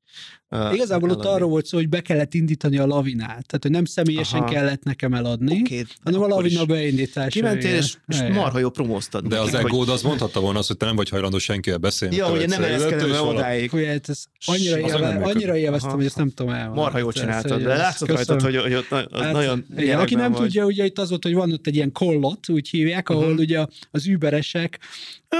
Uh, 0.51 0.73
Igazából 0.73 1.09
eladni. 1.09 1.27
ott 1.27 1.33
arról 1.35 1.49
volt 1.49 1.65
szó, 1.65 1.77
hogy 1.77 1.89
be 1.89 2.01
kellett 2.01 2.33
indítani 2.33 2.77
a 2.77 2.85
lavinát, 2.85 3.27
tehát 3.27 3.59
hogy 3.61 3.71
nem 3.71 3.85
személyesen 3.85 4.39
Aha. 4.39 4.51
kellett 4.51 4.83
nekem 4.83 5.13
eladni, 5.13 5.61
okay, 5.65 5.85
hanem 6.03 6.21
a 6.21 6.27
lavina 6.27 6.65
beindítása. 6.65 7.29
Kimentél, 7.29 7.75
és, 7.75 7.93
és 8.07 8.17
marha 8.31 8.59
jó 8.59 8.69
promóztad. 8.69 9.27
De 9.27 9.39
az 9.39 9.53
egód 9.53 9.89
az 9.89 10.01
mondhatta 10.01 10.39
volna 10.39 10.59
azt, 10.59 10.67
hogy 10.67 10.77
te 10.77 10.85
nem 10.85 10.95
vagy 10.95 11.09
hajlandó 11.09 11.37
senkivel 11.37 11.77
beszélni. 11.77 12.15
Ja, 12.15 12.25
hogy 12.25 12.47
nem 12.47 12.63
ereszkedem 12.63 13.11
el 13.11 13.23
odáig. 13.23 13.69
Hogy 13.69 13.85
hát 13.85 14.09
ez 14.09 14.23
annyira, 14.45 14.79
élve, 14.79 15.19
annyira 15.23 15.57
élveztem, 15.57 15.95
hogy 15.95 16.05
ezt 16.05 16.17
nem 16.17 16.29
tudom 16.29 16.53
elmondani. 16.53 16.81
Marha 16.81 16.97
jól 16.97 17.11
csináltad, 17.11 17.61
de 17.61 17.75
látszott 17.75 18.09
rajtad, 18.09 18.41
hogy, 18.41 18.55
hogy 18.55 18.73
ott 18.73 18.87
hát, 18.87 19.31
nagyon 19.31 19.65
Aki 19.95 20.15
nem 20.15 20.33
tudja, 20.33 20.65
ugye 20.65 20.85
itt 20.85 20.99
az 20.99 21.09
volt, 21.09 21.23
hogy 21.23 21.33
van 21.33 21.51
ott 21.51 21.67
egy 21.67 21.75
ilyen 21.75 21.91
kollot, 21.91 22.49
úgy 22.49 22.69
hívják, 22.69 23.09
ahol 23.09 23.29
mhm. 23.29 23.39
ugye 23.39 23.65
az 23.91 24.07
überesek, 24.07 24.79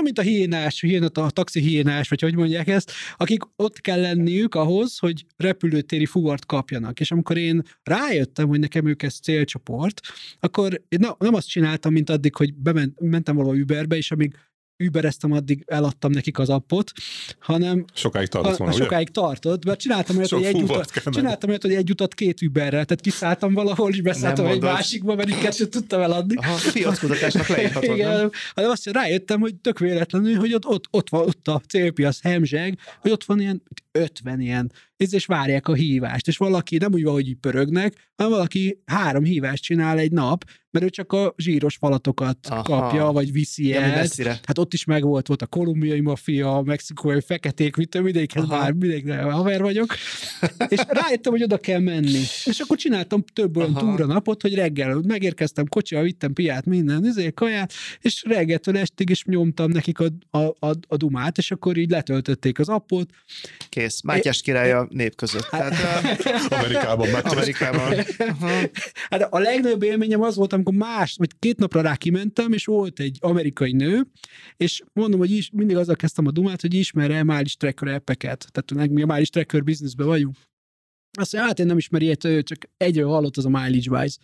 mint 0.04 0.20
a 0.20 0.22
hiénás, 0.22 0.86
a 1.14 1.30
taxi 1.30 1.60
hiénás, 1.60 2.10
vagy 2.10 2.22
hogy 2.22 2.36
mondják 2.36 2.68
ezt, 2.68 2.91
akik 3.18 3.41
ott 3.56 3.82
kell 3.82 4.02
lenniük 4.02 4.56
ahhoz, 4.60 4.98
hogy 4.98 5.26
repülőtéri 5.38 6.06
fuvart 6.06 6.45
kapjanak. 6.45 6.99
És 6.99 7.11
amikor 7.11 7.38
én 7.38 7.61
rájöttem, 7.84 8.48
hogy 8.48 8.60
nekem 8.60 8.88
ők 8.88 9.03
ez 9.03 9.19
célcsoport, 9.19 10.02
akkor 10.40 10.81
én 10.88 10.99
nem 11.18 11.34
azt 11.34 11.49
csináltam, 11.49 11.94
mint 11.94 12.10
addig, 12.10 12.36
hogy 12.36 12.53
bement, 12.53 12.99
mentem 12.99 13.36
valahol 13.36 13.60
Uberbe, 13.60 13.95
és 13.95 14.11
amíg 14.11 14.36
übereztem, 14.80 15.32
addig 15.32 15.64
eladtam 15.68 16.12
nekik 16.12 16.40
az 16.40 16.50
appot, 16.50 16.92
hanem 17.40 17.86
sokáig 17.94 18.28
tartott 18.28 18.58
volna, 18.58 18.74
sokáig 18.74 19.10
tartott, 19.10 19.66
mert 19.66 19.80
csináltam 19.80 20.18
olyat, 20.18 20.30
hogy 20.30 20.44
egy 20.44 20.62
utat, 20.62 20.92
csináltam 21.12 21.50
olyat, 21.50 21.62
hogy 21.62 21.74
egy 21.74 21.90
utat 21.90 22.14
két 22.14 22.42
Uberrel, 22.42 22.86
tehát 22.86 23.02
kiszálltam 23.02 23.54
valahol, 23.54 23.92
és 23.92 24.02
beszálltam 24.02 24.46
egy 24.46 24.62
másikba, 24.62 25.16
mert 25.16 25.30
így 25.30 25.38
kettőt 25.38 25.70
tudtam 25.70 26.02
eladni. 26.02 26.36
Aha, 26.36 26.58
piackutatásnak 26.74 27.48
leírhatod, 27.58 27.96
Igen, 27.96 28.32
hanem 28.56 28.70
azt 28.70 28.86
rájöttem, 28.86 29.40
hogy 29.40 29.56
tök 29.56 29.80
véletlenül, 29.80 30.36
hogy 30.36 30.54
ott, 30.54 30.66
ott, 30.66 30.88
ott 30.92 31.10
van 31.10 31.22
ott 31.22 31.48
a 31.48 31.62
célpiac 31.68 32.22
hemzseg, 32.22 32.78
hogy 33.00 33.12
ott 33.12 33.24
van 33.24 33.40
ilyen 33.40 33.64
50 33.92 34.40
ilyen 34.40 34.72
és 35.08 35.26
várják 35.26 35.68
a 35.68 35.74
hívást, 35.74 36.28
és 36.28 36.38
valaki 36.38 36.78
nem 36.78 36.94
úgy 36.94 37.04
van, 37.04 37.14
hogy 37.14 37.28
így 37.28 37.38
pörögnek, 37.38 38.12
hanem 38.16 38.32
valaki 38.32 38.82
három 38.86 39.24
hívást 39.24 39.64
csinál 39.64 39.98
egy 39.98 40.12
nap, 40.12 40.44
mert 40.72 40.86
ő 40.86 40.90
csak 40.90 41.12
a 41.12 41.34
zsíros 41.38 41.76
falatokat 41.76 42.38
Aha. 42.50 42.62
kapja, 42.62 43.06
vagy 43.06 43.32
viszi 43.32 43.74
el. 43.74 44.06
Hát 44.44 44.58
ott 44.58 44.74
is 44.74 44.86
megvolt, 44.86 45.28
volt 45.28 45.42
a 45.42 45.46
kolumbiai 45.46 46.00
mafia, 46.00 46.58
a 46.58 46.62
mexikói 46.62 47.22
feketék, 47.22 47.76
mit 47.76 48.02
mindegyikhez 48.02 48.46
már 48.46 48.72
mindegyikre 48.72 49.22
haver 49.22 49.62
vagyok. 49.62 49.96
és 50.68 50.80
rájöttem, 50.88 51.32
hogy 51.32 51.44
oda 51.44 51.58
kell 51.58 51.80
menni. 51.80 52.20
És 52.46 52.60
akkor 52.60 52.78
csináltam 52.78 53.24
több 53.34 53.58
olyan 53.58 53.76
Aha. 53.76 53.80
túra 53.80 54.06
napot, 54.06 54.42
hogy 54.42 54.56
reggel 54.56 55.02
megérkeztem 55.08 55.66
kocsival, 55.66 56.04
vittem 56.04 56.34
piát, 56.34 56.66
minden, 56.66 57.06
izé, 57.06 57.32
kaját, 57.32 57.74
és 58.02 58.24
reggeltől 58.28 58.78
estig 58.78 59.10
is 59.10 59.24
nyomtam 59.24 59.72
nekik 59.72 60.00
a, 60.00 60.08
a, 60.30 60.40
a, 60.40 60.76
a 60.88 60.98
dumát, 60.98 61.38
és 61.38 61.52
akkor 61.52 61.78
így 61.78 61.90
letöltötték 61.90 62.60
az 62.60 62.70
appot. 62.70 63.10
Kész. 63.70 64.02
Mátyás 64.02 64.42
királya 64.42 64.88
nép 64.90 65.16
között. 65.16 65.44
Hát, 65.44 65.74
Amerikában. 66.49 67.14
Amerikában. 67.14 67.94
Hát 69.10 69.22
a 69.30 69.40
legnagyobb 69.40 69.84
élményem 69.84 70.22
az 70.22 70.36
volt, 70.36 70.53
amikor 70.53 70.74
más, 70.74 71.16
vagy 71.18 71.30
két 71.40 71.57
napra 71.57 71.82
rá 71.82 71.95
kimentem, 71.95 72.53
és 72.53 72.66
volt 72.66 72.99
egy 72.99 73.18
amerikai 73.22 73.72
nő, 73.72 74.07
és 74.57 74.82
mondom, 74.94 75.20
hogy 75.20 75.32
is, 75.32 75.49
mindig 75.53 75.78
azzal 75.78 75.95
kezdtem 75.95 76.28
a 76.28 76.32
dumát, 76.32 76.61
hogy 76.61 76.74
ismer-e 76.74 77.24
Mileage 77.24 77.53
Tracker 77.57 77.88
appeket. 77.88 78.48
Tehát 78.52 78.91
mi 78.91 79.02
a 79.02 79.06
Mileage 79.06 79.30
Tracker 79.30 79.64
bizniszben 79.64 80.07
vagyunk. 80.07 80.36
Azt 81.18 81.34
mondja, 81.34 81.49
hát 81.49 81.60
én 81.60 81.66
nem 81.66 81.78
ismeri 81.78 82.06
ilyet, 82.06 82.24
ő 82.24 82.44
csak 82.44 82.57
egyről 82.78 83.10
hallott 83.10 83.38
az 83.38 83.45
a 83.45 83.49
Mileage 83.49 83.99
Wise. 83.99 84.18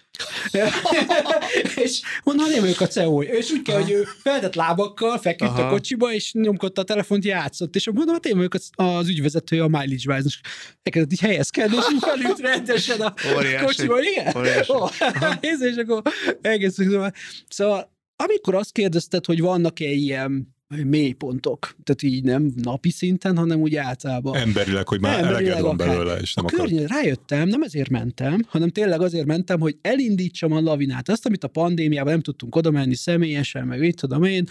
és 1.86 2.02
mondom, 2.24 2.50
nem 2.50 2.66
ők 2.66 2.82
a 2.82 2.88
ceo 2.88 3.22
És 3.22 3.52
úgy 3.52 3.62
kell, 3.62 3.82
hogy 3.82 3.92
ő 3.92 4.04
feltett 4.24 4.56
lábakkal 4.56 5.18
feküdt 5.18 5.50
Aha. 5.50 5.62
a 5.62 5.70
kocsiba, 5.70 6.14
és 6.14 6.34
nyomkodta 6.34 6.82
a 6.82 6.84
telefont, 6.84 7.26
játszott. 7.26 7.76
És 7.76 7.90
mondom, 7.94 8.14
hát 8.14 8.26
én 8.26 8.36
vagyok 8.36 8.54
az, 8.54 8.70
az 8.74 9.08
ügyvezetője 9.08 9.64
a 9.64 9.68
Mileage 9.68 10.14
Wise. 10.14 10.24
És 10.26 10.40
elkezdett 10.84 11.12
így 11.12 11.20
helyezkedni, 11.20 11.76
és 11.76 11.84
így 11.94 12.04
felült 12.04 12.40
rendesen 12.40 13.02
a 13.02 13.14
Óriási. 13.36 13.66
kocsiba. 13.66 14.02
Igen? 14.02 14.38
Óriási. 14.38 14.72
Oh, 14.72 14.92
és 15.60 15.76
akkor 15.76 16.02
egész. 16.42 16.74
Szóval, 16.74 17.12
szóval 17.48 17.94
amikor 18.16 18.56
azt 18.56 18.72
kérdezted, 18.72 19.26
hogy 19.26 19.42
vannak-e 19.42 19.90
ilyen 19.90 20.55
mélypontok. 20.68 21.76
Tehát 21.84 22.02
így 22.02 22.24
nem 22.24 22.52
napi 22.56 22.90
szinten, 22.90 23.38
hanem 23.38 23.60
úgy 23.60 23.76
általában. 23.76 24.36
Emberileg, 24.36 24.88
hogy 24.88 25.02
már 25.02 25.14
Emberileg 25.14 25.46
eleged 25.46 25.62
van 25.64 25.78
belőle, 25.78 26.16
és 26.16 26.34
nem 26.34 26.46
a 26.46 26.48
akar. 26.48 26.66
környezet, 26.66 26.90
rájöttem, 26.90 27.48
nem 27.48 27.62
ezért 27.62 27.90
mentem, 27.90 28.42
hanem 28.48 28.70
tényleg 28.70 29.02
azért 29.02 29.26
mentem, 29.26 29.60
hogy 29.60 29.78
elindítsam 29.82 30.52
a 30.52 30.60
lavinát. 30.62 31.10
Azt, 31.10 31.26
amit 31.26 31.44
a 31.44 31.48
pandémiában 31.48 32.12
nem 32.12 32.22
tudtunk 32.22 32.56
oda 32.56 32.72
menni 32.72 32.96
személyesen, 32.96 33.68
meg 33.68 33.80
mit 33.80 33.96
tudom 33.96 34.24
én, 34.24 34.48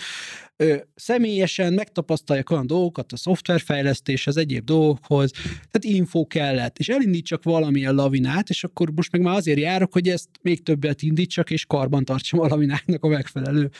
ö, 0.56 0.76
személyesen 0.94 1.72
megtapasztaljak 1.72 2.50
olyan 2.50 2.66
dolgokat 2.66 3.12
a 3.12 3.16
szoftverfejlesztéshez, 3.16 4.36
egyéb 4.36 4.64
dolgokhoz, 4.64 5.30
tehát 5.70 5.84
info 5.98 6.26
kellett, 6.26 6.78
és 6.78 6.88
elindítsak 6.88 7.42
valamilyen 7.42 7.94
lavinát, 7.94 8.48
és 8.48 8.64
akkor 8.64 8.90
most 8.94 9.12
meg 9.12 9.20
már 9.20 9.36
azért 9.36 9.58
járok, 9.58 9.92
hogy 9.92 10.08
ezt 10.08 10.28
még 10.42 10.62
többet 10.62 11.02
indítsak, 11.02 11.50
és 11.50 11.66
karban 11.66 12.04
tartsam 12.04 12.40
a 12.40 12.46
lavináknak 12.46 13.04
a 13.04 13.08
megfelelő 13.08 13.70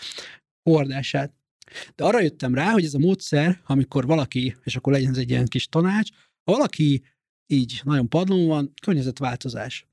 hordását. 0.71 1.33
De 1.95 2.05
arra 2.05 2.21
jöttem 2.21 2.55
rá, 2.55 2.71
hogy 2.71 2.85
ez 2.85 2.95
a 2.95 2.99
módszer, 2.99 3.61
amikor 3.67 4.07
valaki, 4.07 4.57
és 4.63 4.77
akkor 4.77 4.93
legyen 4.93 5.11
ez 5.11 5.17
egy 5.19 5.31
ilyen 5.31 5.47
kis 5.47 5.67
tanács, 5.67 6.09
ha 6.45 6.53
valaki 6.53 7.03
így 7.47 7.81
nagyon 7.85 8.09
padlón 8.09 8.47
van, 8.47 8.73
környezetváltozás. 8.83 9.87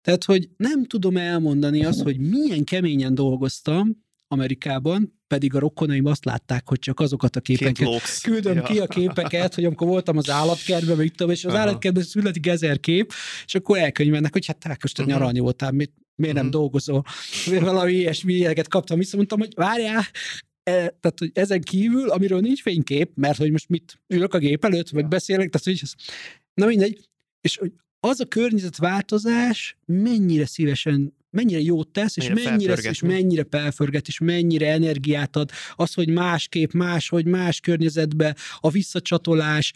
Tehát, 0.00 0.24
hogy 0.24 0.48
nem 0.56 0.84
tudom 0.84 1.16
elmondani 1.16 1.84
azt, 1.84 2.00
hogy 2.02 2.18
milyen 2.18 2.64
keményen 2.64 3.14
dolgoztam 3.14 4.06
Amerikában, 4.28 5.20
pedig 5.26 5.54
a 5.54 5.58
rokonaim 5.58 6.04
azt 6.04 6.24
látták, 6.24 6.68
hogy 6.68 6.78
csak 6.78 7.00
azokat 7.00 7.36
a 7.36 7.40
képeket 7.40 8.20
küldöm 8.22 8.56
Ja. 8.56 8.62
ki 8.62 8.78
a 8.78 8.86
képeket, 8.86 9.54
hogy 9.54 9.64
amikor 9.64 9.86
voltam 9.86 10.16
az 10.16 10.30
állatkertben, 10.30 10.96
vagy 10.96 11.10
tudom, 11.10 11.32
és 11.32 11.44
az 11.44 11.52
Aha. 11.52 11.60
állatkertben 11.62 12.02
születik 12.04 12.46
ezer 12.46 12.80
kép, 12.80 13.12
és 13.44 13.54
akkor 13.54 13.78
elkönyvelnek, 13.78 14.32
hogy 14.32 14.46
hát 14.46 14.58
te 14.58 14.76
Mhm. 14.98 15.08
nyaralni 15.10 15.38
voltál, 15.38 15.70
miért, 15.70 15.92
miért 16.14 16.34
nem 16.34 16.44
Mhm. 16.44 16.52
dolgozol? 16.54 17.04
Miért 17.46 17.64
valami 17.64 17.92
ilyesmi 17.92 18.32
ilyeneket 18.32 18.68
kaptam 18.68 18.98
vissza, 18.98 19.16
mondtam, 19.16 19.38
hogy 19.38 19.52
várjál, 19.56 20.02
e, 20.68 20.96
tehát, 21.00 21.18
hogy 21.18 21.30
ezen 21.34 21.60
kívül, 21.60 22.10
amiről 22.10 22.40
nincs 22.40 22.62
fénykép, 22.62 23.10
mert 23.14 23.38
hogy 23.38 23.50
most 23.50 23.68
mit 23.68 24.00
ülök 24.06 24.34
a 24.34 24.38
gép 24.38 24.64
előtt, 24.64 24.92
meg 24.92 25.08
beszélek, 25.08 25.50
tehát, 25.50 25.66
hogy 25.66 25.80
ez, 25.82 25.92
na 26.54 26.66
mindegy, 26.66 27.08
és 27.40 27.56
hogy 27.56 27.72
az 28.00 28.20
a 28.20 28.24
környezetváltozás 28.24 29.76
mennyire 29.86 30.46
szívesen, 30.46 31.16
mennyire 31.30 31.60
jót 31.60 31.88
tesz, 31.88 32.16
és 32.16 32.28
Mennyire 32.28 32.50
mennyire, 32.50 32.74
és 32.74 33.00
mennyire 33.00 33.46
felförget, 33.50 34.06
és 34.08 34.18
mennyire 34.18 34.72
energiát 34.72 35.36
ad, 35.36 35.50
az, 35.74 35.94
hogy 35.94 36.08
másképp, 36.08 36.72
más, 36.72 37.08
hogy 37.08 37.26
más 37.26 37.60
környezetbe, 37.60 38.36
a 38.58 38.70
visszacsatolás, 38.70 39.72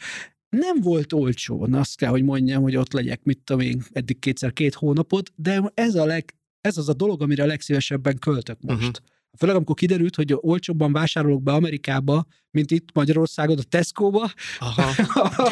nem 0.48 0.80
volt 0.80 1.12
olcsó, 1.12 1.66
na, 1.66 1.78
azt 1.78 1.96
kell, 1.96 2.10
hogy 2.10 2.22
mondjam, 2.22 2.62
hogy 2.62 2.76
ott 2.76 2.92
legyek, 2.92 3.22
mit 3.22 3.38
tudom 3.44 3.62
én, 3.62 3.84
eddig 3.92 4.18
kétszer 4.18 4.52
két 4.52 4.74
hónapot, 4.74 5.32
de 5.36 5.70
ez, 5.74 5.94
a 5.94 6.04
leg, 6.04 6.34
ez 6.60 6.76
az 6.76 6.88
a 6.88 6.92
dolog, 6.92 7.22
amire 7.22 7.42
a 7.42 7.46
legszívesebben 7.46 8.18
költök 8.18 8.60
most. 8.60 8.76
Uh-huh. 8.76 9.11
Főleg, 9.38 9.56
amikor 9.56 9.74
kiderült, 9.74 10.16
hogy 10.16 10.34
olcsóbban 10.36 10.92
vásárolok 10.92 11.42
be 11.42 11.52
Amerikába, 11.52 12.24
mint 12.52 12.70
itt 12.70 12.88
Magyarországon 12.94 13.58
a 13.58 13.62
Tesco-ba, 13.68 14.32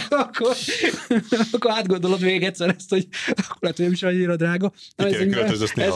akkor, 0.09 0.57
akkor 1.53 1.71
átgondolod 1.71 2.21
még 2.21 2.43
egyszer 2.43 2.75
ezt, 2.79 2.89
hogy 2.91 3.07
akkor 3.27 3.57
lehet, 3.61 3.77
hogy 3.77 3.85
nem 3.85 3.95
is 3.95 4.03
annyira 4.03 4.37
drága. 4.37 4.73
Na, 4.97 5.07
ez 5.07 5.13
egy, 5.15 5.35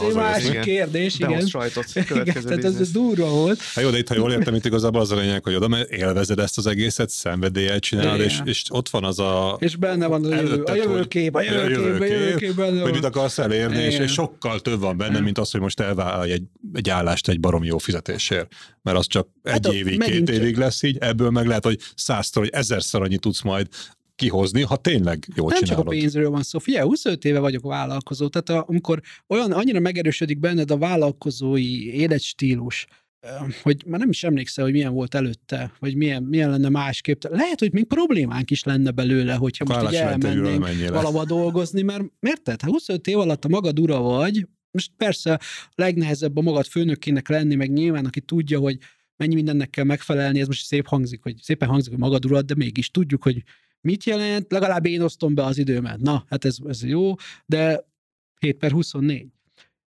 ez 0.07 0.13
másik 0.13 0.49
igen. 0.49 0.63
kérdés, 0.63 1.15
igen. 1.15 1.29
Behoz 1.29 1.49
sajtot. 1.49 1.85
Igen, 1.89 2.05
Következő 2.05 2.47
tehát 2.47 2.63
ez, 2.63 2.75
ez 2.79 2.91
durva 2.91 3.29
volt. 3.29 3.61
Hát 3.61 3.83
jó, 3.83 3.89
de 3.89 3.97
itt, 3.97 4.07
ha 4.07 4.15
jól 4.15 4.31
értem, 4.31 4.55
itt 4.55 4.65
igazából 4.65 5.01
az 5.01 5.11
a 5.11 5.15
lényeg, 5.15 5.43
hogy 5.43 5.55
oda 5.55 5.85
élvezed 5.89 6.39
ezt 6.39 6.57
az 6.57 6.67
egészet, 6.67 7.09
szenvedéllyel 7.09 7.79
csinálod, 7.79 8.19
és, 8.19 8.39
és 8.43 8.63
ott 8.69 8.89
van 8.89 9.03
az 9.03 9.19
a... 9.19 9.57
És 9.59 9.75
benne 9.75 10.07
van 10.07 10.25
a 10.25 10.27
jövő, 10.35 10.37
a 10.37 10.39
Előtted, 10.49 10.75
hogy- 10.75 10.83
jövőkép, 10.91 11.35
a 11.35 11.39
a 11.39 11.41
jövőkép, 11.41 12.01
a 12.01 12.05
jövőkép, 12.05 12.55
hogy 12.81 12.91
mit 12.91 13.03
akarsz 13.03 13.37
elérni, 13.37 13.77
és, 13.83 13.97
és 13.97 14.11
sokkal 14.11 14.59
több 14.59 14.79
van 14.79 14.97
benne, 14.97 15.19
mint 15.19 15.37
az, 15.37 15.51
hogy 15.51 15.61
most 15.61 15.79
elvállalj 15.79 16.31
egy, 16.31 16.43
egy 16.73 16.89
állást 16.89 17.27
egy 17.27 17.39
barom 17.39 17.63
jó 17.63 17.77
fizetésért. 17.77 18.53
Mert 18.81 18.97
az 18.97 19.07
csak 19.07 19.27
egy 19.43 19.51
Hát 19.51 19.65
a- 19.65 19.73
évig, 19.73 19.99
két 20.03 20.29
évig 20.29 20.57
lesz 20.57 20.83
így, 20.83 20.94
ebből 20.99 21.29
meg 21.29 21.45
lehet, 21.45 21.63
hogy 21.63 21.79
százszor, 21.95 22.43
vagy 22.43 22.51
ezerszer 22.53 23.01
annyit 23.01 23.21
tudsz 23.21 23.41
majd 23.41 23.67
kihozni, 24.15 24.61
ha 24.61 24.75
tényleg 24.75 25.27
jól 25.35 25.47
Nem 25.47 25.57
csak 25.57 25.67
csinálod. 25.67 25.87
a 25.87 25.89
pénzről 25.89 26.29
van 26.29 26.43
szó. 26.43 26.59
Figyelj, 26.59 26.87
25 26.87 27.25
éve 27.25 27.39
vagyok 27.39 27.63
vállalkozó, 27.63 28.27
tehát 28.27 28.49
a, 28.49 28.69
amikor 28.69 29.01
olyan 29.27 29.51
annyira 29.51 29.79
megerősödik 29.79 30.39
benned 30.39 30.71
a 30.71 30.77
vállalkozói 30.77 31.93
életstílus, 31.93 32.87
hogy 33.61 33.83
már 33.85 33.99
nem 33.99 34.09
is 34.09 34.23
emlékszel, 34.23 34.63
hogy 34.63 34.73
milyen 34.73 34.93
volt 34.93 35.15
előtte, 35.15 35.71
vagy 35.79 35.95
milyen, 35.95 36.23
milyen 36.23 36.49
lenne 36.49 36.69
másképp. 36.69 37.23
Lehet, 37.29 37.59
hogy 37.59 37.73
még 37.73 37.85
problémánk 37.85 38.51
is 38.51 38.63
lenne 38.63 38.91
belőle, 38.91 39.33
hogyha 39.33 39.65
most 39.67 39.91
így 39.91 39.95
elmennénk 39.95 40.89
valahova 40.89 41.25
dolgozni, 41.25 41.81
mert 41.81 42.03
érted? 42.19 42.61
Ha 42.61 42.69
25 42.69 43.07
év 43.07 43.17
alatt 43.17 43.45
a 43.45 43.47
magad 43.47 43.79
ura 43.79 43.99
vagy, 43.99 44.47
most 44.71 44.91
persze 44.97 45.33
a 45.33 45.39
legnehezebb 45.75 46.37
a 46.37 46.41
magad 46.41 46.65
főnökének 46.65 47.29
lenni, 47.29 47.55
meg 47.55 47.71
nyilván, 47.71 48.05
aki 48.05 48.21
tudja, 48.21 48.59
hogy 48.59 48.77
mennyi 49.17 49.35
mindennek 49.35 49.69
kell 49.69 49.83
megfelelni, 49.83 50.39
ez 50.39 50.47
most 50.47 50.65
szép 50.65 50.87
hangzik, 50.87 51.21
hogy 51.21 51.35
szépen 51.41 51.67
hangzik, 51.67 51.91
hogy 51.91 52.01
magad 52.01 52.25
urad, 52.25 52.45
de 52.45 52.55
mégis 52.55 52.91
tudjuk, 52.91 53.23
hogy 53.23 53.43
mit 53.81 54.03
jelent, 54.03 54.51
legalább 54.51 54.85
én 54.85 55.01
osztom 55.01 55.35
be 55.35 55.43
az 55.43 55.57
időmet. 55.57 55.99
Na, 55.99 56.25
hát 56.29 56.45
ez, 56.45 56.57
ez 56.67 56.83
jó, 56.83 57.13
de 57.45 57.85
7 58.39 58.57
per 58.57 58.71
24. 58.71 59.27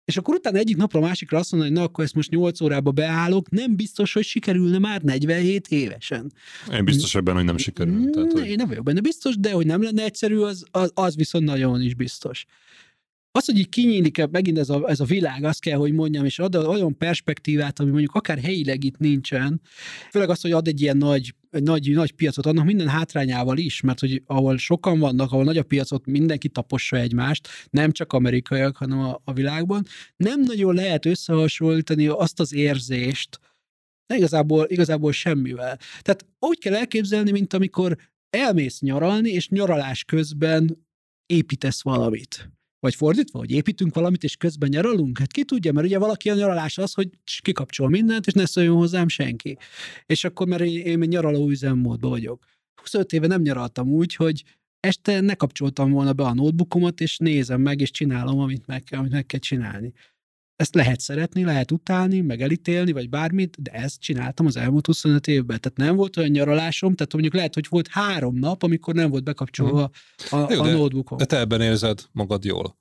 És 0.05 0.17
akkor 0.17 0.35
utána 0.35 0.59
egyik 0.59 0.77
napra 0.77 1.01
másikra 1.01 1.39
azt 1.39 1.51
mondani, 1.51 1.73
hogy 1.73 1.81
na, 1.83 1.87
akkor 1.89 2.05
ezt 2.05 2.15
most 2.15 2.31
8 2.31 2.61
órába 2.61 2.91
beállok, 2.91 3.51
nem 3.51 3.77
biztos, 3.77 4.13
hogy 4.13 4.25
sikerülne 4.25 4.79
már 4.79 5.03
47 5.03 5.69
évesen. 5.69 6.33
Én 6.73 6.85
biztos 6.85 7.15
ebben, 7.15 7.35
hogy 7.35 7.45
nem 7.45 7.57
sikerül. 7.57 8.11
Tehát, 8.11 8.29
Mm, 8.29 8.39
hogy... 8.39 8.49
Én 8.49 8.57
nem 8.57 8.69
vagyok 8.69 8.85
benne 8.85 9.01
biztos, 9.01 9.37
de 9.37 9.53
hogy 9.53 9.67
nem 9.67 9.83
lenne 9.83 10.05
egyszerű, 10.05 10.37
az, 10.37 10.65
az, 10.71 10.91
az 10.95 11.17
viszont 11.17 11.45
nagyon 11.45 11.83
is 11.83 11.95
biztos. 11.95 12.47
Az, 13.39 13.45
hogy 13.45 13.59
így 13.59 13.69
kinyílik 13.69 14.27
megint 14.31 14.59
ez 14.59 14.71
a, 14.71 14.89
ez 14.89 15.01
a 15.01 15.05
világ, 15.05 15.45
azt 15.45 15.61
kell, 15.61 15.77
hogy 15.79 15.93
mondjam, 15.93 16.25
és 16.25 16.39
ad 16.39 16.55
olyan 16.55 16.97
perspektívát, 16.97 17.81
ami 17.81 17.91
mondjuk 17.91 18.15
akár 18.15 18.39
helyileg 18.39 18.85
itt 18.85 18.99
nincsen, 18.99 19.61
főleg 20.11 20.31
az, 20.31 20.41
hogy 20.41 20.53
ad 20.53 20.69
egy 20.69 20.81
ilyen 20.81 20.97
nagy, 20.97 21.35
egy 21.51 21.63
nagy, 21.63 21.91
nagy 21.91 22.13
piacot, 22.13 22.47
annak 22.47 22.65
minden 22.65 22.89
hátrányával 22.89 23.59
is, 23.59 23.81
mert 23.81 24.01
hogy 24.01 24.23
ahol 24.27 24.59
sokan 24.59 24.99
vannak, 24.99 25.33
ahol 25.33 25.45
nagy 25.45 25.59
a 25.59 25.63
piacot, 25.63 26.07
mindenki 26.07 26.49
tapossa 26.49 26.97
egymást, 26.97 27.49
nem 27.71 27.93
csak 27.93 28.13
amerikaiak, 28.13 28.77
hanem 28.77 28.99
a, 28.99 29.21
a 29.25 29.33
világban, 29.33 29.85
nem 30.17 30.41
nagyon 30.41 30.75
lehet 30.75 31.07
összehasonlítani 31.07 32.07
azt 32.07 32.41
az 32.41 32.55
érzést, 32.55 33.41
de 34.07 34.17
igazából, 34.17 34.67
igazából 34.69 35.13
semmivel. 35.13 35.79
Tehát 36.03 36.27
úgy 36.39 36.59
kell 36.59 36.75
elképzelni, 36.75 37.31
mint 37.31 37.53
amikor 37.53 37.97
elmész 38.31 38.81
nyaralni, 38.81 39.31
és 39.31 39.49
nyaralás 39.49 40.05
közben 40.05 40.87
építesz 41.27 41.83
valamit. 41.83 42.53
Vagy 42.85 42.95
fordítva, 42.95 43.39
hogy 43.39 43.51
építünk 43.51 43.95
valamit, 43.95 44.25
és 44.25 44.37
közben 44.37 44.69
nyaralunk? 44.69 45.19
Hát 45.19 45.33
ki 45.33 45.45
tudja, 45.45 45.73
mert 45.73 45.87
ugye 45.87 45.99
valaki 45.99 46.31
a 46.31 46.35
nyaralás 46.35 46.79
az, 46.79 46.95
hogy 46.95 47.09
kikapcsol 47.43 47.89
mindent, 47.89 48.27
és 48.27 48.33
ne 48.33 48.47
szóljon 48.47 48.77
hozzám 48.77 49.09
senki. 49.09 49.57
És 50.07 50.25
akkor, 50.25 50.47
mert 50.47 50.63
én, 50.63 50.99
még 50.99 51.09
nyaraló 51.09 51.49
üzemmódban 51.49 52.11
vagyok. 52.11 52.45
25 52.81 53.13
éve 53.13 53.27
nem 53.27 53.41
nyaraltam 53.41 53.89
úgy, 53.89 54.15
hogy 54.15 54.43
este 54.81 55.21
ne 55.21 55.35
kapcsoltam 55.35 55.91
volna 55.91 56.13
be 56.13 56.23
a 56.23 56.35
notebookomat, 56.35 57.01
és 57.01 57.19
nézem 57.19 57.61
meg, 57.61 57.81
és 57.81 57.91
csinálom, 57.91 58.39
amit 58.39 58.67
meg 58.67 58.85
amit 58.91 59.13
meg 59.13 59.27
kell 59.27 59.41
csinálni. 59.41 59.93
Ezt 60.57 60.75
lehet 60.75 61.01
szeretni, 61.01 61.45
lehet 61.45 61.71
utálni, 61.71 62.21
meg 62.21 62.43
elítélni, 62.43 62.93
vagy 62.93 63.09
bármit, 63.09 63.63
de 63.63 63.71
ezt 63.71 64.01
csináltam 64.01 64.47
az 64.47 64.57
elmúlt 64.57 64.87
25 64.87 65.27
évben. 65.27 65.61
Tehát 65.61 65.79
nem 65.79 65.97
volt 65.97 66.17
olyan 66.17 66.31
nyaralásom, 66.31 66.95
tehát 66.95 67.13
mondjuk 67.13 67.35
lehet, 67.35 67.55
hogy 67.55 67.67
volt 67.69 67.89
három 67.89 68.39
nap, 68.39 68.63
amikor 68.63 68.95
nem 68.95 69.11
volt 69.11 69.25
bekapcsolva 69.25 69.91
a, 70.31 70.37
Jó, 70.37 70.39
a 70.39 70.47
de- 70.47 70.73
notebookom. 70.73 71.19
De 71.19 71.25
te 71.25 71.39
ebben 71.39 71.61
érzed 71.61 72.03
magad 72.13 72.45
jól. 72.45 72.77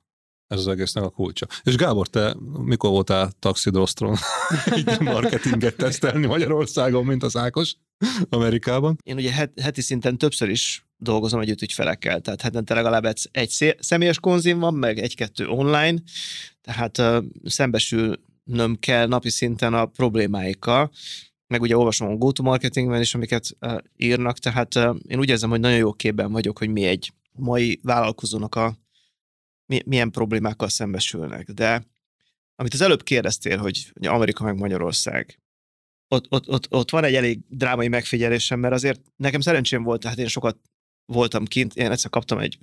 Ez 0.47 0.59
az 0.59 0.67
egésznek 0.67 1.03
a 1.03 1.09
kulcsa. 1.09 1.47
És 1.63 1.75
Gábor, 1.75 2.07
te 2.07 2.35
mikor 2.63 2.89
voltál 2.89 3.31
taxidrosztron 3.39 4.15
így 4.77 4.99
marketinget 4.99 5.75
tesztelni 5.75 6.25
Magyarországon, 6.25 7.05
mint 7.05 7.23
az 7.23 7.37
Ákos 7.37 7.75
Amerikában? 8.29 8.97
Én 9.03 9.15
ugye 9.15 9.31
het, 9.31 9.59
heti 9.59 9.81
szinten 9.81 10.17
többször 10.17 10.49
is 10.49 10.85
dolgozom 10.97 11.39
együtt 11.39 11.61
ügyfelekkel, 11.61 12.21
tehát 12.21 12.41
hetente 12.41 12.73
legalább 12.73 13.05
egy, 13.31 13.75
személyes 13.79 14.19
konzim 14.19 14.59
van, 14.59 14.73
meg 14.73 14.99
egy-kettő 14.99 15.47
online, 15.47 16.01
tehát 16.63 16.97
uh, 16.97 17.23
szembesülnöm 17.43 18.79
kell 18.79 19.07
napi 19.07 19.29
szinten 19.29 19.73
a 19.73 19.85
problémáikkal, 19.85 20.91
meg 21.47 21.61
ugye 21.61 21.77
olvasom 21.77 22.07
a 22.07 22.15
go-to-marketingben 22.15 23.01
is, 23.01 23.15
amiket 23.15 23.57
uh, 23.59 23.77
írnak, 23.97 24.37
tehát 24.37 24.75
uh, 24.75 24.95
én 25.07 25.19
úgy 25.19 25.29
érzem, 25.29 25.49
hogy 25.49 25.59
nagyon 25.59 25.77
jó 25.77 25.93
képben 25.93 26.31
vagyok, 26.31 26.57
hogy 26.57 26.69
mi 26.69 26.83
egy 26.83 27.13
mai 27.31 27.79
vállalkozónak 27.83 28.55
a 28.55 28.77
mi, 29.65 29.81
milyen 29.85 30.11
problémákkal 30.11 30.69
szembesülnek. 30.69 31.51
De 31.51 31.85
amit 32.55 32.73
az 32.73 32.81
előbb 32.81 33.03
kérdeztél, 33.03 33.57
hogy 33.57 33.91
Amerika 34.01 34.43
meg 34.43 34.55
Magyarország, 34.55 35.39
ott, 36.07 36.25
ott, 36.29 36.49
ott, 36.49 36.71
ott 36.71 36.89
van 36.89 37.03
egy 37.03 37.15
elég 37.15 37.39
drámai 37.47 37.87
megfigyelésem, 37.87 38.59
mert 38.59 38.73
azért 38.73 39.01
nekem 39.15 39.41
szerencsém 39.41 39.83
volt, 39.83 40.01
tehát 40.01 40.17
én 40.17 40.27
sokat 40.27 40.57
voltam 41.05 41.45
kint, 41.45 41.75
én 41.75 41.91
egyszer 41.91 42.09
kaptam 42.09 42.37
egy, 42.37 42.57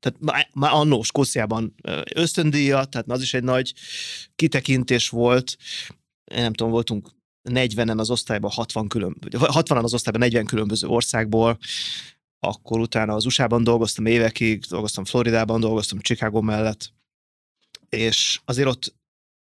tehát 0.00 0.46
már, 0.52 0.72
annó 0.72 1.02
Skóciában 1.02 1.74
ö, 1.82 2.00
ösztöndíjat, 2.14 2.90
tehát 2.90 3.10
az 3.10 3.22
is 3.22 3.34
egy 3.34 3.42
nagy 3.42 3.74
kitekintés 4.34 5.08
volt. 5.08 5.56
Én 6.24 6.42
nem 6.42 6.52
tudom, 6.52 6.72
voltunk 6.72 7.08
40-en 7.50 7.98
az 7.98 8.10
osztályban, 8.10 8.50
60 8.50 8.88
külön, 8.88 9.16
vagy 9.20 9.34
60-an 9.34 9.82
az 9.82 9.94
osztályban 9.94 10.22
40 10.22 10.44
különböző 10.44 10.86
országból, 10.86 11.58
akkor 12.38 12.80
utána 12.80 13.14
az 13.14 13.26
USA-ban 13.26 13.64
dolgoztam 13.64 14.06
évekig, 14.06 14.64
dolgoztam 14.68 15.04
Floridában, 15.04 15.60
dolgoztam 15.60 16.00
Chicago 16.00 16.40
mellett, 16.40 16.92
és 17.88 18.40
azért 18.44 18.68
ott 18.68 18.98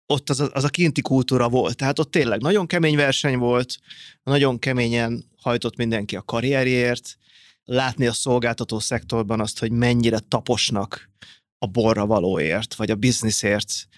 ott 0.06 0.30
az 0.30 0.40
a, 0.40 0.48
az 0.52 0.64
a 0.64 0.68
kinti 0.68 1.00
kultúra 1.00 1.48
volt. 1.48 1.76
Tehát 1.76 1.98
ott 1.98 2.10
tényleg 2.10 2.40
nagyon 2.40 2.66
kemény 2.66 2.96
verseny 2.96 3.38
volt, 3.38 3.78
nagyon 4.22 4.58
keményen 4.58 5.24
hajtott 5.36 5.76
mindenki 5.76 6.16
a 6.16 6.22
karrierért, 6.22 7.18
látni 7.64 8.06
a 8.06 8.12
szolgáltató 8.12 8.78
szektorban 8.78 9.40
azt, 9.40 9.58
hogy 9.58 9.72
mennyire 9.72 10.18
taposnak 10.18 11.10
a 11.58 11.66
borra 11.66 12.06
valóért, 12.06 12.74
vagy 12.74 12.90
a 12.90 12.94
bizniszért. 12.94 13.88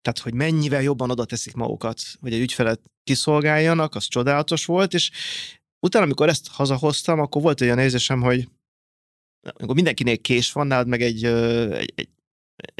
Tehát, 0.00 0.18
hogy 0.18 0.34
mennyivel 0.34 0.82
jobban 0.82 1.10
oda 1.10 1.24
teszik 1.24 1.54
magukat, 1.54 2.00
hogy 2.20 2.32
egy 2.32 2.40
ügyfelet 2.40 2.80
kiszolgáljanak, 3.04 3.94
az 3.94 4.04
csodálatos 4.04 4.64
volt, 4.64 4.94
és 4.94 5.10
utána, 5.86 6.04
amikor 6.04 6.28
ezt 6.28 6.48
hazahoztam, 6.48 7.20
akkor 7.20 7.42
volt 7.42 7.60
olyan 7.60 7.78
érzésem, 7.78 8.20
hogy 8.20 8.48
amikor 9.46 9.74
mindenkinél 9.74 10.18
kés 10.18 10.52
van, 10.52 10.66
nálad 10.66 10.86
meg 10.86 11.02
egy, 11.02 11.24
egy, 11.24 11.92
egy 11.94 12.08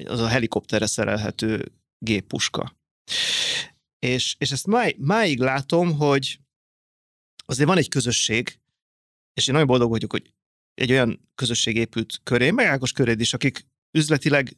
az 0.06 0.20
a 0.20 0.26
helikopterre 0.26 0.86
szerelhető 0.86 1.72
géppuska. 1.98 2.76
És, 3.98 4.36
és 4.38 4.50
ezt 4.50 4.66
máig, 4.66 4.96
máig 4.98 5.38
látom, 5.38 5.96
hogy 5.96 6.40
azért 7.46 7.68
van 7.68 7.78
egy 7.78 7.88
közösség, 7.88 8.58
és 9.38 9.46
én 9.46 9.52
nagyon 9.52 9.68
boldog 9.68 9.90
vagyok, 9.90 10.10
hogy 10.10 10.32
egy 10.74 10.90
olyan 10.90 11.28
közösség 11.34 11.76
épült 11.76 12.20
köré, 12.22 12.50
meg 12.50 12.66
Ákos 12.66 12.92
köréd 12.92 13.20
is, 13.20 13.34
akik 13.34 13.66
üzletileg 13.90 14.56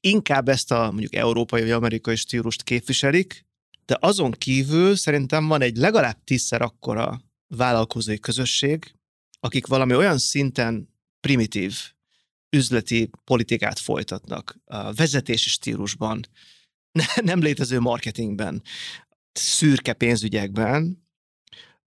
inkább 0.00 0.48
ezt 0.48 0.72
a 0.72 0.90
mondjuk 0.90 1.14
európai 1.14 1.60
vagy 1.60 1.70
amerikai 1.70 2.16
stílust 2.16 2.62
képviselik, 2.62 3.46
de 3.84 3.96
azon 4.00 4.30
kívül 4.30 4.96
szerintem 4.96 5.46
van 5.46 5.62
egy 5.62 5.76
legalább 5.76 6.24
tízszer 6.24 6.62
akkora 6.62 7.20
vállalkozói 7.46 8.18
közösség, 8.18 8.94
akik 9.40 9.66
valami 9.66 9.94
olyan 9.94 10.18
szinten 10.18 10.88
primitív 11.20 11.74
üzleti 12.56 13.10
politikát 13.24 13.78
folytatnak, 13.78 14.58
a 14.64 14.92
vezetési 14.92 15.48
stílusban, 15.48 16.26
nem 17.22 17.40
létező 17.40 17.80
marketingben, 17.80 18.62
szürke 19.32 19.92
pénzügyekben, 19.92 21.06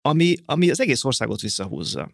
ami, 0.01 0.35
ami 0.45 0.69
az 0.69 0.79
egész 0.79 1.03
országot 1.03 1.41
visszahúzza. 1.41 2.11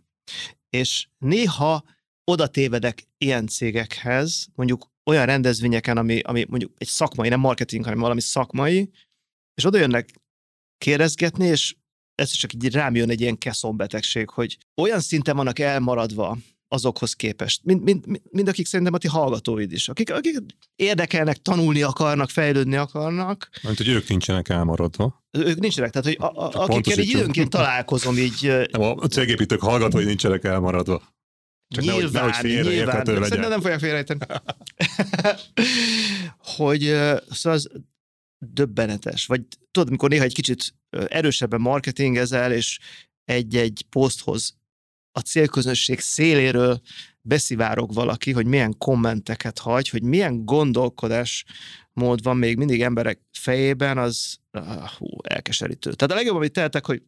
És 0.69 1.07
néha 1.17 1.83
oda 2.23 2.47
tévedek 2.47 3.07
ilyen 3.17 3.47
cégekhez, 3.47 4.47
mondjuk 4.55 4.91
olyan 5.05 5.25
rendezvényeken, 5.25 5.97
ami, 5.97 6.19
ami 6.19 6.45
mondjuk 6.49 6.73
egy 6.77 6.87
szakmai, 6.87 7.29
nem 7.29 7.39
marketing, 7.39 7.83
hanem 7.83 7.99
valami 7.99 8.21
szakmai, 8.21 8.91
és 9.53 9.65
oda 9.65 9.77
jönnek 9.77 10.09
kérdezgetni, 10.77 11.45
és 11.45 11.75
ez 12.15 12.31
csak 12.31 12.53
így 12.53 12.73
rám 12.73 12.95
jön 12.95 13.09
egy 13.09 13.21
ilyen 13.21 13.37
keszombetegség, 13.37 14.29
hogy 14.29 14.57
olyan 14.81 14.99
szinten 14.99 15.35
vannak 15.35 15.59
elmaradva 15.59 16.37
azokhoz 16.67 17.13
képest, 17.13 17.63
mind, 17.63 17.83
mind, 17.83 18.05
mind, 18.31 18.47
akik 18.47 18.65
szerintem 18.65 18.93
a 18.93 18.97
ti 18.97 19.07
hallgatóid 19.07 19.71
is, 19.71 19.89
akik, 19.89 20.13
akik 20.13 20.37
érdekelnek, 20.75 21.37
tanulni 21.37 21.81
akarnak, 21.81 22.29
fejlődni 22.29 22.75
akarnak. 22.75 23.49
Mert 23.63 23.77
hogy 23.77 23.87
ők 23.87 24.07
nincsenek 24.07 24.49
elmaradva. 24.49 25.23
Ők 25.31 25.59
nincsenek, 25.59 25.91
tehát 25.91 26.07
hogy 26.07 26.17
a, 26.19 26.43
a, 26.43 26.63
akikkel 26.63 26.99
így 26.99 27.09
időnként 27.09 27.49
találkozom, 27.49 28.17
így... 28.17 28.51
Nem, 28.71 28.81
a 28.81 29.05
cégépítők 29.05 29.61
hallgatói 29.61 30.03
nincsenek 30.03 30.43
elmaradva. 30.43 31.01
Csak 31.67 31.83
nyilván, 31.83 32.25
nehogy, 32.25 32.43
nehogy 32.43 32.73
nyilván. 32.73 33.05
Legyen. 33.05 33.23
Szerintem 33.23 33.49
nem 33.49 33.61
fogják 33.61 33.79
félrejteni. 33.79 34.19
hogy 36.57 36.81
szóval 37.29 37.57
az 37.57 37.69
döbbenetes. 38.37 39.25
Vagy 39.25 39.41
tudod, 39.71 39.87
amikor 39.87 40.09
néha 40.09 40.23
egy 40.23 40.33
kicsit 40.33 40.75
erősebben 40.89 41.61
marketingezel, 41.61 42.51
és 42.51 42.79
egy-egy 43.25 43.85
poszthoz 43.89 44.57
a 45.15 45.19
célközönség 45.19 45.99
széléről 45.99 46.81
beszivárog 47.21 47.93
valaki, 47.93 48.31
hogy 48.31 48.45
milyen 48.45 48.77
kommenteket 48.77 49.59
hagy, 49.59 49.89
hogy 49.89 50.03
milyen 50.03 50.45
gondolkodás 50.45 51.45
mód 51.93 52.23
van 52.23 52.37
még 52.37 52.57
mindig 52.57 52.81
emberek 52.81 53.19
fejében, 53.31 53.97
az 53.97 54.37
uh, 54.51 54.87
hú, 54.97 55.07
elkeserítő. 55.23 55.93
Tehát 55.93 56.11
a 56.11 56.15
legjobb, 56.15 56.35
amit 56.35 56.51
tehetek, 56.51 56.85
hogy 56.85 57.03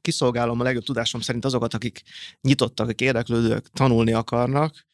kiszolgálom 0.00 0.60
a 0.60 0.62
legjobb 0.62 0.84
tudásom 0.84 1.20
szerint 1.20 1.44
azokat, 1.44 1.74
akik 1.74 2.02
nyitottak, 2.40 2.86
akik 2.86 3.00
érdeklődők, 3.00 3.68
tanulni 3.70 4.12
akarnak, 4.12 4.86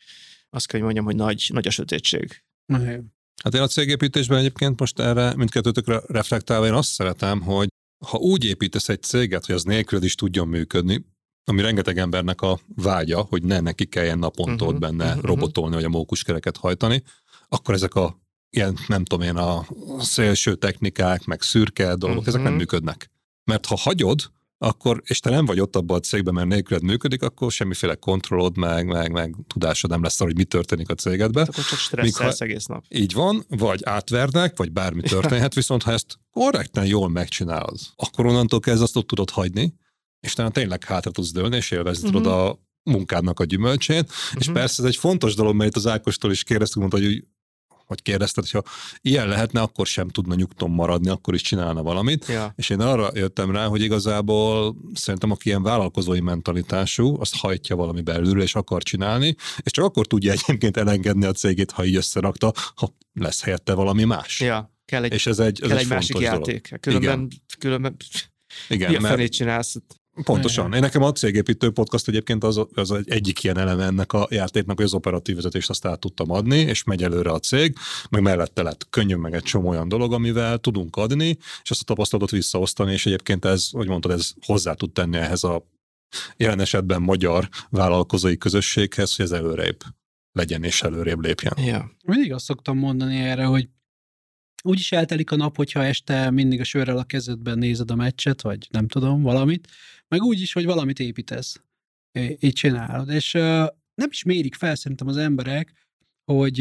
azt 0.51 0.67
kell, 0.67 0.81
hogy 0.81 0.95
mondjam, 0.95 1.05
hogy 1.05 1.17
nagy, 1.17 1.51
nagy 1.53 1.67
a 1.67 1.71
sötétség. 1.71 2.43
Hát 3.43 3.55
én 3.55 3.61
a 3.61 3.67
cégépítésben 3.67 4.39
egyébként 4.39 4.81
most 4.81 4.99
erre 4.99 5.35
mindkettőtökre 5.37 6.01
reflektálva 6.07 6.67
én 6.67 6.73
azt 6.73 6.91
szeretem, 6.91 7.41
hogy 7.41 7.69
ha 8.07 8.19
úgy 8.19 8.45
építesz 8.45 8.89
egy 8.89 9.03
céget, 9.03 9.47
hogy 9.47 9.55
az 9.55 9.63
nélkül 9.63 10.03
is 10.03 10.15
tudjon 10.15 10.49
működni, 10.49 11.05
ami 11.51 11.63
rengeteg 11.63 11.99
embernek 11.99 12.41
a 12.41 12.59
vágya, 12.75 13.21
hogy 13.21 13.43
ne 13.43 13.61
neki 13.61 13.87
kelljen 13.87 14.19
naponta 14.19 14.65
uh-huh, 14.65 14.81
benne 14.81 15.09
uh-huh. 15.09 15.23
robotolni, 15.23 15.75
vagy 15.75 15.85
a 15.85 15.89
mókuskereket 15.89 16.57
hajtani, 16.57 17.03
akkor 17.49 17.75
ezek 17.75 17.95
a 17.95 18.19
ilyen, 18.51 18.79
nem 18.87 19.05
tudom 19.05 19.27
én, 19.27 19.37
a 19.37 19.67
szélső 19.99 20.55
technikák, 20.55 21.25
meg 21.25 21.43
szürke 21.43 21.85
dolgok, 21.85 22.09
uh-huh. 22.09 22.27
ezek 22.27 22.43
nem 22.43 22.55
működnek. 22.55 23.11
Mert 23.45 23.67
ha 23.67 23.77
hagyod, 23.77 24.31
akkor, 24.59 25.03
és 25.05 25.21
te 25.21 25.31
nem 25.31 25.45
vagy 25.45 25.61
ott 25.61 25.77
abban 25.77 25.97
a 25.97 26.01
cégben, 26.01 26.35
mert 26.35 26.49
nélküled 26.49 26.83
működik, 26.83 27.23
akkor 27.23 27.53
semmiféle 27.53 27.95
kontrollod, 27.95 28.57
meg, 28.57 28.87
meg, 28.87 29.13
meg 29.13 29.35
tudásod 29.47 29.91
nem 29.91 30.03
lesz 30.03 30.21
arra, 30.21 30.31
hogy 30.31 30.39
mi 30.39 30.45
történik 30.45 30.91
a 30.91 30.95
cégedben. 30.95 31.47
Akkor 31.47 31.65
csak 31.65 31.79
stresszelsz 31.79 32.41
egész 32.41 32.67
nap. 32.67 32.85
Így 32.89 33.13
van, 33.13 33.45
vagy 33.49 33.81
átvernek, 33.85 34.57
vagy 34.57 34.73
bármi 34.73 35.03
történhet, 35.03 35.55
viszont 35.61 35.83
ha 35.83 35.93
ezt 35.93 36.19
korrekten 36.33 36.87
jól 36.87 37.09
megcsinálod, 37.09 37.79
akkor 37.97 38.27
onnantól 38.27 38.61
kezdve 38.61 38.85
azt 38.85 38.97
ott 38.97 39.07
tudod 39.07 39.31
hagyni, 39.31 39.75
és 40.21 40.33
talán 40.33 40.53
tényleg 40.53 40.85
hátra 40.85 41.11
tudsz 41.11 41.33
dőlni, 41.33 41.57
és 41.57 41.71
élvezni 41.71 42.09
uh-huh. 42.09 42.23
tudod 42.23 42.39
a 42.39 42.59
munkádnak 42.83 43.41
a 43.41 43.45
gyümölcsét. 43.45 44.11
Uh-huh. 44.11 44.41
És 44.41 44.49
persze 44.53 44.83
ez 44.83 44.89
egy 44.89 44.97
fontos 44.97 45.35
dolog, 45.35 45.55
mert 45.55 45.71
itt 45.71 45.77
az 45.77 45.87
Ákostól 45.87 46.31
is 46.31 46.43
kérdeztük, 46.43 46.79
mondta, 46.79 46.99
hogy 46.99 47.25
hogy 47.91 48.03
kérdezted, 48.03 48.49
hogyha 48.49 48.71
ilyen 49.01 49.29
lehetne, 49.29 49.61
akkor 49.61 49.87
sem 49.87 50.09
tudna 50.09 50.35
nyugton 50.35 50.71
maradni, 50.71 51.09
akkor 51.09 51.35
is 51.35 51.43
csinálna 51.43 51.83
valamit. 51.83 52.27
Ja. 52.27 52.53
És 52.57 52.71
én 52.71 52.81
arra 52.81 53.11
jöttem 53.15 53.51
rá, 53.51 53.67
hogy 53.67 53.83
igazából 53.83 54.77
szerintem, 54.95 55.31
aki 55.31 55.49
ilyen 55.49 55.63
vállalkozói 55.63 56.21
mentalitású, 56.21 57.21
azt 57.21 57.37
hajtja 57.37 57.77
valami 57.77 58.01
belülről, 58.01 58.43
és 58.43 58.55
akar 58.55 58.83
csinálni, 58.83 59.35
és 59.63 59.71
csak 59.71 59.85
akkor 59.85 60.07
tudja 60.07 60.33
egyébként 60.33 60.77
elengedni 60.77 61.25
a 61.25 61.33
cégét, 61.33 61.71
ha 61.71 61.85
így 61.85 61.97
összerakta, 61.97 62.53
ha 62.75 62.95
lesz 63.13 63.43
helyette 63.43 63.75
valami 63.75 64.05
más. 64.05 64.41
Ja, 64.41 64.75
kell 64.85 65.05
egy, 65.05 65.13
és 65.13 65.27
ez 65.27 65.39
egy, 65.39 65.61
ez 65.63 65.69
kell 65.69 65.77
egy, 65.77 65.83
egy 65.83 65.91
másik 65.91 66.13
dolog. 66.13 66.29
játék. 66.29 66.77
Különben, 66.81 67.19
Igen. 67.19 67.29
különben 67.59 67.97
igen, 68.69 68.91
mi 68.91 68.97
a 68.97 69.01
mert... 69.01 69.33
csinálsz? 69.33 69.77
Pontosan. 70.25 70.75
Én 70.75 70.81
nekem 70.81 71.03
a 71.03 71.13
cégépítő 71.13 71.71
podcast 71.71 72.09
egyébként 72.09 72.45
az, 72.45 72.61
az 72.75 72.91
egy 72.91 73.11
egyik 73.11 73.43
ilyen 73.43 73.59
eleme 73.59 73.85
ennek 73.85 74.13
a 74.13 74.27
játéknak, 74.31 74.77
hogy 74.77 74.85
az 74.85 74.95
operatív 74.95 75.35
vezetést 75.35 75.71
azt 75.71 75.85
át 75.85 76.01
tudtam 76.01 76.31
adni, 76.31 76.59
és 76.59 76.85
megy 76.85 77.03
előre 77.03 77.31
a 77.31 77.39
cég, 77.39 77.77
meg 78.11 78.23
mellette 78.23 78.63
lett 78.63 78.87
könnyű 78.91 79.15
meg 79.15 79.35
egy 79.35 79.43
csomó 79.43 79.69
olyan 79.69 79.89
dolog, 79.89 80.13
amivel 80.13 80.59
tudunk 80.59 80.97
adni, 80.97 81.37
és 81.63 81.71
azt 81.71 81.81
a 81.81 81.85
tapasztalatot 81.85 82.31
visszaosztani, 82.31 82.93
és 82.93 83.07
egyébként 83.07 83.45
ez, 83.45 83.69
hogy 83.71 83.89
mondtad, 83.89 84.11
ez 84.11 84.33
hozzá 84.47 84.75
tud 84.75 84.93
tenni 84.93 85.17
ehhez 85.17 85.45
a 85.45 85.67
jelen 86.37 86.61
esetben 86.61 87.03
magyar 87.03 87.49
vállalkozói 87.69 88.37
közösséghez, 88.37 89.17
hogy 89.17 89.25
ez 89.25 89.33
előrébb 89.33 89.81
legyen 90.33 90.65
és 90.65 90.83
előrébb 90.83 91.21
lépjen. 91.21 91.53
Ja. 91.57 91.91
Mindig 92.05 92.33
azt 92.33 92.45
szoktam 92.45 92.79
mondani 92.79 93.17
erre, 93.17 93.45
hogy 93.45 93.69
úgy 94.63 94.79
is 94.79 94.93
eltelik 94.93 95.31
a 95.31 95.37
nap, 95.37 95.57
hogyha 95.57 95.85
este 95.85 96.31
mindig 96.31 96.61
a 96.61 96.65
sörrel 96.65 96.99
a 96.99 97.05
kezedben 97.05 97.59
nézed 97.59 97.91
a 97.91 97.95
meccset, 97.95 98.43
vagy 98.43 98.67
nem 98.71 98.89
tudom, 98.89 99.23
valamit, 99.23 99.69
meg 100.11 100.23
úgy 100.23 100.41
is, 100.41 100.53
hogy 100.53 100.65
valamit 100.65 100.99
építesz. 100.99 101.63
Így 102.39 102.53
csinálod. 102.53 103.09
És 103.09 103.33
nem 103.95 104.09
is 104.11 104.23
mérik 104.23 104.55
fel 104.55 104.75
szerintem 104.75 105.09
az 105.09 105.17
emberek, 105.17 105.73
hogy 106.25 106.61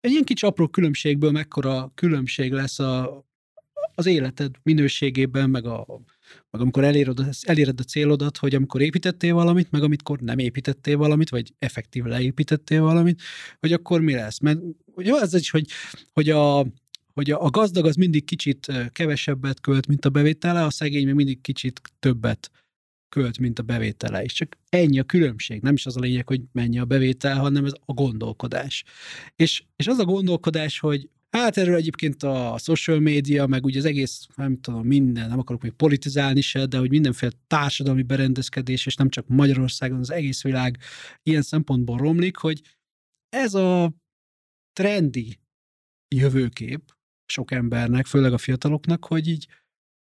egy 0.00 0.10
ilyen 0.10 0.24
kicsi 0.24 0.46
apró 0.46 0.68
különbségből 0.68 1.30
mekkora 1.30 1.92
különbség 1.94 2.52
lesz 2.52 2.78
a, 2.78 3.24
az 3.94 4.06
életed 4.06 4.54
minőségében, 4.62 5.50
meg, 5.50 5.66
a, 5.66 5.86
meg 6.50 6.60
amikor 6.60 6.84
eléred, 6.84 7.18
eléred 7.40 7.80
a 7.80 7.82
célodat, 7.82 8.36
hogy 8.36 8.54
amikor 8.54 8.80
építettél 8.80 9.34
valamit, 9.34 9.70
meg 9.70 9.82
amikor 9.82 10.18
nem 10.20 10.38
építettél 10.38 10.96
valamit, 10.96 11.30
vagy 11.30 11.54
effektív 11.58 12.04
leépítettél 12.04 12.82
valamit, 12.82 13.22
hogy 13.60 13.72
akkor 13.72 14.00
mi 14.00 14.14
lesz. 14.14 14.38
Mert 14.38 14.58
jó, 14.96 15.16
ez 15.16 15.34
is, 15.34 15.50
hogy, 15.50 15.66
hogy 16.12 16.30
a, 16.30 16.66
hogy 17.18 17.30
a 17.30 17.50
gazdag 17.50 17.86
az 17.86 17.94
mindig 17.94 18.24
kicsit 18.24 18.72
kevesebbet 18.92 19.60
költ, 19.60 19.86
mint 19.86 20.04
a 20.04 20.10
bevétele, 20.10 20.64
a 20.64 20.70
szegény 20.70 21.04
még 21.04 21.14
mindig 21.14 21.40
kicsit 21.40 21.80
többet 21.98 22.50
költ, 23.08 23.38
mint 23.38 23.58
a 23.58 23.62
bevétele. 23.62 24.22
És 24.22 24.32
csak 24.32 24.56
ennyi 24.68 24.98
a 24.98 25.04
különbség. 25.04 25.62
Nem 25.62 25.74
is 25.74 25.86
az 25.86 25.96
a 25.96 26.00
lényeg, 26.00 26.26
hogy 26.26 26.42
mennyi 26.52 26.78
a 26.78 26.84
bevétel, 26.84 27.38
hanem 27.38 27.64
ez 27.64 27.72
a 27.84 27.92
gondolkodás. 27.92 28.84
És, 29.36 29.64
és 29.76 29.86
az 29.86 29.98
a 29.98 30.04
gondolkodás, 30.04 30.78
hogy 30.78 31.08
hát 31.30 31.56
erről 31.56 31.74
egyébként 31.74 32.22
a 32.22 32.56
social 32.58 32.98
media, 33.00 33.46
meg 33.46 33.64
ugye 33.64 33.78
az 33.78 33.84
egész, 33.84 34.26
nem 34.34 34.60
tudom, 34.60 34.86
minden, 34.86 35.28
nem 35.28 35.38
akarok 35.38 35.62
még 35.62 35.72
politizálni 35.72 36.40
se, 36.40 36.66
de 36.66 36.78
hogy 36.78 36.90
mindenféle 36.90 37.32
társadalmi 37.46 38.02
berendezkedés, 38.02 38.86
és 38.86 38.94
nem 38.94 39.08
csak 39.08 39.28
Magyarországon, 39.28 39.98
az 39.98 40.10
egész 40.10 40.42
világ 40.42 40.78
ilyen 41.22 41.42
szempontból 41.42 41.96
romlik, 41.96 42.36
hogy 42.36 42.62
ez 43.28 43.54
a 43.54 43.92
trendi 44.72 45.38
jövőkép 46.14 46.96
sok 47.30 47.50
embernek, 47.50 48.06
főleg 48.06 48.32
a 48.32 48.38
fiataloknak, 48.38 49.04
hogy 49.04 49.28
így 49.28 49.46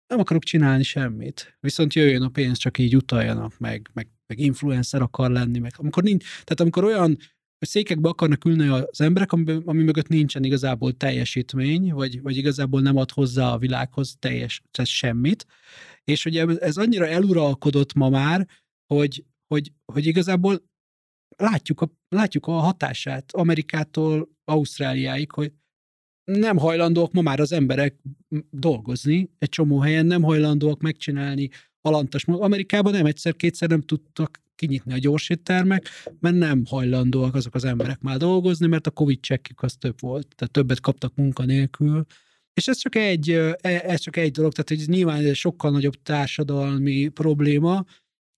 nem 0.06 0.18
akarok 0.18 0.43
csinálni 0.43 0.82
semmit. 0.82 1.56
Viszont 1.60 1.94
jöjjön 1.94 2.22
a 2.22 2.28
pénz, 2.28 2.59
csak 2.59 2.78
így 2.78 2.97
utaljanak 2.97 3.59
meg, 3.59 3.90
meg, 3.93 4.09
meg 4.26 4.38
influencer 4.38 5.02
akar 5.02 5.30
lenni, 5.30 5.59
meg 5.59 5.72
amikor 5.76 6.02
nincs, 6.02 6.24
tehát 6.24 6.60
amikor 6.60 6.84
olyan 6.84 7.18
hogy 7.59 7.68
székekbe 7.68 8.09
akarnak 8.09 8.44
ülni 8.44 8.68
az 8.68 9.01
emberek, 9.01 9.32
ami, 9.32 9.59
ami 9.64 9.82
mögött 9.82 10.09
nincsen 10.09 10.44
igazából 10.44 10.93
teljesítmény, 10.93 11.93
vagy, 11.93 12.22
vagy 12.22 12.36
igazából 12.36 12.80
nem 12.80 12.97
ad 12.97 13.10
hozzá 13.10 13.52
a 13.52 13.59
világhoz 13.59 14.16
teljes, 14.18 14.62
tehát 14.70 14.90
semmit. 14.90 15.47
És 16.05 16.24
ugye 16.24 16.47
ez 16.47 16.76
annyira 16.76 17.06
eluralkodott 17.06 17.94
ma 17.94 18.09
már, 18.09 18.48
hogy, 18.86 19.24
hogy, 19.47 19.72
hogy 19.93 20.06
igazából 20.06 20.62
látjuk 21.36 21.80
a, 21.80 21.90
látjuk 22.09 22.47
a 22.47 22.52
hatását 22.52 23.32
Amerikától 23.32 24.28
Ausztráliáig, 24.44 25.30
hogy 25.32 25.52
nem 26.27 26.57
hajlandóak 26.57 27.12
ma 27.12 27.20
már 27.20 27.40
az 27.40 27.53
emberek 27.53 27.94
dolgozni, 28.51 29.31
egy 29.39 29.48
csomó 29.48 29.78
helyen 29.78 30.07
nem 30.07 30.23
hajlandóak 30.23 30.81
megcsinálni 30.81 31.48
alantas. 31.81 32.24
Amerikában 32.27 32.93
nem 32.93 33.07
egyszer-kétszer 33.07 33.69
nem 33.69 33.81
tudtak 33.81 34.40
kinyitni 34.55 34.93
a 34.93 34.98
gyorséttermek, 34.98 35.89
mert 36.20 36.36
nem 36.36 36.62
hajlandóak 36.69 37.35
azok 37.35 37.55
az 37.55 37.65
emberek 37.65 38.01
már 38.01 38.16
dolgozni, 38.16 38.66
mert 38.66 38.86
a 38.86 38.90
Covid 38.90 39.20
csekkük 39.20 39.62
az 39.62 39.74
több 39.78 40.01
volt, 40.01 40.35
tehát 40.36 40.53
többet 40.53 40.81
kaptak 40.81 41.15
munkanélkül. 41.15 42.07
És 42.55 42.69
ez 42.69 42.77
csak 42.77 42.94
egy, 42.94 43.31
e, 43.31 43.57
ez 43.61 44.01
csak 44.01 44.16
egy 44.16 44.31
dolog, 44.31 44.53
tehát 44.53 44.82
ez 44.82 44.89
nyilván 44.89 45.24
egy 45.24 45.35
sokkal 45.35 45.70
nagyobb 45.70 46.03
társadalmi 46.03 47.09
probléma, 47.09 47.85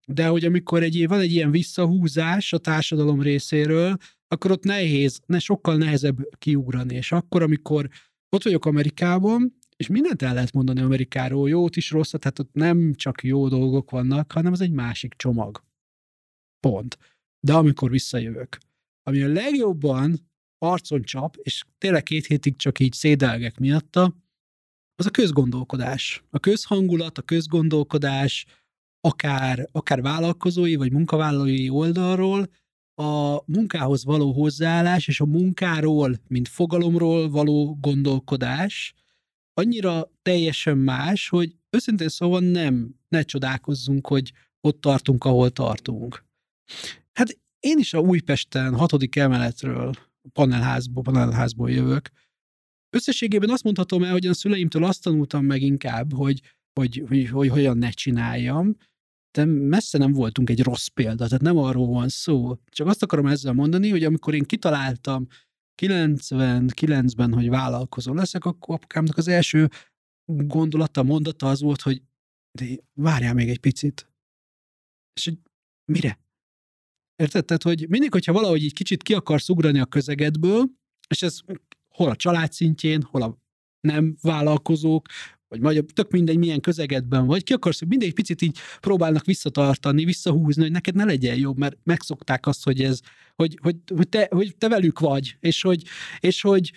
de 0.06 0.26
hogy 0.26 0.44
amikor 0.44 0.82
egy, 0.82 1.08
van 1.08 1.20
egy 1.20 1.32
ilyen 1.32 1.50
visszahúzás 1.50 2.52
a 2.52 2.58
társadalom 2.58 3.22
részéről, 3.22 3.96
akkor 4.28 4.50
ott 4.50 4.64
nehéz, 4.64 5.20
ne, 5.26 5.38
sokkal 5.38 5.76
nehezebb 5.76 6.16
kiugrani. 6.38 6.94
És 6.94 7.12
akkor, 7.12 7.42
amikor 7.42 7.88
ott 8.28 8.42
vagyok 8.42 8.66
Amerikában, 8.66 9.58
és 9.76 9.86
mindent 9.86 10.22
el 10.22 10.34
lehet 10.34 10.52
mondani 10.52 10.80
Amerikáról, 10.80 11.48
jót 11.48 11.76
is, 11.76 11.90
rosszat, 11.90 12.20
tehát 12.20 12.38
ott 12.38 12.52
nem 12.52 12.94
csak 12.94 13.22
jó 13.22 13.48
dolgok 13.48 13.90
vannak, 13.90 14.32
hanem 14.32 14.52
az 14.52 14.60
egy 14.60 14.72
másik 14.72 15.14
csomag. 15.14 15.64
Pont. 16.60 16.98
De 17.40 17.54
amikor 17.54 17.90
visszajövök, 17.90 18.58
ami 19.02 19.22
a 19.22 19.28
legjobban 19.28 20.30
arcon 20.58 21.02
csap, 21.02 21.36
és 21.36 21.64
tényleg 21.78 22.02
két 22.02 22.26
hétig 22.26 22.56
csak 22.56 22.78
így 22.78 22.92
szédelgek 22.92 23.58
miatta, 23.58 24.16
az 24.94 25.06
a 25.06 25.10
közgondolkodás. 25.10 26.24
A 26.30 26.38
közhangulat, 26.38 27.18
a 27.18 27.22
közgondolkodás, 27.22 28.46
akár, 29.00 29.68
akár 29.72 30.02
vállalkozói 30.02 30.76
vagy 30.76 30.92
munkavállalói 30.92 31.68
oldalról, 31.68 32.48
a 32.98 33.42
munkához 33.46 34.04
való 34.04 34.32
hozzáállás 34.32 35.08
és 35.08 35.20
a 35.20 35.26
munkáról, 35.26 36.20
mint 36.28 36.48
fogalomról 36.48 37.30
való 37.30 37.78
gondolkodás 37.80 38.94
annyira 39.58 40.12
teljesen 40.22 40.78
más, 40.78 41.28
hogy 41.28 41.56
őszintén 41.70 42.08
szóval 42.08 42.40
nem, 42.40 42.94
ne 43.08 43.22
csodálkozzunk, 43.22 44.06
hogy 44.06 44.32
ott 44.60 44.80
tartunk, 44.80 45.24
ahol 45.24 45.50
tartunk. 45.50 46.24
Hát 47.12 47.38
én 47.60 47.78
is 47.78 47.94
a 47.94 47.98
Újpesten 47.98 48.74
hatodik 48.74 49.16
emeletről, 49.16 49.94
panelházból, 50.32 51.02
panelházból 51.02 51.70
jövök. 51.70 52.10
Összességében 52.90 53.50
azt 53.50 53.62
mondhatom 53.62 54.02
el, 54.02 54.12
hogy 54.12 54.26
a 54.26 54.34
szüleimtől 54.34 54.84
azt 54.84 55.02
tanultam 55.02 55.44
meg 55.44 55.62
inkább, 55.62 56.12
hogy, 56.12 56.40
hogy, 56.80 57.04
hogy, 57.08 57.28
hogy 57.28 57.48
hogyan 57.48 57.78
ne 57.78 57.90
csináljam, 57.90 58.76
de 59.38 59.44
messze 59.44 59.98
nem 59.98 60.12
voltunk 60.12 60.50
egy 60.50 60.62
rossz 60.62 60.86
példa, 60.86 61.26
tehát 61.26 61.42
nem 61.42 61.56
arról 61.56 61.86
van 61.86 62.08
szó. 62.08 62.56
Csak 62.70 62.86
azt 62.86 63.02
akarom 63.02 63.26
ezzel 63.26 63.52
mondani, 63.52 63.90
hogy 63.90 64.04
amikor 64.04 64.34
én 64.34 64.44
kitaláltam 64.44 65.26
99-ben, 65.82 67.32
hogy 67.32 67.48
vállalkozó 67.48 68.14
leszek, 68.14 68.44
akkor 68.44 68.74
apukámnak 68.74 69.16
az 69.16 69.28
első 69.28 69.68
gondolata, 70.24 71.02
mondata 71.02 71.48
az 71.48 71.60
volt, 71.60 71.80
hogy 71.80 72.02
de 72.58 72.66
várjál 72.94 73.34
még 73.34 73.48
egy 73.48 73.60
picit. 73.60 74.10
És 75.14 75.24
hogy 75.24 75.38
mire? 75.92 76.20
Érted? 77.16 77.44
Tehát, 77.44 77.62
hogy 77.62 77.88
mindig, 77.88 78.12
hogyha 78.12 78.32
valahogy 78.32 78.62
így 78.62 78.74
kicsit 78.74 79.02
ki 79.02 79.14
akarsz 79.14 79.48
ugrani 79.48 79.80
a 79.80 79.86
közegedből, 79.86 80.64
és 81.08 81.22
ez 81.22 81.40
hol 81.88 82.10
a 82.10 82.16
család 82.16 82.52
szintjén, 82.52 83.02
hol 83.02 83.22
a 83.22 83.38
nem 83.80 84.16
vállalkozók, 84.20 85.06
vagy 85.48 85.60
magyar, 85.60 85.84
tök 85.92 86.10
mindegy, 86.10 86.38
milyen 86.38 86.60
közegedben 86.60 87.26
vagy, 87.26 87.42
ki 87.42 87.52
akarsz, 87.52 87.78
hogy 87.78 87.88
mindegy 87.88 88.14
picit 88.14 88.42
így 88.42 88.58
próbálnak 88.80 89.24
visszatartani, 89.24 90.04
visszahúzni, 90.04 90.62
hogy 90.62 90.70
neked 90.70 90.94
ne 90.94 91.04
legyen 91.04 91.36
jobb, 91.36 91.58
mert 91.58 91.76
megszokták 91.84 92.46
azt, 92.46 92.64
hogy 92.64 92.82
ez, 92.82 93.00
hogy, 93.34 93.58
hogy, 93.62 93.76
hogy, 93.94 94.08
te, 94.08 94.28
hogy 94.30 94.56
te 94.56 94.68
velük 94.68 94.98
vagy, 94.98 95.36
és 95.40 95.62
hogy, 95.62 95.82
és 96.20 96.40
hogy 96.40 96.72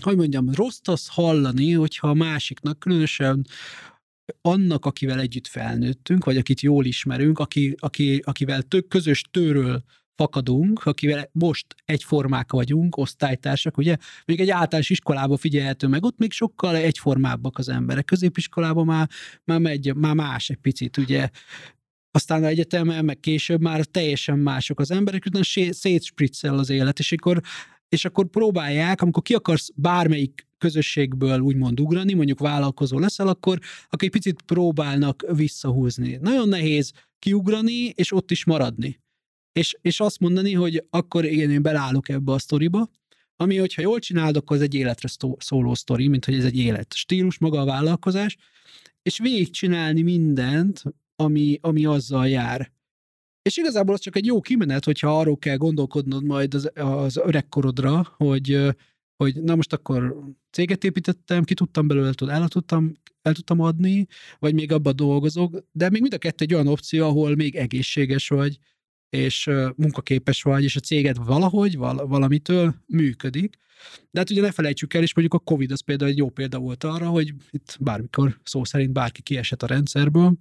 hogy 0.00 0.16
mondjam, 0.16 0.52
rossz 0.52 0.80
az 0.88 1.08
hallani, 1.08 1.72
hogyha 1.72 2.08
a 2.08 2.14
másiknak, 2.14 2.78
különösen 2.78 3.46
annak, 4.40 4.84
akivel 4.84 5.20
együtt 5.20 5.46
felnőttünk, 5.46 6.24
vagy 6.24 6.36
akit 6.36 6.60
jól 6.60 6.84
ismerünk, 6.84 7.38
aki, 7.38 7.74
aki, 7.78 8.22
akivel 8.24 8.62
tök 8.62 8.88
közös 8.88 9.22
tőről 9.30 9.84
fakadunk, 10.16 10.84
akivel 10.84 11.28
most 11.32 11.66
egyformák 11.84 12.52
vagyunk, 12.52 12.96
osztálytársak, 12.96 13.76
ugye? 13.76 13.96
Még 14.24 14.40
egy 14.40 14.50
általános 14.50 14.90
iskolában 14.90 15.36
figyelhető 15.36 15.86
meg, 15.86 16.04
ott 16.04 16.18
még 16.18 16.32
sokkal 16.32 16.76
egyformábbak 16.76 17.58
az 17.58 17.68
emberek. 17.68 18.04
Középiskolában 18.04 18.86
már, 18.86 19.08
már, 19.44 19.58
megy, 19.58 19.94
már 19.94 20.14
más 20.14 20.50
egy 20.50 20.56
picit, 20.56 20.96
ugye? 20.96 21.28
Aztán 22.10 22.44
a 22.44 22.46
egyetemen, 22.46 23.04
meg 23.04 23.20
később 23.20 23.60
már 23.60 23.84
teljesen 23.84 24.38
mások 24.38 24.80
az 24.80 24.90
emberek, 24.90 25.24
utána 25.26 25.72
szétspriccel 25.72 26.58
az 26.58 26.70
élet, 26.70 26.98
és 26.98 27.12
akkor, 27.12 27.40
és 27.88 28.04
akkor 28.04 28.26
próbálják, 28.26 29.02
amikor 29.02 29.22
ki 29.22 29.34
akarsz 29.34 29.70
bármelyik 29.74 30.46
közösségből 30.58 31.40
úgymond 31.40 31.80
ugrani, 31.80 32.14
mondjuk 32.14 32.38
vállalkozó 32.38 32.98
leszel, 32.98 33.28
akkor, 33.28 33.58
akkor 33.84 34.04
egy 34.04 34.10
picit 34.10 34.42
próbálnak 34.42 35.24
visszahúzni. 35.32 36.18
Nagyon 36.20 36.48
nehéz 36.48 36.92
kiugrani, 37.18 37.84
és 37.88 38.12
ott 38.12 38.30
is 38.30 38.44
maradni 38.44 39.04
és, 39.56 39.76
és 39.80 40.00
azt 40.00 40.18
mondani, 40.18 40.52
hogy 40.52 40.84
akkor 40.90 41.24
én, 41.24 41.50
én 41.50 41.62
belállok 41.62 42.08
ebbe 42.08 42.32
a 42.32 42.38
sztoriba, 42.38 42.90
ami, 43.36 43.56
hogyha 43.56 43.82
jól 43.82 43.98
csinálod, 43.98 44.36
akkor 44.36 44.56
ez 44.56 44.62
egy 44.62 44.74
életre 44.74 45.08
szóló 45.38 45.74
sztori, 45.74 46.08
mint 46.08 46.24
hogy 46.24 46.34
ez 46.34 46.44
egy 46.44 46.58
élet 46.58 46.94
stílus, 46.94 47.38
maga 47.38 47.60
a 47.60 47.64
vállalkozás, 47.64 48.36
és 49.02 49.18
végigcsinálni 49.18 50.02
mindent, 50.02 50.82
ami, 51.16 51.58
ami 51.60 51.84
azzal 51.84 52.28
jár. 52.28 52.72
És 53.42 53.56
igazából 53.56 53.94
az 53.94 54.00
csak 54.00 54.16
egy 54.16 54.26
jó 54.26 54.40
kimenet, 54.40 54.84
hogyha 54.84 55.18
arról 55.18 55.38
kell 55.38 55.56
gondolkodnod 55.56 56.24
majd 56.24 56.54
az, 56.54 56.70
az 56.74 57.16
öregkorodra, 57.16 58.14
hogy, 58.16 58.60
hogy 59.16 59.42
na 59.42 59.54
most 59.54 59.72
akkor 59.72 60.16
céget 60.50 60.84
építettem, 60.84 61.44
ki 61.44 61.54
tudtam 61.54 61.86
belőle, 61.86 62.12
el 62.18 62.48
tudtam, 62.48 62.92
el 63.22 63.34
tudtam 63.34 63.60
adni, 63.60 64.06
vagy 64.38 64.54
még 64.54 64.72
abban 64.72 64.96
dolgozok, 64.96 65.64
de 65.72 65.90
még 65.90 66.00
mind 66.00 66.14
a 66.14 66.18
kettő 66.18 66.44
egy 66.44 66.54
olyan 66.54 66.68
opció, 66.68 67.06
ahol 67.06 67.34
még 67.34 67.56
egészséges 67.56 68.28
vagy, 68.28 68.58
és 69.10 69.50
munkaképes 69.76 70.42
vagy, 70.42 70.64
és 70.64 70.76
a 70.76 70.80
céged 70.80 71.24
valahogy, 71.24 71.76
val- 71.76 72.08
valamitől 72.08 72.74
működik. 72.86 73.56
De 74.10 74.18
hát 74.18 74.30
ugye 74.30 74.40
ne 74.40 74.52
felejtsük 74.52 74.94
el, 74.94 75.02
és 75.02 75.14
mondjuk 75.14 75.40
a 75.40 75.44
Covid 75.44 75.70
az 75.70 75.80
például 75.80 76.10
egy 76.10 76.16
jó 76.16 76.30
példa 76.30 76.58
volt 76.58 76.84
arra, 76.84 77.08
hogy 77.08 77.34
itt 77.50 77.76
bármikor 77.80 78.40
szó 78.42 78.64
szerint 78.64 78.92
bárki 78.92 79.22
kiesett 79.22 79.62
a 79.62 79.66
rendszerből. 79.66 80.34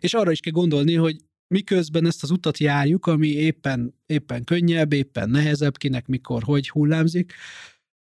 És 0.00 0.14
arra 0.14 0.30
is 0.30 0.40
kell 0.40 0.52
gondolni, 0.52 0.94
hogy 0.94 1.16
miközben 1.54 2.06
ezt 2.06 2.22
az 2.22 2.30
utat 2.30 2.58
járjuk, 2.58 3.06
ami 3.06 3.28
éppen, 3.28 3.94
éppen 4.06 4.44
könnyebb, 4.44 4.92
éppen 4.92 5.30
nehezebb, 5.30 5.76
kinek 5.76 6.06
mikor, 6.06 6.42
hogy 6.42 6.68
hullámzik, 6.68 7.32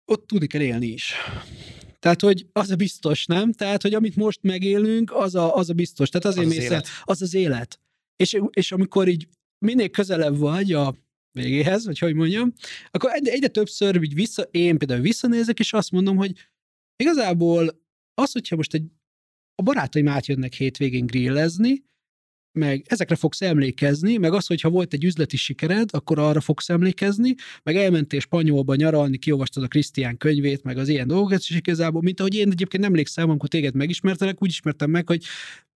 ott 0.05 0.27
tudni 0.27 0.47
kell 0.47 0.61
élni 0.61 0.87
is. 0.87 1.13
Tehát, 1.99 2.21
hogy 2.21 2.45
az 2.51 2.71
a 2.71 2.75
biztos, 2.75 3.25
nem? 3.25 3.51
Tehát, 3.51 3.81
hogy 3.81 3.93
amit 3.93 4.15
most 4.15 4.39
megélünk, 4.41 5.11
az 5.13 5.35
a, 5.35 5.55
az 5.55 5.69
a 5.69 5.73
biztos. 5.73 6.09
Tehát 6.09 6.25
azért 6.25 6.47
az, 6.47 6.57
az, 6.57 6.63
élet. 6.63 6.87
az 7.03 7.21
az 7.21 7.33
élet. 7.33 7.79
És, 8.15 8.37
és 8.49 8.71
amikor 8.71 9.07
így 9.07 9.27
minél 9.65 9.89
közelebb 9.89 10.37
vagy 10.37 10.73
a 10.73 10.95
végéhez, 11.31 11.85
vagy 11.85 11.99
hogy 11.99 12.13
mondjam, 12.13 12.53
akkor 12.91 13.11
egyre, 13.13 13.31
egyre 13.31 13.47
többször 13.47 14.03
így 14.03 14.13
vissza, 14.13 14.41
én 14.41 14.77
például 14.77 15.01
visszanézek, 15.01 15.59
és 15.59 15.73
azt 15.73 15.91
mondom, 15.91 16.17
hogy 16.17 16.31
igazából 16.95 17.83
az, 18.13 18.31
hogyha 18.31 18.55
most 18.55 18.73
egy, 18.73 18.85
a 19.55 19.61
barátaim 19.61 20.07
átjönnek 20.07 20.53
hétvégén 20.53 21.05
grillezni, 21.05 21.83
meg 22.55 22.85
ezekre 22.87 23.15
fogsz 23.15 23.41
emlékezni, 23.41 24.17
meg 24.17 24.33
az, 24.33 24.47
hogyha 24.47 24.69
volt 24.69 24.93
egy 24.93 25.03
üzleti 25.03 25.37
sikered, 25.37 25.89
akkor 25.91 26.19
arra 26.19 26.41
fogsz 26.41 26.69
emlékezni, 26.69 27.35
meg 27.63 27.75
elmentél 27.75 28.19
Spanyolba 28.19 28.75
nyaralni, 28.75 29.17
kiolvastad 29.17 29.63
a 29.63 29.67
Krisztián 29.67 30.17
könyvét, 30.17 30.63
meg 30.63 30.77
az 30.77 30.87
ilyen 30.87 31.07
dolgokat, 31.07 31.39
és 31.39 31.49
igazából, 31.49 32.01
mint 32.01 32.19
ahogy 32.19 32.35
én 32.35 32.51
egyébként 32.51 32.83
emlékszem, 32.83 33.29
amikor 33.29 33.49
téged 33.49 33.75
megismertelek, 33.75 34.41
úgy 34.41 34.49
ismertem 34.49 34.89
meg, 34.89 35.07
hogy 35.07 35.23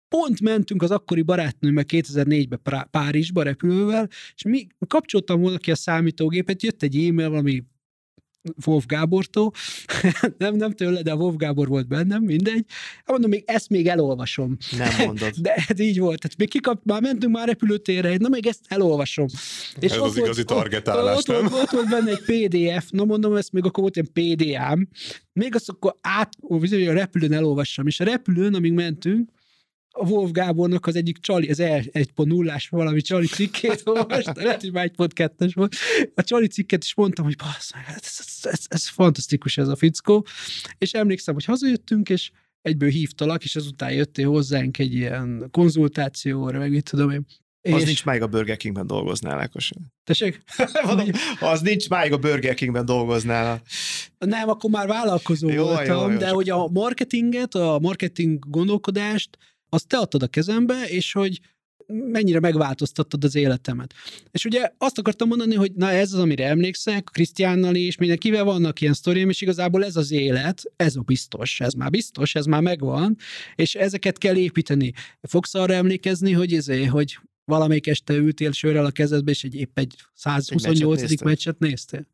pont 0.09 0.41
mentünk 0.41 0.83
az 0.83 0.91
akkori 0.91 1.23
barátnőmmel 1.23 1.85
2004-ben 1.89 2.87
Párizsba 2.91 3.43
repülővel, 3.43 4.09
és 4.35 4.43
mi 4.43 4.67
kapcsoltam 4.87 5.41
volna 5.41 5.59
ki 5.59 5.71
a 5.71 5.75
számítógépet, 5.75 6.63
jött 6.63 6.83
egy 6.83 6.97
e-mail, 6.97 7.29
valami 7.31 7.65
Wolf 8.67 8.87
Gábortól, 8.87 9.53
nem, 10.39 10.55
nem 10.57 10.73
tőle, 10.73 11.03
de 11.03 11.13
a 11.13 11.15
Wolf 11.15 11.37
Gábor 11.37 11.69
volt 11.69 11.89
bennem, 11.89 12.23
mindegy. 12.23 12.65
Hát 12.97 13.09
mondom, 13.09 13.31
még 13.31 13.43
ezt 13.47 13.69
még 13.69 13.87
elolvasom. 13.87 14.57
Nem 14.79 14.91
mondod. 15.07 15.31
De 15.43 15.55
ez 15.55 15.65
hát 15.65 15.81
így 15.81 15.99
volt. 15.99 16.21
Tehát 16.21 16.37
még 16.37 16.49
kikap, 16.49 16.81
már 16.85 17.01
mentünk 17.01 17.35
már 17.35 17.47
repülőtérre, 17.47 18.17
na 18.17 18.29
még 18.29 18.47
ezt 18.47 18.61
elolvasom. 18.69 19.27
És 19.81 19.91
ez 19.91 19.97
az 19.97 19.99
volt, 19.99 20.17
igazi 20.17 20.45
targetálás, 20.45 21.17
ott, 21.17 21.27
nem? 21.27 21.45
Ott, 21.45 21.53
ott, 21.53 21.71
volt 21.71 21.89
benne 21.89 22.11
egy 22.11 22.23
PDF, 22.25 22.91
na 22.91 23.05
mondom, 23.05 23.37
ezt 23.37 23.53
még 23.53 23.65
akkor 23.65 23.83
volt 23.83 23.97
egy 23.97 24.09
PDA-m, 24.13 24.89
még 25.33 25.55
azt 25.55 25.69
akkor 25.69 25.97
át, 26.01 26.33
a 26.49 26.93
repülőn 26.93 27.33
elolvassam, 27.33 27.87
és 27.87 28.01
a 28.01 28.05
repülőn, 28.05 28.55
amíg 28.55 28.73
mentünk, 28.73 29.31
a 29.91 30.09
Wolf 30.09 30.31
Gábornak 30.31 30.87
az 30.87 30.97
egyik 30.97 31.19
csali, 31.19 31.51
az 31.51 31.59
1.0-ás 31.61 32.69
valami 32.69 33.01
csali 33.01 33.27
cikkét 33.27 33.83
olvastam, 33.85 34.35
lehet, 34.45 34.61
hogy 34.61 34.73
már 34.73 34.91
1.2-es 34.97 35.51
volt. 35.55 35.75
A 36.15 36.23
csali 36.23 36.47
cikket 36.47 36.85
is 36.85 36.95
mondtam, 36.95 37.25
hogy 37.25 37.37
bassz, 37.37 37.71
ez, 37.87 37.95
ez, 38.19 38.51
ez, 38.53 38.65
ez, 38.69 38.89
fantasztikus 38.89 39.59
ez 39.59 39.69
a 39.69 39.77
fickó. 39.77 40.27
És 40.79 40.93
emlékszem, 40.93 41.35
hogy 41.35 41.45
hazajöttünk, 41.45 42.09
és 42.09 42.31
egyből 42.63 42.89
hívtalak, 42.89 43.45
és 43.45 43.57
azután 43.57 43.93
jöttél 43.93 44.29
hozzánk 44.29 44.79
egy 44.79 44.95
ilyen 44.95 45.49
konzultációra, 45.51 46.59
meg 46.59 46.71
mit 46.71 46.91
tudom 46.91 47.11
én. 47.11 47.27
Az 47.63 47.81
és... 47.81 47.85
nincs 47.85 48.05
máig 48.05 48.23
a 48.23 48.27
Burger 48.27 48.57
Kingben 48.57 48.87
dolgoznál, 48.87 49.39
Ákos. 49.39 49.71
Tessék? 50.05 50.43
Mondom, 50.87 51.09
az 51.41 51.61
nincs 51.61 51.89
máig 51.89 52.13
a 52.13 52.19
Burger 52.19 52.55
Kingben 52.55 52.85
dolgoznál. 52.85 53.63
Nem, 54.19 54.49
akkor 54.49 54.71
már 54.71 54.87
vállalkozó 54.87 55.49
Jó, 55.49 55.65
voltam, 55.65 55.97
jó, 55.97 56.11
jó, 56.11 56.17
de 56.17 56.25
csak- 56.25 56.35
hogy 56.35 56.51
a 56.51 56.69
marketinget, 56.69 57.55
a 57.55 57.79
marketing 57.83 58.39
gondolkodást, 58.49 59.39
azt 59.69 59.87
te 59.87 59.97
adtad 59.97 60.23
a 60.23 60.27
kezembe, 60.27 60.89
és 60.89 61.13
hogy 61.13 61.41
mennyire 61.87 62.41
megváltoztattad 62.41 63.25
az 63.25 63.35
életemet. 63.35 63.95
És 64.31 64.45
ugye 64.45 64.71
azt 64.79 64.99
akartam 64.99 65.29
mondani, 65.29 65.55
hogy 65.55 65.73
na 65.75 65.91
ez 65.91 66.13
az, 66.13 66.21
amire 66.21 66.47
emlékszek, 66.47 67.05
Krisztiánnal 67.13 67.75
is, 67.75 67.97
mindenkivel 67.97 68.45
vannak 68.45 68.81
ilyen 68.81 68.95
sztorium, 68.95 69.29
és 69.29 69.41
igazából 69.41 69.85
ez 69.85 69.97
az 69.97 70.11
élet, 70.11 70.63
ez 70.77 70.97
a 70.97 71.01
biztos, 71.01 71.61
ez 71.61 71.73
már 71.73 71.91
biztos, 71.91 72.35
ez 72.35 72.47
már 72.47 72.63
megvan, 72.63 73.17
és 73.55 73.75
ezeket 73.75 74.19
kell 74.19 74.37
építeni. 74.37 74.93
Fogsz 75.23 75.55
arra 75.55 75.73
emlékezni, 75.73 76.33
hogy 76.33 76.55
ezé, 76.55 76.85
hogy 76.85 77.19
valamelyik 77.45 77.87
este 77.87 78.15
ültél 78.15 78.53
sörrel 78.53 78.85
a 78.85 78.91
kezedbe, 78.91 79.31
és 79.31 79.45
egy 79.45 79.55
épp 79.55 79.79
egy 79.79 79.95
128. 80.15 81.01
nézted? 81.01 81.27
meccset 81.27 81.59
néztél? 81.59 82.07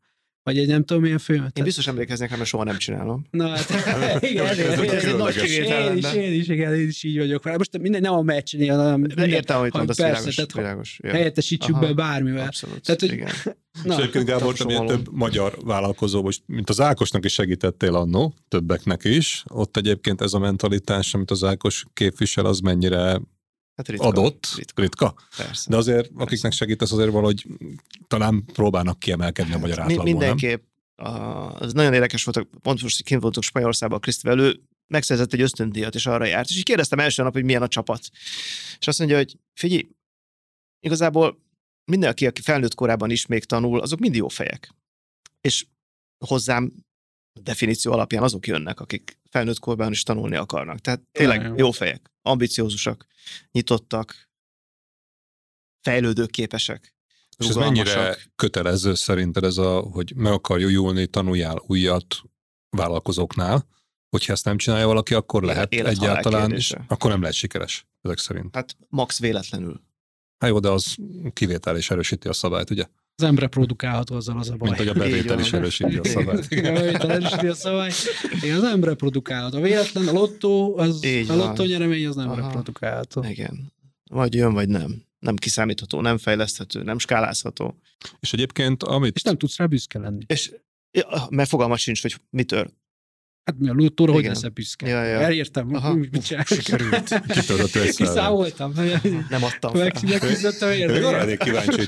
Vagy 0.45 0.57
egy 0.57 0.67
nem 0.67 0.83
tudom 0.83 1.01
milyen 1.03 1.17
filmet? 1.17 1.57
Én 1.57 1.63
biztos 1.63 1.87
emlékeznek, 1.87 2.29
mert 2.29 2.45
soha 2.45 2.63
nem 2.63 2.77
csinálom. 2.77 3.25
Na, 3.31 3.47
hát, 3.47 4.21
igen, 4.21 4.45
Ez 4.45 4.59
egy 4.59 4.99
különleges. 4.99 5.51
én 5.57 5.97
is, 5.97 6.13
én 6.13 6.33
is, 6.39 6.47
igen, 6.47 6.73
én 6.73 6.87
is 6.87 7.03
így 7.03 7.17
vagyok. 7.17 7.43
vele. 7.43 7.57
Most 7.57 7.77
minden 7.77 8.01
nem 8.01 8.13
a 8.13 8.21
meccsen, 8.21 8.69
hanem 8.69 9.01
De 9.01 9.07
minden, 9.07 9.29
értem, 9.29 9.57
amit 9.59 9.73
mondasz, 9.73 9.97
persze, 9.97 10.11
világos. 10.19 10.35
tehát, 10.35 10.53
világos. 10.53 10.99
Ja. 11.03 11.11
helyettesítsük 11.11 11.75
Aha. 11.75 11.85
be 11.87 11.93
bármivel. 11.93 12.45
Abszolút. 12.45 12.81
Tehát, 12.81 12.99
hogy- 13.01 13.11
igen. 13.11 13.27
És 13.27 13.81
Na, 13.83 13.97
egyébként 13.97 14.25
Gábor, 14.25 14.53
te 14.53 14.83
több 14.85 15.07
magyar 15.11 15.57
vállalkozó, 15.63 16.21
most, 16.21 16.41
mint 16.45 16.69
az 16.69 16.81
Ákosnak 16.81 17.25
is 17.25 17.33
segítettél 17.33 17.95
annó, 17.95 18.33
többeknek 18.47 19.03
is, 19.03 19.43
ott 19.47 19.77
egyébként 19.77 20.21
ez 20.21 20.33
a 20.33 20.39
mentalitás, 20.39 21.13
amit 21.13 21.31
az 21.31 21.43
Ákos 21.43 21.85
képvisel, 21.93 22.45
az 22.45 22.59
mennyire 22.59 23.21
Hát 23.75 23.87
ritka. 23.87 24.05
adott, 24.05 24.47
Ritka. 24.55 24.81
ritka. 24.81 25.15
Persze. 25.37 25.69
De 25.69 25.77
azért, 25.77 26.11
akiknek 26.15 26.51
segítesz, 26.51 26.91
azért 26.91 27.11
valahogy 27.11 27.47
talán 28.07 28.45
próbálnak 28.45 28.99
kiemelkedni 28.99 29.53
a 29.53 29.57
magyar 29.57 29.79
átlagból? 29.79 30.03
Mindenképp. 30.03 30.63
A, 30.95 31.09
az 31.53 31.73
nagyon 31.73 31.93
érdekes 31.93 32.23
volt, 32.23 32.47
pont 32.61 32.81
most 32.81 33.03
kint 33.03 33.21
voltunk 33.21 33.45
Spanyolországban, 33.45 33.99
Krisztivel, 33.99 34.39
ő 34.39 34.61
megszerzett 34.87 35.33
egy 35.33 35.41
ösztöndíjat, 35.41 35.95
és 35.95 36.05
arra 36.05 36.25
járt. 36.25 36.49
És 36.49 36.57
így 36.57 36.63
kérdeztem 36.63 36.99
első 36.99 37.23
nap, 37.23 37.33
hogy 37.33 37.43
milyen 37.43 37.61
a 37.61 37.67
csapat. 37.67 38.09
És 38.79 38.87
azt 38.87 38.99
mondja, 38.99 39.17
hogy 39.17 39.37
figyelj, 39.53 39.87
igazából 40.79 41.43
mindenki, 41.91 42.25
aki 42.25 42.41
felnőtt 42.41 42.75
korában 42.75 43.09
is 43.09 43.25
még 43.25 43.43
tanul, 43.43 43.79
azok 43.79 43.99
mind 43.99 44.15
jó 44.15 44.27
fejek. 44.27 44.73
És 45.41 45.65
hozzám 46.25 46.84
definíció 47.41 47.91
alapján 47.91 48.23
azok 48.23 48.47
jönnek, 48.47 48.79
akik 48.79 49.19
felnőtt 49.29 49.59
korban 49.59 49.91
is 49.91 50.03
tanulni 50.03 50.35
akarnak. 50.35 50.79
Tehát 50.79 51.01
tényleg 51.11 51.41
Ja, 51.41 51.47
jó. 51.47 51.55
jó 51.55 51.71
fejek, 51.71 52.11
ambiciózusak, 52.21 53.05
nyitottak, 53.51 54.29
fejlődőképesek. 55.81 56.93
És 57.37 57.47
ez 57.47 57.55
mennyire 57.55 58.17
kötelező 58.35 58.93
szerinted 58.93 59.43
ez 59.43 59.57
a, 59.57 59.79
hogy 59.79 60.13
meg 60.15 60.31
akar 60.31 60.59
jújulni, 60.59 61.07
tanuljál 61.07 61.61
újat 61.67 62.21
vállalkozóknál, 62.69 63.67
hogyha 64.09 64.33
ezt 64.33 64.45
nem 64.45 64.57
csinálja 64.57 64.87
valaki, 64.87 65.13
akkor 65.13 65.43
Élet- 65.43 65.55
lehet 65.55 65.73
élet-halál 65.73 66.11
egyáltalán, 66.11 66.51
és 66.51 66.73
akkor 66.87 67.09
nem 67.11 67.19
lehet 67.19 67.35
sikeres, 67.35 67.87
ezek 68.01 68.17
szerint. 68.17 68.55
Hát 68.55 68.77
max 68.89 69.19
véletlenül. 69.19 69.81
Hát 70.37 70.49
jó, 70.49 70.59
de 70.59 70.69
az 70.69 70.95
kivétel 71.33 71.77
is 71.77 71.91
erősíti 71.91 72.27
a 72.27 72.33
szabályt, 72.33 72.69
ugye? 72.69 72.85
Az 73.15 73.23
ember 73.23 73.47
produkálható 73.47 74.15
azzal 74.15 74.37
az 74.37 74.49
a 74.49 74.55
baj. 74.55 74.69
Mint 74.69 74.77
hogy 74.77 74.87
a 74.87 74.93
bevétel 74.93 75.39
is 75.39 75.53
erősíti 75.53 75.97
a 75.97 76.03
szabályt. 76.03 76.47
A 76.51 76.71
bevétel 76.71 77.11
erősíti 77.11 77.47
a 77.47 77.53
szabály. 77.53 77.91
Igen, 78.41 78.57
az 78.57 78.63
ember 78.63 78.95
produkálható. 78.95 79.57
A 79.57 79.61
véletlen, 79.61 80.07
a 80.07 80.11
lottó, 80.11 80.77
az, 80.77 81.03
Így 81.05 81.29
a 81.29 81.35
lottó 81.35 81.63
nyeremény 81.63 82.07
az 82.07 82.15
nem 82.15 82.29
Aha. 82.29 82.41
reprodukálható. 82.41 83.23
Igen. 83.23 83.73
Vagy 84.09 84.33
jön, 84.33 84.53
vagy 84.53 84.69
nem. 84.69 85.03
Nem 85.19 85.35
kiszámítható, 85.35 86.01
nem 86.01 86.17
fejleszthető, 86.17 86.83
nem 86.83 86.99
skálázható. 86.99 87.79
És 88.19 88.33
egyébként, 88.33 88.83
amit 88.83 89.15
És 89.15 89.21
nem 89.21 89.37
tudsz 89.37 89.57
rá 89.57 89.65
büszke 89.65 89.99
lenni. 89.99 90.23
És 90.27 90.51
ja, 90.91 91.27
mert 91.29 91.49
fogalmat 91.49 91.77
sincs, 91.77 92.01
hogy 92.01 92.15
mitől. 92.29 92.71
Hát 93.45 93.55
mi 93.59 93.69
a 93.69 93.73
lottóra, 93.73 94.11
hogy 94.11 94.25
leszel 94.25 94.49
büszke? 94.49 94.87
Ja, 94.87 95.03
ja. 95.03 95.19
Elértem, 95.19 95.75
Aha. 95.75 95.93
mit 95.93 96.25
csinálsz? 96.25 96.53
Sikerült. 96.53 97.11
egy 97.11 97.43
szellem. 97.43 97.91
Kiszámoltam. 97.95 98.73
Nem 99.29 99.43
adtam 99.43 99.73
fel. 99.73 99.83
Meg- 99.83 100.09
Megküzdöttem, 100.09 100.69
Én 100.69 100.77
még 100.77 100.89
arra 100.89 100.95
értem. 101.05 101.11
lennék 101.19 101.37
kíváncsi 101.39 101.87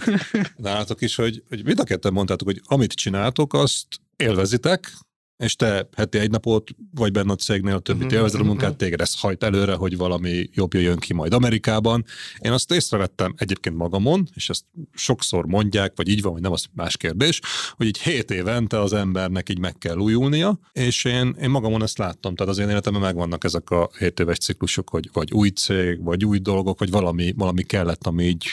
nálatok 0.56 1.02
is, 1.02 1.16
hogy, 1.16 1.44
hogy 1.50 1.64
mind 1.64 1.80
a 1.80 1.84
ketten 1.84 2.14
mondtátok, 2.14 2.48
hogy 2.48 2.62
amit 2.64 2.92
csináltok, 2.94 3.54
azt 3.54 3.86
élvezitek, 4.16 4.92
és 5.38 5.56
te 5.56 5.88
heti 5.96 6.18
egy 6.18 6.32
napot 6.32 6.70
vagy 6.96 7.12
benne 7.12 7.32
a 7.32 7.36
cégnél, 7.36 7.76
a 7.76 7.80
többit 7.80 8.06
Mhm, 8.06 8.16
élvezed 8.16 8.40
a 8.40 8.44
mhm, 8.44 8.52
munkát, 8.52 8.70
mhm. 8.70 8.78
téged 8.78 9.02
ez 9.02 9.20
hajt 9.20 9.44
előre, 9.44 9.74
hogy 9.74 9.98
valami 9.98 10.50
jobb 10.54 10.74
jöjjön 10.74 10.98
ki 10.98 11.14
majd 11.14 11.34
Amerikában. 11.34 12.06
Én 12.40 12.52
azt 12.52 12.72
észrevettem 12.72 13.34
egyébként 13.38 13.76
magamon, 13.76 14.28
és 14.34 14.50
ezt 14.50 14.64
sokszor 14.94 15.46
mondják, 15.46 15.94
vagy 15.96 16.08
így 16.08 16.22
van, 16.22 16.34
vagy 16.34 16.42
nem, 16.42 16.52
az 16.52 16.66
más 16.74 16.98
kérdés, 16.98 17.42
hogy 17.76 17.88
így 17.88 17.98
hét 17.98 18.32
évente 18.32 18.80
az 18.80 18.94
embernek 18.94 19.50
így 19.50 19.60
meg 19.60 19.78
kell 19.78 19.98
újulnia, 19.98 20.60
és 20.74 21.06
én, 21.06 21.36
én 21.42 21.50
magamon 21.50 21.84
ezt 21.84 21.98
láttam, 21.98 22.36
tehát 22.36 22.52
az 22.54 22.60
én 22.60 22.70
életemben 22.70 23.02
megvannak 23.02 23.44
ezek 23.44 23.70
a 23.70 23.90
7 24.00 24.20
éves 24.20 24.38
ciklusok, 24.38 24.90
hogy 24.90 25.10
vagy 25.14 25.34
új 25.34 25.50
cég, 25.50 26.04
vagy 26.04 26.26
új 26.26 26.38
dolgok, 26.40 26.80
vagy 26.80 26.90
valami, 26.90 27.34
valami 27.38 27.64
kellett, 27.64 28.08
ami 28.08 28.24
így 28.24 28.48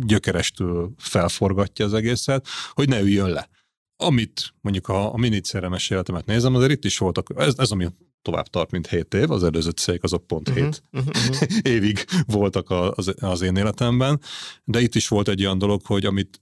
gyökerestől 0.00 0.90
felforgatja 0.98 1.84
az 1.84 1.94
egészet, 1.94 2.46
hogy 2.72 2.88
ne 2.88 3.00
üljön 3.00 3.30
le. 3.30 3.48
Amit 3.96 4.54
mondjuk 4.60 4.88
a, 4.88 5.12
a 5.12 5.16
minicéremes 5.16 5.90
életemet 5.90 6.26
nézem, 6.26 6.54
azért 6.54 6.70
itt 6.70 6.84
is 6.84 6.98
voltak, 6.98 7.26
ez, 7.36 7.54
ez 7.58 7.70
ami 7.70 7.86
tovább 8.22 8.46
tart, 8.46 8.70
mint 8.70 8.86
7 8.86 9.14
év, 9.14 9.30
az 9.30 9.44
előző 9.44 9.70
cég 9.70 9.98
azok 10.02 10.26
pont 10.26 10.48
7 10.48 10.56
Mhm, 10.56 10.72
mhm, 10.90 11.08
mhm. 11.08 11.44
évig 11.74 12.04
voltak 12.26 12.70
az, 12.70 13.14
az 13.20 13.40
én 13.40 13.56
életemben, 13.56 14.20
de 14.64 14.80
itt 14.80 14.94
is 14.94 15.08
volt 15.08 15.28
egy 15.28 15.44
olyan 15.44 15.58
dolog, 15.58 15.80
hogy 15.84 16.04
amit 16.04 16.40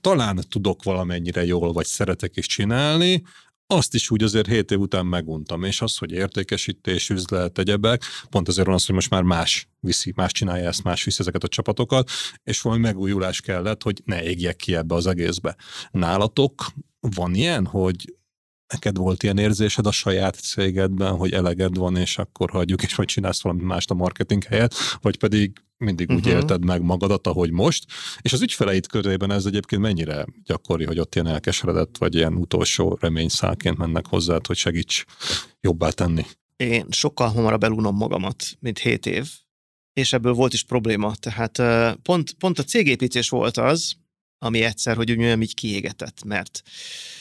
talán 0.00 0.44
tudok 0.48 0.82
valamennyire 0.82 1.44
jól, 1.44 1.72
vagy 1.72 1.86
szeretek 1.86 2.36
is 2.36 2.46
csinálni, 2.46 3.22
azt 3.70 3.94
is 3.94 4.10
úgy 4.10 4.22
azért 4.22 4.46
7 4.46 4.70
év 4.70 4.78
után 4.78 5.06
meguntam, 5.06 5.64
és 5.64 5.80
az, 5.80 5.96
hogy 5.96 6.12
értékesítés, 6.12 7.08
üzlet, 7.08 7.58
egyebek, 7.58 8.02
pont 8.30 8.48
azért 8.48 8.66
van 8.66 8.74
az, 8.74 8.86
hogy 8.86 8.94
most 8.94 9.10
már 9.10 9.22
más 9.22 9.68
viszi, 9.80 10.12
más 10.16 10.32
csinálja 10.32 10.68
ezt, 10.68 10.82
más 10.84 11.04
viszi 11.04 11.20
ezeket 11.20 11.44
a 11.44 11.48
csapatokat, 11.48 12.10
és 12.44 12.60
valami 12.60 12.80
megújulás 12.80 13.40
kellett, 13.40 13.82
hogy 13.82 14.02
ne 14.04 14.22
égjek 14.22 14.56
ki 14.56 14.74
ebbe 14.74 14.94
az 14.94 15.06
egészbe. 15.06 15.56
Nálatok 15.90 16.66
van 17.00 17.34
ilyen, 17.34 17.66
hogy 17.66 18.17
neked 18.72 18.96
volt 18.96 19.22
ilyen 19.22 19.38
érzésed 19.38 19.86
a 19.86 19.90
saját 19.90 20.34
cégedben, 20.34 21.16
hogy 21.16 21.32
eleged 21.32 21.76
van, 21.76 21.96
és 21.96 22.18
akkor 22.18 22.50
hagyjuk, 22.50 22.82
és 22.82 22.96
majd 22.96 23.08
csinálsz 23.08 23.42
valami 23.42 23.62
mást 23.62 23.90
a 23.90 23.94
marketing 23.94 24.44
helyett, 24.44 24.74
vagy 25.00 25.18
pedig 25.18 25.52
mindig 25.76 26.10
úgy 26.10 26.24
Mhm. 26.26 26.28
élted 26.36 26.64
meg 26.64 26.82
magadat, 26.82 27.26
ahogy 27.26 27.50
most. 27.50 27.84
És 28.20 28.32
az 28.32 28.42
ügyfeleid 28.42 28.86
körében 28.86 29.30
ez 29.30 29.44
egyébként 29.46 29.82
mennyire 29.82 30.24
gyakori, 30.44 30.84
hogy 30.84 30.98
ott 30.98 31.14
ilyen 31.14 31.26
elkeseredett, 31.26 31.96
vagy 31.98 32.14
ilyen 32.14 32.34
utolsó 32.34 32.98
reményszálként 33.00 33.76
mennek 33.78 34.06
hozzád, 34.06 34.46
hogy 34.46 34.56
segíts 34.56 35.04
jobbá 35.60 35.88
tenni. 35.90 36.24
Én 36.56 36.86
sokkal 36.90 37.28
hamarabb 37.28 37.62
elunom 37.64 37.96
magamat, 37.96 38.44
mint 38.60 38.78
7 38.78 39.06
év, 39.06 39.28
és 39.92 40.12
ebből 40.12 40.32
volt 40.32 40.52
is 40.52 40.62
probléma. 40.64 41.14
Tehát 41.14 41.62
pont, 42.02 42.32
pont 42.32 42.58
a 42.58 42.62
cégépítés 42.64 43.28
volt 43.28 43.56
az, 43.56 43.94
ami 44.38 44.62
egyszer, 44.62 44.96
hogy 44.96 45.10
úgy 45.10 45.16
mondjam, 45.16 45.42
így 45.42 45.54
kiégetett, 45.54 46.24
mert 46.24 46.62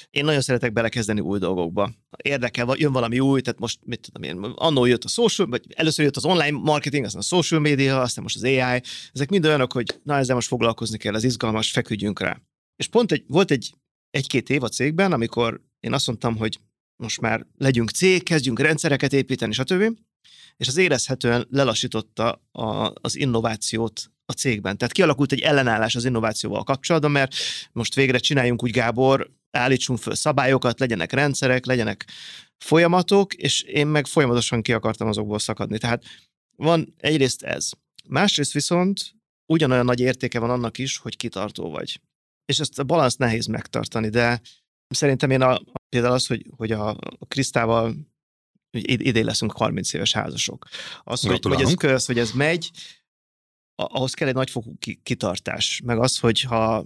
én 0.09 0.25
nagyon 0.25 0.41
szeretek 0.41 0.73
belekezdeni 0.73 1.19
új 1.19 1.39
dolgokba. 1.39 1.93
Érdekel, 2.23 2.75
jön 2.77 2.91
valami 2.91 3.19
új, 3.19 3.41
tehát 3.41 3.59
most 3.59 3.79
mit 3.85 3.99
tudom 3.99 4.29
én, 4.29 4.51
annó 4.55 4.85
jött 4.85 5.03
a 5.03 5.07
social, 5.07 5.47
vagy 5.47 5.63
először 5.75 6.05
jött 6.05 6.15
az 6.15 6.25
online 6.25 6.57
marketing, 6.57 7.05
aztán 7.05 7.21
a 7.21 7.25
social 7.25 7.59
media, 7.59 8.01
aztán 8.01 8.23
most 8.23 8.35
az 8.35 8.43
AI, 8.43 8.81
ezek 9.13 9.29
mind 9.29 9.45
olyanok, 9.45 9.73
hogy 9.73 9.99
na 10.03 10.17
ezzel 10.17 10.35
most 10.35 10.47
foglalkozni 10.47 10.97
kell, 10.97 11.15
ez 11.15 11.23
izgalmas, 11.23 11.71
feküdjünk 11.71 12.19
rá. 12.19 12.41
És 12.75 12.87
pont 12.87 13.11
egy, 13.11 13.23
volt 13.27 13.51
egy 13.51 13.73
egy-két 14.09 14.49
év 14.49 14.63
a 14.63 14.69
cégben, 14.69 15.11
amikor 15.11 15.61
én 15.79 15.93
azt 15.93 16.07
mondtam, 16.07 16.37
hogy 16.37 16.59
most 16.95 17.21
már 17.21 17.45
legyünk 17.57 17.89
cég, 17.89 18.23
kezdjünk 18.23 18.59
rendszereket 18.59 19.13
építeni, 19.13 19.53
stb. 19.53 19.99
És 20.57 20.67
az 20.67 20.77
érezhetően 20.77 21.47
lelassította 21.49 22.41
a, 22.51 22.93
az 23.01 23.15
innovációt 23.15 24.11
a 24.29 24.33
cégben. 24.33 24.77
Tehát 24.77 24.93
kialakult 24.93 25.31
egy 25.31 25.39
ellenállás 25.39 25.95
az 25.95 26.05
innovációval 26.05 26.63
kapcsolatban, 26.63 27.11
mert 27.11 27.35
most 27.71 27.95
végre 27.95 28.17
csináljunk 28.17 28.63
úgy, 28.63 28.71
Gábor, 28.71 29.31
állítsunk 29.51 29.99
föl 29.99 30.15
szabályokat, 30.15 30.79
legyenek 30.79 31.11
rendszerek, 31.11 31.65
legyenek 31.65 32.05
folyamatok, 32.57 33.33
és 33.33 33.61
én 33.61 33.87
meg 33.87 34.05
folyamatosan 34.05 34.61
ki 34.61 34.73
akartam 34.73 35.07
azokból 35.07 35.39
szakadni. 35.39 35.77
Tehát 35.77 36.03
van 36.55 36.93
egyrészt 36.97 37.43
ez. 37.43 37.69
Másrészt 38.07 38.51
viszont 38.51 39.15
ugyanolyan 39.45 39.85
nagy 39.85 39.99
értéke 39.99 40.39
van 40.39 40.49
annak 40.49 40.77
is, 40.77 40.97
hogy 40.97 41.17
kitartó 41.17 41.69
vagy. 41.69 42.01
És 42.45 42.59
ezt 42.59 42.79
a 42.79 42.83
balanszt 42.83 43.17
nehéz 43.17 43.45
megtartani, 43.45 44.09
de 44.09 44.41
szerintem 44.87 45.31
én 45.31 45.41
a, 45.41 45.61
például 45.89 46.13
az, 46.13 46.27
hogy, 46.27 46.45
hogy 46.57 46.71
a, 46.71 46.89
a 47.19 47.25
Krisztával 47.27 47.95
idén 48.81 49.25
leszünk 49.25 49.51
30 49.51 49.93
éves 49.93 50.13
házasok. 50.13 50.67
Az, 51.03 51.21
hogy, 51.21 51.45
hogy 51.45 51.61
ez 51.61 51.73
köz, 51.73 52.05
hogy 52.05 52.19
ez 52.19 52.31
megy, 52.31 52.71
ahhoz 53.77 54.13
kell 54.13 54.27
egy 54.27 54.33
nagyfokú 54.33 54.77
kitartás, 55.03 55.81
meg 55.83 55.99
az, 55.99 56.19
hogy 56.19 56.41
ha, 56.41 56.85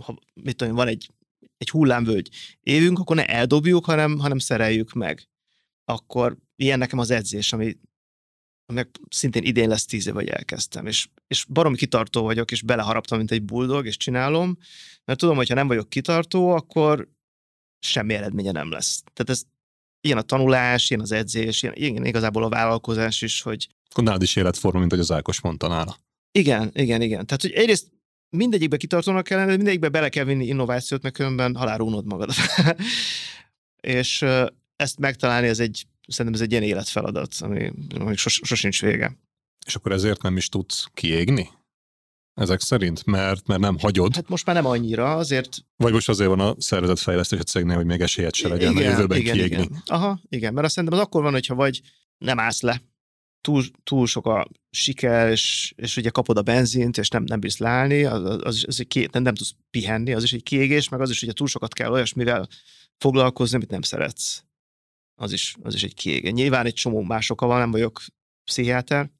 ha 0.00 0.18
mit 0.34 0.56
tudom, 0.56 0.74
van 0.74 0.88
egy, 0.88 1.10
egy 1.56 1.70
hullámvölgy 1.70 2.28
évünk, 2.60 2.98
akkor 2.98 3.16
ne 3.16 3.26
eldobjuk, 3.26 3.84
hanem, 3.84 4.18
hanem 4.18 4.38
szereljük 4.38 4.92
meg. 4.92 5.28
Akkor 5.84 6.36
ilyen 6.56 6.78
nekem 6.78 6.98
az 6.98 7.10
edzés, 7.10 7.52
ami, 7.52 7.76
aminek 8.66 9.00
szintén 9.08 9.42
idén 9.42 9.68
lesz 9.68 9.84
tíz 9.84 10.06
év, 10.06 10.14
hogy 10.14 10.28
elkezdtem, 10.28 10.86
és, 10.86 11.08
és 11.26 11.44
baromi 11.44 11.76
kitartó 11.76 12.22
vagyok, 12.22 12.50
és 12.50 12.62
beleharaptam, 12.62 13.18
mint 13.18 13.30
egy 13.30 13.42
buldog, 13.42 13.86
és 13.86 13.96
csinálom, 13.96 14.56
mert 15.04 15.18
tudom, 15.18 15.36
hogy 15.36 15.48
ha 15.48 15.54
nem 15.54 15.66
vagyok 15.66 15.88
kitartó, 15.88 16.50
akkor 16.50 17.08
semmi 17.78 18.14
eredménye 18.14 18.50
nem 18.50 18.70
lesz. 18.70 19.02
Tehát 19.12 19.30
ez 19.30 19.42
ilyen 20.00 20.18
a 20.18 20.22
tanulás, 20.22 20.90
ilyen 20.90 21.02
az 21.02 21.12
edzés, 21.12 21.62
ilyen, 21.62 21.74
ilyen 21.74 22.04
igazából 22.04 22.44
a 22.44 22.48
vállalkozás 22.48 23.22
is, 23.22 23.42
hogy... 23.42 23.68
Akkor 23.90 24.04
nálad 24.04 24.22
is 24.22 24.36
életforma, 24.36 24.78
mint 24.78 24.90
hogy 24.90 25.00
az 25.00 25.12
Ákos 25.12 25.40
mondta 25.40 25.68
nála. 25.68 25.96
Igen, 26.32 26.70
igen, 26.74 27.02
igen. 27.02 27.26
Tehát, 27.26 27.42
hogy 27.42 27.52
egyrészt 27.52 27.90
mindegyikbe 28.36 28.76
kitartónak 28.76 29.24
kellene, 29.24 29.50
de 29.50 29.56
mindegyikbe 29.56 29.88
bele 29.88 30.08
kell 30.08 30.24
vinni 30.24 30.46
innovációt, 30.46 31.02
mert 31.02 31.14
különben 31.14 31.56
halálra 31.56 31.84
unod 31.84 32.06
magad. 32.06 32.30
és 34.00 34.24
ezt 34.76 34.98
megtalálni, 34.98 35.48
ez 35.48 35.60
egy, 35.60 35.86
szerintem 36.08 36.34
ez 36.40 36.46
egy 36.46 36.50
ilyen 36.50 36.62
életfeladat, 36.62 37.34
ami, 37.38 37.72
ami 37.98 38.16
sos, 38.16 38.40
sosincs 38.44 38.80
vége. 38.80 39.16
És 39.66 39.74
akkor 39.74 39.92
ezért 39.92 40.22
nem 40.22 40.36
is 40.36 40.48
tudsz 40.48 40.86
kiégni? 40.94 41.48
Ezek 42.34 42.60
szerint? 42.60 43.04
Mert, 43.04 43.46
mert 43.46 43.60
nem 43.60 43.78
hagyod? 43.78 44.14
Hát 44.14 44.28
most 44.28 44.46
már 44.46 44.56
nem 44.56 44.66
annyira, 44.66 45.16
azért... 45.16 45.56
Vagy 45.76 45.92
most 45.92 46.08
azért 46.08 46.28
van 46.28 46.40
a 46.40 46.54
szervezetfejlesztés 46.58 47.38
a 47.38 47.42
cégnél, 47.42 47.76
hogy 47.76 47.86
még 47.86 48.00
esélyed 48.00 48.34
se 48.34 48.48
legyen 48.48 48.72
igen, 48.72 48.86
a 48.86 48.90
jövőben 48.90 49.18
igen, 49.18 49.34
kiégni. 49.34 49.62
Igen. 49.62 49.82
Aha, 49.86 50.20
igen, 50.28 50.52
mert 50.52 50.66
azt 50.66 50.74
szerintem 50.74 50.98
az 50.98 51.04
akkor 51.04 51.22
van, 51.22 51.32
hogyha 51.32 51.54
vagy 51.54 51.80
nem 52.18 52.38
állsz 52.38 52.60
le, 52.60 52.82
túl, 53.46 53.64
túl 53.84 54.06
sok 54.06 54.26
a 54.26 54.48
siker, 54.70 55.30
és, 55.30 55.72
és 55.76 55.96
ugye 55.96 56.10
kapod 56.10 56.36
a 56.36 56.42
benzint, 56.42 56.98
és 56.98 57.08
nem, 57.08 57.22
nem 57.22 57.40
bírsz 57.40 57.58
leállni, 57.58 58.04
az, 58.04 58.22
az, 58.22 58.64
az, 58.66 58.80
egy 58.80 58.86
ké, 58.86 59.08
nem, 59.12 59.22
nem 59.22 59.34
tudsz 59.34 59.54
pihenni, 59.70 60.12
az 60.12 60.22
is 60.22 60.32
egy 60.32 60.42
kiégés, 60.42 60.88
meg 60.88 61.00
az 61.00 61.10
is, 61.10 61.24
hogy 61.24 61.34
túl 61.34 61.46
sokat 61.46 61.72
kell 61.72 61.90
olyasmivel 61.90 62.48
foglalkozni, 62.98 63.56
amit 63.56 63.70
nem 63.70 63.82
szeretsz. 63.82 64.44
Az 65.14 65.32
is, 65.32 65.56
az 65.62 65.74
is 65.74 65.82
egy 65.82 65.94
kiégés. 65.94 66.32
Nyilván 66.32 66.66
egy 66.66 66.74
csomó 66.74 67.02
más 67.02 67.30
oka 67.30 67.46
van, 67.46 67.58
nem 67.58 67.70
vagyok 67.70 68.02
pszichiáter, 68.44 69.10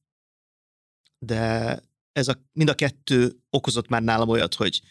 de 1.18 1.80
ez 2.12 2.28
a, 2.28 2.42
mind 2.52 2.68
a 2.68 2.74
kettő 2.74 3.36
okozott 3.50 3.88
már 3.88 4.02
nálam 4.02 4.28
olyat, 4.28 4.54
hogy 4.54 4.82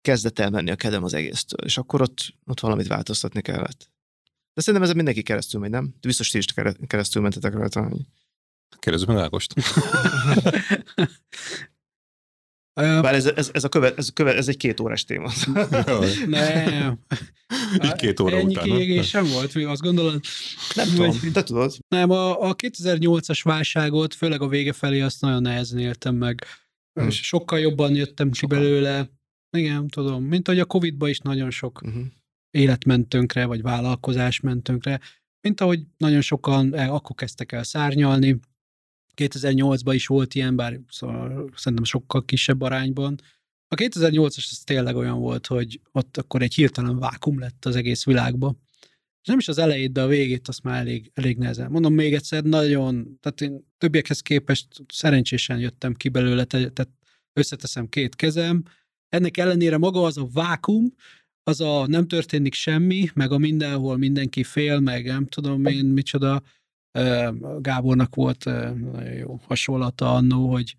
kezdett 0.00 0.38
el 0.38 0.50
menni 0.50 0.70
a 0.70 0.76
kedem 0.76 1.04
az 1.04 1.14
egésztől, 1.14 1.66
és 1.66 1.78
akkor 1.78 2.00
ott, 2.00 2.34
ott 2.44 2.60
valamit 2.60 2.86
változtatni 2.86 3.40
kellett. 3.40 3.90
De 4.54 4.60
szerintem 4.60 4.88
ez 4.88 4.94
mindenki 4.94 5.22
keresztül 5.22 5.60
megy, 5.60 5.70
nem? 5.70 5.84
De 5.84 6.08
biztos 6.08 6.30
ti 6.30 6.38
is 6.38 6.46
keresztül 6.86 7.22
mentetek 7.22 7.52
rajta. 7.52 7.90
Kérdezzük 8.78 9.08
meg 9.08 9.16
Ágost. 9.16 9.54
Bár 12.74 13.14
ez, 13.14 13.26
ez, 13.26 13.50
ez, 13.52 13.64
a 13.64 13.68
követ, 13.68 13.98
ez, 13.98 14.08
a 14.08 14.12
követ, 14.12 14.36
ez 14.36 14.48
egy 14.48 14.56
két 14.56 14.80
órás 14.80 15.04
téma. 15.04 15.30
nem. 16.26 16.98
Így 17.84 17.92
két 17.92 18.20
óra 18.20 18.36
Ennyi 18.36 18.54
után. 18.54 18.64
kiégés 18.64 19.08
sem 19.08 19.26
volt, 19.26 19.54
mi 19.54 19.62
azt 19.62 19.80
gondolod? 19.80 20.20
Nem 20.74 20.88
tudom, 20.88 21.32
te 21.32 21.42
tudod. 21.42 21.76
Nem, 21.88 22.10
a, 22.10 22.48
a 22.48 22.56
2008-as 22.56 23.40
válságot, 23.42 24.14
főleg 24.14 24.40
a 24.40 24.48
vége 24.48 24.72
felé 24.72 25.00
azt 25.00 25.20
nagyon 25.20 25.42
nehezen 25.42 25.78
éltem 25.78 26.14
meg. 26.14 26.44
Hmm. 26.92 27.08
És 27.08 27.26
sokkal 27.26 27.58
jobban 27.58 27.94
jöttem 27.94 28.30
ki 28.30 28.46
belőle. 28.46 29.10
Igen, 29.56 29.88
tudom. 29.88 30.24
Mint 30.24 30.46
hogy 30.46 30.58
a 30.58 30.64
Covid-ban 30.64 31.08
is 31.08 31.18
nagyon 31.18 31.50
sok 31.50 31.80
uh-huh. 31.84 32.02
élet 32.50 32.84
ment 32.84 33.08
tönkre, 33.08 33.44
vagy 33.44 33.62
vállalkozás 33.62 34.40
ment 34.40 34.62
tönkre. 34.62 35.00
Mint 35.40 35.60
ahogy 35.60 35.80
nagyon 35.96 36.20
sokan 36.20 36.74
el, 36.74 36.94
akkor 36.94 37.16
kezdtek 37.16 37.52
el 37.52 37.62
szárnyalni. 37.62 38.40
2008-ban 39.16 39.92
is 39.94 40.06
volt 40.06 40.34
ilyen, 40.34 40.56
bár 40.56 40.80
szóval 40.88 41.50
szerintem 41.56 41.84
sokkal 41.84 42.24
kisebb 42.24 42.60
arányban. 42.60 43.16
A 43.68 43.74
2008-as 43.74 44.46
az 44.50 44.62
tényleg 44.64 44.96
olyan 44.96 45.18
volt, 45.18 45.46
hogy 45.46 45.80
ott 45.92 46.16
akkor 46.16 46.42
egy 46.42 46.54
hirtelen 46.54 46.98
vákum 46.98 47.38
lett 47.38 47.64
az 47.64 47.76
egész 47.76 48.04
világba. 48.04 48.56
És 49.22 49.28
nem 49.28 49.38
is 49.38 49.48
az 49.48 49.58
elejét, 49.58 49.92
de 49.92 50.02
a 50.02 50.06
végét 50.06 50.48
azt 50.48 50.62
már 50.62 50.80
elég, 50.80 51.10
elég 51.14 51.38
nehezen. 51.38 51.70
Mondom 51.70 51.94
még 51.94 52.14
egyszer, 52.14 52.42
nagyon, 52.42 53.18
tehát 53.20 53.40
én 53.40 53.66
többiekhez 53.78 54.20
képest 54.20 54.66
szerencsésen 54.88 55.58
jöttem 55.58 55.94
ki 55.94 56.08
belőle, 56.08 56.44
tehát 56.44 56.88
összeteszem 57.32 57.88
két 57.88 58.16
kezem. 58.16 58.62
Ennek 59.08 59.36
ellenére 59.36 59.78
maga 59.78 60.02
az 60.02 60.18
a 60.18 60.28
vákum, 60.32 60.94
az 61.42 61.60
a 61.60 61.86
nem 61.86 62.08
történik 62.08 62.54
semmi, 62.54 63.08
meg 63.14 63.32
a 63.32 63.38
mindenhol 63.38 63.96
mindenki 63.96 64.44
fél, 64.44 64.80
meg 64.80 65.04
nem 65.04 65.26
tudom 65.26 65.64
én 65.64 65.84
micsoda. 65.84 66.42
Gábornak 67.58 68.14
volt 68.14 68.44
nagyon 68.44 69.12
jó 69.12 69.40
hasonlata 69.46 70.14
annó, 70.14 70.50
hogy 70.50 70.76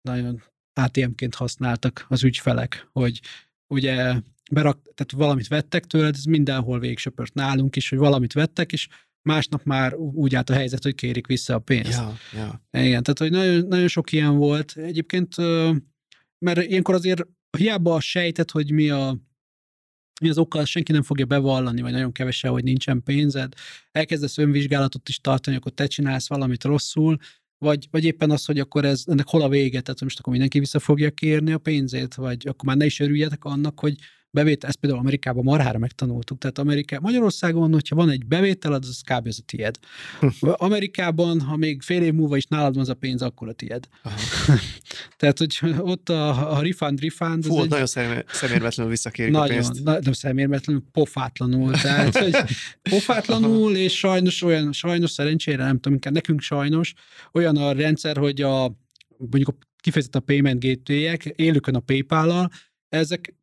nagyon 0.00 0.42
ATM-ként 0.72 1.34
használtak 1.34 2.06
az 2.08 2.24
ügyfelek, 2.24 2.88
hogy 2.92 3.20
ugye 3.74 4.20
berak, 4.50 4.82
tehát 4.94 5.12
valamit 5.16 5.48
vettek 5.48 5.84
tőled, 5.84 6.14
ez 6.14 6.24
mindenhol 6.24 6.78
végsöpört 6.78 7.34
nálunk 7.34 7.76
is, 7.76 7.88
hogy 7.88 7.98
valamit 7.98 8.32
vettek, 8.32 8.72
és 8.72 8.88
másnap 9.22 9.64
már 9.64 9.94
úgy 9.94 10.34
állt 10.34 10.50
a 10.50 10.54
helyzet, 10.54 10.82
hogy 10.82 10.94
kérik 10.94 11.26
vissza 11.26 11.54
a 11.54 11.58
pénzt. 11.58 11.98
Ja, 11.98 12.14
ja. 12.32 12.62
Igen, 12.82 13.02
tehát 13.02 13.18
hogy 13.18 13.30
nagyon, 13.30 13.66
nagyon 13.66 13.88
sok 13.88 14.12
ilyen 14.12 14.36
volt. 14.36 14.72
Egyébként, 14.76 15.36
mert 16.38 16.62
ilyenkor 16.62 16.94
azért 16.94 17.26
hiába 17.58 18.00
sejtett, 18.00 18.50
hogy 18.50 18.70
mi 18.70 18.90
a 18.90 19.18
mi 20.20 20.28
az 20.28 20.38
oka, 20.38 20.64
senki 20.64 20.92
nem 20.92 21.02
fogja 21.02 21.26
bevallani, 21.26 21.80
vagy 21.80 21.92
nagyon 21.92 22.12
kevesen, 22.12 22.50
hogy 22.50 22.64
nincsen 22.64 23.02
pénzed. 23.02 23.52
Elkezdesz 23.90 24.38
önvizsgálatot 24.38 25.08
is 25.08 25.20
tartani, 25.20 25.56
akkor 25.56 25.72
te 25.72 25.86
csinálsz 25.86 26.28
valamit 26.28 26.64
rosszul, 26.64 27.16
vagy, 27.58 27.88
vagy 27.90 28.04
éppen 28.04 28.30
az, 28.30 28.44
hogy 28.44 28.58
akkor 28.58 28.84
ez, 28.84 29.02
ennek 29.06 29.28
hol 29.28 29.42
a 29.42 29.48
vége, 29.48 29.80
tehát 29.80 30.00
most 30.00 30.18
akkor 30.18 30.30
mindenki 30.32 30.58
vissza 30.58 30.78
fogja 30.78 31.10
kérni 31.10 31.52
a 31.52 31.58
pénzét, 31.58 32.14
vagy 32.14 32.46
akkor 32.48 32.64
már 32.64 32.76
ne 32.76 32.84
is 32.84 33.00
örüljetek 33.00 33.44
annak, 33.44 33.80
hogy 33.80 33.94
bevétel, 34.30 34.68
ezt 34.68 34.78
például 34.78 35.00
Amerikában 35.00 35.44
marhára 35.44 35.78
megtanultuk. 35.78 36.38
Tehát 36.38 36.58
Amerika, 36.58 37.00
Magyarországon, 37.00 37.72
hogyha 37.72 37.96
van 37.96 38.10
egy 38.10 38.26
bevétel, 38.26 38.72
az, 38.72 38.88
az 38.88 39.00
kb. 39.00 39.26
az 39.26 39.38
a 39.40 39.44
tied. 39.46 39.78
Amerikában, 40.40 41.40
ha 41.40 41.56
még 41.56 41.82
fél 41.82 42.02
év 42.02 42.12
múlva 42.12 42.36
is 42.36 42.44
nálad 42.44 42.72
van 42.72 42.82
az 42.82 42.88
a 42.88 42.94
pénz, 42.94 43.22
akkor 43.22 43.48
a 43.48 43.52
tied. 43.52 43.88
Tehát, 45.18 45.38
hogy 45.38 45.58
ott 45.78 46.08
a, 46.08 46.56
a 46.56 46.62
refund, 46.62 47.00
refund... 47.00 47.44
Fú, 47.44 47.62
egy... 47.62 47.68
nagyon 47.68 47.86
szemérmetlenül 47.86 48.90
visszakérik 48.90 49.32
nagyon, 49.32 49.46
a 49.46 49.60
pénzt. 49.60 49.82
Na, 49.82 49.98
nem 50.00 50.12
szemérmetlenül, 50.12 50.82
pofátlanul. 50.92 51.72
Tehát, 51.72 52.18
hogy 52.18 52.36
pofátlanul, 52.90 53.76
és 53.76 53.98
sajnos 53.98 54.42
olyan, 54.42 54.72
sajnos 54.72 55.10
szerencsére, 55.10 55.64
nem 55.64 55.74
tudom, 55.74 55.92
inkább 55.92 56.12
nekünk 56.12 56.40
sajnos, 56.40 56.94
olyan 57.32 57.56
a 57.56 57.72
rendszer, 57.72 58.16
hogy 58.16 58.42
a 58.42 58.76
mondjuk 59.18 59.48
a 59.48 59.54
kifejezetten 59.80 60.20
a 60.20 60.24
payment 60.24 60.64
gateway-ek, 60.64 61.24
élőkön 61.24 61.74
a 61.74 61.80
PayPal-al, 61.80 62.50
ezek 62.88 63.34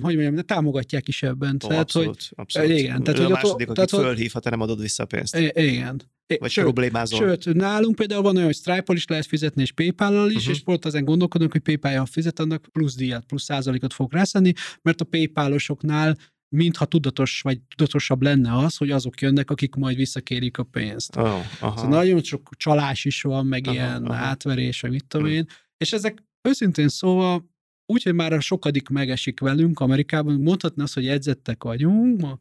mondjam, 0.00 0.34
de 0.34 0.42
támogatják 0.42 1.08
is 1.08 1.22
ebben. 1.22 1.54
Ó, 1.64 1.68
tehát, 1.68 1.82
abszolút, 1.82 2.06
hogy, 2.06 2.28
abszolút. 2.34 2.70
Igen, 2.70 3.02
tehát, 3.02 3.20
hogy 3.20 3.32
a 3.32 3.34
második, 3.34 3.68
aki 3.68 3.74
tehát, 3.74 4.06
fölhív, 4.06 4.32
ha 4.32 4.40
te 4.40 4.50
nem 4.50 4.60
adod 4.60 4.80
vissza 4.80 5.02
a 5.02 5.06
pénzt. 5.06 5.36
Igen. 5.52 6.00
Vagy 6.38 6.50
sőt, 6.50 6.64
problémázol. 6.64 7.18
Sőt, 7.18 7.54
nálunk 7.54 7.94
például 7.94 8.22
van 8.22 8.34
olyan, 8.34 8.46
hogy 8.46 8.54
Stripe-ol 8.54 8.96
is 8.96 9.06
lehet 9.06 9.26
fizetni, 9.26 9.62
és 9.62 9.72
PayPal-al 9.72 10.30
is, 10.30 10.36
uh-huh. 10.36 10.54
és 10.54 10.62
pont 10.62 10.84
ezen 10.84 11.04
gondolkodunk, 11.04 11.52
hogy 11.52 11.60
PayPal-jal 11.60 12.06
fizet, 12.06 12.38
annak 12.38 12.66
plusz 12.72 12.94
díjat, 12.94 13.24
plusz 13.24 13.42
százalékot 13.42 13.92
fog 13.92 14.12
rászenni, 14.12 14.52
mert 14.82 15.00
a 15.00 15.04
PayPal-osoknál 15.04 16.16
mintha 16.48 16.84
tudatos 16.84 17.40
vagy 17.40 17.60
tudatosabb 17.76 18.22
lenne 18.22 18.56
az, 18.56 18.76
hogy 18.76 18.90
azok 18.90 19.20
jönnek, 19.20 19.50
akik 19.50 19.74
majd 19.74 19.96
visszakérik 19.96 20.58
a 20.58 20.62
pénzt. 20.62 21.16
Oh, 21.16 21.24
aha. 21.60 21.76
Szóval 21.76 21.88
nagyon 21.88 22.22
sok 22.22 22.50
csalás 22.56 23.04
is 23.04 23.22
van, 23.22 23.46
meg 23.46 23.66
aha, 23.66 23.74
ilyen 23.74 24.04
aha. 24.04 24.24
átverés, 24.24 24.80
vagy 24.80 24.90
mit 24.90 25.06
tudom 25.06 25.26
én, 25.26 25.46
és 25.76 25.92
ezek 25.92 26.22
őszintén 26.48 26.88
szóval 26.88 27.52
úgyhogy 27.86 28.14
már 28.14 28.32
a 28.32 28.40
sokadik 28.40 28.88
megesik 28.88 29.40
velünk 29.40 29.80
Amerikában, 29.80 30.40
mondhatni 30.40 30.82
azt, 30.82 30.94
hogy 30.94 31.08
edzettek 31.08 31.62
vagyunk, 31.62 32.20
ma 32.20 32.38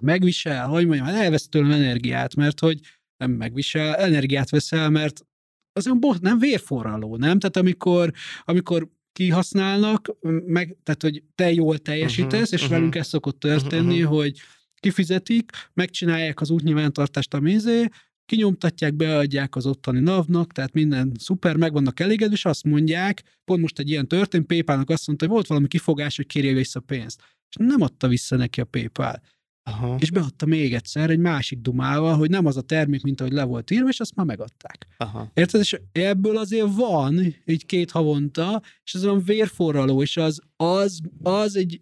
megvisel, 0.00 0.66
hogy 0.66 0.86
mondjam, 0.86 1.06
elvesz 1.08 1.48
tőlem 1.48 1.70
energiát, 1.70 2.34
mert 2.34 2.60
hogy 2.60 2.80
nem 3.16 3.30
megvisel, 3.30 3.94
energiát 3.94 4.50
veszel, 4.50 4.90
mert 4.90 5.26
az 5.72 5.90
nem 6.20 6.38
vérforraló, 6.38 7.16
nem? 7.16 7.38
Tehát 7.38 7.56
amikor, 7.56 8.12
amikor 8.44 8.88
kihasználnak, 9.12 10.16
meg, 10.46 10.76
tehát 10.82 11.02
hogy 11.02 11.22
te 11.34 11.52
jól 11.52 11.78
teljesítesz, 11.78 12.40
uh-huh, 12.40 12.52
és 12.52 12.60
uh-huh. 12.60 12.70
velünk 12.70 12.94
ez 12.94 13.06
szokott 13.06 13.40
történni, 13.40 14.02
uh-huh. 14.02 14.16
hogy 14.16 14.40
kifizetik, 14.74 15.50
megcsinálják 15.74 16.40
az 16.40 16.50
útnyilvántartást 16.50 17.34
a 17.34 17.40
mézé, 17.40 17.88
kinyomtatják, 18.28 18.94
beadják 18.94 19.56
az 19.56 19.66
ottani 19.66 20.00
navnak, 20.00 20.52
tehát 20.52 20.72
minden 20.72 21.12
szuper, 21.18 21.56
meg 21.56 21.72
vannak 21.72 22.00
elégedve, 22.00 22.34
és 22.34 22.44
azt 22.44 22.64
mondják, 22.64 23.22
pont 23.44 23.60
most 23.60 23.78
egy 23.78 23.88
ilyen 23.88 24.08
történt, 24.08 24.46
PayPal-nak 24.46 24.90
azt 24.90 25.06
mondta, 25.06 25.24
hogy 25.24 25.34
volt 25.34 25.46
valami 25.46 25.68
kifogás, 25.68 26.16
hogy 26.16 26.26
kérje 26.26 26.52
vissza 26.52 26.80
pénzt. 26.80 27.20
És 27.48 27.56
nem 27.58 27.82
adta 27.82 28.08
vissza 28.08 28.36
neki 28.36 28.60
a 28.60 28.64
PayPal. 28.64 29.20
Aha. 29.62 29.96
És 29.98 30.10
beadta 30.10 30.46
még 30.46 30.74
egyszer 30.74 31.10
egy 31.10 31.18
másik 31.18 31.60
dumával, 31.60 32.16
hogy 32.16 32.30
nem 32.30 32.46
az 32.46 32.56
a 32.56 32.60
termék, 32.62 33.02
mint 33.02 33.20
ahogy 33.20 33.32
le 33.32 33.44
volt 33.44 33.70
írva, 33.70 33.88
és 33.88 34.00
azt 34.00 34.14
már 34.14 34.26
megadták. 34.26 34.86
Aha. 34.96 35.30
Érted? 35.34 35.60
És 35.60 35.80
ebből 35.92 36.36
azért 36.36 36.74
van, 36.74 37.34
így 37.44 37.66
két 37.66 37.90
havonta, 37.90 38.62
és 38.84 38.94
ez 38.94 39.04
olyan 39.04 39.22
vérforraló, 39.22 40.02
és 40.02 40.16
az, 40.16 40.40
az, 40.56 41.00
az 41.22 41.56
egy 41.56 41.80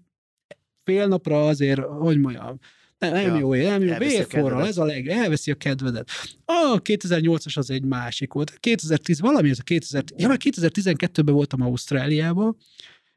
fél 0.84 1.06
napra 1.06 1.46
azért, 1.46 1.80
hogy 1.80 2.18
mondjam, 2.18 2.58
Nem, 2.98 3.12
nem 3.12 3.22
Ja. 3.22 3.38
jó, 3.38 3.54
nem 3.54 3.82
jó, 3.82 3.96
vérforral, 3.96 4.66
ez 4.66 4.78
a 4.78 4.84
leg, 4.84 5.08
elveszi 5.08 5.50
a 5.50 5.54
kedvedet. 5.54 6.10
A 6.44 6.82
2008-as 6.82 7.56
az 7.56 7.70
egy 7.70 7.84
másik 7.84 8.32
volt. 8.32 8.58
2010, 8.60 9.20
valami 9.20 9.48
ez 9.50 9.58
a 9.58 9.62
2000, 9.62 10.04
ja, 10.16 10.28
már 10.28 10.38
2012-ben 10.44 11.34
voltam 11.34 11.60
Ausztráliában, 11.60 12.56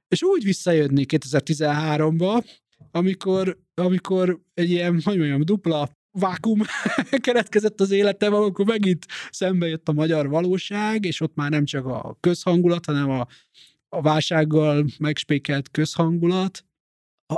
és 0.08 0.24
úgy 0.24 0.44
visszajönni 0.44 1.06
2013-ba, 1.08 2.44
amikor, 2.92 3.60
amikor 3.74 4.40
egy 4.54 4.70
ilyen, 4.70 5.02
hogy 5.04 5.18
mondjam, 5.18 5.42
dupla 5.42 5.90
vákum 6.12 6.62
keretkezett 7.26 7.82
az 7.82 7.92
életem, 7.92 8.34
amikor 8.34 8.66
megint 8.66 9.06
szembe 9.30 9.68
jött 9.68 9.90
a 9.90 9.94
magyar 9.94 10.30
valóság, 10.30 11.06
és 11.06 11.22
ott 11.22 11.36
már 11.36 11.50
nem 11.50 11.66
csak 11.66 11.86
a 11.86 12.18
közhangulat, 12.20 12.86
hanem 12.86 13.10
a, 13.10 13.28
a 13.90 14.02
válsággal 14.02 14.86
megspékelt 15.00 15.70
közhangulat, 15.72 16.64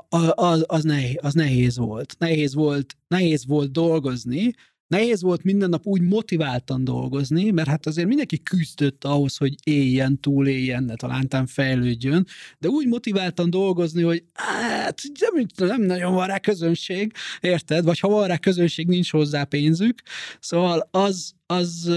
az, 0.10 0.64
az, 0.68 0.84
nehéz, 0.84 1.18
az 1.22 1.34
nehéz 1.34 1.78
volt. 1.78 2.16
Nehéz 2.20 2.54
volt, 2.54 2.98
nehéz 3.08 3.46
volt 3.46 3.72
dolgozni, 3.72 4.54
nehéz 4.88 5.22
volt 5.22 5.44
minden 5.44 5.70
nap 5.70 5.86
úgy 5.86 6.02
motiváltan 6.02 6.84
dolgozni, 6.84 7.52
mert 7.52 7.68
hát 7.68 7.86
azért 7.86 8.08
mindenki 8.08 8.44
küzdött 8.44 9.04
ahhoz, 9.04 9.38
hogy 9.38 9.56
éljen, 9.64 10.20
túléljen, 10.20 10.84
ne 10.84 10.96
talántán 10.96 11.46
fejlődjön, 11.46 12.26
de 12.60 12.68
úgy 12.68 12.88
motiváltan 12.88 13.50
dolgozni, 13.50 14.02
hogy 14.02 14.24
hát 14.34 15.02
nem, 15.20 15.46
nem 15.68 15.82
nagyon 15.82 16.14
van 16.14 16.28
rá 16.28 16.40
közönség, 16.40 17.14
érted? 17.40 17.84
Vagy 17.84 18.00
ha 18.00 18.08
van 18.08 18.28
rá 18.28 18.38
közönség, 18.38 18.88
nincs 18.88 19.12
hozzá 19.12 19.44
pénzük. 19.44 20.02
Szóval 20.40 20.88
az, 20.92 21.34
az, 21.46 21.92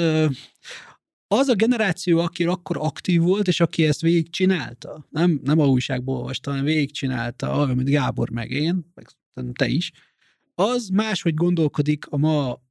az 1.39 1.49
a 1.49 1.55
generáció, 1.55 2.19
aki 2.19 2.45
akkor 2.45 2.77
aktív 2.77 3.21
volt, 3.21 3.49
és 3.49 3.61
aki 3.61 3.87
ezt 3.87 4.01
végigcsinálta, 4.01 5.07
nem, 5.11 5.41
nem 5.43 5.59
a 5.59 5.67
újságból 5.67 6.17
olvasta, 6.17 6.51
hanem 6.51 6.65
végigcsinálta, 6.65 7.57
olyan, 7.57 7.77
mint 7.77 7.89
Gábor 7.89 8.31
meg 8.31 8.51
én, 8.51 8.93
meg 8.95 9.09
te 9.53 9.67
is, 9.67 9.93
az 10.55 10.89
máshogy 10.89 11.35
gondolkodik 11.35 12.07
a 12.07 12.17
ma 12.17 12.63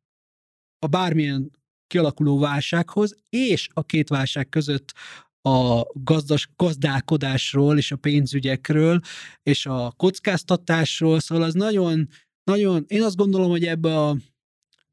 a 0.79 0.87
bármilyen 0.87 1.51
kialakuló 1.87 2.39
válsághoz, 2.39 3.15
és 3.29 3.69
a 3.73 3.83
két 3.83 4.09
válság 4.09 4.49
között 4.49 4.93
a 5.41 5.85
gazdas, 5.93 6.49
gazdálkodásról 6.55 7.77
és 7.77 7.91
a 7.91 7.95
pénzügyekről, 7.95 8.99
és 9.43 9.65
a 9.65 9.93
kockáztatásról, 9.97 11.19
szóval 11.19 11.43
az 11.43 11.53
nagyon, 11.53 12.09
nagyon, 12.43 12.83
én 12.87 13.03
azt 13.03 13.15
gondolom, 13.15 13.49
hogy 13.49 13.65
ebbe 13.65 13.99
a, 13.99 14.17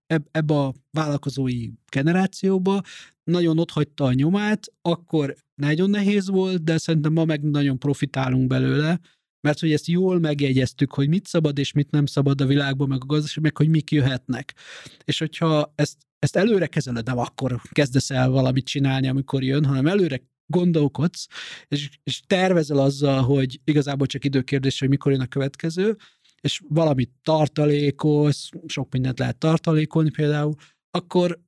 eb, 0.06 0.26
ebbe 0.30 0.54
a 0.54 0.74
vállalkozói 0.90 1.68
generációba 1.90 2.82
nagyon 3.30 3.58
ott 3.58 3.70
hagyta 3.70 4.04
a 4.04 4.12
nyomát, 4.12 4.72
akkor 4.82 5.34
nagyon 5.54 5.90
nehéz 5.90 6.28
volt, 6.28 6.64
de 6.64 6.78
szerintem 6.78 7.12
ma 7.12 7.24
meg 7.24 7.42
nagyon 7.42 7.78
profitálunk 7.78 8.46
belőle, 8.46 9.00
mert 9.40 9.60
hogy 9.60 9.72
ezt 9.72 9.86
jól 9.86 10.18
megjegyeztük, 10.18 10.92
hogy 10.92 11.08
mit 11.08 11.26
szabad 11.26 11.58
és 11.58 11.72
mit 11.72 11.90
nem 11.90 12.06
szabad 12.06 12.40
a 12.40 12.46
világban, 12.46 12.88
meg 12.88 12.98
a 13.02 13.06
gazdaság, 13.06 13.42
meg 13.42 13.56
hogy 13.56 13.68
mik 13.68 13.90
jöhetnek. 13.90 14.54
És 15.04 15.18
hogyha 15.18 15.72
ezt, 15.74 15.96
ezt 16.18 16.36
előre 16.36 16.66
kezeled, 16.66 17.06
nem 17.06 17.18
akkor 17.18 17.60
kezdesz 17.70 18.10
el 18.10 18.30
valamit 18.30 18.66
csinálni, 18.66 19.08
amikor 19.08 19.42
jön, 19.42 19.64
hanem 19.64 19.86
előre 19.86 20.22
gondolkodsz, 20.46 21.26
és, 21.68 21.90
és 22.02 22.20
tervezel 22.26 22.78
azzal, 22.78 23.22
hogy 23.22 23.60
igazából 23.64 24.06
csak 24.06 24.24
időkérdés, 24.24 24.78
hogy 24.78 24.88
mikor 24.88 25.12
jön 25.12 25.20
a 25.20 25.26
következő, 25.26 25.96
és 26.40 26.60
valamit 26.68 27.10
tartalékolsz, 27.22 28.48
sok 28.66 28.92
mindent 28.92 29.18
lehet 29.18 29.38
tartalékolni 29.38 30.10
például, 30.10 30.54
akkor, 30.90 31.40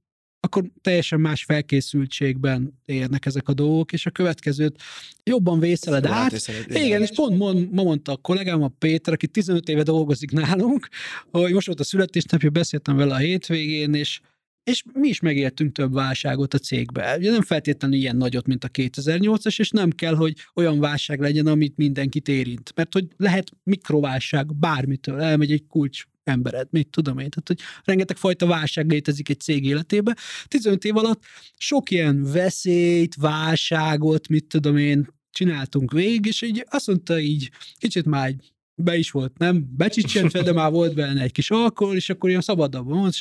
akkor 0.44 0.64
teljesen 0.80 1.20
más 1.20 1.44
felkészültségben 1.44 2.78
érnek 2.84 3.26
ezek 3.26 3.48
a 3.48 3.52
dolgok, 3.52 3.92
és 3.92 4.06
a 4.06 4.10
következőt 4.10 4.82
jobban 5.24 5.58
vészeled 5.58 6.06
át, 6.06 6.12
Átvészed, 6.12 6.66
igen, 6.68 7.02
és 7.02 7.10
pont 7.14 7.38
mond, 7.38 7.72
ma 7.72 7.82
mondta 7.82 8.12
a 8.12 8.16
kollégám, 8.16 8.62
a 8.62 8.68
Péter, 8.68 9.12
aki 9.12 9.26
15 9.26 9.68
éve 9.68 9.82
dolgozik 9.82 10.30
nálunk, 10.30 10.88
hogy 11.30 11.52
most 11.52 11.66
volt 11.66 11.80
a 11.80 11.84
születésnapja, 11.84 12.50
beszéltem 12.50 12.96
vele 12.96 13.14
a 13.14 13.18
hétvégén, 13.18 13.94
és 13.94 14.20
és 14.64 14.84
mi 14.92 15.08
is 15.08 15.20
megéltünk 15.20 15.72
több 15.72 15.92
válságot 15.92 16.54
a 16.54 16.58
cégbe. 16.58 17.16
Ugye 17.16 17.30
nem 17.30 17.42
feltétlenül 17.42 17.96
ilyen 17.96 18.16
nagyot, 18.16 18.46
mint 18.46 18.64
a 18.64 18.68
2008-as, 18.68 19.58
és 19.58 19.70
nem 19.70 19.90
kell, 19.90 20.14
hogy 20.14 20.34
olyan 20.54 20.80
válság 20.80 21.20
legyen, 21.20 21.46
amit 21.46 21.76
mindenkit 21.76 22.28
érint. 22.28 22.72
Mert 22.74 22.92
hogy 22.92 23.06
lehet 23.16 23.50
mikroválság 23.62 24.56
bármitől, 24.56 25.20
elmegy 25.20 25.52
egy 25.52 25.66
kulcs 25.68 26.04
embered, 26.24 26.68
mit 26.70 26.88
tudom 26.88 27.18
én. 27.18 27.30
Tehát, 27.30 27.48
hogy 27.48 27.60
rengeteg 27.84 28.16
fajta 28.16 28.46
válság 28.46 28.90
létezik 28.90 29.28
egy 29.28 29.40
cég 29.40 29.64
életébe. 29.64 30.16
15 30.48 30.84
év 30.84 30.96
alatt 30.96 31.22
sok 31.56 31.90
ilyen 31.90 32.22
veszélyt, 32.22 33.14
válságot, 33.14 34.28
mit 34.28 34.44
tudom 34.44 34.76
én, 34.76 35.08
csináltunk 35.30 35.92
végig, 35.92 36.26
és 36.26 36.42
így 36.42 36.66
azt 36.70 36.86
mondta 36.86 37.18
így, 37.18 37.50
kicsit 37.78 38.04
már 38.04 38.28
így 38.28 38.52
be 38.74 38.96
is 38.96 39.10
volt, 39.10 39.38
nem 39.38 39.66
becsicsentve, 39.76 40.42
de 40.42 40.52
már 40.52 40.70
volt 40.70 40.94
benne 40.94 41.22
egy 41.22 41.32
kis 41.32 41.50
alkohol, 41.50 41.96
és 41.96 42.10
akkor 42.10 42.28
ilyen 42.28 42.40
szabadabban 42.40 42.98
volt, 42.98 43.16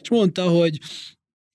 és, 0.00 0.08
mondta, 0.10 0.48
hogy 0.48 0.78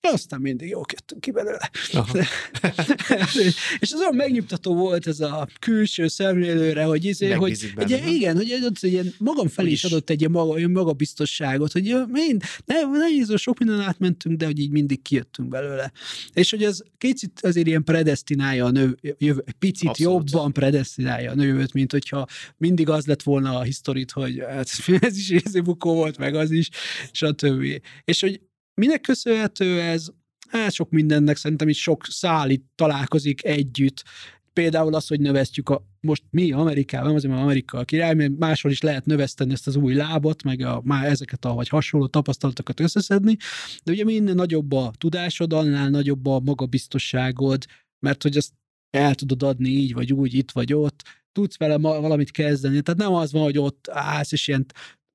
aztán 0.00 0.40
mindig 0.40 0.68
jó 0.68 0.80
jöttünk 0.92 1.20
ki 1.20 1.30
belőle. 1.30 1.70
És 3.80 3.92
az 3.92 4.00
olyan 4.00 4.14
megnyugtató 4.14 4.74
volt 4.74 5.06
ez 5.06 5.20
a 5.20 5.48
külső 5.58 6.08
szemlélőre, 6.08 6.84
hogy, 6.84 7.04
izé, 7.04 7.30
hogy 7.30 7.72
benne, 7.74 8.02
egy, 8.02 8.12
igen, 8.12 8.36
hogy 8.36 8.50
adott 8.50 8.76
egy 8.80 8.92
ilyen 8.92 9.14
magam 9.18 9.48
felé 9.48 9.70
is 9.70 9.84
adott 9.84 10.10
egy 10.10 10.20
ilyen 10.20 10.30
maga, 10.30 10.50
olyan 10.50 10.70
magabiztosságot, 10.70 11.72
hogy 11.72 11.94
mind, 12.06 12.42
ne, 12.64 12.82
nehéz, 12.82 13.32
sok 13.36 13.58
minden 13.58 13.80
átmentünk, 13.80 14.36
de 14.36 14.44
hogy 14.44 14.58
így 14.58 14.70
mindig 14.70 15.02
kijöttünk 15.02 15.48
belőle. 15.48 15.92
És 16.32 16.50
hogy 16.50 16.62
ez 16.62 16.78
kicsit 16.98 17.40
azért 17.42 17.66
ilyen 17.66 17.84
predestinálja 17.84 18.64
a 18.64 18.70
nő, 18.70 18.98
jövő, 19.18 19.42
egy 19.46 19.54
picit 19.54 19.88
Abszolút. 19.88 20.30
jobban 20.30 20.52
predestinálja 20.52 21.30
a 21.30 21.34
nőt, 21.34 21.72
mint 21.72 21.92
hogyha 21.92 22.26
mindig 22.56 22.88
az 22.88 23.06
lett 23.06 23.22
volna 23.22 23.58
a 23.58 23.62
historit, 23.62 24.10
hogy 24.10 24.42
hát, 24.48 24.68
ez 25.00 25.16
is 25.16 25.28
részébukó 25.28 25.94
volt, 25.94 26.18
meg 26.18 26.34
az 26.34 26.50
is, 26.50 26.68
stb. 27.12 27.64
És 28.04 28.20
hogy 28.20 28.40
minek 28.80 29.00
köszönhető 29.00 29.80
ez? 29.80 30.08
Hát 30.48 30.72
sok 30.72 30.90
mindennek 30.90 31.36
szerintem 31.36 31.68
is 31.68 31.82
sok 31.82 32.04
szál 32.08 32.50
itt 32.50 32.66
találkozik 32.74 33.44
együtt. 33.44 34.04
Például 34.52 34.94
az, 34.94 35.06
hogy 35.06 35.20
növesztjük 35.20 35.68
a, 35.68 35.82
most 36.00 36.22
mi 36.30 36.52
Amerikában, 36.52 37.14
azért 37.14 37.32
mert 37.32 37.44
Amerika 37.44 37.78
a 37.78 37.84
király, 37.84 38.14
mert 38.14 38.38
máshol 38.38 38.70
is 38.70 38.80
lehet 38.80 39.06
növeszteni 39.06 39.52
ezt 39.52 39.66
az 39.66 39.76
új 39.76 39.94
lábat, 39.94 40.42
meg 40.42 40.60
a, 40.60 40.80
már 40.84 41.06
ezeket 41.06 41.44
a 41.44 41.54
vagy 41.54 41.68
hasonló 41.68 42.06
tapasztalatokat 42.06 42.80
összeszedni, 42.80 43.36
de 43.84 43.92
ugye 43.92 44.04
minél 44.04 44.34
nagyobb 44.34 44.72
a 44.72 44.92
tudásod, 44.98 45.52
annál 45.52 45.88
nagyobb 45.88 46.26
a 46.26 46.40
magabiztosságod, 46.40 47.64
mert 47.98 48.22
hogy 48.22 48.36
ezt 48.36 48.52
el 48.90 49.14
tudod 49.14 49.42
adni 49.42 49.68
így 49.68 49.92
vagy 49.92 50.12
úgy, 50.12 50.34
itt 50.34 50.50
vagy 50.50 50.72
ott, 50.72 51.02
tudsz 51.32 51.58
vele 51.58 51.76
valamit 51.78 52.30
kezdeni. 52.30 52.80
Tehát 52.80 53.00
nem 53.00 53.12
az 53.12 53.32
van, 53.32 53.42
hogy 53.42 53.58
ott 53.58 53.88
állsz, 53.90 54.32
és 54.32 54.48
ilyen 54.48 54.66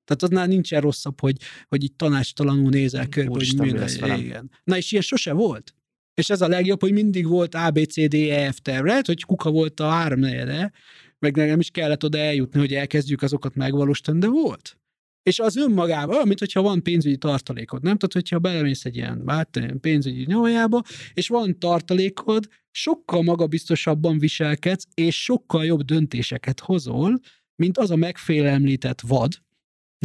tehát 0.06 0.22
annál 0.22 0.46
nincsen 0.46 0.80
rosszabb, 0.80 1.20
hogy, 1.20 1.36
hogy 1.68 1.82
így 1.82 1.94
tanástalanul 1.94 2.70
nézel 2.70 3.08
körbe, 3.08 3.30
hogy 3.30 3.38
Úristen, 3.38 3.66
mi 3.66 3.72
mi 3.72 3.78
lesz 3.78 3.98
velem? 3.98 4.20
igen. 4.20 4.50
Na 4.64 4.76
és 4.76 4.92
ilyen 4.92 5.04
sose 5.04 5.32
volt. 5.32 5.74
És 6.14 6.30
ez 6.30 6.40
a 6.40 6.48
legjobb, 6.48 6.80
hogy 6.80 6.92
mindig 6.92 7.26
volt 7.26 7.54
A, 7.54 7.70
B, 7.70 7.78
C, 7.78 8.08
D, 8.08 8.14
E, 8.14 8.52
F 8.52 8.60
terv. 8.60 8.86
Lehet, 8.86 9.06
hogy 9.06 9.24
kuka 9.24 9.50
volt 9.50 9.80
a 9.80 9.88
három 9.88 10.18
negyede, 10.18 10.72
meg 11.18 11.36
nem 11.36 11.60
is 11.60 11.70
kellett 11.70 12.04
oda 12.04 12.18
eljutni, 12.18 12.58
hogy 12.58 12.74
elkezdjük 12.74 13.22
azokat 13.22 13.54
megvalósítani, 13.54 14.18
de 14.18 14.28
volt. 14.28 14.78
És 15.22 15.38
az 15.38 15.56
önmagában, 15.56 16.14
olyan, 16.14 16.26
mint 16.26 16.38
hogyha 16.38 16.62
van 16.62 16.82
pénzügyi 16.82 17.16
tartalékod, 17.16 17.82
nem? 17.82 17.96
Tehát, 17.96 18.12
hogyha 18.12 18.38
belemész 18.38 18.84
egy 18.84 18.96
ilyen 18.96 19.22
hát, 19.26 19.60
pénzügyi 19.80 20.24
nyavajába, 20.24 20.82
és 21.14 21.28
van 21.28 21.58
tartalékod, 21.58 22.48
sokkal 22.70 23.22
magabiztosabban 23.22 24.18
viselkedsz, 24.18 24.86
és 24.94 25.22
sokkal 25.22 25.64
jobb 25.64 25.82
döntéseket 25.82 26.60
hozol, 26.60 27.20
mint 27.56 27.78
az 27.78 27.90
a 27.90 27.96
megfélemlített 27.96 29.00
vad, 29.00 29.32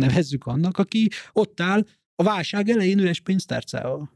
nevezzük 0.07 0.45
annak, 0.45 0.77
aki 0.77 1.09
ott 1.31 1.59
áll 1.61 1.85
a 2.15 2.23
válság 2.23 2.69
elején 2.69 2.99
üres 2.99 3.19
pénztárcával. 3.19 4.11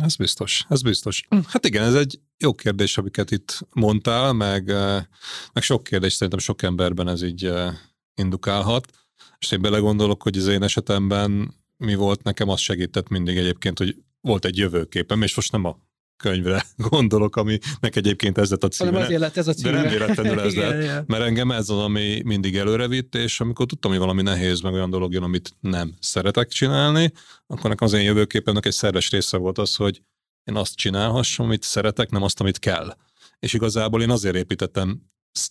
Ez 0.00 0.16
biztos, 0.16 0.64
ez 0.68 0.82
biztos. 0.82 1.26
Hát 1.46 1.66
igen, 1.66 1.82
ez 1.82 1.94
egy 1.94 2.20
jó 2.38 2.54
kérdés, 2.54 2.98
amiket 2.98 3.30
itt 3.30 3.58
mondtál, 3.72 4.32
meg, 4.32 4.68
eh, 4.68 5.04
meg 5.52 5.62
sok 5.62 5.84
kérdés 5.84 6.12
szerintem 6.12 6.38
sok 6.38 6.62
emberben 6.62 7.08
ez 7.08 7.22
így 7.22 7.44
eh, 7.44 7.74
indukálhat. 8.14 8.90
És 9.38 9.50
én 9.50 9.60
belegondolok, 9.60 10.22
hogy 10.22 10.36
az 10.36 10.46
én 10.46 10.62
esetemben 10.62 11.54
mi 11.76 11.94
volt 11.94 12.22
nekem, 12.22 12.48
az 12.48 12.60
segített 12.60 13.08
mindig 13.08 13.36
egyébként, 13.36 13.78
hogy 13.78 13.96
volt 14.20 14.44
egy 14.44 14.56
jövőképem, 14.56 15.22
és 15.22 15.34
most 15.34 15.52
nem 15.52 15.64
a 15.64 15.78
könyvre 16.16 16.64
gondolok, 16.90 17.36
aminek 17.36 17.96
egyébként 17.96 18.38
ez 18.38 18.50
lett 18.50 18.64
a 18.64 18.68
címe. 18.68 18.90
Hanem 18.90 19.04
azért 19.04 19.20
lett 19.20 19.36
ez 19.36 19.48
a 19.48 19.52
De 19.52 19.56
címe. 19.58 19.70
nem 19.70 19.88
véletlenül 19.90 20.40
ez 20.40 20.52
Igen, 20.52 20.68
lett. 20.68 20.82
igen. 20.82 21.04
Mert 21.06 21.22
engem 21.22 21.50
ez 21.50 21.68
az, 21.68 21.78
ami 21.78 22.22
mindig 22.24 22.56
előre 22.56 22.88
vitt, 22.88 23.14
és 23.14 23.40
amikor 23.40 23.66
tudtam, 23.66 23.90
hogy 23.90 24.00
valami 24.00 24.22
nehéz, 24.22 24.60
meg 24.60 24.72
olyan 24.72 24.90
dolog 24.90 25.12
jön, 25.12 25.22
amit 25.22 25.56
nem 25.60 25.94
szeretek 26.00 26.48
csinálni, 26.48 27.12
akkor 27.46 27.70
nekem 27.70 27.86
az 27.86 27.92
én 27.92 28.02
jövőképemnek 28.02 28.66
egy 28.66 28.72
szerves 28.72 29.10
része 29.10 29.36
volt 29.36 29.58
az, 29.58 29.74
hogy 29.76 30.02
én 30.44 30.56
azt 30.56 30.74
csinálhassam, 30.74 31.46
amit 31.46 31.62
szeretek, 31.62 32.10
nem 32.10 32.22
azt, 32.22 32.40
amit 32.40 32.58
kell. 32.58 32.96
És 33.38 33.52
igazából 33.52 34.02
én 34.02 34.10
azért 34.10 34.36
építettem 34.36 35.02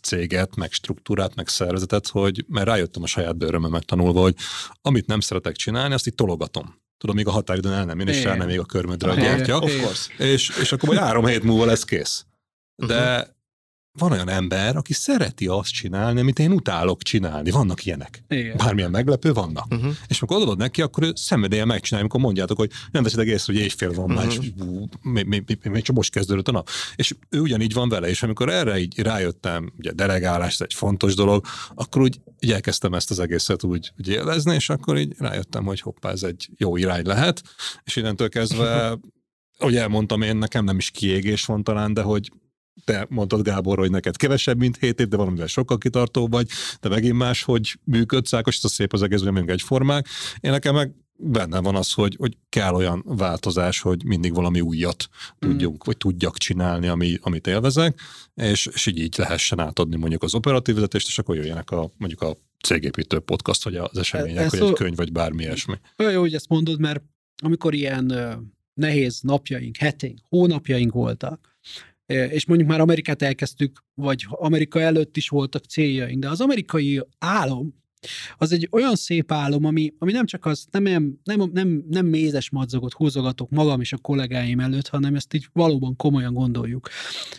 céget, 0.01 0.55
meg 0.55 0.71
struktúrát, 0.71 1.35
meg 1.35 1.47
szervezetet, 1.47 2.07
hogy 2.07 2.45
mert 2.47 2.67
rájöttem 2.67 3.03
a 3.03 3.07
saját 3.07 3.37
bőrömmel 3.37 3.69
megtanulva, 3.69 4.21
hogy 4.21 4.35
amit 4.81 5.07
nem 5.07 5.19
szeretek 5.19 5.55
csinálni, 5.55 5.93
azt 5.93 6.07
itt 6.07 6.15
tologatom. 6.15 6.75
Tudom, 7.01 7.15
még 7.15 7.27
a 7.27 7.31
határidőn 7.31 7.71
el 7.71 7.85
nem 7.85 7.99
jön, 7.99 8.07
és 8.07 8.23
el 8.23 8.35
nem 8.35 8.47
még 8.47 8.59
a 8.59 8.65
körmödre 8.65 9.11
a 9.11 9.15
gyertya. 9.15 9.57
Of 9.57 9.81
course. 9.81 10.13
És, 10.17 10.51
és 10.61 10.71
akkor 10.71 10.89
majd 10.89 11.01
három 11.01 11.25
hét 11.25 11.43
múlva 11.43 11.65
lesz 11.65 11.83
kész. 11.83 12.25
De 12.75 13.27
van 13.99 14.11
olyan 14.11 14.29
ember, 14.29 14.75
aki 14.75 14.93
szereti 14.93 15.47
azt 15.47 15.71
csinálni, 15.71 16.19
amit 16.19 16.39
én 16.39 16.51
utálok 16.51 17.01
csinálni. 17.01 17.51
Vannak 17.51 17.85
ilyenek. 17.85 18.23
Igen. 18.27 18.57
Bármilyen 18.57 18.91
meglepő, 18.91 19.33
vannak. 19.33 19.65
Uh-huh. 19.69 19.93
És 20.07 20.21
amikor 20.21 20.41
adod 20.41 20.57
neki, 20.57 20.81
akkor 20.81 21.03
ő 21.03 21.11
szenvedélye 21.15 21.65
megcsinálja, 21.65 21.99
amikor 21.99 22.19
mondjátok, 22.19 22.57
hogy 22.57 22.71
nem 22.91 23.03
veszitek 23.03 23.27
észre, 23.27 23.53
hogy 23.53 23.61
éjfél 23.61 23.93
van 23.93 24.09
már, 24.09 24.25
és 24.25 24.37
ú, 24.37 24.85
még, 25.01 25.25
még, 25.25 25.59
még, 25.63 25.83
csak 25.83 25.95
most 25.95 26.11
kezdődött 26.11 26.47
a 26.47 26.51
nap. 26.51 26.69
És 26.95 27.15
ő 27.29 27.39
ugyanígy 27.39 27.73
van 27.73 27.89
vele, 27.89 28.09
és 28.09 28.23
amikor 28.23 28.49
erre 28.49 28.79
így 28.79 28.99
rájöttem, 28.99 29.73
ugye 29.77 29.91
delegálás 29.91 30.53
ez 30.53 30.61
egy 30.61 30.73
fontos 30.73 31.15
dolog, 31.15 31.45
akkor 31.75 32.01
úgy, 32.01 32.19
úgy 32.43 32.51
elkezdtem 32.51 32.93
ezt 32.93 33.11
az 33.11 33.19
egészet 33.19 33.63
úgy, 33.63 33.91
úgy 33.97 34.07
élvezni, 34.07 34.53
és 34.53 34.69
akkor 34.69 34.97
így 34.97 35.13
rájöttem, 35.17 35.65
hogy 35.65 35.81
hoppá, 35.81 36.11
ez 36.11 36.23
egy 36.23 36.49
jó 36.57 36.77
irány 36.77 37.05
lehet, 37.05 37.41
és 37.83 37.95
innentől 37.95 38.29
kezdve, 38.29 38.97
ahogy 39.61 39.75
elmondtam 39.75 40.21
én, 40.21 40.37
nekem 40.37 40.63
nem 40.63 40.77
is 40.77 40.91
kiégés 40.91 41.45
van 41.45 41.63
talán, 41.63 41.93
de 41.93 42.01
hogy 42.01 42.31
te 42.83 43.05
mondtad 43.09 43.41
Gábor, 43.41 43.77
hogy 43.77 43.91
neked 43.91 44.15
kevesebb, 44.15 44.57
mint 44.57 44.77
7 44.77 44.99
év, 44.99 45.07
de 45.07 45.17
valamivel 45.17 45.47
sokkal 45.47 45.77
kitartó 45.77 46.27
vagy, 46.27 46.47
de 46.81 46.89
megint 46.89 47.17
más, 47.17 47.43
hogy 47.43 47.79
működsz, 47.83 48.33
Ákos, 48.33 48.57
ez 48.57 48.63
a 48.63 48.67
szép 48.67 48.93
az 48.93 49.01
egész, 49.01 49.21
hogy 49.21 49.37
egy 49.37 49.49
egyformák. 49.49 50.07
Én 50.39 50.51
nekem 50.51 50.73
meg 50.75 50.93
benne 51.23 51.59
van 51.59 51.75
az, 51.75 51.91
hogy, 51.91 52.15
hogy 52.19 52.37
kell 52.49 52.73
olyan 52.73 53.03
változás, 53.05 53.81
hogy 53.81 54.03
mindig 54.05 54.33
valami 54.33 54.61
újat 54.61 55.09
tudjunk, 55.39 55.75
mm. 55.75 55.85
vagy 55.85 55.97
tudjak 55.97 56.37
csinálni, 56.37 56.87
ami, 56.87 57.17
amit 57.21 57.47
élvezek, 57.47 57.99
és, 58.35 58.65
és 58.73 58.85
így, 58.85 58.97
így 58.97 59.15
lehessen 59.17 59.59
átadni 59.59 59.95
mondjuk 59.95 60.23
az 60.23 60.33
operatív 60.33 60.75
vezetést, 60.75 61.07
és 61.07 61.19
akkor 61.19 61.35
jöjjenek 61.35 61.71
a, 61.71 61.91
mondjuk 61.97 62.21
a 62.21 62.37
cégépítő 62.63 63.19
podcast, 63.19 63.63
vagy 63.63 63.75
az 63.75 63.97
események, 63.97 64.43
Ez 64.43 64.51
vagy 64.51 64.59
szó- 64.59 64.67
egy 64.67 64.73
könyv, 64.73 64.95
vagy 64.95 65.11
bármi 65.11 65.43
ilyesmi. 65.43 65.75
Olyan 65.97 66.11
jó, 66.11 66.19
hogy 66.19 66.33
ezt 66.33 66.49
mondod, 66.49 66.79
mert 66.79 67.03
amikor 67.43 67.73
ilyen 67.73 68.13
nehéz 68.73 69.19
napjaink, 69.21 69.77
heteink, 69.77 70.19
hónapjaink 70.29 70.91
voltak, 70.91 71.50
és 72.11 72.45
mondjuk 72.45 72.69
már 72.69 72.79
Amerikát 72.79 73.21
elkezdtük, 73.21 73.83
vagy 73.93 74.25
Amerika 74.29 74.81
előtt 74.81 75.17
is 75.17 75.29
voltak 75.29 75.63
céljaink, 75.63 76.21
de 76.21 76.29
az 76.29 76.41
amerikai 76.41 77.01
álom, 77.19 77.79
az 78.37 78.51
egy 78.51 78.67
olyan 78.71 78.95
szép 78.95 79.31
álom, 79.31 79.65
ami, 79.65 79.93
ami 79.97 80.11
nem 80.11 80.25
csak 80.25 80.45
az, 80.45 80.65
nem, 80.71 80.83
nem, 80.83 81.17
nem, 81.23 81.49
nem, 81.53 81.83
nem 81.89 82.05
mézes 82.05 82.49
madzagot 82.49 82.93
húzogatok 82.93 83.49
magam 83.49 83.81
és 83.81 83.93
a 83.93 83.97
kollégáim 83.97 84.59
előtt, 84.59 84.87
hanem 84.87 85.15
ezt 85.15 85.33
így 85.33 85.47
valóban 85.53 85.95
komolyan 85.95 86.33
gondoljuk. 86.33 86.89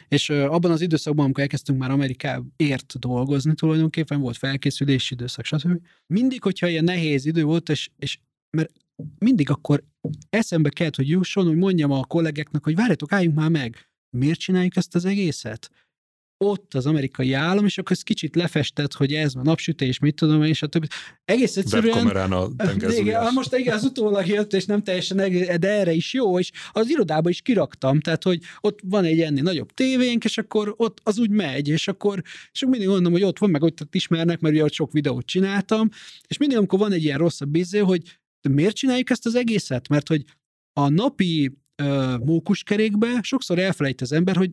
És 0.08 0.30
abban 0.30 0.70
az 0.70 0.80
időszakban, 0.80 1.24
amikor 1.24 1.42
elkezdtünk 1.42 1.78
már 1.78 1.90
Amerikáért 1.90 2.98
dolgozni, 2.98 3.54
tulajdonképpen 3.54 4.20
volt 4.20 4.36
felkészülési 4.36 5.14
időszak, 5.14 5.44
stb. 5.44 5.80
Mindig, 6.06 6.42
hogyha 6.42 6.68
ilyen 6.68 6.84
nehéz 6.84 7.26
idő 7.26 7.42
volt, 7.42 7.68
és, 7.68 7.90
és 7.98 8.18
mert 8.50 8.70
mindig 9.18 9.50
akkor 9.50 9.84
eszembe 10.30 10.68
kellett, 10.68 10.96
hogy 10.96 11.08
jusson, 11.08 11.46
hogy 11.46 11.56
mondjam 11.56 11.90
a 11.90 12.04
kollégáknak, 12.04 12.64
hogy 12.64 12.74
várjatok, 12.74 13.12
álljunk 13.12 13.36
már 13.36 13.50
meg, 13.50 13.91
miért 14.16 14.38
csináljuk 14.38 14.76
ezt 14.76 14.94
az 14.94 15.04
egészet? 15.04 15.70
Ott 16.44 16.74
az 16.74 16.86
amerikai 16.86 17.32
állam, 17.32 17.64
és 17.64 17.78
akkor 17.78 17.92
ez 17.92 18.02
kicsit 18.02 18.36
lefestett, 18.36 18.92
hogy 18.92 19.12
ez 19.12 19.34
a 19.34 19.42
napsütés, 19.42 19.98
mit 19.98 20.14
tudom 20.14 20.42
én, 20.42 20.48
és 20.48 20.62
a 20.62 20.66
többi. 20.66 20.86
Egész 21.24 21.56
egyszerűen... 21.56 22.32
A 22.32 22.50
Igen, 22.98 23.32
most 23.32 23.56
igen, 23.56 23.74
az 23.74 23.84
utólag 23.84 24.26
jött, 24.26 24.52
és 24.52 24.64
nem 24.64 24.82
teljesen, 24.82 25.16
de 25.60 25.68
erre 25.68 25.92
is 25.92 26.12
jó, 26.12 26.38
és 26.38 26.50
az 26.72 26.90
irodába 26.90 27.28
is 27.28 27.42
kiraktam, 27.42 28.00
tehát, 28.00 28.22
hogy 28.22 28.40
ott 28.60 28.78
van 28.84 29.04
egy 29.04 29.20
ennél 29.20 29.42
nagyobb 29.42 29.72
tévénk, 29.72 30.24
és 30.24 30.38
akkor 30.38 30.74
ott 30.76 31.00
az 31.02 31.18
úgy 31.18 31.30
megy, 31.30 31.68
és 31.68 31.88
akkor, 31.88 32.22
és 32.52 32.64
mindig 32.66 32.88
mondom, 32.88 33.12
hogy 33.12 33.22
ott 33.22 33.38
van, 33.38 33.50
meg 33.50 33.62
ott 33.62 33.94
ismernek, 33.94 34.40
mert 34.40 34.54
ugye 34.54 34.64
ott 34.64 34.72
sok 34.72 34.92
videót 34.92 35.26
csináltam, 35.26 35.88
és 36.26 36.36
mindig, 36.36 36.56
amikor 36.58 36.78
van 36.78 36.92
egy 36.92 37.04
ilyen 37.04 37.18
rosszabb 37.18 37.54
izé, 37.54 37.78
hogy 37.78 38.18
miért 38.48 38.76
csináljuk 38.76 39.10
ezt 39.10 39.26
az 39.26 39.34
egészet? 39.34 39.88
Mert 39.88 40.08
hogy 40.08 40.24
a 40.72 40.88
napi 40.88 41.61
ö, 41.82 42.16
mókuskerékbe 42.16 43.18
sokszor 43.22 43.58
elfelejt 43.58 44.00
az 44.00 44.12
ember, 44.12 44.36
hogy 44.36 44.50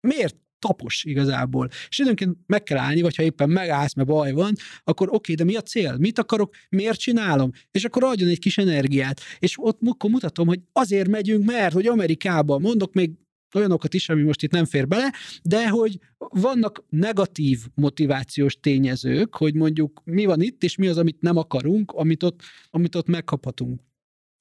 miért 0.00 0.36
tapos 0.58 1.04
igazából. 1.04 1.68
És 1.88 1.98
időnként 1.98 2.36
meg 2.46 2.62
kell 2.62 2.78
állni, 2.78 3.02
vagy 3.02 3.16
ha 3.16 3.22
éppen 3.22 3.50
megállsz, 3.50 3.94
mert 3.94 4.08
baj 4.08 4.32
van, 4.32 4.54
akkor 4.84 5.08
oké, 5.10 5.34
de 5.34 5.44
mi 5.44 5.56
a 5.56 5.60
cél? 5.60 5.96
Mit 5.96 6.18
akarok? 6.18 6.54
Miért 6.68 6.98
csinálom? 6.98 7.50
És 7.70 7.84
akkor 7.84 8.04
adjon 8.04 8.28
egy 8.28 8.38
kis 8.38 8.58
energiát. 8.58 9.20
És 9.38 9.54
ott 9.58 9.80
akkor 9.86 10.10
mutatom, 10.10 10.46
hogy 10.46 10.60
azért 10.72 11.08
megyünk, 11.08 11.44
mert 11.44 11.72
hogy 11.72 11.86
Amerikába, 11.86 12.58
mondok 12.58 12.94
még 12.94 13.10
olyanokat 13.54 13.94
is, 13.94 14.08
ami 14.08 14.22
most 14.22 14.42
itt 14.42 14.50
nem 14.50 14.64
fér 14.64 14.88
bele, 14.88 15.12
de 15.42 15.68
hogy 15.68 15.98
vannak 16.18 16.84
negatív 16.88 17.66
motivációs 17.74 18.60
tényezők, 18.60 19.36
hogy 19.36 19.54
mondjuk 19.54 20.00
mi 20.04 20.24
van 20.24 20.40
itt, 20.40 20.62
és 20.62 20.76
mi 20.76 20.86
az, 20.86 20.98
amit 20.98 21.20
nem 21.20 21.36
akarunk, 21.36 21.92
amit 21.92 22.22
ott, 22.22 22.40
amit 22.70 22.94
ott 22.94 23.06
megkaphatunk 23.06 23.80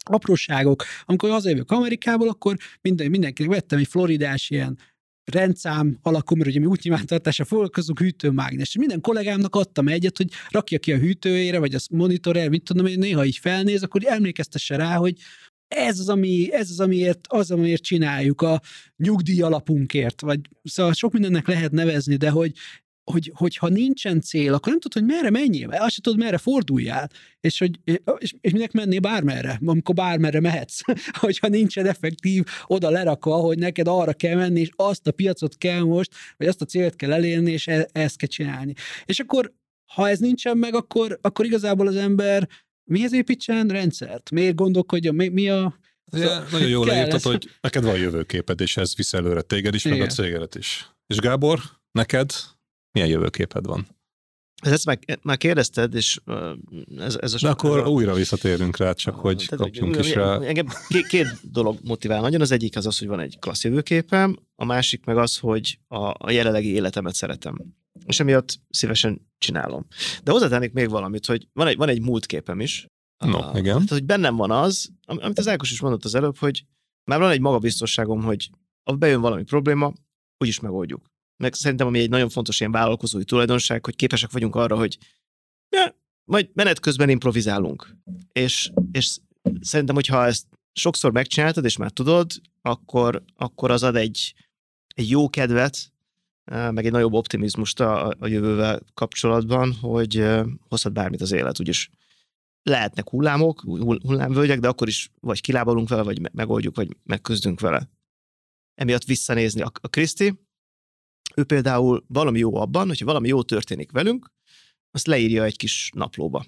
apróságok. 0.10 0.84
Amikor 1.06 1.30
hazajövök 1.30 1.72
Amerikából, 1.72 2.30
akkor 2.30 2.56
minden, 2.82 3.10
mindenkinek 3.10 3.52
vettem 3.52 3.80
egy 3.80 3.88
floridás 3.88 4.50
ilyen 4.50 4.78
rendszám 5.32 6.00
alakú, 6.02 6.36
mert 6.36 6.50
ugye 6.50 6.60
mi 6.60 6.66
útnyilvántartásra 6.66 7.46
foglalkozunk 7.46 8.00
hűtőmágnes. 8.00 8.78
Minden 8.78 9.02
kollégámnak 9.02 9.56
adtam 9.56 9.88
egyet, 9.88 10.18
hogy 10.18 10.32
rakja 10.50 10.80
ki 10.80 10.94
a 10.94 10.98
hűtőjére, 10.98 11.60
vagy 11.60 11.76
az 11.76 11.88
monitorért, 11.92 12.50
mit 12.50 12.64
tudom 12.64 12.86
én, 12.86 13.00
néha 13.00 13.26
így 13.26 13.38
felnéz, 13.38 13.84
akkor 13.84 14.02
emlékeztesse 14.06 14.76
rá, 14.76 14.96
hogy 14.96 15.18
ez 15.68 16.00
az, 16.00 16.10
ami, 16.10 16.54
ez 16.54 16.70
az, 16.70 16.80
amiért, 16.80 17.28
az, 17.28 17.52
amiért 17.52 17.84
csináljuk 17.84 18.42
a 18.42 18.62
nyugdíj 18.98 19.42
alapunkért, 19.42 20.22
vagy 20.22 20.40
szóval 20.64 20.94
sok 20.94 21.14
mindennek 21.14 21.48
lehet 21.48 21.72
nevezni, 21.72 22.16
de 22.16 22.30
hogy, 22.30 22.52
hogy, 23.12 23.32
hogyha 23.36 23.68
nincsen 23.68 24.22
cél, 24.22 24.54
akkor 24.54 24.72
nem 24.72 24.80
tudod, 24.80 25.08
hogy 25.08 25.16
merre 25.16 25.30
menjél, 25.30 25.70
azt 25.70 25.94
sem 25.94 26.04
tudod, 26.04 26.20
merre 26.20 26.38
forduljál, 26.38 27.10
és, 27.40 27.60
hogy, 27.60 27.80
és, 28.18 28.34
és 28.42 28.52
minek 28.52 28.72
mennél 28.72 29.00
bármerre, 29.00 29.60
amikor 29.66 29.96
bármerre 29.96 30.40
mehetsz, 30.40 30.80
hogyha 31.20 31.48
nincsen 31.48 31.86
effektív 31.86 32.44
oda 32.66 32.90
lerakva, 32.90 33.36
hogy 33.36 33.58
neked 33.58 33.88
arra 33.88 34.14
kell 34.14 34.36
menni, 34.36 34.60
és 34.60 34.70
azt 34.76 35.08
a 35.08 35.12
piacot 35.12 35.58
kell 35.58 35.82
most, 35.82 36.12
vagy 36.38 36.48
azt 36.48 36.62
a 36.62 36.66
célt 36.66 36.96
kell 36.96 37.14
elérni, 37.14 37.52
és 37.52 37.68
e, 37.68 37.88
ezt 37.92 38.18
kell 38.18 38.30
csinálni. 38.30 38.74
És 39.06 39.20
akkor, 39.20 39.54
ha 39.94 40.10
ez 40.10 40.20
nincsen 40.20 40.58
meg, 40.58 40.76
akkor, 40.76 41.20
akkor 41.22 41.46
igazából 41.46 41.88
az 41.88 41.96
ember 41.96 42.48
mihez 42.84 43.14
építsen 43.14 43.68
rendszert? 43.68 44.32
Miért 44.32 44.56
gondolkodjon? 44.56 45.16
Mi, 45.16 45.28
mi 45.28 45.50
a... 45.50 45.80
Ugye, 46.12 46.28
nagyon 46.52 46.70
jól 46.70 46.86
leírtad, 46.86 47.22
hogy 47.22 47.50
neked 47.62 47.84
van 47.84 47.98
jövőképed, 47.98 48.62
és 48.62 48.78
ez 48.78 48.96
visz 48.96 49.14
előre 49.14 49.42
téged 49.42 49.74
is, 49.74 49.84
meg 49.84 49.94
a 49.94 49.96
Igen. 49.96 50.10
cégedet 50.10 50.56
is. 50.56 50.90
És 51.08 51.18
Gábor, 51.18 51.60
neked 51.92 52.32
milyen 52.96 53.10
jövőképed 53.10 53.66
van? 53.66 53.88
Ezt 54.64 54.86
már, 54.86 55.00
már 55.22 55.38
kérdezted, 55.38 55.94
és 55.94 56.20
ez, 56.98 57.16
ez 57.22 57.34
a... 57.34 57.38
De 57.42 57.50
akkor 57.50 57.80
a- 57.80 57.90
újra 57.90 58.14
visszatérünk 58.14 58.78
rá, 58.78 58.94
csak 58.94 59.16
hogy 59.16 59.46
Tehát, 59.50 59.66
kapjunk 59.66 59.98
is 59.98 60.14
rá. 60.14 60.40
Engem 60.40 60.68
két, 60.88 61.08
két 61.08 61.52
dolog 61.52 61.78
motivál 61.84 62.22
nagyon. 62.22 62.42
Az 62.42 62.52
egyik 62.52 62.76
az 62.76 62.86
az, 62.86 63.00
hogy 63.00 63.08
van 63.08 63.20
egy 63.20 63.40
klassz 63.40 63.64
jövőképem, 63.64 64.36
a 64.56 64.66
másik 64.66 65.06
meg 65.06 65.18
az, 65.18 65.38
hogy 65.38 65.80
a, 65.88 66.14
a 66.18 66.32
jelenlegi 66.32 66.68
életemet 66.74 67.14
szeretem. 67.16 67.58
És 68.06 68.20
emiatt 68.20 68.60
szívesen 68.70 69.28
csinálom. 69.38 69.86
De 70.24 70.32
hozzátennék 70.32 70.72
még 70.74 70.90
valamit, 70.90 71.26
hogy 71.26 71.48
van 71.54 71.68
egy, 71.68 71.78
van 71.78 71.90
egy 71.90 72.02
múltképem 72.02 72.60
is. 72.60 72.88
No, 73.26 73.38
Ah, 73.38 73.58
igen. 73.58 73.74
Tehát, 73.74 73.90
hogy 73.90 74.04
bennem 74.06 74.36
van 74.36 74.52
az, 74.52 74.90
am- 75.06 75.20
amit 75.22 75.40
az 75.40 75.48
Ákos 75.48 75.72
is 75.72 75.82
mondott 75.82 76.06
az 76.06 76.16
előbb, 76.16 76.38
hogy 76.38 76.66
már 77.10 77.20
van 77.20 77.32
egy 77.32 77.40
magabiztosságom, 77.42 78.24
hogy 78.24 78.50
ha 78.84 78.96
bejön 78.96 79.22
valami 79.22 79.44
probléma, 79.44 79.94
úgyis 80.38 80.60
megoldjuk. 80.60 81.14
Meg 81.38 81.54
szerintem, 81.54 81.88
ami 81.88 82.00
egy 82.00 82.10
nagyon 82.10 82.30
fontos 82.30 82.60
ilyen 82.60 82.72
vállalkozói 82.72 83.24
tulajdonság, 83.24 83.86
hogy 83.86 83.96
képesek 83.96 84.32
vagyunk 84.32 84.56
arra, 84.56 84.78
hogy 84.78 84.98
ja, 85.70 85.96
majd 86.24 86.50
menet 86.54 86.80
közben 86.80 87.10
improvizálunk. 87.10 87.96
És, 88.32 88.72
és 88.92 89.18
szerintem, 89.60 89.96
hogyha 89.96 90.26
ezt 90.26 90.46
sokszor 90.74 91.12
megcsináltad, 91.12 91.66
és 91.66 91.78
már 91.78 91.92
tudod, 91.92 92.32
akkor, 92.62 93.24
akkor 93.36 93.72
az 93.72 93.84
ad 93.84 93.96
egy, 93.96 94.34
egy 94.96 95.10
jó 95.10 95.30
kedvet, 95.30 95.92
eh, 96.44 96.72
meg 96.72 96.86
egy 96.86 96.92
nagyobb 96.92 97.14
optimizmust 97.14 97.80
a, 97.80 98.08
a 98.20 98.28
jövővel 98.28 98.80
kapcsolatban, 98.94 99.74
hogy 99.74 100.18
eh, 100.18 100.46
hozhat 100.70 100.94
bármit 100.94 101.22
az 101.22 101.32
élet. 101.32 101.60
Úgyis 101.60 101.90
lehetnek 102.64 103.10
hullámok, 103.10 103.62
hull- 103.62 104.02
hullámvölgyek, 104.02 104.60
de 104.60 104.68
akkor 104.68 104.88
is 104.88 105.12
vagy 105.20 105.42
kilábalunk 105.42 105.90
vele, 105.90 106.02
vagy 106.02 106.20
me- 106.20 106.34
megoldjuk, 106.34 106.76
vagy 106.76 106.98
megküzdünk 107.04 107.60
vele. 107.60 107.90
Emiatt 108.76 109.04
visszanézni 109.04 109.62
a, 109.62 109.72
a 109.82 109.88
Kriszti, 109.88 110.45
ő 111.36 111.44
például 111.44 112.06
valami 112.08 112.40
jó 112.40 112.56
abban, 112.56 112.88
hogyha 112.88 113.06
valami 113.06 113.28
jó 113.28 113.44
történik 113.44 113.92
velünk, 113.92 114.32
azt 114.92 115.08
leírja 115.08 115.44
egy 115.44 115.58
kis 115.58 115.90
naplóba. 115.94 116.46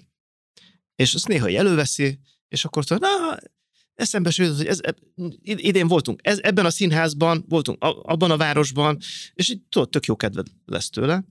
És 0.94 1.14
azt 1.14 1.28
néha 1.28 1.50
előveszi, 1.50 2.18
és 2.48 2.64
akkor 2.64 2.84
tudod, 2.84 3.02
na, 3.02 3.36
eszembe 3.94 4.30
jutott, 4.34 4.56
hogy 4.56 4.66
ez, 4.66 4.80
idén 5.42 5.88
voltunk 5.88 6.20
ez, 6.22 6.38
ebben 6.42 6.64
a 6.66 6.70
színházban, 6.70 7.44
voltunk 7.48 7.84
abban 8.02 8.30
a 8.30 8.36
városban, 8.36 8.98
és 9.34 9.48
így 9.48 9.62
tudod, 9.68 9.90
tök 9.90 10.06
jó 10.06 10.16
kedved 10.16 10.46
lesz 10.64 10.90
tőle. 10.90 11.24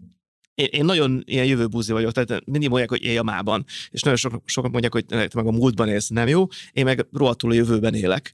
Én, 0.53 0.67
én 0.71 0.85
nagyon 0.85 1.23
ilyen 1.25 1.45
jövőbúzi 1.45 1.91
vagyok, 1.91 2.11
tehát 2.11 2.45
mindig 2.45 2.69
mondják, 2.69 2.89
hogy 2.89 3.03
élj 3.03 3.17
a 3.17 3.23
mában, 3.23 3.65
és 3.89 4.01
nagyon 4.01 4.17
sok, 4.17 4.41
sokan 4.45 4.71
mondják, 4.71 4.93
hogy 4.93 5.05
te 5.05 5.29
meg 5.33 5.45
a 5.45 5.51
múltban 5.51 5.87
élsz, 5.87 6.07
nem 6.07 6.27
jó, 6.27 6.47
én 6.71 6.83
meg 6.83 7.07
rohadtul 7.11 7.51
a 7.51 7.53
jövőben 7.53 7.93
élek. 7.93 8.33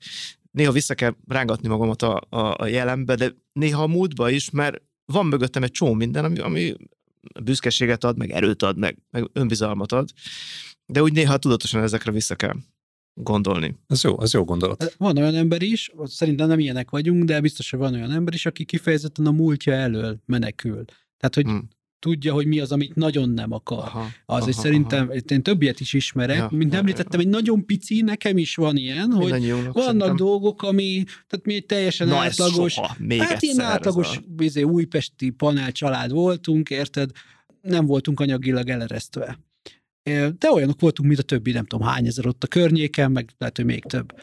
Néha 0.52 0.72
vissza 0.72 0.96
kell 0.96 1.16
rángatni 1.28 1.68
magamat 1.68 2.02
a, 2.02 2.22
a, 2.30 2.56
a 2.58 2.68
jelenbe, 2.68 3.16
de 3.16 3.36
néha 3.54 3.84
a 3.84 3.88
múltba 3.88 4.30
is, 4.30 4.50
mert 4.50 4.82
van 5.06 5.26
mögöttem 5.26 5.64
egy 5.64 5.72
csomó 5.72 5.94
minden, 5.94 6.26
ami, 6.26 6.40
ami 6.40 6.74
büszkeséget 7.44 8.04
ad, 8.04 8.18
meg 8.18 8.32
erőt 8.32 8.62
ad, 8.62 8.78
meg, 8.78 8.98
meg 9.12 9.30
önbizalmat 9.34 9.92
ad, 9.92 10.10
de 10.86 11.02
úgy 11.02 11.14
néha 11.14 11.38
tudatosan 11.38 11.82
ezekre 11.82 12.12
vissza 12.12 12.36
kell 12.36 12.56
gondolni. 13.14 13.76
Ez 13.88 14.04
jó, 14.04 14.22
ez 14.22 14.34
jó 14.34 14.44
gondolat. 14.44 14.96
Van 14.98 15.18
olyan 15.18 15.36
ember 15.36 15.62
is, 15.62 15.92
szerintem 16.04 16.48
nem 16.48 16.60
ilyenek 16.60 16.90
vagyunk, 16.90 17.24
de 17.24 17.42
biztos, 17.42 17.70
hogy 17.70 17.80
van 17.80 17.94
olyan 17.94 18.12
ember 18.12 18.34
is, 18.34 18.46
aki 18.46 18.66
kifejezetten 18.66 19.26
a 19.26 19.32
múltja 19.32 19.74
elől 19.74 20.20
menekül. 20.26 20.86
Tehát, 21.18 21.36
hogy 21.36 21.46
hmm 21.46 21.70
tudja, 22.04 22.34
hogy 22.34 22.46
mi 22.46 22.60
az, 22.60 22.72
amit 22.72 22.96
nagyon 22.96 23.30
nem 23.30 23.52
akar. 23.52 23.78
Aha, 23.78 24.08
az, 24.26 24.42
aha, 24.42 24.52
szerintem 24.52 25.04
aha. 25.04 25.18
én 25.28 25.44
több 25.44 25.62
ilyet 25.62 25.80
is 25.80 25.94
ismerek, 25.94 26.38
ja, 26.38 26.50
mint 26.52 26.72
ja, 26.72 26.78
említettem, 26.78 27.20
ja. 27.20 27.26
egy 27.26 27.32
nagyon 27.32 27.66
pici, 27.66 28.02
nekem 28.02 28.38
is 28.38 28.56
van 28.56 28.78
ilyen, 28.78 29.12
hogy 29.12 29.30
vannak 29.50 29.74
szerintem. 29.74 30.16
dolgok, 30.16 30.64
ami, 30.64 31.04
tehát 31.06 31.46
mi 31.46 31.54
egy 31.54 31.66
teljesen 31.66 32.08
Na 32.08 32.18
átlagos, 32.18 32.80
még 32.98 33.22
hát 33.22 33.42
ilyen 33.42 33.60
átlagos. 33.60 34.20
Bizé, 34.28 34.62
újpesti 34.62 35.30
panel 35.30 35.72
család 35.72 36.12
voltunk, 36.12 36.70
érted? 36.70 37.10
Nem 37.62 37.86
voltunk 37.86 38.20
anyagilag 38.20 38.70
eleresztve. 38.70 39.40
De 40.38 40.52
olyanok 40.54 40.80
voltunk, 40.80 41.08
mint 41.08 41.20
a 41.20 41.24
többi, 41.24 41.52
nem 41.52 41.66
tudom 41.66 41.88
hány 41.88 42.06
ezer 42.06 42.28
ott 42.28 42.44
a 42.44 42.48
környéken, 42.48 43.12
meg 43.12 43.30
lehet, 43.38 43.56
hogy 43.56 43.66
még 43.66 43.84
több. 43.84 44.14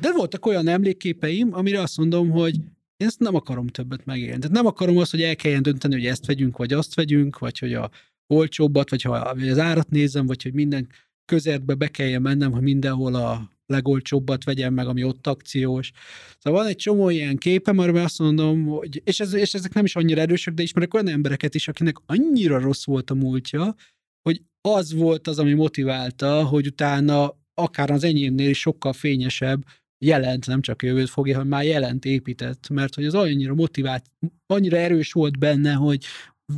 De 0.00 0.12
voltak 0.12 0.46
olyan 0.46 0.68
emlékképeim, 0.68 1.48
amire 1.52 1.80
azt 1.80 1.96
mondom, 1.96 2.30
hogy 2.30 2.56
én 2.96 3.06
ezt 3.06 3.18
nem 3.18 3.34
akarom 3.34 3.66
többet 3.66 4.04
megélni. 4.04 4.38
Tehát 4.38 4.56
nem 4.56 4.66
akarom 4.66 4.96
azt, 4.96 5.10
hogy 5.10 5.22
el 5.22 5.36
kelljen 5.36 5.62
dönteni, 5.62 5.94
hogy 5.94 6.06
ezt 6.06 6.26
vegyünk, 6.26 6.56
vagy 6.56 6.72
azt 6.72 6.94
vegyünk, 6.94 7.38
vagy 7.38 7.58
hogy 7.58 7.74
a 7.74 7.90
olcsóbbat, 8.26 8.90
vagy 8.90 9.02
ha 9.02 9.12
az 9.12 9.58
árat 9.58 9.90
nézem, 9.90 10.26
vagy 10.26 10.42
hogy 10.42 10.52
minden 10.52 10.88
közértbe 11.24 11.74
be 11.74 11.88
kelljen 11.88 12.22
mennem, 12.22 12.52
hogy 12.52 12.62
mindenhol 12.62 13.14
a 13.14 13.50
legolcsóbbat 13.66 14.44
vegyem 14.44 14.74
meg, 14.74 14.86
ami 14.86 15.04
ott 15.04 15.26
akciós. 15.26 15.92
Szóval 16.38 16.60
van 16.60 16.68
egy 16.68 16.76
csomó 16.76 17.08
ilyen 17.08 17.36
képem, 17.36 17.78
amiben 17.78 18.04
azt 18.04 18.18
mondom, 18.18 18.64
hogy, 18.64 19.02
és, 19.04 19.20
ez, 19.20 19.32
és 19.32 19.54
ezek 19.54 19.72
nem 19.72 19.84
is 19.84 19.96
annyira 19.96 20.20
erősek, 20.20 20.54
de 20.54 20.62
ismerek 20.62 20.94
olyan 20.94 21.08
embereket 21.08 21.54
is, 21.54 21.68
akinek 21.68 21.96
annyira 22.06 22.60
rossz 22.60 22.84
volt 22.84 23.10
a 23.10 23.14
múltja, 23.14 23.74
hogy 24.22 24.42
az 24.60 24.92
volt 24.92 25.26
az, 25.26 25.38
ami 25.38 25.52
motiválta, 25.52 26.44
hogy 26.44 26.66
utána 26.66 27.38
akár 27.54 27.90
az 27.90 28.04
enyémnél 28.04 28.48
is 28.48 28.60
sokkal 28.60 28.92
fényesebb 28.92 29.64
jelent, 29.98 30.46
nem 30.46 30.60
csak 30.60 30.82
jövőt 30.82 31.10
fogja, 31.10 31.34
hanem 31.34 31.48
már 31.48 31.64
jelent 31.64 32.04
épített, 32.04 32.68
mert 32.68 32.94
hogy 32.94 33.04
az 33.04 33.14
annyira 33.14 33.54
motivált, 33.54 34.04
annyira 34.46 34.76
erős 34.76 35.12
volt 35.12 35.38
benne, 35.38 35.72
hogy 35.72 36.04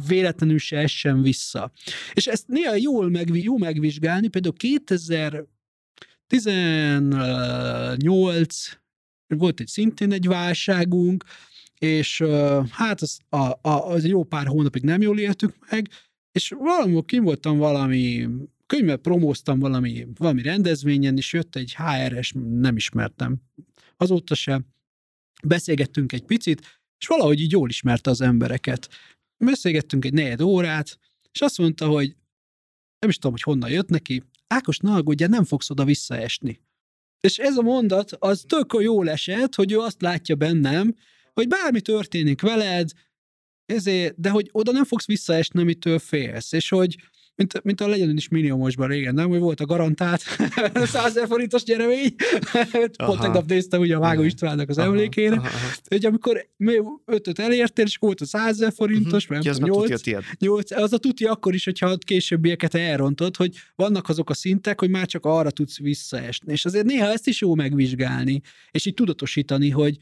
véletlenül 0.06 0.58
se 0.58 0.78
essen 0.78 1.22
vissza. 1.22 1.72
És 2.12 2.26
ezt 2.26 2.48
néha 2.48 2.74
jól 2.74 3.10
meg, 3.10 3.28
jó 3.28 3.58
megvizsgálni, 3.58 4.28
például 4.28 4.54
2018 6.26 8.78
volt 9.26 9.60
egy 9.60 9.66
szintén 9.66 10.12
egy 10.12 10.26
válságunk, 10.26 11.24
és 11.78 12.22
hát 12.70 13.00
az, 13.00 13.18
a, 13.28 13.36
a, 13.36 13.68
az 13.68 14.06
jó 14.06 14.24
pár 14.24 14.46
hónapig 14.46 14.82
nem 14.82 15.00
jól 15.00 15.18
éltük 15.18 15.54
meg, 15.70 15.88
és 16.32 16.54
valamikor 16.58 17.04
kim 17.04 17.24
voltam 17.24 17.58
valami 17.58 18.28
könyvet 18.68 19.00
promóztam 19.00 19.58
valami, 19.58 20.06
valami 20.14 20.42
rendezvényen, 20.42 21.16
és 21.16 21.32
jött 21.32 21.56
egy 21.56 21.74
HRS, 21.76 22.32
nem 22.34 22.76
ismertem. 22.76 23.36
Azóta 23.96 24.34
se 24.34 24.60
beszélgettünk 25.42 26.12
egy 26.12 26.24
picit, 26.24 26.60
és 26.98 27.06
valahogy 27.06 27.40
így 27.40 27.52
jól 27.52 27.68
ismerte 27.68 28.10
az 28.10 28.20
embereket. 28.20 28.88
Beszélgettünk 29.44 30.04
egy 30.04 30.12
negyed 30.12 30.40
órát, 30.40 30.98
és 31.32 31.40
azt 31.40 31.58
mondta, 31.58 31.86
hogy 31.86 32.16
nem 32.98 33.10
is 33.10 33.14
tudom, 33.14 33.32
hogy 33.32 33.42
honnan 33.42 33.70
jött 33.70 33.88
neki, 33.88 34.22
Ákos, 34.46 34.78
ne 34.78 34.92
aggódj, 34.92 35.24
nem 35.24 35.44
fogsz 35.44 35.70
oda 35.70 35.84
visszaesni. 35.84 36.60
És 37.20 37.38
ez 37.38 37.56
a 37.56 37.62
mondat, 37.62 38.12
az 38.12 38.44
tök 38.46 38.76
jól 38.80 39.10
esett, 39.10 39.54
hogy 39.54 39.72
ő 39.72 39.78
azt 39.78 40.02
látja 40.02 40.34
bennem, 40.34 40.94
hogy 41.32 41.48
bármi 41.48 41.80
történik 41.80 42.40
veled, 42.40 42.90
ezért, 43.64 44.20
de 44.20 44.30
hogy 44.30 44.48
oda 44.52 44.72
nem 44.72 44.84
fogsz 44.84 45.06
visszaesni, 45.06 45.60
amitől 45.60 45.98
félsz, 45.98 46.52
és 46.52 46.68
hogy, 46.68 46.96
mint, 47.38 47.64
mint 47.64 47.80
a 47.80 47.88
legyen 47.88 48.16
is 48.16 48.28
milliómosban 48.28 48.88
régen, 48.88 49.14
nem? 49.14 49.28
Hogy 49.28 49.38
volt 49.38 49.60
a 49.60 49.66
garantált 49.66 50.22
100 50.74 51.04
ezer 51.04 51.26
forintos 51.26 51.64
nyeremény. 51.64 52.14
Pont 52.96 53.20
tegnap 53.20 53.48
néztem 53.48 53.80
ugye 53.80 53.96
a 53.96 54.00
Vágó 54.00 54.22
Istvánnak 54.22 54.68
az 54.68 54.78
aha, 54.78 54.86
emlékére. 54.86 55.36
Aha, 55.36 55.46
aha. 55.46 55.68
Hogy 55.88 56.06
amikor 56.06 56.48
ötöt 57.04 57.38
elértél, 57.38 57.84
és 57.84 57.96
volt 57.96 58.20
a 58.20 58.24
100 58.24 58.48
ezer 58.48 58.72
forintos, 58.72 59.28
uh-huh. 59.28 59.44
mert 59.44 59.58
nem 59.58 59.68
8, 59.68 60.00
8, 60.38 60.70
az 60.70 60.92
a 60.92 60.98
tuti 60.98 61.24
akkor 61.24 61.54
is, 61.54 61.64
hogyha 61.64 61.96
későbbieket 61.96 62.74
elrontod, 62.74 63.36
hogy 63.36 63.56
vannak 63.74 64.08
azok 64.08 64.30
a 64.30 64.34
szintek, 64.34 64.80
hogy 64.80 64.90
már 64.90 65.06
csak 65.06 65.24
arra 65.24 65.50
tudsz 65.50 65.78
visszaesni. 65.78 66.52
És 66.52 66.64
azért 66.64 66.86
néha 66.86 67.06
ezt 67.06 67.26
is 67.26 67.40
jó 67.40 67.54
megvizsgálni, 67.54 68.40
és 68.70 68.86
így 68.86 68.94
tudatosítani, 68.94 69.70
hogy 69.70 69.98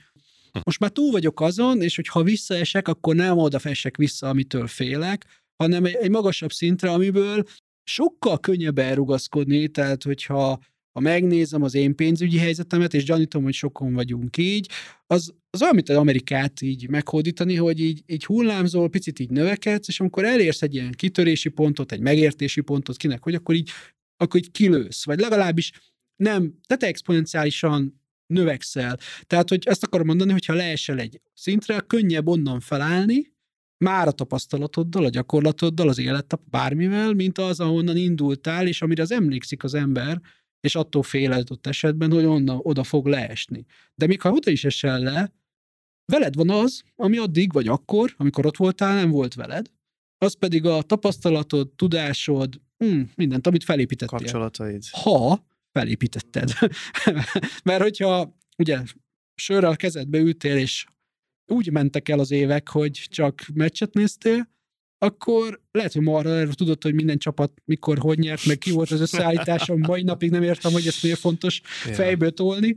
most 0.63 0.79
már 0.79 0.91
túl 0.91 1.11
vagyok 1.11 1.41
azon, 1.41 1.83
és 1.83 1.97
hogy 1.97 2.09
ha 2.09 2.23
visszaesek, 2.23 2.89
akkor 2.89 3.15
nem 3.15 3.39
oda 3.39 3.59
fessek 3.59 3.97
vissza, 3.97 4.29
amitől 4.29 4.67
félek, 4.67 5.27
hanem 5.57 5.85
egy, 5.85 5.95
egy 5.95 6.11
magasabb 6.11 6.53
szintre, 6.53 6.91
amiből 6.91 7.43
sokkal 7.85 8.41
könnyebb 8.41 8.79
elrugaszkodni, 8.79 9.69
tehát 9.69 10.03
hogyha 10.03 10.59
ha 10.93 11.03
megnézem 11.03 11.63
az 11.63 11.75
én 11.75 11.95
pénzügyi 11.97 12.39
helyzetemet, 12.39 12.95
és 12.95 13.05
gyanítom, 13.05 13.43
hogy 13.43 13.53
sokan 13.53 13.95
vagyunk 13.95 14.37
így, 14.37 14.71
az, 15.07 15.35
az 15.51 15.63
olyan, 15.63 15.75
mint 15.75 15.89
az 15.89 15.97
Amerikát 15.97 16.61
így 16.61 16.89
meghódítani, 16.89 17.55
hogy 17.55 17.81
így, 17.81 18.03
így 18.07 18.25
hullámzol, 18.25 18.89
picit 18.89 19.19
így 19.19 19.31
növekedsz, 19.31 19.89
és 19.89 20.01
amikor 20.01 20.25
elérsz 20.25 20.63
egy 20.63 20.75
ilyen 20.75 20.93
kitörési 20.93 21.49
pontot, 21.49 21.93
egy 21.93 22.01
megértési 22.01 22.61
pontot, 22.61 22.97
kinek, 22.97 23.23
hogy 23.23 23.35
akkor 23.35 23.55
így, 23.55 23.71
akkor 24.17 24.41
így 24.41 24.51
kilősz, 24.51 25.05
vagy 25.05 25.21
legalábbis 25.21 25.73
nem, 26.17 26.59
tehát 26.67 26.83
exponenciálisan 26.83 28.01
növekszel. 28.27 28.99
Tehát, 29.27 29.49
hogy 29.49 29.67
ezt 29.67 29.85
akarom 29.85 30.07
mondani, 30.07 30.33
hogy 30.33 30.45
ha 30.45 30.55
leesel 30.55 30.99
egy 30.99 31.21
szintre, 31.35 31.81
könnyebb 31.81 32.27
onnan 32.27 32.61
felállni, 32.61 33.36
már 33.79 34.07
a 34.07 34.13
tapasztalatoddal, 34.13 35.05
a 35.05 35.09
gyakorlatoddal, 35.09 35.89
az 35.89 35.99
élettap, 35.99 36.41
bármivel, 36.51 37.13
mint 37.13 37.39
az, 37.39 37.61
ahonnan 37.61 37.97
indultál, 37.97 38.67
és 38.67 38.83
amire 38.83 39.03
az 39.03 39.11
emlékszik 39.11 39.65
az 39.65 39.75
ember, 39.75 40.21
és 40.61 40.75
attól 40.75 41.03
fél 41.03 41.45
ott 41.51 41.67
esetben, 41.67 42.13
hogy 42.13 42.25
onnan, 42.25 42.61
oda 42.63 42.85
fog 42.85 43.07
leesni. 43.07 43.67
De 43.95 44.07
még 44.07 44.21
ha 44.21 44.31
oda 44.31 44.51
is 44.51 44.65
esel 44.65 45.01
le, 45.01 45.33
veled 46.13 46.35
van 46.35 46.51
az, 46.51 46.83
ami 46.97 47.17
addig, 47.17 47.53
vagy 47.53 47.69
akkor, 47.69 48.15
amikor 48.17 48.47
ott 48.47 48.57
voltál, 48.57 48.95
nem 48.95 49.11
volt 49.11 49.35
veled, 49.35 49.71
az 50.19 50.35
pedig 50.35 50.65
a 50.65 50.83
tapasztalatod, 50.83 51.69
tudásod, 51.69 52.61
hm, 52.79 53.01
mindent, 53.15 53.47
amit 53.47 53.65
felépítettél. 53.65 54.19
Kapcsolataid. 54.19 54.85
Ha 54.91 55.45
felépítetted. 55.73 56.51
Mert 57.65 57.83
hogyha 57.83 58.37
ugye 58.59 58.83
sörrel 59.35 59.77
kezedbe 59.77 60.19
ültél, 60.19 60.57
és 60.57 60.87
úgy 61.47 61.71
mentek 61.71 62.09
el 62.09 62.19
az 62.19 62.31
évek, 62.31 62.69
hogy 62.69 63.07
csak 63.11 63.43
meccset 63.55 63.95
néztél, 63.95 64.55
akkor 64.99 65.61
lehet, 65.73 65.93
hogy 65.93 66.03
marra 66.03 66.49
tudod, 66.49 66.83
hogy 66.83 66.95
minden 66.95 67.19
csapat 67.19 67.53
mikor, 67.65 67.99
hogy 67.99 68.19
nyert, 68.19 68.47
meg 68.47 68.59
ki 68.59 68.71
volt 68.71 68.91
az 68.91 69.01
összeállításom, 69.01 69.81
mai 69.81 70.03
napig 70.03 70.31
nem 70.31 70.43
értem, 70.43 70.73
hogy 70.73 70.87
ezt 70.87 71.03
miért 71.03 71.19
fontos 71.19 71.61
fejből 71.93 72.33
tolni, 72.33 72.77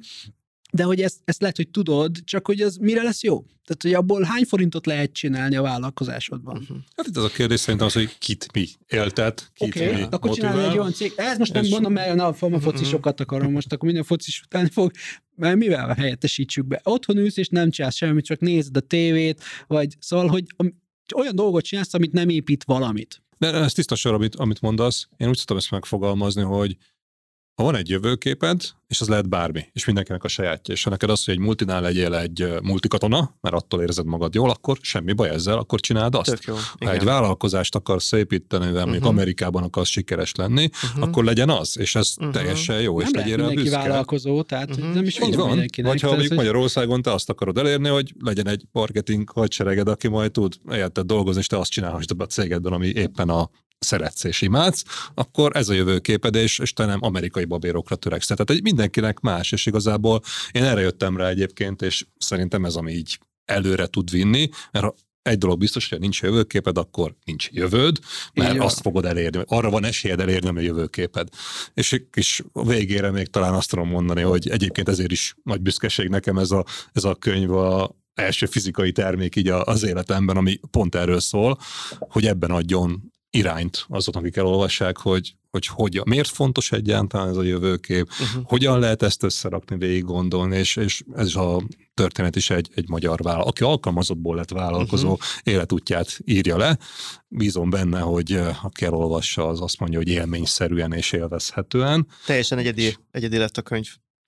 de 0.71 0.83
hogy 0.83 1.01
ezt, 1.01 1.17
ezt 1.25 1.41
lehet, 1.41 1.55
hogy 1.55 1.69
tudod, 1.69 2.17
csak 2.23 2.45
hogy 2.45 2.61
ez 2.61 2.75
mire 2.75 3.03
lesz 3.03 3.23
jó? 3.23 3.41
Tehát, 3.41 3.81
hogy 3.81 3.93
abból 3.93 4.23
hány 4.23 4.43
forintot 4.43 4.85
lehet 4.85 5.11
csinálni 5.11 5.55
a 5.55 5.61
vállalkozásodban? 5.61 6.57
Uh-huh. 6.57 6.77
Hát 6.95 7.07
itt 7.07 7.17
az 7.17 7.23
a 7.23 7.29
kérdés 7.29 7.59
szerintem 7.59 7.87
az, 7.87 7.93
hogy 7.93 8.17
kit 8.17 8.47
mi 8.53 8.67
éltet, 8.87 9.51
kit 9.53 9.75
okay, 9.75 9.93
mi 9.93 10.01
akkor 10.09 10.35
csinálni 10.35 10.63
egy 10.63 10.77
olyan 10.77 10.93
cég. 10.93 11.13
Ez 11.15 11.37
most 11.37 11.53
nem 11.53 11.65
mondom, 11.69 11.93
mert 11.93 12.15
na, 12.15 12.27
a 12.27 12.47
mhm. 12.47 12.55
focisokat 12.55 13.19
akarom 13.19 13.51
most, 13.51 13.73
akkor 13.73 13.85
minden 13.85 14.03
focis 14.03 14.41
után 14.41 14.69
fog, 14.69 14.91
mert 15.35 15.55
mivel 15.55 15.93
helyettesítsük 15.93 16.65
be? 16.65 16.81
Otthon 16.83 17.17
ülsz, 17.17 17.37
és 17.37 17.47
nem 17.47 17.69
csinálsz 17.69 17.95
semmit, 17.95 18.25
csak 18.25 18.39
nézed 18.39 18.77
a 18.77 18.79
tévét, 18.79 19.43
vagy 19.67 19.95
szóval, 19.99 20.27
hogy 20.27 20.45
olyan 21.15 21.35
dolgot 21.35 21.63
csinálsz, 21.63 21.93
amit 21.93 22.11
nem 22.11 22.29
épít 22.29 22.63
valamit. 22.63 23.21
De 23.37 23.53
ez 23.53 23.73
tiszta 23.73 23.95
sor, 23.95 24.13
amit, 24.13 24.35
amit 24.35 24.61
mondasz. 24.61 25.07
Én 25.17 25.27
úgy 25.27 25.39
tudom 25.39 25.57
ezt 25.57 25.71
megfogalmazni, 25.71 26.41
hogy 26.41 26.77
ha 27.59 27.65
van 27.65 27.75
egy 27.75 27.89
jövőképed, 27.89 28.61
és 28.87 29.01
az 29.01 29.07
lehet 29.07 29.29
bármi, 29.29 29.65
és 29.71 29.85
mindenkinek 29.85 30.23
a 30.23 30.27
sajátja, 30.27 30.73
és 30.73 30.83
ha 30.83 30.89
neked 30.89 31.09
az, 31.09 31.25
hogy 31.25 31.33
egy 31.33 31.39
multinál 31.39 31.81
legyél 31.81 32.15
egy 32.15 32.53
multikatona, 32.61 33.35
mert 33.41 33.55
attól 33.55 33.81
érzed 33.81 34.05
magad 34.05 34.33
jól, 34.33 34.49
akkor 34.49 34.77
semmi 34.81 35.13
baj 35.13 35.29
ezzel, 35.29 35.57
akkor 35.57 35.79
csináld 35.79 36.15
azt. 36.15 36.43
jó. 36.45 36.53
Ha 36.53 36.61
Igen. 36.77 36.93
egy 36.93 37.03
vállalkozást 37.03 37.75
akarsz 37.75 38.11
építeni, 38.11 38.65
de 38.65 38.71
mondjuk 38.71 38.95
uh-huh. 38.95 39.07
Amerikában 39.07 39.63
akarsz 39.63 39.89
sikeres 39.89 40.35
lenni, 40.35 40.69
uh-huh. 40.83 41.03
akkor 41.03 41.23
legyen 41.23 41.49
az, 41.49 41.77
és 41.79 41.95
ez 41.95 42.13
uh-huh. 42.17 42.33
teljesen 42.33 42.81
jó, 42.81 42.97
nem 42.97 43.07
és 43.07 43.13
legyél 43.13 43.37
rá 43.37 43.47
büszke. 43.47 43.77
vállalkozó, 43.77 44.41
tehát 44.41 44.69
uh-huh. 44.69 44.93
nem 44.93 45.03
is 45.03 45.19
Így 45.19 45.35
van. 45.35 45.47
mindenkinek. 45.47 45.91
Vagy 45.91 46.01
ha 46.01 46.09
mondjuk 46.09 46.33
Magyarországon 46.33 47.01
te 47.01 47.11
azt 47.11 47.29
akarod 47.29 47.57
elérni, 47.57 47.87
hogy 47.87 48.13
legyen 48.19 48.47
egy 48.47 48.63
marketing 48.71 49.29
hadsereged, 49.29 49.87
aki 49.87 50.07
majd 50.07 50.31
tud 50.31 50.55
helyetted 50.69 51.05
dolgozni, 51.05 51.39
és 51.39 51.47
te 51.47 51.57
azt 51.57 51.71
csinálhassd 51.71 52.11
a 52.17 52.25
cégedben, 52.25 52.73
ami 52.73 52.87
éppen 52.87 53.29
a 53.29 53.49
szeretsz 53.79 54.23
és 54.23 54.41
imádsz, 54.41 54.83
akkor 55.13 55.55
ez 55.55 55.69
a 55.69 55.73
jövőképed, 55.73 56.35
és, 56.35 56.59
és 56.59 56.73
te 56.73 56.85
nem 56.85 56.99
amerikai 57.01 57.45
babérokra 57.45 57.95
töreksz. 57.95 58.27
Tehát 58.27 58.49
egy 58.49 58.61
mindenkinek 58.61 59.19
más, 59.19 59.51
és 59.51 59.65
igazából 59.65 60.21
én 60.51 60.63
erre 60.63 60.81
jöttem 60.81 61.17
rá 61.17 61.27
egyébként, 61.27 61.81
és 61.81 62.05
szerintem 62.17 62.65
ez, 62.65 62.75
ami 62.75 62.91
így 62.91 63.19
előre 63.45 63.87
tud 63.87 64.11
vinni, 64.11 64.49
mert 64.71 64.93
egy 65.21 65.37
dolog 65.37 65.59
biztos, 65.59 65.89
hogy 65.89 65.97
ha 65.97 66.03
nincs 66.03 66.21
jövőképed, 66.21 66.77
akkor 66.77 67.15
nincs 67.23 67.49
jövőd, 67.51 67.99
mert 68.33 68.53
Igen. 68.53 68.65
azt 68.65 68.81
fogod 68.81 69.05
elérni, 69.05 69.43
arra 69.45 69.69
van 69.69 69.83
esélyed 69.83 70.19
elérni, 70.19 70.57
a 70.57 70.59
jövőképed. 70.59 71.27
És, 71.73 72.01
és 72.13 72.43
a 72.53 72.65
végére 72.65 73.11
még 73.11 73.27
talán 73.27 73.53
azt 73.53 73.69
tudom 73.69 73.89
mondani, 73.89 74.21
hogy 74.21 74.49
egyébként 74.49 74.89
ezért 74.89 75.11
is 75.11 75.35
nagy 75.43 75.61
büszkeség 75.61 76.07
nekem 76.07 76.37
ez 76.37 76.51
a, 76.51 76.65
ez 76.93 77.03
a 77.03 77.15
könyv 77.15 77.51
a 77.51 77.97
első 78.13 78.45
fizikai 78.45 78.91
termék 78.91 79.35
így 79.35 79.47
az 79.47 79.83
életemben, 79.83 80.37
ami 80.37 80.59
pont 80.71 80.95
erről 80.95 81.19
szól, 81.19 81.57
hogy 81.99 82.25
ebben 82.25 82.51
adjon 82.51 83.11
irányt 83.31 83.85
azok, 83.87 84.15
akik 84.15 84.35
elolvassák, 84.35 84.97
hogy, 84.97 85.35
hogy, 85.49 85.65
hogy 85.67 86.01
miért 86.05 86.29
fontos 86.29 86.71
egyáltalán 86.71 87.29
ez 87.29 87.37
a 87.37 87.43
jövőkép, 87.43 88.09
uh-huh. 88.09 88.43
hogyan 88.43 88.79
lehet 88.79 89.01
ezt 89.01 89.23
összerakni, 89.23 89.77
végig 89.77 90.03
gondolni, 90.03 90.57
és, 90.57 90.75
és 90.75 91.03
ez 91.15 91.35
a 91.35 91.63
történet 91.93 92.35
is 92.35 92.49
egy, 92.49 92.69
egy 92.75 92.89
magyar 92.89 93.19
vállalat, 93.21 93.47
aki 93.47 93.63
alkalmazottból 93.63 94.35
lett 94.35 94.49
vállalkozó, 94.49 95.11
uh-huh. 95.11 95.27
életútját 95.43 96.19
írja 96.25 96.57
le. 96.57 96.77
Bízom 97.27 97.69
benne, 97.69 97.99
hogy 97.99 98.39
aki 98.61 98.85
elolvassa, 98.85 99.47
az 99.47 99.61
azt 99.61 99.79
mondja, 99.79 99.97
hogy 99.97 100.07
élményszerűen 100.07 100.93
és 100.93 101.11
élvezhetően. 101.11 102.07
Teljesen 102.25 102.57
egyedi, 102.57 102.95
egyedi 103.11 103.37
lett 103.37 103.57
a 103.57 103.61
könyv. 103.61 103.87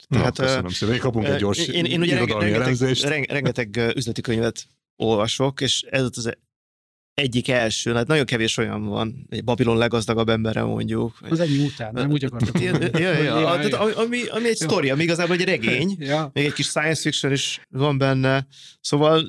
Tehát, 0.09 0.37
Na, 0.37 0.43
köszönöm 0.43 0.69
szépen. 0.69 0.99
Kapunk 0.99 1.25
egy 1.25 1.39
gyors 1.39 1.67
én, 1.67 1.85
én 1.85 2.01
ugye 2.01 2.25
rengeteg, 2.25 3.25
rengeteg 3.29 3.93
üzleti 3.95 4.21
könyvet 4.21 4.67
olvasok, 4.95 5.61
és 5.61 5.81
ez 5.81 6.03
az 6.15 6.37
egyik 7.13 7.49
első, 7.49 7.93
hát 7.93 8.07
nagyon 8.07 8.25
kevés 8.25 8.57
olyan 8.57 8.85
van, 8.85 9.27
egy 9.29 9.43
Babilon 9.43 9.77
leggazdagabb 9.77 10.29
emberre 10.29 10.63
mondjuk. 10.63 11.17
Az 11.29 11.39
ennyi 11.39 11.65
után, 11.65 11.93
nem 11.93 12.11
úgy 12.11 12.23
akartam. 12.23 12.61
ja, 12.61 12.77
ja, 12.99 13.11
ja, 13.11 13.39
ja, 13.39 13.69
tehát, 13.69 13.95
ami, 13.95 14.27
ami 14.27 14.47
egy 14.47 14.55
sztori, 14.55 14.89
ami 14.89 15.03
igazából 15.03 15.35
egy 15.35 15.43
regény, 15.43 15.95
ja. 15.99 16.29
még 16.33 16.45
egy 16.45 16.53
kis 16.53 16.65
science 16.65 17.01
fiction 17.01 17.31
is 17.31 17.61
van 17.69 17.97
benne, 17.97 18.47
szóval 18.81 19.27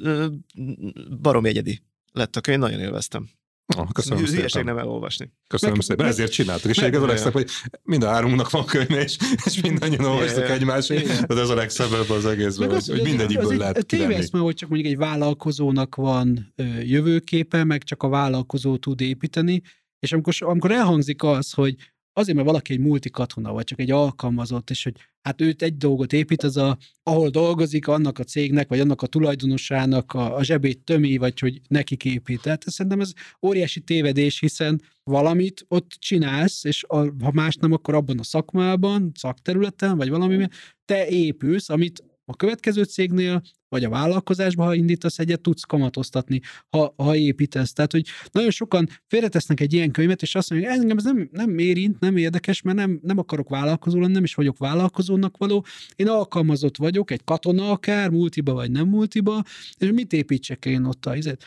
barom 1.20 1.44
egyedi 1.44 1.82
lett 2.12 2.36
a 2.36 2.40
könyv, 2.40 2.58
nagyon 2.58 2.80
élveztem. 2.80 3.28
Oh, 3.76 3.88
köszönöm 3.92 4.18
Hülyeség 4.18 4.48
szépen. 4.48 4.64
nem 4.64 4.78
elolvasni. 4.78 5.32
Köszönöm 5.46 5.74
meg, 5.74 5.84
szépen, 5.84 6.06
ezért 6.06 6.32
csináltuk. 6.32 6.70
És 6.70 6.80
meg, 6.80 6.94
az 6.94 7.02
a 7.02 7.06
legszebb, 7.06 7.32
hogy 7.32 7.50
mind 7.82 8.02
a 8.02 8.08
háromnak 8.08 8.50
van 8.50 8.64
könyv, 8.64 8.90
és, 8.90 9.16
és 9.44 9.60
mindannyian 9.60 10.04
olvastuk 10.04 10.48
egymásért. 10.48 11.26
De 11.26 11.40
ez 11.40 11.48
a 11.48 11.54
legszebb 11.54 12.10
az 12.10 12.26
egészben, 12.26 12.70
hogy, 12.70 12.86
hogy 12.88 13.02
mindegyikből 13.02 13.56
lehet 13.56 13.86
kivenni. 13.86 14.14
mert 14.14 14.36
hogy 14.36 14.54
csak 14.54 14.68
mondjuk 14.68 14.92
egy 14.92 14.98
vállalkozónak 14.98 15.94
van 15.94 16.52
ö, 16.56 16.64
jövőképe, 16.80 17.64
meg 17.64 17.82
csak 17.82 18.02
a 18.02 18.08
vállalkozó 18.08 18.76
tud 18.76 19.00
építeni, 19.00 19.62
és 19.98 20.12
amikor, 20.12 20.34
amikor 20.38 20.70
elhangzik 20.70 21.22
az, 21.22 21.52
hogy 21.52 21.74
azért, 22.12 22.36
mert 22.36 22.48
valaki 22.48 22.72
egy 22.72 22.78
multikatona, 22.78 23.52
vagy 23.52 23.64
csak 23.64 23.80
egy 23.80 23.90
alkalmazott, 23.90 24.70
és 24.70 24.82
hogy 24.82 24.96
hát 25.22 25.40
őt 25.40 25.62
egy 25.62 25.76
dolgot 25.76 26.12
épít, 26.12 26.42
az 26.42 26.56
a, 26.56 26.78
ahol 27.02 27.28
dolgozik, 27.28 27.88
annak 27.88 28.18
a 28.18 28.24
cégnek, 28.24 28.68
vagy 28.68 28.80
annak 28.80 29.02
a 29.02 29.06
tulajdonosának 29.06 30.12
a, 30.12 30.36
a 30.36 30.44
zsebét 30.44 30.84
tömi, 30.84 31.16
vagy 31.16 31.38
hogy 31.38 31.60
nekik 31.68 32.04
épít. 32.04 32.42
Tehát 32.42 32.62
szerintem 32.70 33.00
ez 33.00 33.12
óriási 33.46 33.80
tévedés, 33.80 34.40
hiszen 34.40 34.82
valamit 35.04 35.64
ott 35.68 35.90
csinálsz, 35.98 36.64
és 36.64 36.84
a, 36.88 36.96
ha 36.96 37.32
más 37.32 37.54
nem, 37.54 37.72
akkor 37.72 37.94
abban 37.94 38.18
a 38.18 38.22
szakmában, 38.22 39.12
szakterületen, 39.14 39.96
vagy 39.96 40.08
valami, 40.08 40.46
te 40.84 41.08
épülsz, 41.08 41.68
amit 41.68 42.04
a 42.32 42.36
következő 42.36 42.82
cégnél, 42.82 43.42
vagy 43.68 43.84
a 43.84 43.88
vállalkozásban, 43.88 44.66
ha 44.66 44.74
indítasz 44.74 45.18
egyet, 45.18 45.40
tudsz 45.40 45.62
kamatoztatni, 45.62 46.40
ha, 46.70 46.94
ha 46.96 47.16
építesz. 47.16 47.72
Tehát, 47.72 47.92
hogy 47.92 48.06
nagyon 48.32 48.50
sokan 48.50 48.88
félretesznek 49.06 49.60
egy 49.60 49.72
ilyen 49.72 49.90
könyvet, 49.90 50.22
és 50.22 50.34
azt 50.34 50.50
mondják, 50.50 50.72
engem 50.72 50.96
ez 50.96 51.04
nem, 51.04 51.28
nem 51.32 51.58
érint, 51.58 52.00
nem 52.00 52.16
érdekes, 52.16 52.62
mert 52.62 52.76
nem, 52.76 53.00
nem 53.02 53.18
akarok 53.18 53.48
vállalkozó 53.48 54.00
lenni, 54.00 54.12
nem 54.12 54.24
is 54.24 54.34
vagyok 54.34 54.58
vállalkozónak 54.58 55.36
való. 55.36 55.64
Én 55.96 56.08
alkalmazott 56.08 56.76
vagyok, 56.76 57.10
egy 57.10 57.24
katona 57.24 57.70
akár, 57.70 58.10
multiba 58.10 58.52
vagy 58.52 58.70
nem 58.70 58.88
multiba, 58.88 59.42
és 59.78 59.90
mit 59.92 60.12
építsek 60.12 60.64
én 60.64 60.84
ott 60.84 61.06
a 61.06 61.16
izet? 61.16 61.44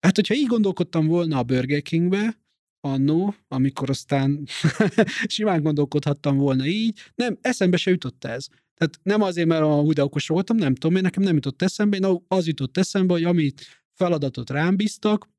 Hát, 0.00 0.16
hogyha 0.16 0.34
így 0.34 0.46
gondolkodtam 0.46 1.06
volna 1.06 1.38
a 1.38 1.42
Burger 1.42 1.82
Kingbe, 1.82 2.40
annó, 2.84 3.34
amikor 3.48 3.90
aztán 3.90 4.46
simán 5.34 5.62
gondolkodhattam 5.62 6.36
volna 6.36 6.66
így, 6.66 6.98
nem, 7.14 7.38
eszembe 7.40 7.76
se 7.76 7.90
jutott 7.90 8.24
ez. 8.24 8.46
Tehát 8.74 8.98
nem 9.02 9.22
azért, 9.22 9.48
mert 9.48 9.62
a 9.62 9.80
úgy 9.80 10.00
okos 10.00 10.26
voltam, 10.26 10.56
nem 10.56 10.74
tudom, 10.74 10.96
én 10.96 11.02
nekem 11.02 11.22
nem 11.22 11.34
jutott 11.34 11.62
eszembe, 11.62 11.96
én 11.96 12.20
az 12.28 12.46
jutott 12.46 12.78
eszembe, 12.78 13.12
hogy 13.12 13.24
amit 13.24 13.84
feladatot 13.92 14.50
rám 14.50 14.76
bíztak, 14.76 15.30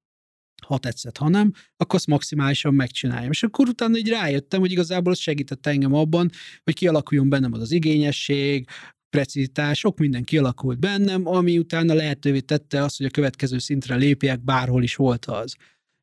ha 0.65 0.77
tetszett, 0.77 1.17
ha 1.17 1.29
nem, 1.29 1.51
akkor 1.77 1.95
azt 1.95 2.07
maximálisan 2.07 2.73
megcsináljam. 2.73 3.31
És 3.31 3.43
akkor 3.43 3.67
utána 3.67 3.97
így 3.97 4.09
rájöttem, 4.09 4.59
hogy 4.59 4.71
igazából 4.71 5.11
az 5.11 5.19
segített 5.19 5.65
engem 5.65 5.93
abban, 5.93 6.29
hogy 6.63 6.73
kialakuljon 6.73 7.29
bennem 7.29 7.53
az 7.53 7.61
az 7.61 7.71
igényesség, 7.71 8.67
precizitás, 9.09 9.79
sok 9.79 9.97
minden 9.99 10.23
kialakult 10.23 10.79
bennem, 10.79 11.27
ami 11.27 11.57
utána 11.57 11.93
lehetővé 11.93 12.39
tette 12.39 12.83
azt, 12.83 12.97
hogy 12.97 13.05
a 13.05 13.09
következő 13.09 13.57
szintre 13.57 13.95
lépjek, 13.95 14.43
bárhol 14.43 14.83
is 14.83 14.95
volt 14.95 15.25
az. 15.25 15.55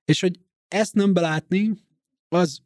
És 0.05 0.21
hogy 0.21 0.41
ezt 0.69 0.95
nem 0.95 1.13
belátni, 1.13 1.73
az 2.29 2.61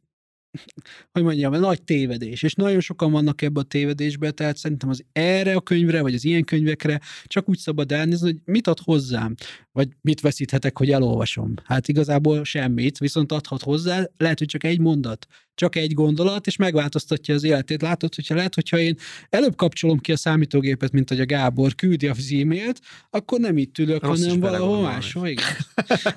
hogy 1.11 1.23
mondjam, 1.23 1.53
nagy 1.53 1.83
tévedés, 1.83 2.43
és 2.43 2.53
nagyon 2.53 2.79
sokan 2.79 3.11
vannak 3.11 3.41
ebbe 3.41 3.59
a 3.59 3.63
tévedésbe, 3.63 4.31
tehát 4.31 4.57
szerintem 4.57 4.89
az 4.89 5.03
erre 5.11 5.55
a 5.55 5.61
könyvre, 5.61 6.01
vagy 6.01 6.13
az 6.13 6.25
ilyen 6.25 6.43
könyvekre 6.43 6.99
csak 7.25 7.49
úgy 7.49 7.57
szabad 7.57 7.91
elnézni, 7.91 8.31
hogy 8.31 8.39
mit 8.45 8.67
ad 8.67 8.79
hozzám, 8.79 9.35
vagy 9.71 9.89
mit 10.01 10.21
veszíthetek, 10.21 10.77
hogy 10.77 10.91
elolvasom. 10.91 11.53
Hát 11.63 11.87
igazából 11.87 12.43
semmit, 12.43 12.97
viszont 12.97 13.31
adhat 13.31 13.61
hozzá, 13.61 14.09
lehet, 14.17 14.39
hogy 14.39 14.47
csak 14.47 14.63
egy 14.63 14.79
mondat, 14.79 15.27
csak 15.55 15.75
egy 15.75 15.93
gondolat, 15.93 16.47
és 16.47 16.55
megváltoztatja 16.55 17.33
az 17.33 17.43
életét. 17.43 17.81
Látod, 17.81 18.15
hogyha 18.15 18.35
lehet, 18.35 18.55
hogyha 18.55 18.77
én 18.77 18.97
előbb 19.29 19.55
kapcsolom 19.55 19.99
ki 19.99 20.11
a 20.11 20.17
számítógépet, 20.17 20.91
mint 20.91 21.09
hogy 21.09 21.19
a 21.19 21.25
Gábor 21.25 21.75
küldi 21.75 22.07
az 22.07 22.33
e-mailt, 22.41 22.79
akkor 23.09 23.39
nem 23.39 23.57
itt 23.57 23.77
ülök, 23.77 24.03
Rossz 24.03 24.21
hanem 24.21 24.39
valahol 24.39 24.81
máshol. 24.81 25.27
Igen. 25.27 25.45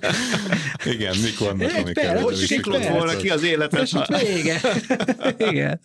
igen, 0.95 1.15
mik 1.23 1.39
vannak, 1.39 1.73
amiket 1.75 2.21
Hogy 2.21 2.37
siklott 2.37 2.89
volna 2.89 3.17
ki 3.17 3.29
az 3.29 3.43
életet. 3.43 3.89
Igen. 4.39 4.59
Igen. 5.39 5.81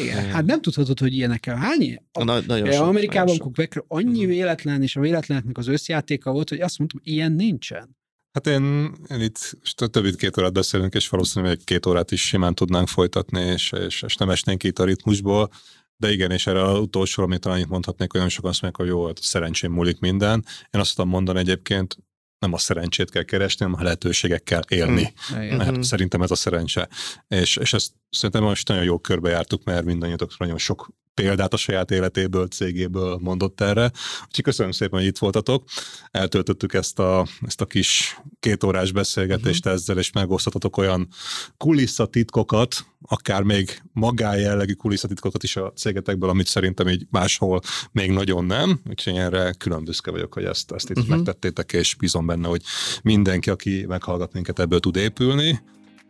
Igen. 0.00 0.30
Hát 0.30 0.44
nem 0.44 0.60
tudhatod, 0.60 0.98
hogy 0.98 1.14
ilyenekkel. 1.14 1.56
Hány? 1.56 2.02
A, 2.12 2.24
Na, 2.24 2.40
nagyon 2.46 2.72
sok, 2.72 2.86
Amerikában 2.86 3.38
Cook 3.38 3.84
annyi 3.88 4.20
mhm. 4.20 4.28
véletlen, 4.28 4.82
és 4.82 4.96
a 4.96 5.00
véletleneknek 5.00 5.58
az 5.58 5.66
összjátéka 5.66 6.32
volt, 6.32 6.48
hogy 6.48 6.60
azt 6.60 6.78
mondtam, 6.78 7.00
ilyen 7.04 7.32
nincsen. 7.32 7.96
Hát 8.36 8.46
én, 8.46 8.92
én 9.10 9.20
itt 9.20 9.58
több 9.90 10.02
mint 10.02 10.16
két 10.16 10.38
órát 10.38 10.52
beszélünk, 10.52 10.94
és 10.94 11.08
valószínűleg 11.08 11.54
egy 11.54 11.64
két 11.64 11.86
órát 11.86 12.10
is 12.10 12.26
simán 12.26 12.54
tudnánk 12.54 12.88
folytatni, 12.88 13.40
és, 13.40 13.72
és, 13.72 14.02
és 14.02 14.16
nem 14.16 14.30
esnénk 14.30 14.62
itt 14.62 14.78
a 14.78 14.84
ritmusból. 14.84 15.50
De 15.96 16.12
igen, 16.12 16.30
és 16.30 16.46
erre 16.46 16.62
az 16.62 16.78
utolsó, 16.78 17.22
amit 17.22 17.40
talán 17.40 17.58
itt 17.58 17.68
mondhatnék, 17.68 18.10
hogy 18.10 18.20
nagyon 18.20 18.34
sokan 18.34 18.50
azt 18.50 18.62
mondják, 18.62 18.88
hogy 18.88 18.96
jó, 18.96 19.06
hát 19.06 19.22
szerencsém 19.22 19.72
múlik 19.72 19.98
minden. 19.98 20.44
Én 20.70 20.80
azt 20.80 20.94
tudom 20.94 21.10
mondani 21.10 21.38
egyébként, 21.38 21.96
nem 22.38 22.52
a 22.52 22.58
szerencsét 22.58 23.10
kell 23.10 23.22
keresni, 23.22 23.64
hanem 23.64 23.80
a 23.80 23.84
lehetőségekkel 23.84 24.62
élni. 24.68 25.12
Mm. 25.34 25.56
Mert 25.56 25.76
mm. 25.76 25.80
szerintem 25.80 26.22
ez 26.22 26.30
a 26.30 26.34
szerencse. 26.34 26.88
És, 27.28 27.56
és 27.56 27.72
ezt 27.72 27.92
szerintem 28.10 28.42
most 28.42 28.68
nagyon 28.68 28.84
jó 28.84 28.98
körbe 28.98 29.30
jártuk, 29.30 29.64
mert 29.64 29.84
mindannyiatok 29.84 30.38
nagyon 30.38 30.58
sok 30.58 30.88
példát 31.16 31.52
a 31.52 31.56
saját 31.56 31.90
életéből, 31.90 32.46
cégéből 32.46 33.18
mondott 33.22 33.60
erre. 33.60 33.90
Úgyhogy 34.26 34.44
köszönöm 34.44 34.72
szépen, 34.72 34.98
hogy 34.98 35.08
itt 35.08 35.18
voltatok. 35.18 35.64
Eltöltöttük 36.10 36.74
ezt 36.74 36.98
a, 36.98 37.26
ezt 37.46 37.60
a 37.60 37.66
kis 37.66 38.20
kétórás 38.40 38.92
beszélgetést 38.92 39.58
uh-huh. 39.58 39.72
ezzel, 39.72 39.98
és 39.98 40.12
megosztatatok 40.12 40.76
olyan 40.76 41.08
kulisszatitkokat, 41.56 42.86
akár 43.02 43.42
még 43.42 43.82
magájellegű 43.92 44.72
kulisszatitkokat 44.72 45.42
is 45.42 45.56
a 45.56 45.72
cégetekből, 45.72 46.28
amit 46.28 46.46
szerintem 46.46 46.88
így 46.88 47.06
máshol 47.10 47.60
még 47.92 48.10
nagyon 48.10 48.44
nem. 48.44 48.80
Úgyhogy 48.88 49.16
erre 49.16 49.52
külön 49.52 49.84
büszke 49.84 50.10
vagyok, 50.10 50.34
hogy 50.34 50.44
ezt, 50.44 50.72
ezt 50.72 50.90
itt 50.90 50.98
uh-huh. 50.98 51.16
megtettétek, 51.16 51.72
és 51.72 51.94
bízom 51.94 52.26
benne, 52.26 52.48
hogy 52.48 52.62
mindenki, 53.02 53.50
aki 53.50 53.84
meghallgat 53.86 54.32
minket, 54.32 54.58
ebből 54.58 54.80
tud 54.80 54.96
épülni 54.96 55.62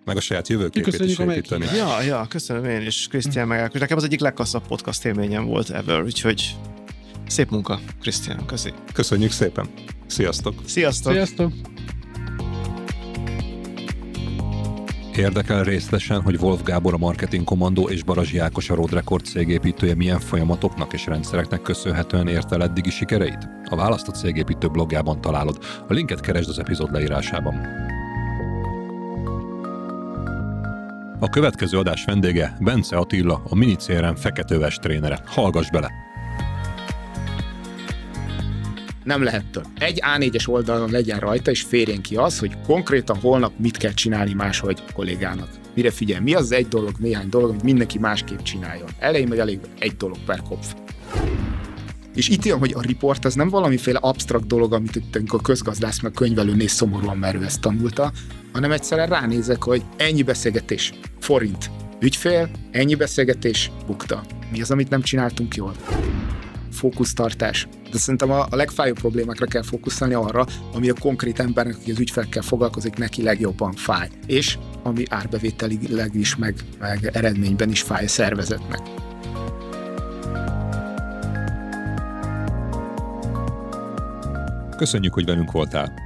meg 0.07 0.17
a 0.17 0.21
saját 0.21 0.49
jövőképét 0.49 1.01
is 1.01 1.19
építeni. 1.19 1.67
Ja, 1.77 2.03
ja, 2.03 2.27
köszönöm 2.29 2.65
én 2.65 2.87
is, 2.87 3.07
Krisztián 3.09 3.49
meg 3.49 3.73
Nekem 3.73 3.97
az 3.97 4.05
egyik 4.05 4.21
legkasszabb 4.21 4.67
podcast 4.67 5.05
élményem 5.05 5.45
volt 5.45 5.71
ever, 5.71 6.03
úgyhogy 6.03 6.57
szép 7.27 7.51
munka, 7.51 7.81
Krisztián, 8.01 8.47
köszi. 8.47 8.73
Köszönjük 8.93 9.31
szépen. 9.31 9.69
Sziasztok. 10.07 10.55
Sziasztok. 10.67 11.13
Sziasztok. 11.13 11.53
Érdekel 15.17 15.65
részletesen, 15.65 16.23
hogy 16.23 16.37
Wolf 16.37 16.63
Gábor 16.63 16.95
a 16.95 16.99
Marketing 16.99 17.45
Kommandó 17.45 17.89
és 17.89 18.03
Barazsi 18.03 18.39
Ákos 18.39 18.71
a 18.71 18.75
Road 18.75 18.93
Record 18.93 19.25
cégépítője 19.25 19.95
milyen 19.95 20.21
folyamatoknak 20.21 20.93
és 20.93 21.07
rendszereknek 21.07 21.63
köszönhetően 21.63 22.29
érte 22.29 22.55
el 22.55 22.63
eddigi 22.63 22.91
sikereit? 22.91 23.49
A 23.65 23.77
választott 23.77 24.15
cégépítő 24.15 24.69
blogjában 24.69 25.21
találod. 25.21 25.59
A 25.89 25.93
linket 25.93 26.21
keresd 26.21 26.49
az 26.49 26.59
epizód 26.59 26.93
leírásában. 26.93 27.55
A 31.21 31.29
következő 31.29 31.79
adás 31.79 32.05
vendége 32.05 32.57
Bence 32.61 32.97
Attila, 32.97 33.43
a 33.49 33.55
Mini 33.55 33.77
CRM 33.77 34.15
feketőves 34.15 34.77
trénere. 34.77 35.21
Hallgass 35.27 35.71
bele! 35.71 35.91
nem 39.07 39.23
lehet 39.23 39.45
több. 39.51 39.67
Egy 39.79 40.01
A4-es 40.17 40.49
oldalon 40.49 40.91
legyen 40.91 41.19
rajta, 41.19 41.51
és 41.51 41.63
férjen 41.63 42.03
ki 42.03 42.17
az, 42.17 42.39
hogy 42.39 42.61
konkrétan 42.67 43.17
holnap 43.17 43.53
mit 43.59 43.77
kell 43.77 43.93
csinálni 43.93 44.33
máshogy 44.33 44.83
kollégának. 44.93 45.49
Mire 45.75 45.91
figyel, 45.91 46.21
mi 46.21 46.35
az 46.35 46.53
egy 46.53 46.69
dolog, 46.69 46.93
néhány 46.99 47.29
dolog, 47.29 47.51
amit 47.51 47.63
mindenki 47.63 47.99
másképp 47.99 48.39
csináljon. 48.39 48.89
Elején 48.99 49.29
meg 49.29 49.39
elég 49.39 49.61
egy 49.79 49.97
dolog 49.97 50.17
per 50.27 50.41
kopf. 50.49 50.75
És 52.15 52.29
itt 52.29 52.45
jön, 52.45 52.59
hogy 52.59 52.73
a 52.77 52.83
report 52.83 53.25
az 53.25 53.35
nem 53.35 53.49
valamiféle 53.49 53.99
absztrakt 53.99 54.47
dolog, 54.47 54.73
amit 54.73 55.03
a 55.29 55.41
közgazdász 55.41 56.01
meg 56.01 56.13
könyvelő 56.13 56.55
néz 56.55 56.73
szomorúan, 56.73 57.17
mert 57.17 57.37
ő 57.37 57.45
ezt 57.45 57.61
tanulta, 57.61 58.13
hanem 58.57 58.73
egyszerűen 58.73 59.09
ránézek, 59.09 59.63
hogy 59.63 59.83
ennyi 59.97 60.23
beszélgetés, 60.23 60.93
forint, 61.21 61.71
ügyfél, 62.01 62.51
ennyi 62.71 62.95
beszélgetés, 62.95 63.71
bukta. 63.87 64.23
Mi 64.51 64.61
az, 64.61 64.71
amit 64.71 64.89
nem 64.89 65.03
csináltunk 65.03 65.55
jól? 65.55 65.75
Fókusztartás. 66.73 67.69
De 67.91 67.99
szerintem 67.99 68.31
a, 68.31 68.47
a 68.51 68.57
legfájóbb 68.57 68.99
problémákra 68.99 69.47
kell 69.47 69.63
fókuszálni 69.63 70.15
arra, 70.15 70.47
ami 70.73 70.89
a 70.89 70.95
konkrét 71.01 71.41
embernek, 71.41 71.77
aki 71.77 71.91
az 71.91 71.99
ügyfelekkel 71.99 72.43
foglalkozik, 72.43 72.97
neki 72.97 73.23
legjobban 73.23 73.73
fáj. 73.73 74.09
És 74.27 74.59
ami 74.83 75.03
árbevételileg 75.09 76.15
is, 76.15 76.37
meg, 76.37 76.55
meg 76.79 77.11
eredményben 77.13 77.71
is 77.71 77.83
fáj 77.83 78.05
a 78.05 78.09
szervezetnek. 78.09 78.81
Köszönjük, 84.77 85.15
hogy 85.15 85.25
velünk 85.25 85.51
voltál. 85.51 86.06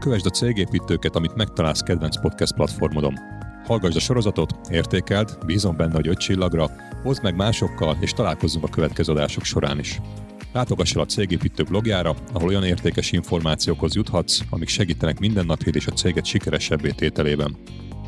Kövesd 0.00 0.26
a 0.26 0.30
cégépítőket, 0.30 1.16
amit 1.16 1.34
megtalálsz 1.34 1.80
kedvenc 1.80 2.20
podcast 2.20 2.54
platformodon. 2.54 3.18
Hallgassd 3.64 3.96
a 3.96 4.00
sorozatot, 4.00 4.54
értékeld, 4.70 5.38
bízom 5.46 5.76
benne, 5.76 5.94
hogy 5.94 6.08
öt 6.08 6.18
csillagra, 6.18 6.70
hozd 7.02 7.22
meg 7.22 7.36
másokkal, 7.36 7.96
és 8.00 8.12
találkozzunk 8.12 8.64
a 8.64 8.68
következő 8.68 9.12
adások 9.12 9.44
során 9.44 9.78
is. 9.78 10.00
Látogass 10.52 10.94
el 10.94 11.00
a 11.00 11.06
Cégépítő 11.06 11.62
blogjára, 11.62 12.14
ahol 12.32 12.48
olyan 12.48 12.64
értékes 12.64 13.12
információkhoz 13.12 13.94
juthatsz, 13.94 14.40
amik 14.50 14.68
segítenek 14.68 15.18
mindennapjét 15.18 15.76
és 15.76 15.86
a 15.86 15.92
céget 15.92 16.24
sikeresebbé 16.24 16.90
tételében. 16.90 17.56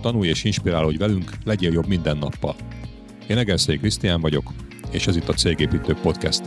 Tanulj 0.01 0.29
és 0.29 0.45
inspirálódj 0.45 0.97
velünk, 0.97 1.31
legyél 1.45 1.73
jobb 1.73 1.87
minden 1.87 2.17
nappal. 2.17 2.55
Én 3.27 3.39
Egerszék 3.39 3.81
Krisztián 3.81 4.21
vagyok, 4.21 4.53
és 4.91 5.07
ez 5.07 5.17
itt 5.17 5.29
a 5.29 5.35
Cégépítő 5.35 5.95
Podcast. 6.03 6.43